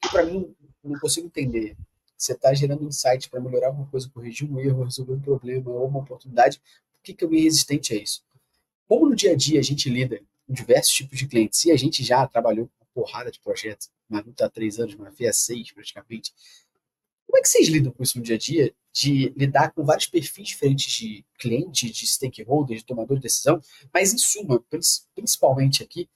Que 0.03 0.09
para 0.09 0.25
mim, 0.25 0.53
não 0.83 0.99
consigo 0.99 1.27
entender. 1.27 1.77
Você 2.17 2.33
está 2.33 2.53
gerando 2.55 2.85
insight 2.85 3.29
para 3.29 3.41
melhorar 3.41 3.69
alguma 3.69 3.87
coisa, 3.87 4.09
corrigir 4.09 4.51
um 4.51 4.59
erro, 4.59 4.85
resolver 4.85 5.13
um 5.13 5.21
problema 5.21 5.71
ou 5.71 5.87
uma 5.87 6.01
oportunidade. 6.01 6.59
Por 6.59 7.03
que, 7.03 7.15
que 7.15 7.25
eu 7.25 7.29
me 7.29 7.41
resistente 7.41 7.93
a 7.93 7.97
isso? 7.97 8.24
Como 8.89 9.09
no 9.09 9.17
dia 9.17 9.33
a 9.33 9.37
dia 9.37 9.61
a 9.61 9.63
gente 9.63 9.89
lida 9.89 10.21
com 10.47 10.53
diversos 10.53 10.93
tipos 10.93 11.19
de 11.19 11.27
clientes, 11.27 11.65
e 11.65 11.73
a 11.73 11.77
gente 11.77 12.03
já 12.05 12.27
trabalhou 12.27 12.67
com 12.67 12.85
uma 12.85 12.91
porrada 12.95 13.31
de 13.31 13.41
projetos, 13.41 13.91
Manu 14.09 14.31
está 14.31 14.47
há 14.47 14.51
três 14.51 14.79
anos, 14.79 14.95
Mafia 14.95 15.31
há 15.31 15.33
seis 15.33 15.73
praticamente, 15.73 16.33
como 17.27 17.39
é 17.39 17.43
que 17.43 17.49
vocês 17.49 17.69
lidam 17.69 17.91
com 17.91 18.03
isso 18.03 18.19
no 18.19 18.25
dia 18.25 18.37
a 18.37 18.39
dia, 18.39 18.75
de 18.93 19.31
lidar 19.37 19.73
com 19.73 19.85
vários 19.85 20.07
perfis 20.07 20.49
diferentes 20.49 20.93
de 20.93 21.25
cliente, 21.39 21.91
de 21.91 22.07
stakeholder, 22.07 22.77
de 22.77 22.85
tomador 22.85 23.17
de 23.17 23.25
decisão, 23.25 23.61
mas 23.93 24.13
em 24.13 24.19
suma, 24.19 24.65
principalmente 25.15 25.83
aqui, 25.83 26.09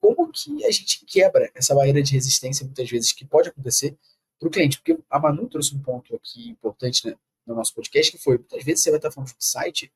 como 0.00 0.30
que 0.30 0.64
a 0.64 0.70
gente 0.70 1.04
quebra 1.06 1.50
essa 1.54 1.74
barreira 1.74 2.02
de 2.02 2.12
resistência, 2.12 2.64
muitas 2.64 2.90
vezes, 2.90 3.12
que 3.12 3.24
pode 3.24 3.48
acontecer 3.48 3.96
para 4.38 4.48
o 4.48 4.50
cliente? 4.50 4.78
Porque 4.78 4.98
a 5.08 5.18
Manu 5.18 5.48
trouxe 5.48 5.74
um 5.74 5.80
ponto 5.80 6.14
aqui 6.14 6.48
importante 6.50 7.06
né, 7.06 7.16
no 7.46 7.54
nosso 7.54 7.74
podcast, 7.74 8.12
que 8.12 8.18
foi, 8.18 8.36
muitas 8.38 8.64
vezes 8.64 8.82
você 8.82 8.90
vai 8.90 8.98
estar 8.98 9.10
falando 9.10 9.28
de 9.28 9.34
um 9.34 9.40
site 9.40 9.92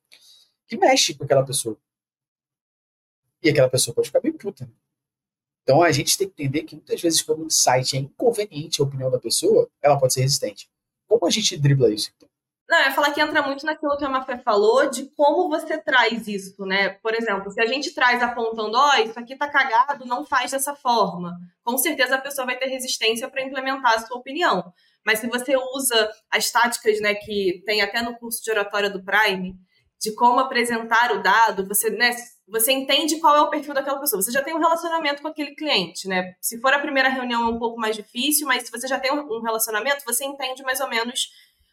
que 0.67 0.77
mexe 0.77 1.15
com 1.15 1.25
aquela 1.25 1.45
pessoa. 1.45 1.79
E 3.45 3.51
aquela 3.51 3.69
pessoa 3.69 3.95
pode 3.95 4.09
ficar 4.09 4.21
bem 4.21 4.33
puta. 4.33 4.67
Então 5.63 5.83
a 5.83 5.93
gente 5.93 6.17
tem 6.17 6.27
que 6.27 6.43
entender 6.43 6.63
que 6.63 6.77
muitas 6.77 7.01
vezes, 7.01 7.21
quando 7.21 7.45
um 7.45 7.51
site 7.51 7.97
é 7.97 8.01
inconveniente 8.01 8.81
à 8.81 8.85
opinião 8.85 9.11
da 9.11 9.19
pessoa, 9.19 9.69
ela 9.83 9.99
pode 9.99 10.15
ser 10.15 10.23
resistente. 10.23 10.69
Como 11.07 11.27
a 11.27 11.31
gente 11.31 11.57
dribla 11.59 11.93
isso, 11.93 12.11
então? 12.17 12.29
Não, 12.67 12.79
eu 12.79 12.85
ia 12.87 12.93
falar 12.93 13.13
que 13.13 13.21
entra 13.21 13.43
muito 13.43 13.67
naquilo 13.67 13.97
que 13.99 14.05
a 14.05 14.09
Mafé 14.09 14.39
falou, 14.39 14.89
de 14.89 15.05
como 15.11 15.51
você 15.51 15.77
traz 15.77 16.27
isso, 16.27 16.65
né? 16.65 16.89
Por 16.89 17.15
exemplo, 17.15 17.51
se 17.51 17.61
a 17.61 17.67
gente 17.67 17.93
traz 17.95 18.23
apontando, 18.23 18.77
ó, 18.77 18.91
oh, 18.91 19.03
isso 19.03 19.19
aqui 19.19 19.37
tá 19.37 19.47
cagado, 19.49 20.07
não 20.07 20.25
faz 20.25 20.51
dessa 20.51 20.75
forma. 20.75 21.39
Com 21.63 21.77
certeza 21.77 22.15
a 22.15 22.21
pessoa 22.21 22.47
vai 22.47 22.59
ter 22.59 22.67
resistência 22.67 23.29
para 23.29 23.43
implementar 23.43 23.93
a 23.93 23.99
sua 24.01 24.17
opinião. 24.17 24.73
Mas 25.05 25.19
se 25.19 25.27
você 25.27 25.55
usa 25.75 26.11
as 26.31 26.51
táticas, 26.51 27.01
né, 27.01 27.15
que 27.15 27.63
tem 27.67 27.83
até 27.83 28.01
no 28.01 28.17
curso 28.17 28.43
de 28.43 28.51
oratória 28.51 28.89
do 28.89 29.05
Prime, 29.05 29.55
de 30.05 30.15
como 30.15 30.39
apresentar 30.39 31.13
o 31.13 31.23
dado, 31.23 31.67
você, 31.67 31.89
né, 31.89 32.15
você 32.47 32.73
entende 32.73 33.19
qual 33.21 33.35
é 33.35 33.41
o 33.41 33.49
perfil 33.49 33.73
daquela 33.73 33.99
pessoa. 33.99 34.21
Você 34.21 34.31
já 34.31 34.43
tem 34.43 34.55
um 34.55 34.59
relacionamento 34.59 35.23
com 35.23 35.29
aquele 35.29 35.55
cliente, 35.55 36.07
né? 36.07 36.35
Se 36.43 36.61
for 36.61 36.75
a 36.75 36.79
primeira 36.79 37.09
reunião 37.09 37.43
é 37.43 37.47
um 37.47 37.59
pouco 37.59 37.81
mais 37.81 37.97
difícil, 37.97 38.47
mas 38.47 38.65
se 38.65 38.71
você 38.71 38.87
já 38.87 39.01
tem 39.01 39.11
um 39.11 39.41
relacionamento, 39.41 40.05
você 40.05 40.27
entende 40.27 40.63
mais 40.63 40.79
ou 40.81 40.91
menos 40.91 41.31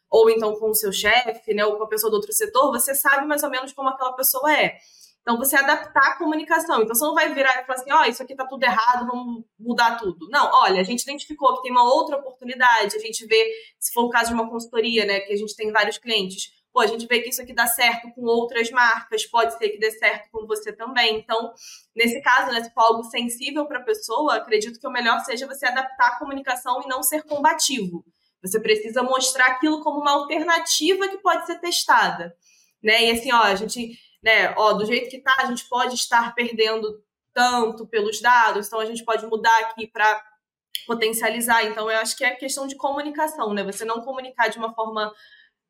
ou 0.10 0.30
então 0.30 0.56
com 0.56 0.70
o 0.70 0.74
seu 0.74 0.94
chefe, 0.94 1.54
né, 1.54 1.66
ou 1.66 1.76
com 1.76 1.84
a 1.84 1.88
pessoa 1.88 2.10
do 2.10 2.16
outro 2.16 2.32
setor, 2.32 2.72
você 2.72 2.96
sabe 2.96 3.28
mais 3.28 3.44
ou 3.44 3.50
menos 3.50 3.74
como 3.74 3.90
aquela 3.90 4.14
pessoa 4.14 4.54
é. 4.54 4.78
Então, 5.22 5.38
você 5.38 5.56
adaptar 5.56 6.14
a 6.14 6.18
comunicação. 6.18 6.82
Então, 6.82 6.96
você 6.96 7.06
não 7.06 7.14
vai 7.14 7.32
virar 7.32 7.62
e 7.62 7.66
falar 7.66 7.80
assim, 7.80 7.92
ó, 7.92 8.02
oh, 8.02 8.06
isso 8.06 8.24
aqui 8.24 8.36
tá 8.36 8.46
tudo 8.48 8.64
errado, 8.64 9.06
vamos 9.06 9.44
mudar 9.60 9.98
tudo. 9.98 10.28
Não, 10.30 10.50
olha, 10.52 10.82
a 10.82 10.84
gente 10.84 11.04
identificou 11.04 11.56
que 11.56 11.62
tem 11.62 11.72
uma 11.72 11.84
outra 11.84 12.18
oportunidade, 12.18 12.96
a 12.96 13.00
gente 13.00 13.26
vê, 13.28 13.54
se 13.80 13.94
for 13.94 14.06
o 14.06 14.10
caso 14.10 14.30
de 14.30 14.34
uma 14.34 14.50
consultoria, 14.50 15.06
né, 15.06 15.20
que 15.20 15.32
a 15.32 15.38
gente 15.38 15.56
tem 15.56 15.72
vários 15.72 16.00
clientes, 16.00 16.52
pô, 16.74 16.80
a 16.80 16.88
gente 16.88 17.06
vê 17.08 17.22
que 17.22 17.30
isso 17.30 17.42
aqui 17.42 17.54
dá 17.54 17.68
certo 17.68 18.12
com 18.14 18.22
outras 18.24 18.70
marcas, 18.72 19.26
pode 19.26 19.58
ser 19.58 19.70
que 19.70 19.80
dê 19.80 19.92
certo 19.92 20.30
com 20.32 20.46
você 20.46 20.72
também. 20.72 21.18
Então, 21.18 21.54
nesse 21.96 22.22
caso, 22.22 22.52
né, 22.52 22.64
se 22.64 22.74
for 22.74 22.82
algo 22.82 23.04
sensível 23.04 23.66
para 23.66 23.80
a 23.80 23.84
pessoa, 23.84 24.36
acredito 24.36 24.80
que 24.80 24.88
o 24.88 24.92
melhor 24.92 25.20
seja 25.22 25.48
você 25.48 25.66
adaptar 25.66 26.08
a 26.08 26.20
comunicação 26.20 26.82
e 26.84 26.88
não 26.88 27.04
ser 27.04 27.24
combativo. 27.24 28.06
Você 28.42 28.60
precisa 28.60 29.04
mostrar 29.04 29.48
aquilo 29.48 29.82
como 29.82 30.02
uma 30.02 30.12
alternativa 30.12 31.08
que 31.08 31.18
pode 31.18 31.46
ser 31.46 31.60
testada. 31.60 32.36
Né? 32.82 33.06
E 33.06 33.12
assim, 33.12 33.32
ó, 33.32 33.44
a 33.44 33.56
gente 33.56 33.98
né, 34.24 34.54
ó, 34.56 34.74
do 34.74 34.86
jeito 34.86 35.10
que 35.10 35.20
tá, 35.20 35.34
a 35.40 35.46
gente 35.46 35.68
pode 35.68 35.96
estar 35.96 36.34
perdendo 36.36 37.04
tanto 37.34 37.88
pelos 37.88 38.22
dados, 38.22 38.68
então 38.68 38.80
a 38.80 38.86
gente 38.86 39.04
pode 39.04 39.26
mudar 39.26 39.58
aqui 39.62 39.88
para 39.88 40.22
potencializar. 40.86 41.66
Então, 41.66 41.90
eu 41.90 42.00
acho 42.00 42.16
que 42.16 42.24
é 42.24 42.32
questão 42.36 42.68
de 42.68 42.76
comunicação, 42.76 43.54
né? 43.54 43.64
Você 43.64 43.86
não 43.86 44.02
comunicar 44.02 44.50
de 44.50 44.58
uma 44.58 44.74
forma 44.74 45.12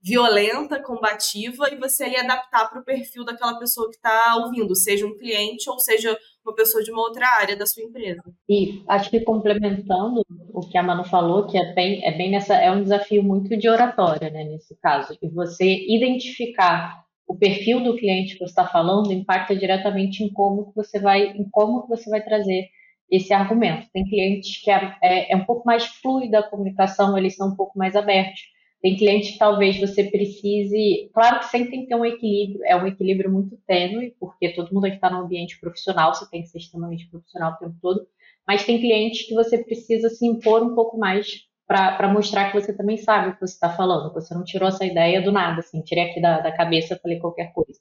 violenta, 0.03 0.81
combativa, 0.81 1.69
e 1.71 1.77
você 1.77 2.05
ali 2.05 2.17
adaptar 2.17 2.69
para 2.69 2.81
o 2.81 2.83
perfil 2.83 3.23
daquela 3.23 3.59
pessoa 3.59 3.89
que 3.89 3.95
está 3.95 4.35
ouvindo, 4.37 4.75
seja 4.75 5.05
um 5.05 5.17
cliente 5.17 5.69
ou 5.69 5.79
seja 5.79 6.17
uma 6.43 6.55
pessoa 6.55 6.83
de 6.83 6.91
uma 6.91 7.01
outra 7.01 7.27
área 7.39 7.55
da 7.55 7.67
sua 7.67 7.83
empresa. 7.83 8.21
E 8.49 8.83
acho 8.87 9.11
que 9.11 9.19
complementando 9.19 10.25
o 10.53 10.61
que 10.61 10.77
a 10.77 10.83
Manu 10.83 11.03
falou, 11.03 11.45
que 11.45 11.57
é 11.57 11.73
bem, 11.73 12.03
é 12.03 12.17
bem 12.17 12.31
nessa, 12.31 12.55
é 12.55 12.71
um 12.71 12.81
desafio 12.81 13.23
muito 13.23 13.55
de 13.55 13.69
oratória, 13.69 14.29
né, 14.31 14.43
nesse 14.43 14.75
caso, 14.81 15.15
e 15.21 15.29
você 15.29 15.85
identificar 15.87 17.01
o 17.27 17.37
perfil 17.37 17.81
do 17.81 17.95
cliente 17.95 18.33
que 18.33 18.39
você 18.39 18.45
está 18.51 18.67
falando 18.67 19.13
impacta 19.13 19.55
diretamente 19.55 20.23
em 20.23 20.33
como 20.33 20.69
que 20.69 20.75
você 20.75 20.99
vai, 20.99 21.27
em 21.27 21.47
como 21.49 21.83
que 21.83 21.89
você 21.89 22.09
vai 22.09 22.21
trazer 22.21 22.67
esse 23.09 23.33
argumento. 23.33 23.87
Tem 23.93 24.03
clientes 24.03 24.61
que 24.61 24.71
é, 24.71 24.95
é, 25.01 25.33
é 25.33 25.35
um 25.35 25.45
pouco 25.45 25.65
mais 25.65 25.85
fluida 25.85 26.39
a 26.39 26.49
comunicação, 26.49 27.17
eles 27.17 27.35
são 27.35 27.49
um 27.49 27.55
pouco 27.55 27.77
mais 27.77 27.95
abertos. 27.95 28.41
Tem 28.81 28.97
clientes 28.97 29.31
que 29.31 29.37
talvez 29.37 29.79
você 29.79 30.03
precise. 30.03 31.09
Claro 31.13 31.39
que 31.39 31.45
sempre 31.45 31.69
tem 31.69 31.81
que 31.81 31.87
ter 31.87 31.95
um 31.95 32.05
equilíbrio, 32.05 32.65
é 32.65 32.75
um 32.75 32.87
equilíbrio 32.87 33.31
muito 33.31 33.55
tênue, 33.67 34.15
porque 34.19 34.49
todo 34.49 34.73
mundo 34.73 34.87
está 34.87 35.09
no 35.09 35.19
ambiente 35.19 35.59
profissional, 35.59 36.13
você 36.13 36.27
tem 36.29 36.41
que 36.41 36.49
ser 36.49 36.57
extremamente 36.57 37.07
profissional 37.07 37.53
o 37.53 37.57
tempo 37.57 37.75
todo, 37.79 38.07
mas 38.47 38.65
tem 38.65 38.79
clientes 38.79 39.27
que 39.27 39.35
você 39.35 39.59
precisa 39.59 40.09
se 40.09 40.25
impor 40.25 40.63
um 40.63 40.73
pouco 40.73 40.97
mais 40.97 41.47
para 41.67 42.11
mostrar 42.11 42.51
que 42.51 42.59
você 42.59 42.75
também 42.75 42.97
sabe 42.97 43.29
o 43.29 43.33
que 43.33 43.39
você 43.39 43.53
está 43.53 43.69
falando, 43.69 44.09
que 44.09 44.15
você 44.15 44.33
não 44.33 44.43
tirou 44.43 44.67
essa 44.67 44.85
ideia 44.85 45.21
do 45.21 45.31
nada, 45.31 45.59
assim, 45.59 45.81
tirei 45.81 46.09
aqui 46.09 46.19
da, 46.19 46.41
da 46.41 46.51
cabeça 46.51 46.99
falei 47.01 47.19
qualquer 47.19 47.53
coisa. 47.53 47.79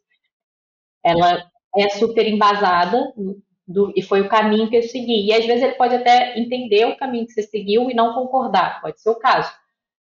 Ela 1.04 1.50
é 1.76 1.88
super 1.90 2.26
embasada 2.28 3.12
do, 3.66 3.92
e 3.96 4.02
foi 4.02 4.20
o 4.20 4.28
caminho 4.28 4.68
que 4.68 4.76
eu 4.76 4.82
segui. 4.82 5.26
E 5.26 5.32
às 5.32 5.44
vezes 5.46 5.62
ele 5.62 5.74
pode 5.74 5.94
até 5.94 6.38
entender 6.38 6.84
o 6.86 6.96
caminho 6.96 7.26
que 7.26 7.32
você 7.32 7.42
seguiu 7.42 7.90
e 7.90 7.94
não 7.94 8.14
concordar, 8.14 8.80
pode 8.80 9.00
ser 9.00 9.10
o 9.10 9.18
caso. 9.18 9.50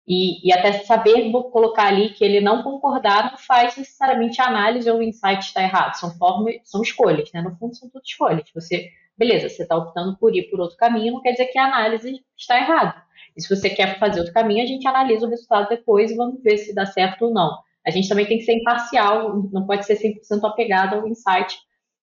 E, 0.07 0.47
e 0.47 0.53
até 0.53 0.71
saber 0.71 1.31
colocar 1.51 1.87
ali 1.87 2.09
que 2.09 2.23
ele 2.23 2.39
não 2.39 2.61
concordar 2.61 3.31
não 3.31 3.37
faz 3.39 3.75
necessariamente 3.75 4.39
a 4.39 4.45
análise 4.45 4.89
ou 4.89 4.99
o 4.99 5.03
insight 5.03 5.39
está 5.39 5.63
errado, 5.63 5.95
são 5.95 6.11
formas, 6.11 6.55
são 6.63 6.81
escolhas, 6.81 7.31
né? 7.33 7.41
No 7.41 7.55
fundo 7.55 7.75
são 7.75 7.89
tudo 7.89 8.03
escolhas. 8.05 8.47
Você, 8.53 8.89
beleza, 9.17 9.49
você 9.49 9.63
está 9.63 9.75
optando 9.75 10.15
por 10.17 10.35
ir 10.35 10.49
por 10.49 10.59
outro 10.59 10.77
caminho, 10.77 11.13
não 11.13 11.21
quer 11.21 11.31
dizer 11.31 11.47
que 11.47 11.57
a 11.57 11.65
análise 11.65 12.23
está 12.37 12.57
errada. 12.57 13.03
E 13.35 13.41
se 13.41 13.53
você 13.53 13.69
quer 13.69 13.97
fazer 13.97 14.19
outro 14.19 14.33
caminho, 14.33 14.63
a 14.63 14.67
gente 14.67 14.87
analisa 14.87 15.25
o 15.25 15.29
resultado 15.29 15.69
depois 15.69 16.11
e 16.11 16.15
vamos 16.15 16.41
ver 16.41 16.57
se 16.57 16.73
dá 16.73 16.85
certo 16.85 17.25
ou 17.25 17.33
não. 17.33 17.57
A 17.85 17.91
gente 17.91 18.07
também 18.07 18.25
tem 18.25 18.37
que 18.37 18.43
ser 18.43 18.53
imparcial, 18.53 19.43
não 19.51 19.65
pode 19.65 19.85
ser 19.85 19.95
100% 19.95 20.43
apegado 20.43 20.95
ao 20.95 21.07
insight, 21.07 21.57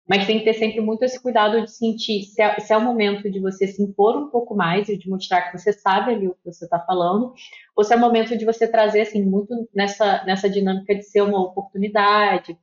mas 0.09 0.26
tem 0.26 0.38
que 0.38 0.44
ter 0.44 0.55
sempre 0.55 0.80
muito 0.80 1.05
esse 1.05 1.20
cuidado 1.22 1.62
de 1.62 1.70
sentir 1.70 2.24
se 2.24 2.42
é, 2.42 2.59
se 2.59 2.72
é 2.72 2.76
o 2.76 2.80
momento 2.80 3.30
de 3.30 3.38
você 3.38 3.66
se 3.66 3.82
impor 3.82 4.16
um 4.16 4.28
pouco 4.28 4.55
mais 4.55 4.88
e 4.88 4.96
de 4.96 5.09
mostrar 5.09 5.42
que 5.42 5.59
você 5.59 5.72
sabe 5.72 6.12
ali 6.12 6.28
o 6.28 6.34
que 6.34 6.53
você 6.53 6.64
está 6.64 6.78
falando, 6.80 7.32
ou 7.76 7.84
se 7.84 7.94
é 7.94 7.96
o 7.96 8.00
momento 8.00 8.36
de 8.36 8.44
você 8.44 8.66
trazer, 8.66 9.03
assim, 9.03 9.22
muito 9.22 9.68
nessa, 9.74 10.24
nessa 10.24 10.50
dinâmica 10.50 10.94
de 10.94 11.03
ser 11.03 11.22
uma 11.22 11.40
oportunidade. 11.40 12.57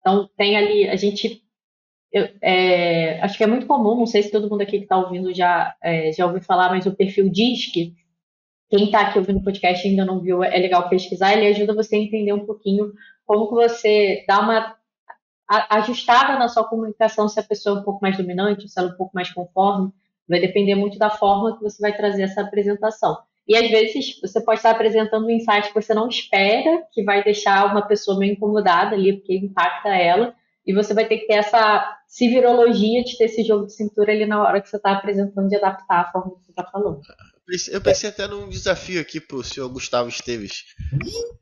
Então, 0.00 0.28
tem 0.36 0.56
ali, 0.56 0.88
a 0.88 0.96
gente 0.96 1.44
eu, 2.14 2.28
é, 2.40 3.20
acho 3.22 3.36
que 3.36 3.42
é 3.42 3.46
muito 3.46 3.66
comum, 3.66 3.96
não 3.96 4.06
sei 4.06 4.22
se 4.22 4.30
todo 4.30 4.48
mundo 4.48 4.60
aqui 4.60 4.78
que 4.78 4.84
está 4.84 4.96
ouvindo 4.96 5.34
já, 5.34 5.74
é, 5.82 6.12
já 6.12 6.24
ouviu 6.24 6.40
falar, 6.40 6.70
mas 6.70 6.86
o 6.86 6.94
perfil 6.94 7.28
DISC, 7.28 7.92
quem 8.70 8.84
está 8.84 9.00
aqui 9.00 9.18
ouvindo 9.18 9.40
o 9.40 9.42
podcast 9.42 9.84
e 9.84 9.90
ainda 9.90 10.04
não 10.04 10.20
viu, 10.20 10.44
é 10.44 10.56
legal 10.58 10.88
pesquisar, 10.88 11.32
ele 11.32 11.48
ajuda 11.48 11.74
você 11.74 11.96
a 11.96 11.98
entender 11.98 12.32
um 12.32 12.46
pouquinho 12.46 12.92
como 13.26 13.48
que 13.48 13.54
você 13.54 14.24
dá 14.28 14.38
uma 14.38 14.76
ajustada 15.48 16.38
na 16.38 16.48
sua 16.48 16.64
comunicação, 16.64 17.28
se 17.28 17.38
a 17.38 17.42
pessoa 17.42 17.76
é 17.76 17.80
um 17.80 17.84
pouco 17.84 18.00
mais 18.02 18.16
dominante, 18.16 18.68
se 18.68 18.78
ela 18.78 18.90
é 18.90 18.92
um 18.92 18.96
pouco 18.96 19.12
mais 19.14 19.30
conforme, 19.30 19.90
vai 20.28 20.40
depender 20.40 20.74
muito 20.74 20.98
da 20.98 21.10
forma 21.10 21.56
que 21.56 21.62
você 21.62 21.80
vai 21.80 21.96
trazer 21.96 22.22
essa 22.22 22.40
apresentação. 22.40 23.18
E 23.46 23.56
às 23.56 23.70
vezes 23.70 24.18
você 24.20 24.40
pode 24.40 24.60
estar 24.60 24.70
apresentando 24.70 25.26
um 25.26 25.30
insight 25.30 25.68
que 25.68 25.74
você 25.74 25.92
não 25.92 26.08
espera, 26.08 26.82
que 26.92 27.04
vai 27.04 27.22
deixar 27.22 27.70
uma 27.70 27.82
pessoa 27.86 28.18
meio 28.18 28.32
incomodada 28.32 28.94
ali, 28.94 29.12
porque 29.14 29.36
impacta 29.36 29.90
ela, 29.90 30.34
e 30.66 30.72
você 30.72 30.94
vai 30.94 31.06
ter 31.06 31.18
que 31.18 31.26
ter 31.26 31.34
essa 31.34 31.98
civirologia 32.08 33.04
de 33.04 33.18
ter 33.18 33.24
esse 33.24 33.44
jogo 33.44 33.66
de 33.66 33.74
cintura 33.74 34.12
ali 34.12 34.24
na 34.24 34.42
hora 34.42 34.62
que 34.62 34.68
você 34.68 34.76
está 34.76 34.92
apresentando, 34.92 35.48
de 35.48 35.56
adaptar 35.56 36.00
a 36.00 36.10
forma 36.10 36.36
que 36.36 36.44
você 36.46 36.52
está 36.52 36.64
falando. 36.64 37.00
Eu 37.70 37.82
pensei 37.82 38.08
até 38.08 38.26
num 38.26 38.48
desafio 38.48 38.98
aqui 38.98 39.20
pro 39.20 39.44
senhor 39.44 39.68
Gustavo 39.68 40.08
Esteves. 40.08 40.64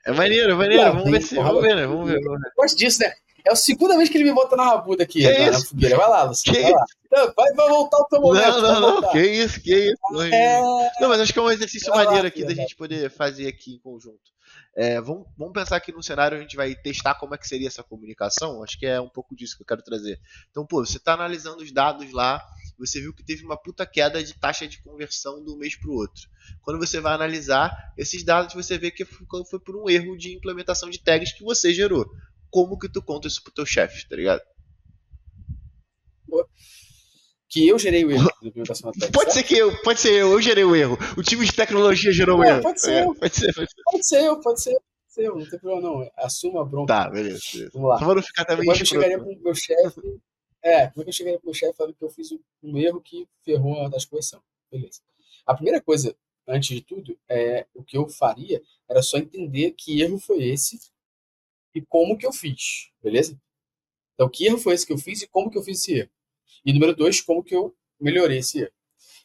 É 0.05 0.11
maneiro, 0.12 0.50
é 0.50 0.55
maneiro. 0.57 0.92
Vamos 0.94 1.09
ver 1.09 1.22
se. 1.22 1.36
Vamos 1.36 1.62
ver, 1.62 1.76
né? 1.76 1.86
Vamos 1.86 2.11
ver. 2.11 2.20
Vamos 2.20 2.40
ver. 2.40 2.50
Gosto 2.57 2.76
disso, 2.76 3.00
né? 3.00 3.12
É 3.47 3.53
a 3.53 3.57
segunda 3.57 3.97
vez 3.97 4.09
que 4.09 4.16
ele 4.16 4.24
me 4.24 4.32
bota 4.32 4.57
na 4.57 4.64
rabuda 4.64 5.03
aqui, 5.03 5.22
na, 5.22 5.51
na, 5.51 5.61
fogueira. 5.61 5.97
Vai 5.97 6.09
lá, 6.09 6.22
Luciano. 6.24 6.61
Vai, 6.61 6.72
lá. 6.72 6.84
Não, 7.11 7.32
vai, 7.34 7.53
vai 7.53 7.68
voltar 7.68 7.99
o 7.99 8.05
teu 8.07 8.20
momento. 8.20 8.61
Não, 8.61 8.80
não, 8.80 9.01
não. 9.01 9.11
Que 9.11 9.20
isso, 9.20 9.61
que 9.61 9.74
isso. 9.74 10.22
É... 10.22 10.61
Não, 11.01 11.09
mas 11.09 11.20
acho 11.20 11.32
que 11.32 11.38
é 11.38 11.43
um 11.43 11.51
exercício 11.51 11.90
vai 11.90 12.05
maneiro 12.05 12.24
lá, 12.24 12.28
aqui 12.28 12.45
da 12.45 12.55
gente 12.55 12.76
poder 12.76 13.11
fazer 13.11 13.49
aqui 13.49 13.74
em 13.74 13.78
conjunto. 13.78 14.32
É, 14.74 15.01
vamos, 15.01 15.26
vamos 15.36 15.53
pensar 15.53 15.76
aqui 15.76 15.93
num 15.93 16.01
cenário 16.01 16.38
a 16.38 16.40
gente 16.40 16.57
vai 16.57 16.74
testar 16.74 17.14
como 17.14 17.34
é 17.34 17.38
que 17.38 17.47
seria 17.47 17.68
essa 17.68 17.82
comunicação. 17.82 18.62
Acho 18.62 18.78
que 18.78 18.86
é 18.86 19.01
um 19.01 19.09
pouco 19.09 19.34
disso 19.34 19.57
que 19.57 19.62
eu 19.62 19.66
quero 19.66 19.82
trazer. 19.82 20.18
Então, 20.51 20.64
pô, 20.64 20.84
você 20.84 20.97
está 20.97 21.14
analisando 21.14 21.62
os 21.62 21.72
dados 21.72 22.11
lá 22.12 22.43
você 22.82 23.01
viu 23.01 23.14
que 23.14 23.22
teve 23.22 23.45
uma 23.45 23.57
puta 23.57 23.86
queda 23.86 24.22
de 24.22 24.34
taxa 24.34 24.66
de 24.66 24.82
conversão 24.82 25.43
do 25.43 25.57
mês 25.57 25.76
para 25.76 25.88
o 25.88 25.95
outro. 25.95 26.28
Quando 26.62 26.78
você 26.78 27.01
vai 27.01 27.14
analisar 27.14 27.93
esses 27.97 28.24
dados, 28.24 28.55
você 28.55 28.76
vê 28.76 28.90
que 28.90 29.05
foi 29.05 29.61
por 29.61 29.76
um 29.76 29.88
erro 29.88 30.16
de 30.16 30.34
implementação 30.34 30.90
de 30.90 30.99
tags 30.99 31.32
que 31.32 31.45
você 31.45 31.72
gerou. 31.72 32.11
Como 32.53 32.78
que 32.78 32.88
tu 32.88 33.03
conta 33.03 33.26
isso 33.26 33.42
pro 33.42 33.53
teu 33.53 33.66
chefe, 33.66 34.09
tá 34.09 34.14
ligado? 34.14 34.42
Que 37.48 37.66
eu 37.66 37.78
gerei 37.78 38.05
o 38.05 38.12
erro. 38.12 38.30
Pode 39.12 39.32
ser 39.32 39.42
que 39.42 39.57
eu, 39.57 39.76
pode 39.82 40.00
ser 40.00 40.12
eu, 40.12 40.32
eu 40.32 40.40
gerei 40.40 40.64
o 40.64 40.74
erro. 40.74 40.96
O 41.18 41.22
time 41.22 41.44
de 41.44 41.53
tecnologia 41.53 42.12
gerou 42.12 42.38
o 42.38 42.44
erro. 42.44 42.62
Pode 42.62 42.80
ser, 42.80 42.92
é, 42.92 43.05
pode 43.05 43.34
ser, 43.34 43.53
pode 43.53 43.70
ser. 43.70 43.82
Pode 43.84 44.07
ser 44.07 44.24
eu, 44.24 44.40
pode 44.40 44.62
ser 44.62 44.78
eu, 45.16 45.36
não 45.36 45.48
tem 45.48 45.59
problema 45.59 45.80
não. 45.82 46.11
Assuma 46.16 46.62
a 46.62 46.64
bronca. 46.64 46.94
Tá, 46.94 47.11
beleza. 47.11 47.40
beleza. 47.53 47.70
Vamos 47.74 47.88
lá. 47.90 47.98
Só 47.98 48.14
não 48.14 48.22
ficar 48.22 48.44
também 48.46 48.61
Depois 48.62 48.80
eu 48.80 48.86
chegaria 48.86 49.18
pro 49.18 49.42
meu 49.42 49.55
chefe 49.55 50.00
é, 50.62 50.86
como 50.86 51.03
é 51.03 51.05
que 51.05 51.11
eu 51.11 51.12
cheguei 51.12 51.36
pro 51.36 51.46
meu 51.46 51.55
chefe 51.55 51.76
falando 51.76 51.94
que 51.94 52.05
eu 52.05 52.09
fiz 52.09 52.28
um 52.62 52.78
erro 52.78 53.00
que 53.00 53.28
ferrou 53.44 53.84
a 53.84 53.88
das 53.88 54.05
correção. 54.05 54.40
Beleza. 54.70 55.00
A 55.44 55.55
primeira 55.55 55.80
coisa, 55.80 56.16
antes 56.46 56.68
de 56.68 56.80
tudo, 56.80 57.18
é 57.28 57.66
o 57.74 57.82
que 57.82 57.98
eu 57.98 58.09
faria 58.09 58.62
era 58.88 59.03
só 59.03 59.18
entender 59.18 59.72
que 59.72 60.00
erro 60.00 60.18
foi 60.20 60.44
esse 60.44 60.78
e 61.75 61.81
como 61.81 62.16
que 62.16 62.27
eu 62.27 62.33
fiz, 62.33 62.91
beleza? 63.03 63.41
Então, 64.14 64.29
que 64.29 64.47
erro 64.47 64.59
foi 64.59 64.75
esse 64.75 64.87
que 64.87 64.93
eu 64.93 64.99
fiz 64.99 65.23
e 65.23 65.29
como 65.29 65.51
que 65.51 65.59
eu 65.59 65.62
fiz 65.62 65.81
esse 65.81 65.95
erro? 65.95 66.11
E 66.64 66.73
número 66.73 66.95
dois, 66.95 67.20
como 67.20 67.43
que 67.43 67.55
eu 67.55 67.75
melhorei 68.01 68.39
esse 68.39 68.61
erro? 68.61 68.73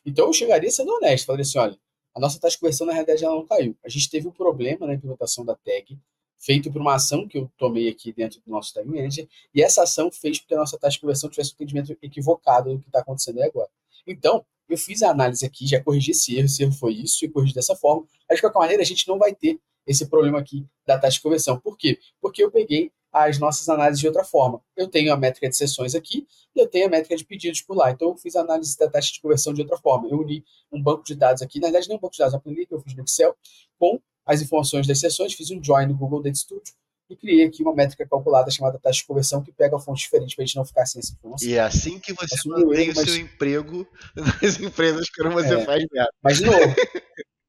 Então, 0.05 0.27
eu 0.27 0.33
chegaria 0.33 0.71
sendo 0.71 0.91
honesto, 0.93 1.25
falaria 1.25 1.43
assim, 1.43 1.59
olha, 1.59 1.79
a 2.15 2.19
nossa 2.19 2.39
taxa 2.39 2.55
de 2.55 2.59
conversão, 2.61 2.87
na 2.87 2.93
realidade, 2.93 3.23
ela 3.23 3.35
não 3.35 3.45
caiu. 3.45 3.77
A 3.83 3.89
gente 3.89 4.09
teve 4.09 4.27
um 4.27 4.31
problema 4.31 4.87
na 4.87 4.93
implementação 4.93 5.45
da 5.45 5.55
tag, 5.55 5.99
feito 6.39 6.71
por 6.71 6.81
uma 6.81 6.95
ação 6.95 7.27
que 7.27 7.37
eu 7.37 7.51
tomei 7.57 7.89
aqui 7.89 8.13
dentro 8.13 8.39
do 8.41 8.49
nosso 8.49 8.73
Tag 8.73 8.87
Manager, 8.87 9.27
e 9.53 9.61
essa 9.61 9.83
ação 9.83 10.11
fez 10.11 10.39
com 10.39 10.47
que 10.47 10.53
a 10.53 10.57
nossa 10.57 10.77
taxa 10.77 10.93
de 10.93 11.01
conversão 11.01 11.29
tivesse 11.29 11.51
um 11.51 11.55
entendimento 11.55 11.97
equivocado 12.01 12.73
do 12.73 12.79
que 12.79 12.87
está 12.87 12.99
acontecendo 12.99 13.39
aí 13.39 13.47
agora. 13.47 13.69
Então, 14.05 14.45
eu 14.69 14.77
fiz 14.77 15.01
a 15.01 15.11
análise 15.11 15.45
aqui, 15.45 15.67
já 15.67 15.81
corrigi 15.83 16.11
esse 16.11 16.35
erro, 16.35 16.45
esse 16.45 16.63
erro 16.63 16.71
foi 16.73 16.93
isso, 16.93 17.25
e 17.25 17.29
corrigi 17.29 17.53
dessa 17.53 17.75
forma, 17.75 18.05
mas 18.29 18.37
de 18.37 18.41
qualquer 18.41 18.59
maneira 18.59 18.83
a 18.83 18.85
gente 18.85 19.07
não 19.07 19.17
vai 19.17 19.33
ter 19.33 19.59
esse 19.87 20.05
problema 20.07 20.39
aqui 20.39 20.65
da 20.85 20.99
taxa 20.99 21.15
de 21.15 21.21
conversão. 21.21 21.59
Por 21.59 21.77
quê? 21.77 21.97
Porque 22.21 22.43
eu 22.43 22.51
peguei 22.51 22.91
as 23.11 23.39
nossas 23.39 23.67
análises 23.69 23.99
de 23.99 24.07
outra 24.07 24.23
forma. 24.23 24.61
Eu 24.75 24.87
tenho 24.87 25.11
a 25.13 25.17
métrica 25.17 25.49
de 25.49 25.55
sessões 25.55 25.95
aqui 25.95 26.27
e 26.55 26.59
eu 26.59 26.67
tenho 26.67 26.87
a 26.87 26.89
métrica 26.89 27.15
de 27.15 27.25
pedidos 27.25 27.61
por 27.61 27.75
lá. 27.75 27.89
Então, 27.91 28.09
eu 28.09 28.17
fiz 28.17 28.35
a 28.35 28.41
análise 28.41 28.77
da 28.77 28.89
taxa 28.89 29.13
de 29.13 29.21
conversão 29.21 29.53
de 29.53 29.61
outra 29.61 29.77
forma. 29.77 30.07
Eu 30.09 30.19
uni 30.19 30.43
um 30.71 30.81
banco 30.81 31.03
de 31.03 31.15
dados 31.15 31.41
aqui, 31.41 31.59
na 31.59 31.67
verdade, 31.67 31.89
não 31.89 31.95
um 31.95 31.99
banco 31.99 32.13
de 32.13 32.19
dados, 32.19 32.33
eu 32.33 32.41
que 32.41 32.67
eu 32.69 32.81
fiz 32.81 32.95
no 32.95 33.03
Excel, 33.03 33.35
com 33.79 33.99
as 34.25 34.41
informações 34.41 34.85
das 34.85 34.99
sessões, 34.99 35.33
fiz 35.33 35.49
um 35.51 35.63
join 35.63 35.87
no 35.87 35.95
Google 35.95 36.21
Data 36.21 36.35
Studio 36.35 36.73
e 37.09 37.15
criei 37.15 37.45
aqui 37.45 37.63
uma 37.63 37.73
métrica 37.73 38.05
calculada 38.05 38.51
chamada 38.51 38.77
taxa 38.77 38.99
de 38.99 39.05
conversão 39.05 39.41
que 39.41 39.51
pega 39.51 39.79
fontes 39.79 40.03
diferentes 40.03 40.35
para 40.35 40.43
a 40.43 40.45
gente 40.45 40.55
não 40.57 40.65
ficar 40.65 40.85
sem 40.85 40.99
essa 40.99 41.13
informação. 41.13 41.47
E 41.47 41.53
é 41.53 41.59
assim 41.59 41.99
que 41.99 42.13
você 42.13 42.49
mantém 42.49 42.91
o 42.91 42.95
mas... 42.95 43.09
seu 43.09 43.15
emprego 43.15 43.87
nas 44.15 44.59
empresas 44.59 45.09
que 45.09 45.23
você 45.23 45.55
é, 45.55 45.65
faz 45.65 45.85
merda. 45.91 46.11
Mas, 46.21 46.37
de 46.39 46.45
novo, 46.45 46.75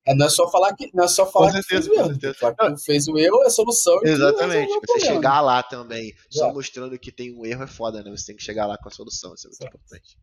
É, 0.09 0.15
não 0.15 0.27
é 0.27 0.29
só 0.31 0.51
falar 0.51 0.75
que, 0.75 0.91
não 0.95 1.05
é 1.05 1.09
só 1.09 1.27
falar 1.31 1.53
Com 1.53 1.59
que 1.59 1.63
fez 1.65 1.85
certeza, 1.85 1.91
o 1.91 1.95
com 1.95 2.01
erro. 2.01 2.09
certeza. 2.21 2.35
Falar 2.35 2.55
que 2.55 2.75
tu 2.77 2.85
fez 2.85 3.09
o 3.09 3.19
erro, 3.19 3.43
é 3.43 3.47
a 3.47 3.51
solução. 3.51 4.01
Exatamente. 4.03 4.69
Você 4.69 4.81
problema. 4.81 5.15
chegar 5.15 5.41
lá 5.43 5.63
também, 5.63 6.15
só 6.31 6.45
Exato. 6.45 6.55
mostrando 6.55 6.99
que 6.99 7.13
tem 7.13 7.35
um 7.35 7.45
erro 7.45 7.63
é 7.65 7.67
foda, 7.67 8.03
né? 8.03 8.11
Você 8.11 8.27
tem 8.27 8.37
que 8.37 8.43
chegar 8.43 8.67
lá 8.67 8.79
com 8.79 8.89
a 8.89 8.91
solução, 8.91 9.35
isso 9.35 9.47
é 9.47 9.51
muito 9.51 9.63
Exato. 9.63 9.77
importante. 9.77 10.19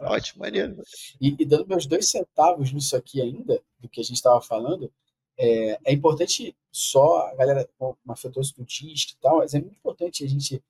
Ótimo, 0.00 0.40
maneiro. 0.40 0.76
E, 1.20 1.34
e 1.38 1.44
dando 1.46 1.66
meus 1.66 1.86
dois 1.86 2.08
centavos 2.08 2.72
nisso 2.72 2.94
aqui 2.96 3.20
ainda, 3.22 3.62
do 3.78 3.88
que 3.88 4.00
a 4.00 4.04
gente 4.04 4.16
estava 4.16 4.40
falando, 4.40 4.92
é, 5.38 5.78
é 5.84 5.92
importante 5.92 6.54
só, 6.70 7.28
a 7.28 7.34
galera, 7.34 7.68
como 7.78 7.96
afetou 8.08 8.42
isso 8.42 8.54
do 8.56 8.64
DISC 8.64 9.12
e 9.12 9.16
tal, 9.20 9.38
mas 9.38 9.54
é 9.54 9.60
muito 9.60 9.76
importante 9.76 10.24
a 10.24 10.28
gente 10.28 10.62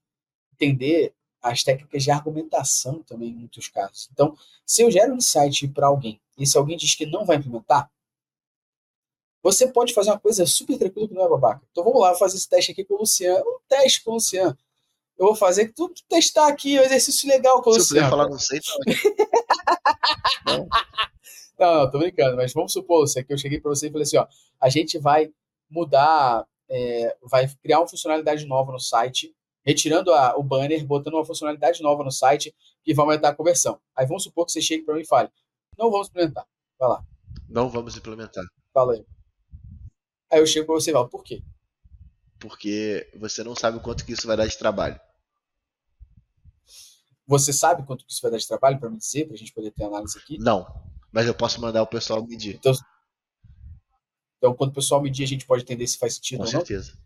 entender 0.55 1.13
as 1.43 1.65
técnicas 1.65 2.05
de 2.05 2.11
argumentação 2.11 3.03
também 3.03 3.31
em 3.31 3.35
muitos 3.35 3.69
casos. 3.69 4.09
Então, 4.13 4.37
se 4.65 4.83
eu 4.83 4.91
gero 4.91 5.13
um 5.13 5.17
insight 5.17 5.67
para 5.69 5.89
alguém 5.89 6.21
e 6.39 6.47
se 6.47 6.57
alguém 6.57 6.77
diz 6.77 6.95
que 6.95 7.05
não 7.07 7.25
vai 7.25 7.37
implementar, 7.37 7.91
você 9.43 9.67
pode 9.67 9.93
fazer 9.93 10.11
uma 10.11 10.19
coisa 10.21 10.47
super 10.47 10.79
tranquila 10.79 11.09
que 11.09 11.15
não 11.15 11.25
é 11.25 11.29
babaca. 11.29 11.63
Então 11.71 11.83
vamos 11.85 12.01
lá 12.01 12.15
fazer 12.15 12.37
esse 12.37 12.49
teste 12.49 12.73
aqui 12.73 12.85
com 12.85 12.95
o 12.95 12.99
Luciano. 12.99 13.45
Um 13.45 13.59
teste 13.69 14.03
com 14.05 14.11
o 14.13 14.15
Luciano. 14.15 14.57
Eu 15.19 15.27
vou 15.27 15.35
fazer 15.35 15.73
tudo 15.75 15.95
testar 16.09 16.49
aqui, 16.49 16.79
um 16.79 16.83
exercício 16.83 17.29
legal 17.29 17.63
com 17.63 17.71
o 17.71 17.75
Se 17.75 17.81
eu 17.81 17.87
puder 17.87 18.01
Luciano. 18.03 18.11
falar, 18.11 18.29
não 18.31 18.39
sei, 18.39 18.61
não. 20.47 20.69
Não, 21.59 21.75
não, 21.85 21.91
tô 21.91 21.99
brincando, 21.99 22.37
mas 22.37 22.53
vamos 22.53 22.73
supor, 22.73 23.01
Lúcia, 23.03 23.23
que 23.23 23.33
eu 23.33 23.39
cheguei 23.39 23.61
para 23.61 23.69
você 23.69 23.87
e 23.87 23.91
falei 23.91 24.03
assim, 24.03 24.17
ó, 24.17 24.27
a 24.61 24.69
gente 24.69 24.99
vai 24.99 25.31
mudar, 25.71 26.45
é, 26.69 27.17
vai 27.23 27.47
criar 27.63 27.79
uma 27.79 27.87
funcionalidade 27.87 28.45
nova 28.47 28.73
no 28.73 28.81
site, 28.81 29.33
retirando 29.65 30.13
a- 30.13 30.35
o 30.37 30.43
banner, 30.43 30.85
botando 30.85 31.15
uma 31.15 31.25
funcionalidade 31.25 31.81
nova 31.83 32.03
no 32.03 32.11
site 32.11 32.53
que 32.83 32.93
vai 32.93 33.05
aumentar 33.05 33.29
a 33.29 33.35
conversão. 33.35 33.79
Aí 33.95 34.07
vamos 34.07 34.25
supor 34.25 34.45
que 34.47 34.51
você 34.53 34.61
chegue 34.61 34.83
para 34.83 34.95
mim 34.95 35.03
e 35.03 35.07
fale, 35.07 35.29
não 35.79 35.89
vamos 35.91 36.09
implementar. 36.09 36.47
Vai 36.79 36.89
lá, 36.89 37.05
Não 37.49 37.69
vamos 37.69 37.97
implementar. 37.97 38.45
fala 38.75 38.95
aí. 38.95 39.05
Aí 40.33 40.41
eu 40.41 40.47
chego 40.47 40.67
para 40.67 40.77
você 40.77 40.91
e 40.91 40.95
falo, 40.95 41.09
por 41.09 41.23
quê? 41.23 41.43
Porque 42.41 43.11
você 43.15 43.45
não 43.45 43.55
sabe 43.55 43.77
o 43.77 43.81
quanto 43.81 44.05
que 44.05 44.13
isso 44.13 44.27
vai 44.27 44.37
dar 44.37 44.47
de 44.47 44.57
trabalho. 44.57 44.99
Você 47.27 47.53
sabe 47.53 47.85
quanto 47.87 48.05
que 48.05 48.13
isso 48.13 48.23
vai 48.23 48.31
dar 48.31 48.39
de 48.39 48.49
trabalho 48.49 48.81
para 48.81 48.91
me 48.91 48.97
dizer, 48.97 49.27
para 49.27 49.35
a 49.35 49.39
gente 49.39 49.53
poder 49.53 49.71
ter 49.71 49.85
análise 49.85 50.19
aqui? 50.19 50.39
Não. 50.39 50.67
Mas 51.13 51.27
eu 51.27 51.35
posso 51.35 51.61
mandar 51.61 51.83
o 51.83 51.87
pessoal 51.87 52.27
medir. 52.27 52.59
Então, 54.39 54.55
quando 54.57 54.71
o 54.71 54.75
pessoal 54.75 55.03
medir, 55.03 55.23
a 55.23 55.29
gente 55.29 55.47
pode 55.47 55.63
entender 55.63 55.87
se 55.87 55.99
faz 55.99 56.15
sentido 56.15 56.39
Com 56.39 56.47
ou 56.47 56.53
não. 56.53 56.61
certeza. 56.61 56.99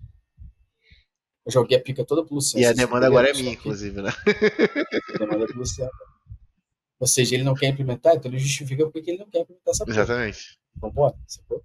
Eu 1.45 1.53
joguei 1.53 1.77
a 1.77 1.83
pica 1.83 2.05
toda 2.05 2.25
pro 2.25 2.37
Luciano. 2.37 2.65
E 2.65 2.67
a 2.67 2.73
demanda 2.73 3.07
agora 3.07 3.29
é 3.29 3.33
minha, 3.33 3.51
aqui? 3.53 3.61
inclusive, 3.61 4.01
né? 4.01 4.11
A 4.11 5.19
demanda 5.19 5.45
é 5.45 5.47
pro 5.49 5.59
Luciano. 5.59 5.91
Ou 6.99 7.07
seja, 7.07 7.35
ele 7.35 7.45
não 7.45 7.55
quer 7.55 7.67
implementar, 7.69 8.15
então 8.15 8.31
ele 8.31 8.39
justifica 8.39 8.89
porque 8.89 9.11
ele 9.11 9.19
não 9.19 9.29
quer 9.29 9.41
implementar 9.41 9.73
essa 9.73 9.85
porra. 9.85 9.97
Exatamente. 9.97 10.59
Vambora, 10.77 11.17
sacou? 11.27 11.63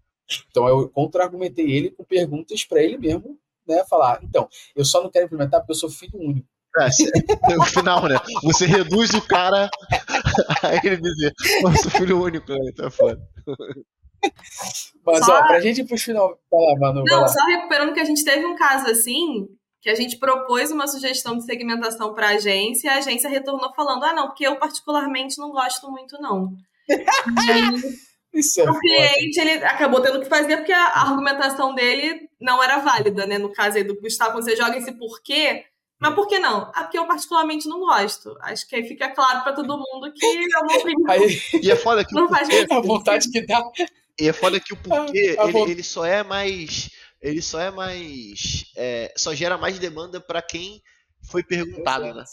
Então 0.49 0.67
eu 0.67 0.89
contra-argumentei 0.89 1.69
ele 1.69 1.91
com 1.91 2.03
perguntas 2.03 2.63
para 2.63 2.81
ele 2.81 2.97
mesmo, 2.97 3.37
né? 3.67 3.83
Falar, 3.89 4.19
então, 4.23 4.47
eu 4.75 4.85
só 4.85 5.01
não 5.01 5.09
quero 5.09 5.25
implementar 5.25 5.61
porque 5.61 5.71
eu 5.71 5.75
sou 5.75 5.89
filho 5.89 6.19
único. 6.19 6.47
É, 6.79 7.55
no 7.55 7.65
final, 7.65 8.07
né? 8.07 8.15
Você 8.43 8.65
reduz 8.65 9.13
o 9.13 9.21
cara 9.21 9.69
a 10.63 10.75
ele 10.75 10.97
dizer, 10.97 11.33
nosso 11.61 11.89
filho 11.89 12.21
único, 12.23 12.49
né? 12.49 12.59
Então 12.69 12.87
é 12.87 12.89
foda. 12.89 13.21
Mas, 15.05 15.25
Só- 15.25 15.39
ó, 15.39 15.47
pra 15.47 15.59
gente 15.59 15.81
ir 15.81 15.85
pro 15.85 15.97
final. 15.97 16.39
Vai 16.49 16.61
lá, 16.61 16.79
Manu, 16.79 17.03
Não, 17.05 17.27
só 17.27 17.43
recuperando 17.45 17.93
que 17.93 17.99
a 17.99 18.05
gente 18.05 18.23
teve 18.23 18.45
um 18.45 18.55
caso 18.55 18.87
assim, 18.89 19.47
que 19.81 19.89
a 19.89 19.95
gente 19.95 20.17
propôs 20.17 20.71
uma 20.71 20.87
sugestão 20.87 21.37
de 21.37 21.43
segmentação 21.43 22.13
para 22.13 22.27
a 22.27 22.35
agência 22.35 22.87
e 22.87 22.89
a 22.89 22.97
agência 22.99 23.29
retornou 23.29 23.73
falando: 23.73 24.03
ah, 24.05 24.13
não, 24.13 24.27
porque 24.27 24.45
eu 24.45 24.57
particularmente 24.57 25.37
não 25.39 25.51
gosto 25.51 25.89
muito, 25.91 26.19
não. 26.21 26.53
E 27.47 27.51
aí, 27.51 27.71
Isso 28.33 28.61
é 28.61 28.63
o 28.63 28.67
foda. 28.67 28.79
cliente 28.79 29.39
ele 29.39 29.51
acabou 29.65 30.01
tendo 30.01 30.19
que 30.21 30.27
fazer 30.29 30.57
porque 30.57 30.71
a 30.71 31.01
argumentação 31.01 31.75
dele 31.75 32.29
não 32.39 32.63
era 32.63 32.79
válida, 32.79 33.25
né? 33.25 33.37
No 33.37 33.51
caso 33.51 33.77
aí 33.77 33.83
do 33.83 33.99
Gustavo, 33.99 34.31
quando 34.33 34.43
você 34.45 34.55
joga 34.55 34.77
esse 34.77 34.91
porquê. 34.93 35.65
Mas 35.99 36.15
por 36.15 36.27
que 36.27 36.39
não? 36.39 36.71
Ah, 36.73 36.83
porque 36.83 36.97
eu 36.97 37.05
particularmente 37.05 37.67
não 37.67 37.79
gosto. 37.81 38.35
Acho 38.41 38.67
que 38.67 38.75
aí 38.75 38.87
fica 38.87 39.09
claro 39.09 39.43
para 39.43 39.53
todo 39.53 39.77
mundo 39.77 40.11
que 40.13 40.25
é 40.25 40.57
uma 40.59 40.77
opinião. 40.79 41.11
Aí 41.11 41.39
E 41.61 41.69
é 41.71 41.75
foda 41.75 42.03
que 42.05 42.15
o 42.15 42.19
Não 42.21 42.27
faz 42.29 42.49
porquê, 42.49 42.73
a 42.73 42.79
vontade 42.79 43.29
que 43.31 43.45
dá. 43.45 43.61
e 44.19 44.27
é 44.27 44.33
foda 44.33 44.59
que 44.59 44.73
o 44.73 44.77
porquê, 44.77 45.35
Ah, 45.37 45.43
ele, 45.43 45.51
bom. 45.53 45.67
ele 45.67 45.83
só 45.83 46.03
é 46.05 46.23
mais. 46.23 46.89
Ele 47.21 47.41
só 47.41 47.59
é 47.59 47.69
mais. 47.69 48.65
é, 48.75 49.13
só 49.15 49.35
gera 49.35 49.57
mais 49.59 49.77
demanda 49.77 50.19
pra 50.19 50.41
quem 50.41 50.81
foi 51.29 51.43
perguntado, 51.43 52.11
né? 52.15 52.23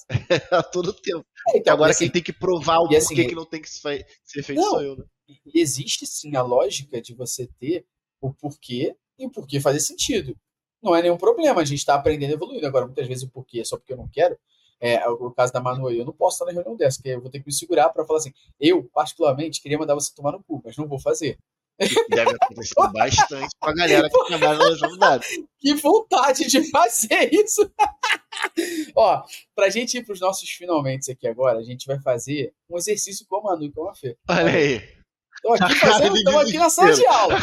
A 0.50 0.62
todo 0.62 0.94
tempo. 0.94 1.18
É, 1.20 1.42
Porque 1.44 1.58
então, 1.58 1.74
agora 1.74 1.90
e 1.90 1.92
assim, 1.92 2.04
quem 2.06 2.12
tem 2.12 2.22
que 2.22 2.32
provar 2.32 2.78
o 2.78 2.90
e 2.90 2.96
assim, 2.96 3.08
porquê 3.14 3.26
que 3.28 3.34
não 3.34 3.44
tem 3.44 3.60
que 3.60 3.68
ser 3.68 4.42
feito 4.42 4.54
Não. 4.54 4.70
sou 4.70 4.82
eu, 4.82 4.96
né? 4.96 5.04
E 5.46 5.60
existe 5.60 6.06
sim 6.06 6.36
a 6.36 6.42
lógica 6.42 7.00
de 7.00 7.14
você 7.14 7.46
ter 7.58 7.86
o 8.20 8.32
porquê 8.32 8.96
e 9.18 9.26
o 9.26 9.30
porquê 9.30 9.60
fazer 9.60 9.80
sentido. 9.80 10.36
Não 10.82 10.94
é 10.94 11.02
nenhum 11.02 11.16
problema, 11.16 11.60
a 11.60 11.64
gente 11.64 11.78
está 11.78 11.94
aprendendo 11.94 12.30
e 12.30 12.34
evoluindo. 12.34 12.66
Agora, 12.66 12.86
muitas 12.86 13.06
vezes 13.06 13.24
o 13.24 13.28
porquê 13.28 13.60
é 13.60 13.64
só 13.64 13.76
porque 13.76 13.92
eu 13.92 13.96
não 13.96 14.08
quero. 14.08 14.38
É, 14.80 15.08
o 15.08 15.30
caso 15.32 15.52
da 15.52 15.60
Manu 15.60 15.90
eu 15.90 16.04
não 16.04 16.12
posso 16.12 16.36
estar 16.36 16.44
na 16.46 16.52
reunião 16.52 16.76
dessa, 16.76 16.98
porque 16.98 17.08
eu 17.08 17.20
vou 17.20 17.30
ter 17.30 17.40
que 17.40 17.46
me 17.46 17.52
segurar 17.52 17.88
para 17.88 18.04
falar 18.04 18.20
assim. 18.20 18.32
Eu, 18.60 18.84
particularmente, 18.94 19.60
queria 19.60 19.78
mandar 19.78 19.94
você 19.94 20.14
tomar 20.14 20.32
no 20.32 20.42
cu, 20.42 20.62
mas 20.64 20.76
não 20.76 20.86
vou 20.86 21.00
fazer. 21.00 21.36
Deve 21.78 22.36
acontecer 22.40 22.74
bastante 22.92 23.56
com 23.58 23.68
a 23.68 23.74
galera 23.74 24.08
que 24.08 24.26
trabalha 24.26 24.58
nas 24.58 24.82
unidades. 24.82 25.28
Que 25.58 25.74
vontade 25.74 26.48
de 26.48 26.70
fazer 26.70 27.32
isso! 27.32 27.70
Ó, 28.96 29.22
pra 29.54 29.68
gente 29.68 29.98
ir 29.98 30.04
pros 30.04 30.20
nossos 30.20 30.48
finalmente 30.48 31.10
aqui 31.10 31.26
agora, 31.26 31.58
a 31.58 31.62
gente 31.62 31.86
vai 31.86 32.00
fazer 32.00 32.52
um 32.68 32.76
exercício 32.76 33.26
com 33.28 33.36
a 33.36 33.42
Manu 33.42 33.64
e 33.64 33.72
com 33.72 33.88
a 33.88 33.94
Fê. 33.94 34.16
Olha 34.28 34.52
aí. 34.52 34.97
Estamos 35.38 35.60
aqui, 35.62 35.74
fazendo, 35.76 36.38
aqui 36.40 36.58
na 36.58 36.68
sala 36.70 36.92
de 36.92 37.06
aula. 37.06 37.34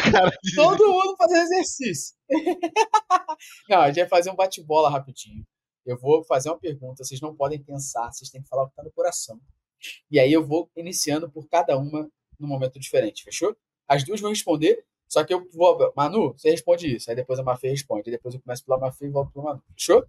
De- 0.42 0.54
Todo 0.54 0.86
mundo 0.88 1.16
fazendo 1.16 1.42
exercício. 1.44 2.14
Não, 3.68 3.78
a 3.80 3.86
gente 3.88 3.96
vai 4.00 4.08
fazer 4.08 4.30
um 4.30 4.34
bate-bola 4.36 4.90
rapidinho. 4.90 5.44
Eu 5.84 5.96
vou 5.98 6.24
fazer 6.24 6.48
uma 6.50 6.58
pergunta, 6.58 7.04
vocês 7.04 7.20
não 7.20 7.34
podem 7.34 7.62
pensar, 7.62 8.12
vocês 8.12 8.28
têm 8.28 8.42
que 8.42 8.48
falar 8.48 8.64
o 8.64 8.66
que 8.66 8.72
está 8.72 8.82
no 8.82 8.90
coração. 8.90 9.40
E 10.10 10.18
aí 10.18 10.32
eu 10.32 10.44
vou 10.44 10.68
iniciando 10.76 11.30
por 11.30 11.48
cada 11.48 11.76
uma 11.78 12.10
num 12.40 12.48
momento 12.48 12.78
diferente, 12.80 13.22
fechou? 13.22 13.56
As 13.86 14.02
duas 14.04 14.20
vão 14.20 14.30
responder, 14.30 14.84
só 15.08 15.22
que 15.22 15.32
eu 15.32 15.46
vou. 15.54 15.92
Manu, 15.96 16.32
você 16.36 16.50
responde 16.50 16.96
isso. 16.96 17.08
Aí 17.08 17.14
depois 17.14 17.38
a 17.38 17.42
Mafê 17.44 17.68
responde. 17.68 18.02
Aí 18.10 18.16
depois 18.16 18.34
eu 18.34 18.40
começo 18.40 18.64
pela 18.64 18.78
Mafê 18.78 19.06
e 19.06 19.10
volto 19.10 19.30
pela 19.32 19.44
Manu. 19.44 19.62
Fechou? 19.78 20.04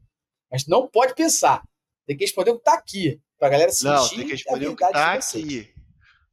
Mas 0.51 0.65
não 0.65 0.87
pode 0.87 1.13
pensar. 1.13 1.63
Tem 2.07 2.17
que 2.17 2.23
responder 2.23 2.51
o 2.51 2.57
que 2.57 2.63
tá 2.63 2.73
aqui. 2.73 3.21
Pra 3.37 3.49
galera 3.49 3.71
sentir 3.71 3.85
Não, 3.85 4.09
tem 4.09 4.25
que 4.25 4.31
responder 4.31 4.67
o 4.67 4.75
que 4.75 4.81
tá 4.81 4.87
aqui. 5.13 5.73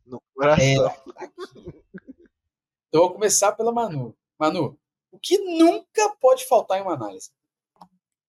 No 0.06 0.22
coração. 0.34 0.64
É. 0.64 1.02
Então 2.88 3.02
eu 3.02 3.08
vou 3.08 3.14
começar 3.14 3.52
pela 3.52 3.72
Manu. 3.72 4.14
Manu, 4.38 4.78
o 5.10 5.18
que 5.18 5.38
nunca 5.38 6.10
pode 6.20 6.46
faltar 6.46 6.78
em 6.78 6.82
uma 6.82 6.94
análise? 6.94 7.30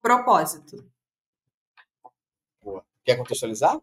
Propósito. 0.01 0.83
Quer 3.03 3.17
contextualizar? 3.17 3.79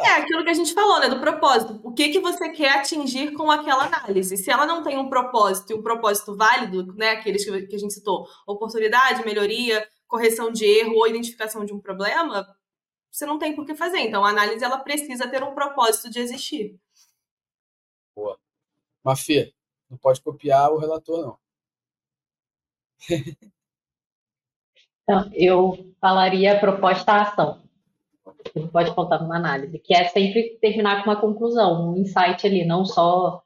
É 0.00 0.10
aquilo 0.12 0.44
que 0.44 0.50
a 0.50 0.54
gente 0.54 0.72
falou, 0.72 1.00
né? 1.00 1.08
Do 1.08 1.20
propósito. 1.20 1.80
O 1.82 1.92
que, 1.92 2.08
que 2.08 2.20
você 2.20 2.48
quer 2.50 2.78
atingir 2.78 3.32
com 3.32 3.50
aquela 3.50 3.84
análise? 3.84 4.36
Se 4.36 4.50
ela 4.50 4.64
não 4.64 4.82
tem 4.82 4.96
um 4.96 5.10
propósito 5.10 5.72
e 5.72 5.74
um 5.74 5.82
propósito 5.82 6.36
válido, 6.36 6.94
né? 6.94 7.10
Aqueles 7.10 7.44
que 7.44 7.66
que 7.66 7.76
a 7.76 7.78
gente 7.78 7.92
citou, 7.92 8.26
oportunidade, 8.46 9.24
melhoria, 9.24 9.86
correção 10.06 10.50
de 10.50 10.64
erro 10.64 10.94
ou 10.94 11.06
identificação 11.06 11.64
de 11.64 11.72
um 11.72 11.80
problema, 11.80 12.46
você 13.10 13.26
não 13.26 13.38
tem 13.38 13.54
por 13.54 13.66
que 13.66 13.74
fazer. 13.74 13.98
Então, 13.98 14.24
a 14.24 14.30
análise 14.30 14.64
ela 14.64 14.78
precisa 14.78 15.28
ter 15.28 15.42
um 15.42 15.54
propósito 15.54 16.10
de 16.10 16.20
existir. 16.20 16.78
Mafê, 19.04 19.52
não 19.88 19.96
pode 19.98 20.20
copiar 20.20 20.70
o 20.72 20.78
relator, 20.78 21.20
não. 21.20 21.38
Então, 25.08 25.30
eu 25.34 25.94
falaria 26.00 26.58
proposta 26.58 27.12
à 27.12 27.22
ação, 27.22 27.62
que 28.44 28.58
não 28.58 28.66
pode 28.66 28.92
faltar 28.92 29.22
numa 29.22 29.36
análise, 29.36 29.78
que 29.78 29.94
é 29.94 30.08
sempre 30.08 30.58
terminar 30.60 31.04
com 31.04 31.10
uma 31.10 31.20
conclusão, 31.20 31.92
um 31.92 31.96
insight 31.96 32.44
ali, 32.44 32.64
não 32.64 32.84
só 32.84 33.40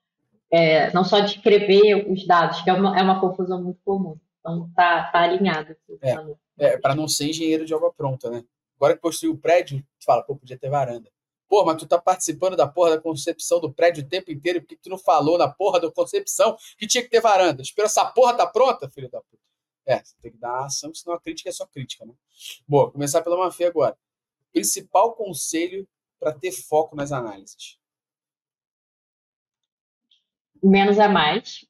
é, 0.50 0.92
não 0.92 1.04
só 1.04 1.20
descrever 1.20 2.10
os 2.10 2.26
dados, 2.26 2.60
que 2.62 2.70
é 2.70 2.72
uma, 2.72 2.98
é 2.98 3.02
uma 3.02 3.20
confusão 3.20 3.62
muito 3.62 3.80
comum. 3.84 4.18
Então, 4.40 4.70
tá, 4.74 5.04
tá 5.04 5.20
alinhado. 5.20 5.76
É. 6.00 6.16
É, 6.58 6.78
para 6.78 6.94
não 6.94 7.06
ser 7.06 7.28
engenheiro 7.28 7.64
de 7.64 7.74
obra 7.74 7.90
pronta, 7.92 8.30
né? 8.30 8.42
Agora 8.76 8.94
que 8.94 9.00
construiu 9.00 9.34
o 9.34 9.38
prédio, 9.38 9.80
tu 9.98 10.04
fala, 10.04 10.22
pô, 10.22 10.34
podia 10.34 10.58
ter 10.58 10.70
varanda. 10.70 11.10
Pô, 11.50 11.64
mas 11.64 11.78
tu 11.78 11.86
tá 11.88 12.00
participando 12.00 12.56
da 12.56 12.68
porra 12.68 12.90
da 12.90 13.02
concepção 13.02 13.58
do 13.60 13.72
prédio 13.72 14.04
o 14.04 14.08
tempo 14.08 14.30
inteiro, 14.30 14.60
por 14.60 14.68
que 14.68 14.76
tu 14.76 14.88
não 14.88 14.96
falou 14.96 15.36
na 15.36 15.48
porra 15.48 15.80
da 15.80 15.90
concepção 15.90 16.56
que 16.78 16.86
tinha 16.86 17.02
que 17.02 17.10
ter 17.10 17.20
varanda? 17.20 17.60
Espera 17.60 17.86
essa 17.86 18.04
porra 18.04 18.34
tá 18.34 18.46
pronta, 18.46 18.88
filho 18.88 19.10
da 19.10 19.20
puta. 19.20 19.42
É, 19.84 19.98
você 19.98 20.14
tem 20.22 20.30
que 20.30 20.38
dar 20.38 20.66
ação, 20.66 20.94
senão 20.94 21.16
a 21.16 21.20
crítica 21.20 21.48
é 21.48 21.52
só 21.52 21.66
crítica, 21.66 22.06
né? 22.06 22.14
Boa, 22.68 22.92
começar 22.92 23.20
pela 23.22 23.36
Mafê 23.36 23.64
agora. 23.64 23.98
Principal 24.52 25.16
conselho 25.16 25.88
para 26.20 26.32
ter 26.32 26.52
foco 26.52 26.94
nas 26.94 27.10
análises. 27.10 27.76
Menos 30.62 30.98
é 30.98 31.08
mais. 31.08 31.66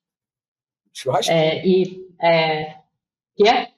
Churrasquinho. 0.92 1.38
É, 1.38 1.66
e 1.66 2.06
é, 2.20 2.82
que 3.34 3.48
é? 3.48 3.72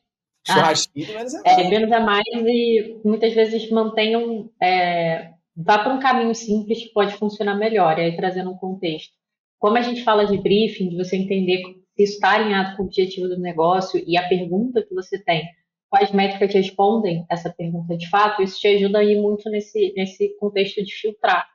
Churrasquinho, 0.44 1.14
mas 1.14 1.34
é, 1.34 1.40
É, 1.44 1.70
menos 1.70 1.92
é 1.92 2.00
mais 2.00 2.24
e 2.26 3.00
muitas 3.04 3.32
vezes 3.34 3.70
mantenham. 3.70 4.50
É, 4.60 5.32
vá 5.56 5.78
para 5.78 5.94
um 5.94 6.00
caminho 6.00 6.34
simples 6.34 6.82
que 6.82 6.92
pode 6.92 7.14
funcionar 7.14 7.54
melhor, 7.54 7.98
e 7.98 8.02
aí 8.02 8.16
trazendo 8.16 8.50
um 8.50 8.56
contexto. 8.56 9.12
Como 9.58 9.76
a 9.76 9.82
gente 9.82 10.02
fala 10.02 10.26
de 10.26 10.38
briefing, 10.38 10.88
de 10.88 10.96
você 10.96 11.16
entender 11.16 11.62
se 11.94 12.02
isso 12.02 12.14
está 12.14 12.32
alinhado 12.32 12.76
com 12.76 12.82
o 12.82 12.86
objetivo 12.86 13.28
do 13.28 13.38
negócio 13.38 14.02
e 14.06 14.16
a 14.16 14.28
pergunta 14.28 14.82
que 14.82 14.94
você 14.94 15.22
tem, 15.22 15.44
quais 15.88 16.10
métricas 16.10 16.52
respondem 16.54 17.26
essa 17.30 17.50
pergunta 17.50 17.96
de 17.96 18.08
fato, 18.08 18.42
isso 18.42 18.58
te 18.58 18.66
ajuda 18.66 18.98
a 18.98 19.04
ir 19.04 19.20
muito 19.20 19.48
nesse, 19.50 19.92
nesse 19.94 20.34
contexto 20.38 20.82
de 20.82 20.92
filtrar, 20.92 21.46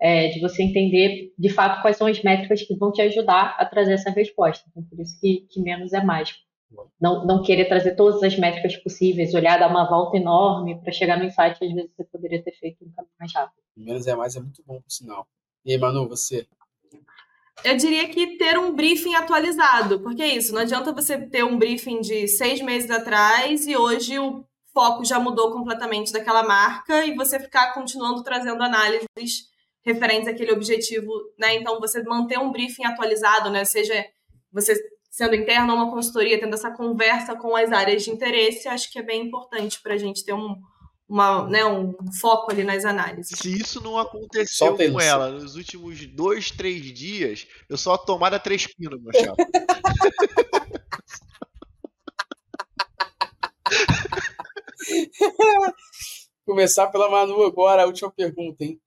é, 0.00 0.28
de 0.28 0.40
você 0.40 0.62
entender 0.62 1.32
de 1.38 1.48
fato 1.50 1.82
quais 1.82 1.96
são 1.96 2.06
as 2.06 2.22
métricas 2.22 2.62
que 2.62 2.74
vão 2.74 2.90
te 2.90 3.02
ajudar 3.02 3.54
a 3.58 3.66
trazer 3.66 3.92
essa 3.92 4.10
resposta. 4.10 4.64
Então, 4.70 4.82
por 4.82 4.98
isso 4.98 5.20
que, 5.20 5.46
que 5.50 5.60
menos 5.60 5.92
é 5.92 6.02
mais. 6.02 6.34
Não, 7.00 7.26
não 7.26 7.42
querer 7.42 7.66
trazer 7.66 7.94
todas 7.96 8.22
as 8.22 8.38
métricas 8.38 8.76
possíveis, 8.76 9.34
olhar, 9.34 9.58
dar 9.58 9.68
uma 9.68 9.88
volta 9.88 10.16
enorme 10.16 10.80
para 10.80 10.92
chegar 10.92 11.18
no 11.18 11.24
insight, 11.24 11.52
às 11.62 11.72
vezes 11.72 11.90
você 11.96 12.04
poderia 12.04 12.42
ter 12.42 12.52
feito 12.52 12.84
um 12.84 12.90
caminho 12.92 13.12
mais 13.18 13.32
rápido. 13.34 13.62
Menos 13.76 14.06
é 14.06 14.14
mais 14.14 14.36
é 14.36 14.40
muito 14.40 14.62
bom, 14.66 14.80
por 14.80 14.90
sinal. 14.90 15.26
E 15.64 15.72
aí, 15.72 15.78
Manu, 15.78 16.08
você? 16.08 16.46
Eu 17.64 17.76
diria 17.76 18.08
que 18.08 18.38
ter 18.38 18.58
um 18.58 18.74
briefing 18.74 19.14
atualizado, 19.14 20.00
porque 20.00 20.22
é 20.22 20.34
isso, 20.34 20.52
não 20.52 20.62
adianta 20.62 20.92
você 20.92 21.18
ter 21.18 21.44
um 21.44 21.58
briefing 21.58 22.00
de 22.00 22.26
seis 22.26 22.60
meses 22.60 22.90
atrás 22.90 23.66
e 23.66 23.76
hoje 23.76 24.18
o 24.18 24.44
foco 24.72 25.04
já 25.04 25.20
mudou 25.20 25.52
completamente 25.52 26.12
daquela 26.12 26.42
marca 26.42 27.04
e 27.04 27.14
você 27.14 27.38
ficar 27.38 27.74
continuando 27.74 28.22
trazendo 28.22 28.62
análises 28.62 29.52
referentes 29.84 30.28
àquele 30.28 30.52
objetivo, 30.52 31.12
né? 31.38 31.56
Então, 31.56 31.78
você 31.78 32.02
manter 32.02 32.38
um 32.38 32.50
briefing 32.50 32.84
atualizado, 32.84 33.50
né? 33.50 33.64
Seja 33.64 33.94
você 34.50 34.74
sendo 35.12 35.36
interno 35.36 35.74
ou 35.74 35.78
uma 35.78 35.90
consultoria, 35.90 36.40
tendo 36.40 36.54
essa 36.54 36.70
conversa 36.70 37.36
com 37.36 37.54
as 37.54 37.70
áreas 37.70 38.02
de 38.02 38.10
interesse, 38.10 38.66
acho 38.66 38.90
que 38.90 38.98
é 38.98 39.02
bem 39.02 39.26
importante 39.26 39.78
para 39.82 39.92
a 39.92 39.98
gente 39.98 40.24
ter 40.24 40.32
um, 40.32 40.56
uma, 41.06 41.46
né, 41.46 41.66
um 41.66 41.94
foco 42.18 42.50
ali 42.50 42.64
nas 42.64 42.86
análises. 42.86 43.38
Se 43.38 43.54
isso 43.54 43.82
não 43.82 43.98
aconteceu 43.98 44.74
com 44.74 44.98
ela 44.98 45.30
nos 45.30 45.54
últimos 45.54 46.06
dois, 46.06 46.50
três 46.50 46.82
dias, 46.94 47.46
eu 47.68 47.76
só 47.76 47.98
tomara 47.98 48.40
três 48.40 48.66
pinos, 48.66 49.02
meu 49.02 49.12
chapa. 49.12 49.36
Começar 56.46 56.86
pela 56.86 57.10
Manu 57.10 57.44
agora, 57.44 57.82
a 57.82 57.86
última 57.86 58.10
pergunta, 58.10 58.64
hein? 58.64 58.80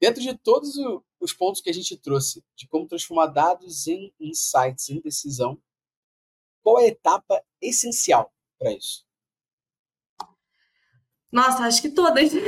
Dentro 0.00 0.20
de 0.20 0.36
todos 0.36 0.74
os 1.20 1.32
pontos 1.32 1.60
que 1.60 1.70
a 1.70 1.72
gente 1.72 1.96
trouxe, 1.96 2.44
de 2.54 2.68
como 2.68 2.86
transformar 2.86 3.26
dados 3.26 3.86
em 3.86 4.12
insights, 4.20 4.88
em 4.88 5.00
decisão, 5.00 5.58
qual 6.62 6.80
é 6.80 6.84
a 6.84 6.88
etapa 6.88 7.42
essencial 7.60 8.32
para 8.58 8.72
isso? 8.72 9.04
Nossa, 11.30 11.64
acho 11.64 11.82
que 11.82 11.90
todas. 11.90 12.32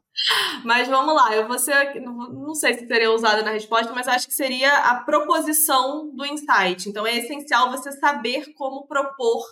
mas 0.64 0.88
vamos 0.88 1.14
lá, 1.14 1.34
eu 1.34 1.46
vou 1.46 1.58
ser, 1.58 2.00
não 2.00 2.54
sei 2.54 2.74
se 2.74 2.86
seria 2.86 3.12
usada 3.12 3.42
na 3.42 3.50
resposta, 3.50 3.92
mas 3.92 4.08
acho 4.08 4.26
que 4.26 4.34
seria 4.34 4.74
a 4.78 5.02
proposição 5.02 6.10
do 6.14 6.24
insight. 6.24 6.88
Então 6.88 7.06
é 7.06 7.16
essencial 7.16 7.70
você 7.70 7.92
saber 7.92 8.54
como 8.54 8.86
propor 8.86 9.44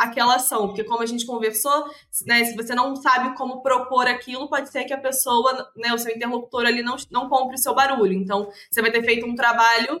aquela 0.00 0.36
ação, 0.36 0.68
porque 0.68 0.82
como 0.82 1.02
a 1.02 1.06
gente 1.06 1.26
conversou, 1.26 1.84
né, 2.26 2.44
se 2.44 2.56
você 2.56 2.74
não 2.74 2.96
sabe 2.96 3.36
como 3.36 3.62
propor 3.62 4.06
aquilo, 4.06 4.48
pode 4.48 4.70
ser 4.70 4.84
que 4.84 4.94
a 4.94 4.98
pessoa, 4.98 5.70
né, 5.76 5.92
o 5.92 5.98
seu 5.98 6.14
interlocutor 6.14 6.64
ali 6.64 6.82
não, 6.82 6.96
não 7.10 7.28
compre 7.28 7.56
o 7.56 7.58
seu 7.58 7.74
barulho. 7.74 8.14
Então, 8.14 8.50
você 8.70 8.80
vai 8.80 8.90
ter 8.90 9.02
feito 9.02 9.26
um 9.26 9.34
trabalho 9.34 10.00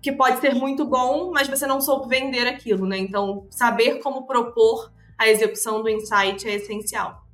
que 0.00 0.12
pode 0.12 0.40
ser 0.40 0.54
muito 0.54 0.84
bom, 0.84 1.32
mas 1.32 1.48
você 1.48 1.66
não 1.66 1.80
soube 1.80 2.08
vender 2.08 2.46
aquilo, 2.46 2.86
né? 2.86 2.96
Então, 2.98 3.46
saber 3.50 4.00
como 4.00 4.26
propor 4.26 4.92
a 5.18 5.28
execução 5.28 5.82
do 5.82 5.88
insight 5.88 6.46
é 6.46 6.54
essencial. 6.54 7.24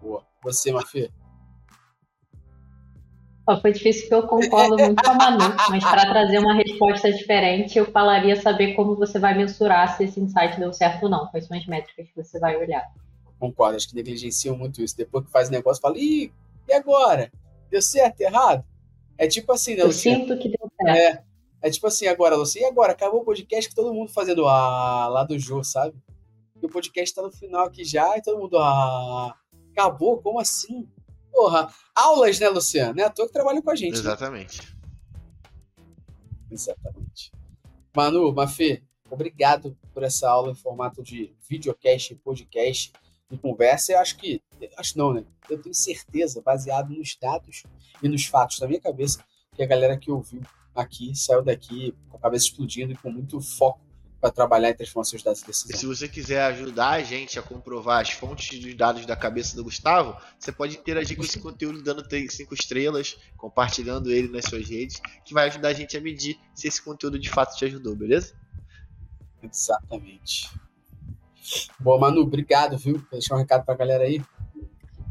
Boa. 0.00 0.24
Você, 0.42 0.72
Mafê? 0.72 1.10
Foi 3.58 3.72
difícil 3.72 4.02
porque 4.02 4.14
eu 4.14 4.28
concordo 4.28 4.76
muito 4.76 5.02
com 5.02 5.10
a 5.10 5.14
Manu, 5.14 5.54
mas 5.70 5.82
para 5.82 6.10
trazer 6.10 6.38
uma 6.38 6.54
resposta 6.54 7.12
diferente, 7.12 7.78
eu 7.78 7.86
falaria 7.90 8.36
saber 8.36 8.74
como 8.74 8.96
você 8.96 9.18
vai 9.18 9.36
mensurar 9.36 9.96
se 9.96 10.04
esse 10.04 10.20
insight 10.20 10.58
deu 10.58 10.72
certo 10.72 11.04
ou 11.04 11.08
não, 11.08 11.26
quais 11.28 11.46
são 11.46 11.56
as 11.56 11.66
métricas 11.66 12.08
que 12.08 12.22
você 12.22 12.38
vai 12.38 12.56
olhar. 12.56 12.86
Concordo, 13.38 13.76
acho 13.76 13.88
que 13.88 13.94
negligenciam 13.94 14.56
muito 14.56 14.82
isso. 14.82 14.96
Depois 14.96 15.24
que 15.24 15.30
faz 15.30 15.48
o 15.48 15.52
negócio, 15.52 15.80
fala, 15.80 15.96
Ih, 15.98 16.30
e 16.68 16.72
agora? 16.72 17.32
Deu 17.70 17.80
certo, 17.80 18.20
errado? 18.20 18.64
É 19.16 19.26
tipo 19.26 19.52
assim, 19.52 19.74
né, 19.74 19.82
Eu 19.82 19.92
sinto 19.92 20.36
que 20.38 20.48
deu 20.48 20.70
certo. 20.80 20.96
É, 20.96 21.22
é 21.62 21.70
tipo 21.70 21.86
assim, 21.86 22.06
agora, 22.06 22.36
Luciano, 22.36 22.66
e 22.66 22.70
agora? 22.70 22.92
Acabou 22.92 23.20
o 23.20 23.24
podcast 23.24 23.70
com 23.70 23.82
todo 23.82 23.94
mundo 23.94 24.10
fazendo 24.10 24.46
ah 24.46 25.08
lá 25.08 25.24
do 25.24 25.38
Jô, 25.38 25.62
sabe? 25.64 25.94
E 26.62 26.66
o 26.66 26.70
podcast 26.70 27.14
tá 27.14 27.22
no 27.22 27.30
final 27.30 27.66
aqui 27.66 27.84
já 27.84 28.16
e 28.16 28.22
todo 28.22 28.38
mundo 28.38 28.58
ah 28.58 29.34
acabou? 29.72 30.18
Como 30.18 30.38
assim? 30.38 30.88
Porra, 31.32 31.72
aulas, 31.94 32.38
né, 32.38 32.48
Luciano? 32.48 33.00
É 33.00 33.04
à 33.04 33.10
toa 33.10 33.26
que 33.26 33.32
trabalha 33.32 33.62
com 33.62 33.70
a 33.70 33.76
gente. 33.76 33.94
Né? 33.94 33.98
Exatamente. 33.98 34.60
Né? 34.60 34.68
Exatamente. 36.50 37.32
Manu, 37.94 38.32
Mafê, 38.32 38.82
obrigado 39.10 39.76
por 39.92 40.02
essa 40.02 40.28
aula 40.28 40.52
em 40.52 40.54
formato 40.54 41.02
de 41.02 41.34
videocast, 41.48 42.14
podcast 42.16 42.92
e 43.30 43.38
conversa. 43.38 43.92
Eu 43.92 44.00
acho 44.00 44.16
que, 44.16 44.42
acho 44.76 44.98
não, 44.98 45.12
né? 45.12 45.24
Eu 45.48 45.60
tenho 45.60 45.74
certeza, 45.74 46.42
baseado 46.42 46.90
nos 46.90 47.16
dados 47.20 47.64
e 48.02 48.08
nos 48.08 48.24
fatos 48.24 48.58
da 48.58 48.66
minha 48.66 48.80
cabeça, 48.80 49.24
que 49.54 49.62
a 49.62 49.66
galera 49.66 49.96
que 49.96 50.10
ouviu 50.10 50.42
aqui 50.74 51.14
saiu 51.14 51.42
daqui 51.42 51.94
com 52.08 52.16
a 52.16 52.20
cabeça 52.20 52.46
explodindo 52.46 52.92
e 52.92 52.96
com 52.96 53.10
muito 53.10 53.40
foco 53.40 53.80
para 54.20 54.30
trabalhar 54.30 54.70
em 54.70 54.74
transformação 54.74 55.16
de 55.16 55.24
dados 55.24 55.40
de 55.40 55.46
decisão. 55.46 55.74
E 55.74 55.78
se 55.78 55.86
você 55.86 56.08
quiser 56.08 56.42
ajudar 56.42 56.90
a 56.90 57.02
gente 57.02 57.38
a 57.38 57.42
comprovar 57.42 58.02
as 58.02 58.10
fontes 58.10 58.58
dos 58.60 58.74
dados 58.74 59.06
da 59.06 59.16
cabeça 59.16 59.56
do 59.56 59.64
Gustavo, 59.64 60.16
você 60.38 60.52
pode 60.52 60.76
interagir 60.76 61.16
com 61.16 61.24
esse 61.24 61.38
conteúdo 61.38 61.82
dando 61.82 62.04
cinco 62.28 62.54
estrelas, 62.54 63.18
compartilhando 63.36 64.10
ele 64.10 64.28
nas 64.28 64.44
suas 64.44 64.68
redes, 64.68 65.00
que 65.24 65.32
vai 65.32 65.48
ajudar 65.48 65.68
a 65.68 65.72
gente 65.72 65.96
a 65.96 66.00
medir 66.00 66.38
se 66.54 66.68
esse 66.68 66.82
conteúdo 66.82 67.18
de 67.18 67.30
fato 67.30 67.56
te 67.56 67.64
ajudou, 67.64 67.96
beleza? 67.96 68.34
Exatamente. 69.42 70.50
Bom, 71.78 71.98
Manu, 71.98 72.20
obrigado, 72.20 72.76
viu? 72.76 72.98
Vou 72.98 73.06
deixar 73.12 73.34
um 73.34 73.38
recado 73.38 73.64
para 73.64 73.74
a 73.74 73.78
galera 73.78 74.04
aí. 74.04 74.22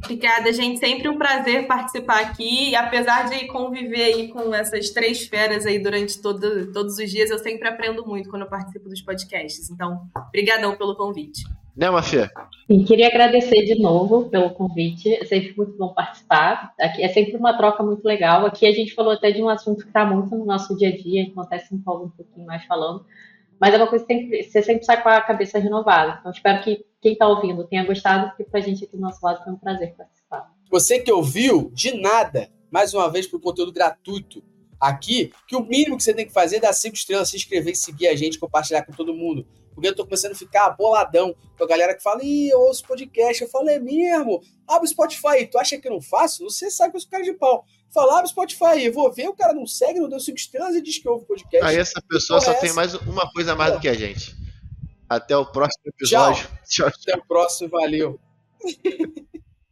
Obrigada, 0.04 0.52
gente. 0.54 0.80
Sempre 0.80 1.10
um 1.10 1.18
prazer 1.18 1.68
participar 1.68 2.22
aqui. 2.22 2.72
E 2.72 2.76
apesar 2.76 3.30
de 3.30 3.48
conviver 3.48 4.04
aí 4.04 4.28
com 4.30 4.54
essas 4.54 4.90
três 4.90 5.28
feras 5.28 5.66
aí 5.66 5.80
durante 5.80 6.20
todo, 6.22 6.72
todos 6.72 6.98
os 6.98 7.10
dias, 7.10 7.30
eu 7.30 7.40
sempre 7.40 7.68
aprendo 7.68 8.06
muito 8.06 8.30
quando 8.30 8.44
eu 8.44 8.50
participo 8.50 8.90
dos 8.90 9.02
podcasts. 9.02 9.70
Então, 9.70 10.02
brigadão 10.32 10.76
pelo 10.76 10.96
convite. 10.96 11.44
Né, 11.76 11.90
Mafia? 11.90 12.30
E 12.68 12.84
queria 12.84 13.08
agradecer 13.08 13.64
de 13.64 13.80
novo 13.80 14.30
pelo 14.30 14.50
convite. 14.50 15.14
É 15.14 15.24
sempre 15.24 15.54
muito 15.56 15.78
bom 15.78 15.94
participar. 15.94 16.74
Aqui 16.80 17.04
é 17.04 17.08
sempre 17.08 17.38
uma 17.38 17.56
troca 17.56 17.82
muito 17.82 18.04
legal. 18.04 18.46
Aqui 18.46 18.66
a 18.66 18.72
gente 18.72 18.94
falou 18.94 19.14
até 19.14 19.32
de 19.32 19.42
um 19.42 19.48
assunto 19.48 19.84
que 19.84 19.88
está 19.88 20.06
muito 20.06 20.36
no 20.36 20.46
nosso 20.46 20.76
dia 20.78 20.90
a 20.90 20.96
dia, 20.96 21.32
até 21.38 21.60
se 21.60 21.74
empolga 21.74 22.06
um 22.06 22.10
pouquinho 22.10 22.46
mais 22.46 22.66
falando. 22.66 23.06
Mas 23.60 23.74
é 23.74 23.78
uma 23.78 23.88
coisa 23.88 24.06
que 24.06 24.08
tem, 24.08 24.44
você 24.44 24.64
sempre 24.64 24.86
sai 24.86 25.02
com 25.04 25.10
a 25.10 25.22
cabeça 25.22 25.60
renovada. 25.60 26.18
Então, 26.20 26.32
espero 26.32 26.64
que 26.64 26.86
quem 27.02 27.14
está 27.14 27.28
ouvindo 27.28 27.68
tenha 27.68 27.86
gostado, 27.86 28.30
porque 28.30 28.44
para 28.44 28.60
a 28.60 28.64
gente 28.64 28.84
aqui 28.84 28.96
do 28.96 29.02
nosso 29.02 29.24
lado 29.24 29.44
foi 29.44 29.54
um 29.54 29.58
prazer 29.58 29.94
participar. 29.96 30.52
Você 30.72 31.00
que 31.00 31.12
ouviu, 31.12 31.72
de 31.74 32.00
nada, 32.00 32.50
mais 32.72 32.94
uma 32.94 33.10
vez, 33.10 33.28
por 33.28 33.42
conteúdo 33.42 33.74
gratuito 33.74 34.44
aqui, 34.80 35.34
que 35.48 35.56
o 35.56 35.66
mínimo 35.66 35.98
que 35.98 36.04
você 36.04 36.14
tem 36.14 36.26
que 36.26 36.32
fazer 36.32 36.58
é 36.58 36.62
dar 36.62 36.74
cinco 36.74 36.96
estrelas, 36.96 37.30
se 37.30 37.36
inscrever, 37.36 37.76
seguir 37.76 38.08
a 38.08 38.16
gente, 38.16 38.40
compartilhar 38.40 38.84
com 38.84 38.94
todo 38.94 39.14
mundo. 39.14 39.46
Porque 39.74 39.88
eu 39.88 39.96
tô 39.96 40.04
começando 40.04 40.34
a 40.34 40.36
ficar 40.36 40.70
boladão 40.72 41.34
com 41.58 41.64
a 41.64 41.68
galera 41.68 41.96
que 41.96 42.04
fala, 42.04 42.24
ih, 42.24 42.50
eu 42.50 42.60
ouço 42.60 42.86
podcast. 42.86 43.42
Eu 43.42 43.50
falo, 43.50 43.70
é 43.70 43.80
mesmo? 43.80 44.42
Abre 44.68 44.86
o 44.86 44.90
Spotify. 44.90 45.46
Tu 45.50 45.58
acha 45.58 45.78
que 45.78 45.88
eu 45.88 45.94
não 45.94 46.02
faço? 46.02 46.44
Você 46.44 46.70
sabe 46.70 46.92
que 46.92 46.98
eu 46.98 47.02
sou 47.02 47.10
cara 47.10 47.24
de 47.24 47.34
pau. 47.34 47.64
Fala, 47.94 48.14
abre 48.14 48.26
o 48.26 48.30
Spotify. 48.30 48.84
Eu 48.84 48.94
vou 48.94 49.12
ver, 49.12 49.28
o 49.28 49.34
cara 49.34 49.54
não 49.54 49.66
segue, 49.66 50.00
não 50.00 50.10
deu 50.10 50.20
cinco 50.20 50.38
estrelas 50.38 50.76
e 50.76 50.82
diz 50.82 51.00
que 51.00 51.08
ouve 51.08 51.26
podcast. 51.26 51.66
Aí 51.66 51.78
essa 51.78 52.02
pessoa 52.08 52.40
só 52.40 52.52
é 52.52 52.56
tem 52.56 52.74
mais 52.74 52.94
uma 52.94 53.32
coisa 53.32 53.54
a 53.54 53.56
mais 53.56 53.74
é. 53.74 53.76
do 53.76 53.82
que 53.82 53.90
a 53.90 53.94
gente. 53.94 54.36
Até 55.08 55.36
o 55.36 55.46
próximo 55.46 55.86
episódio. 55.88 56.48
Tchau. 56.70 56.90
Tchau. 56.90 57.00
Até 57.02 57.18
o 57.18 57.26
próximo, 57.26 57.70
valeu. 57.70 58.20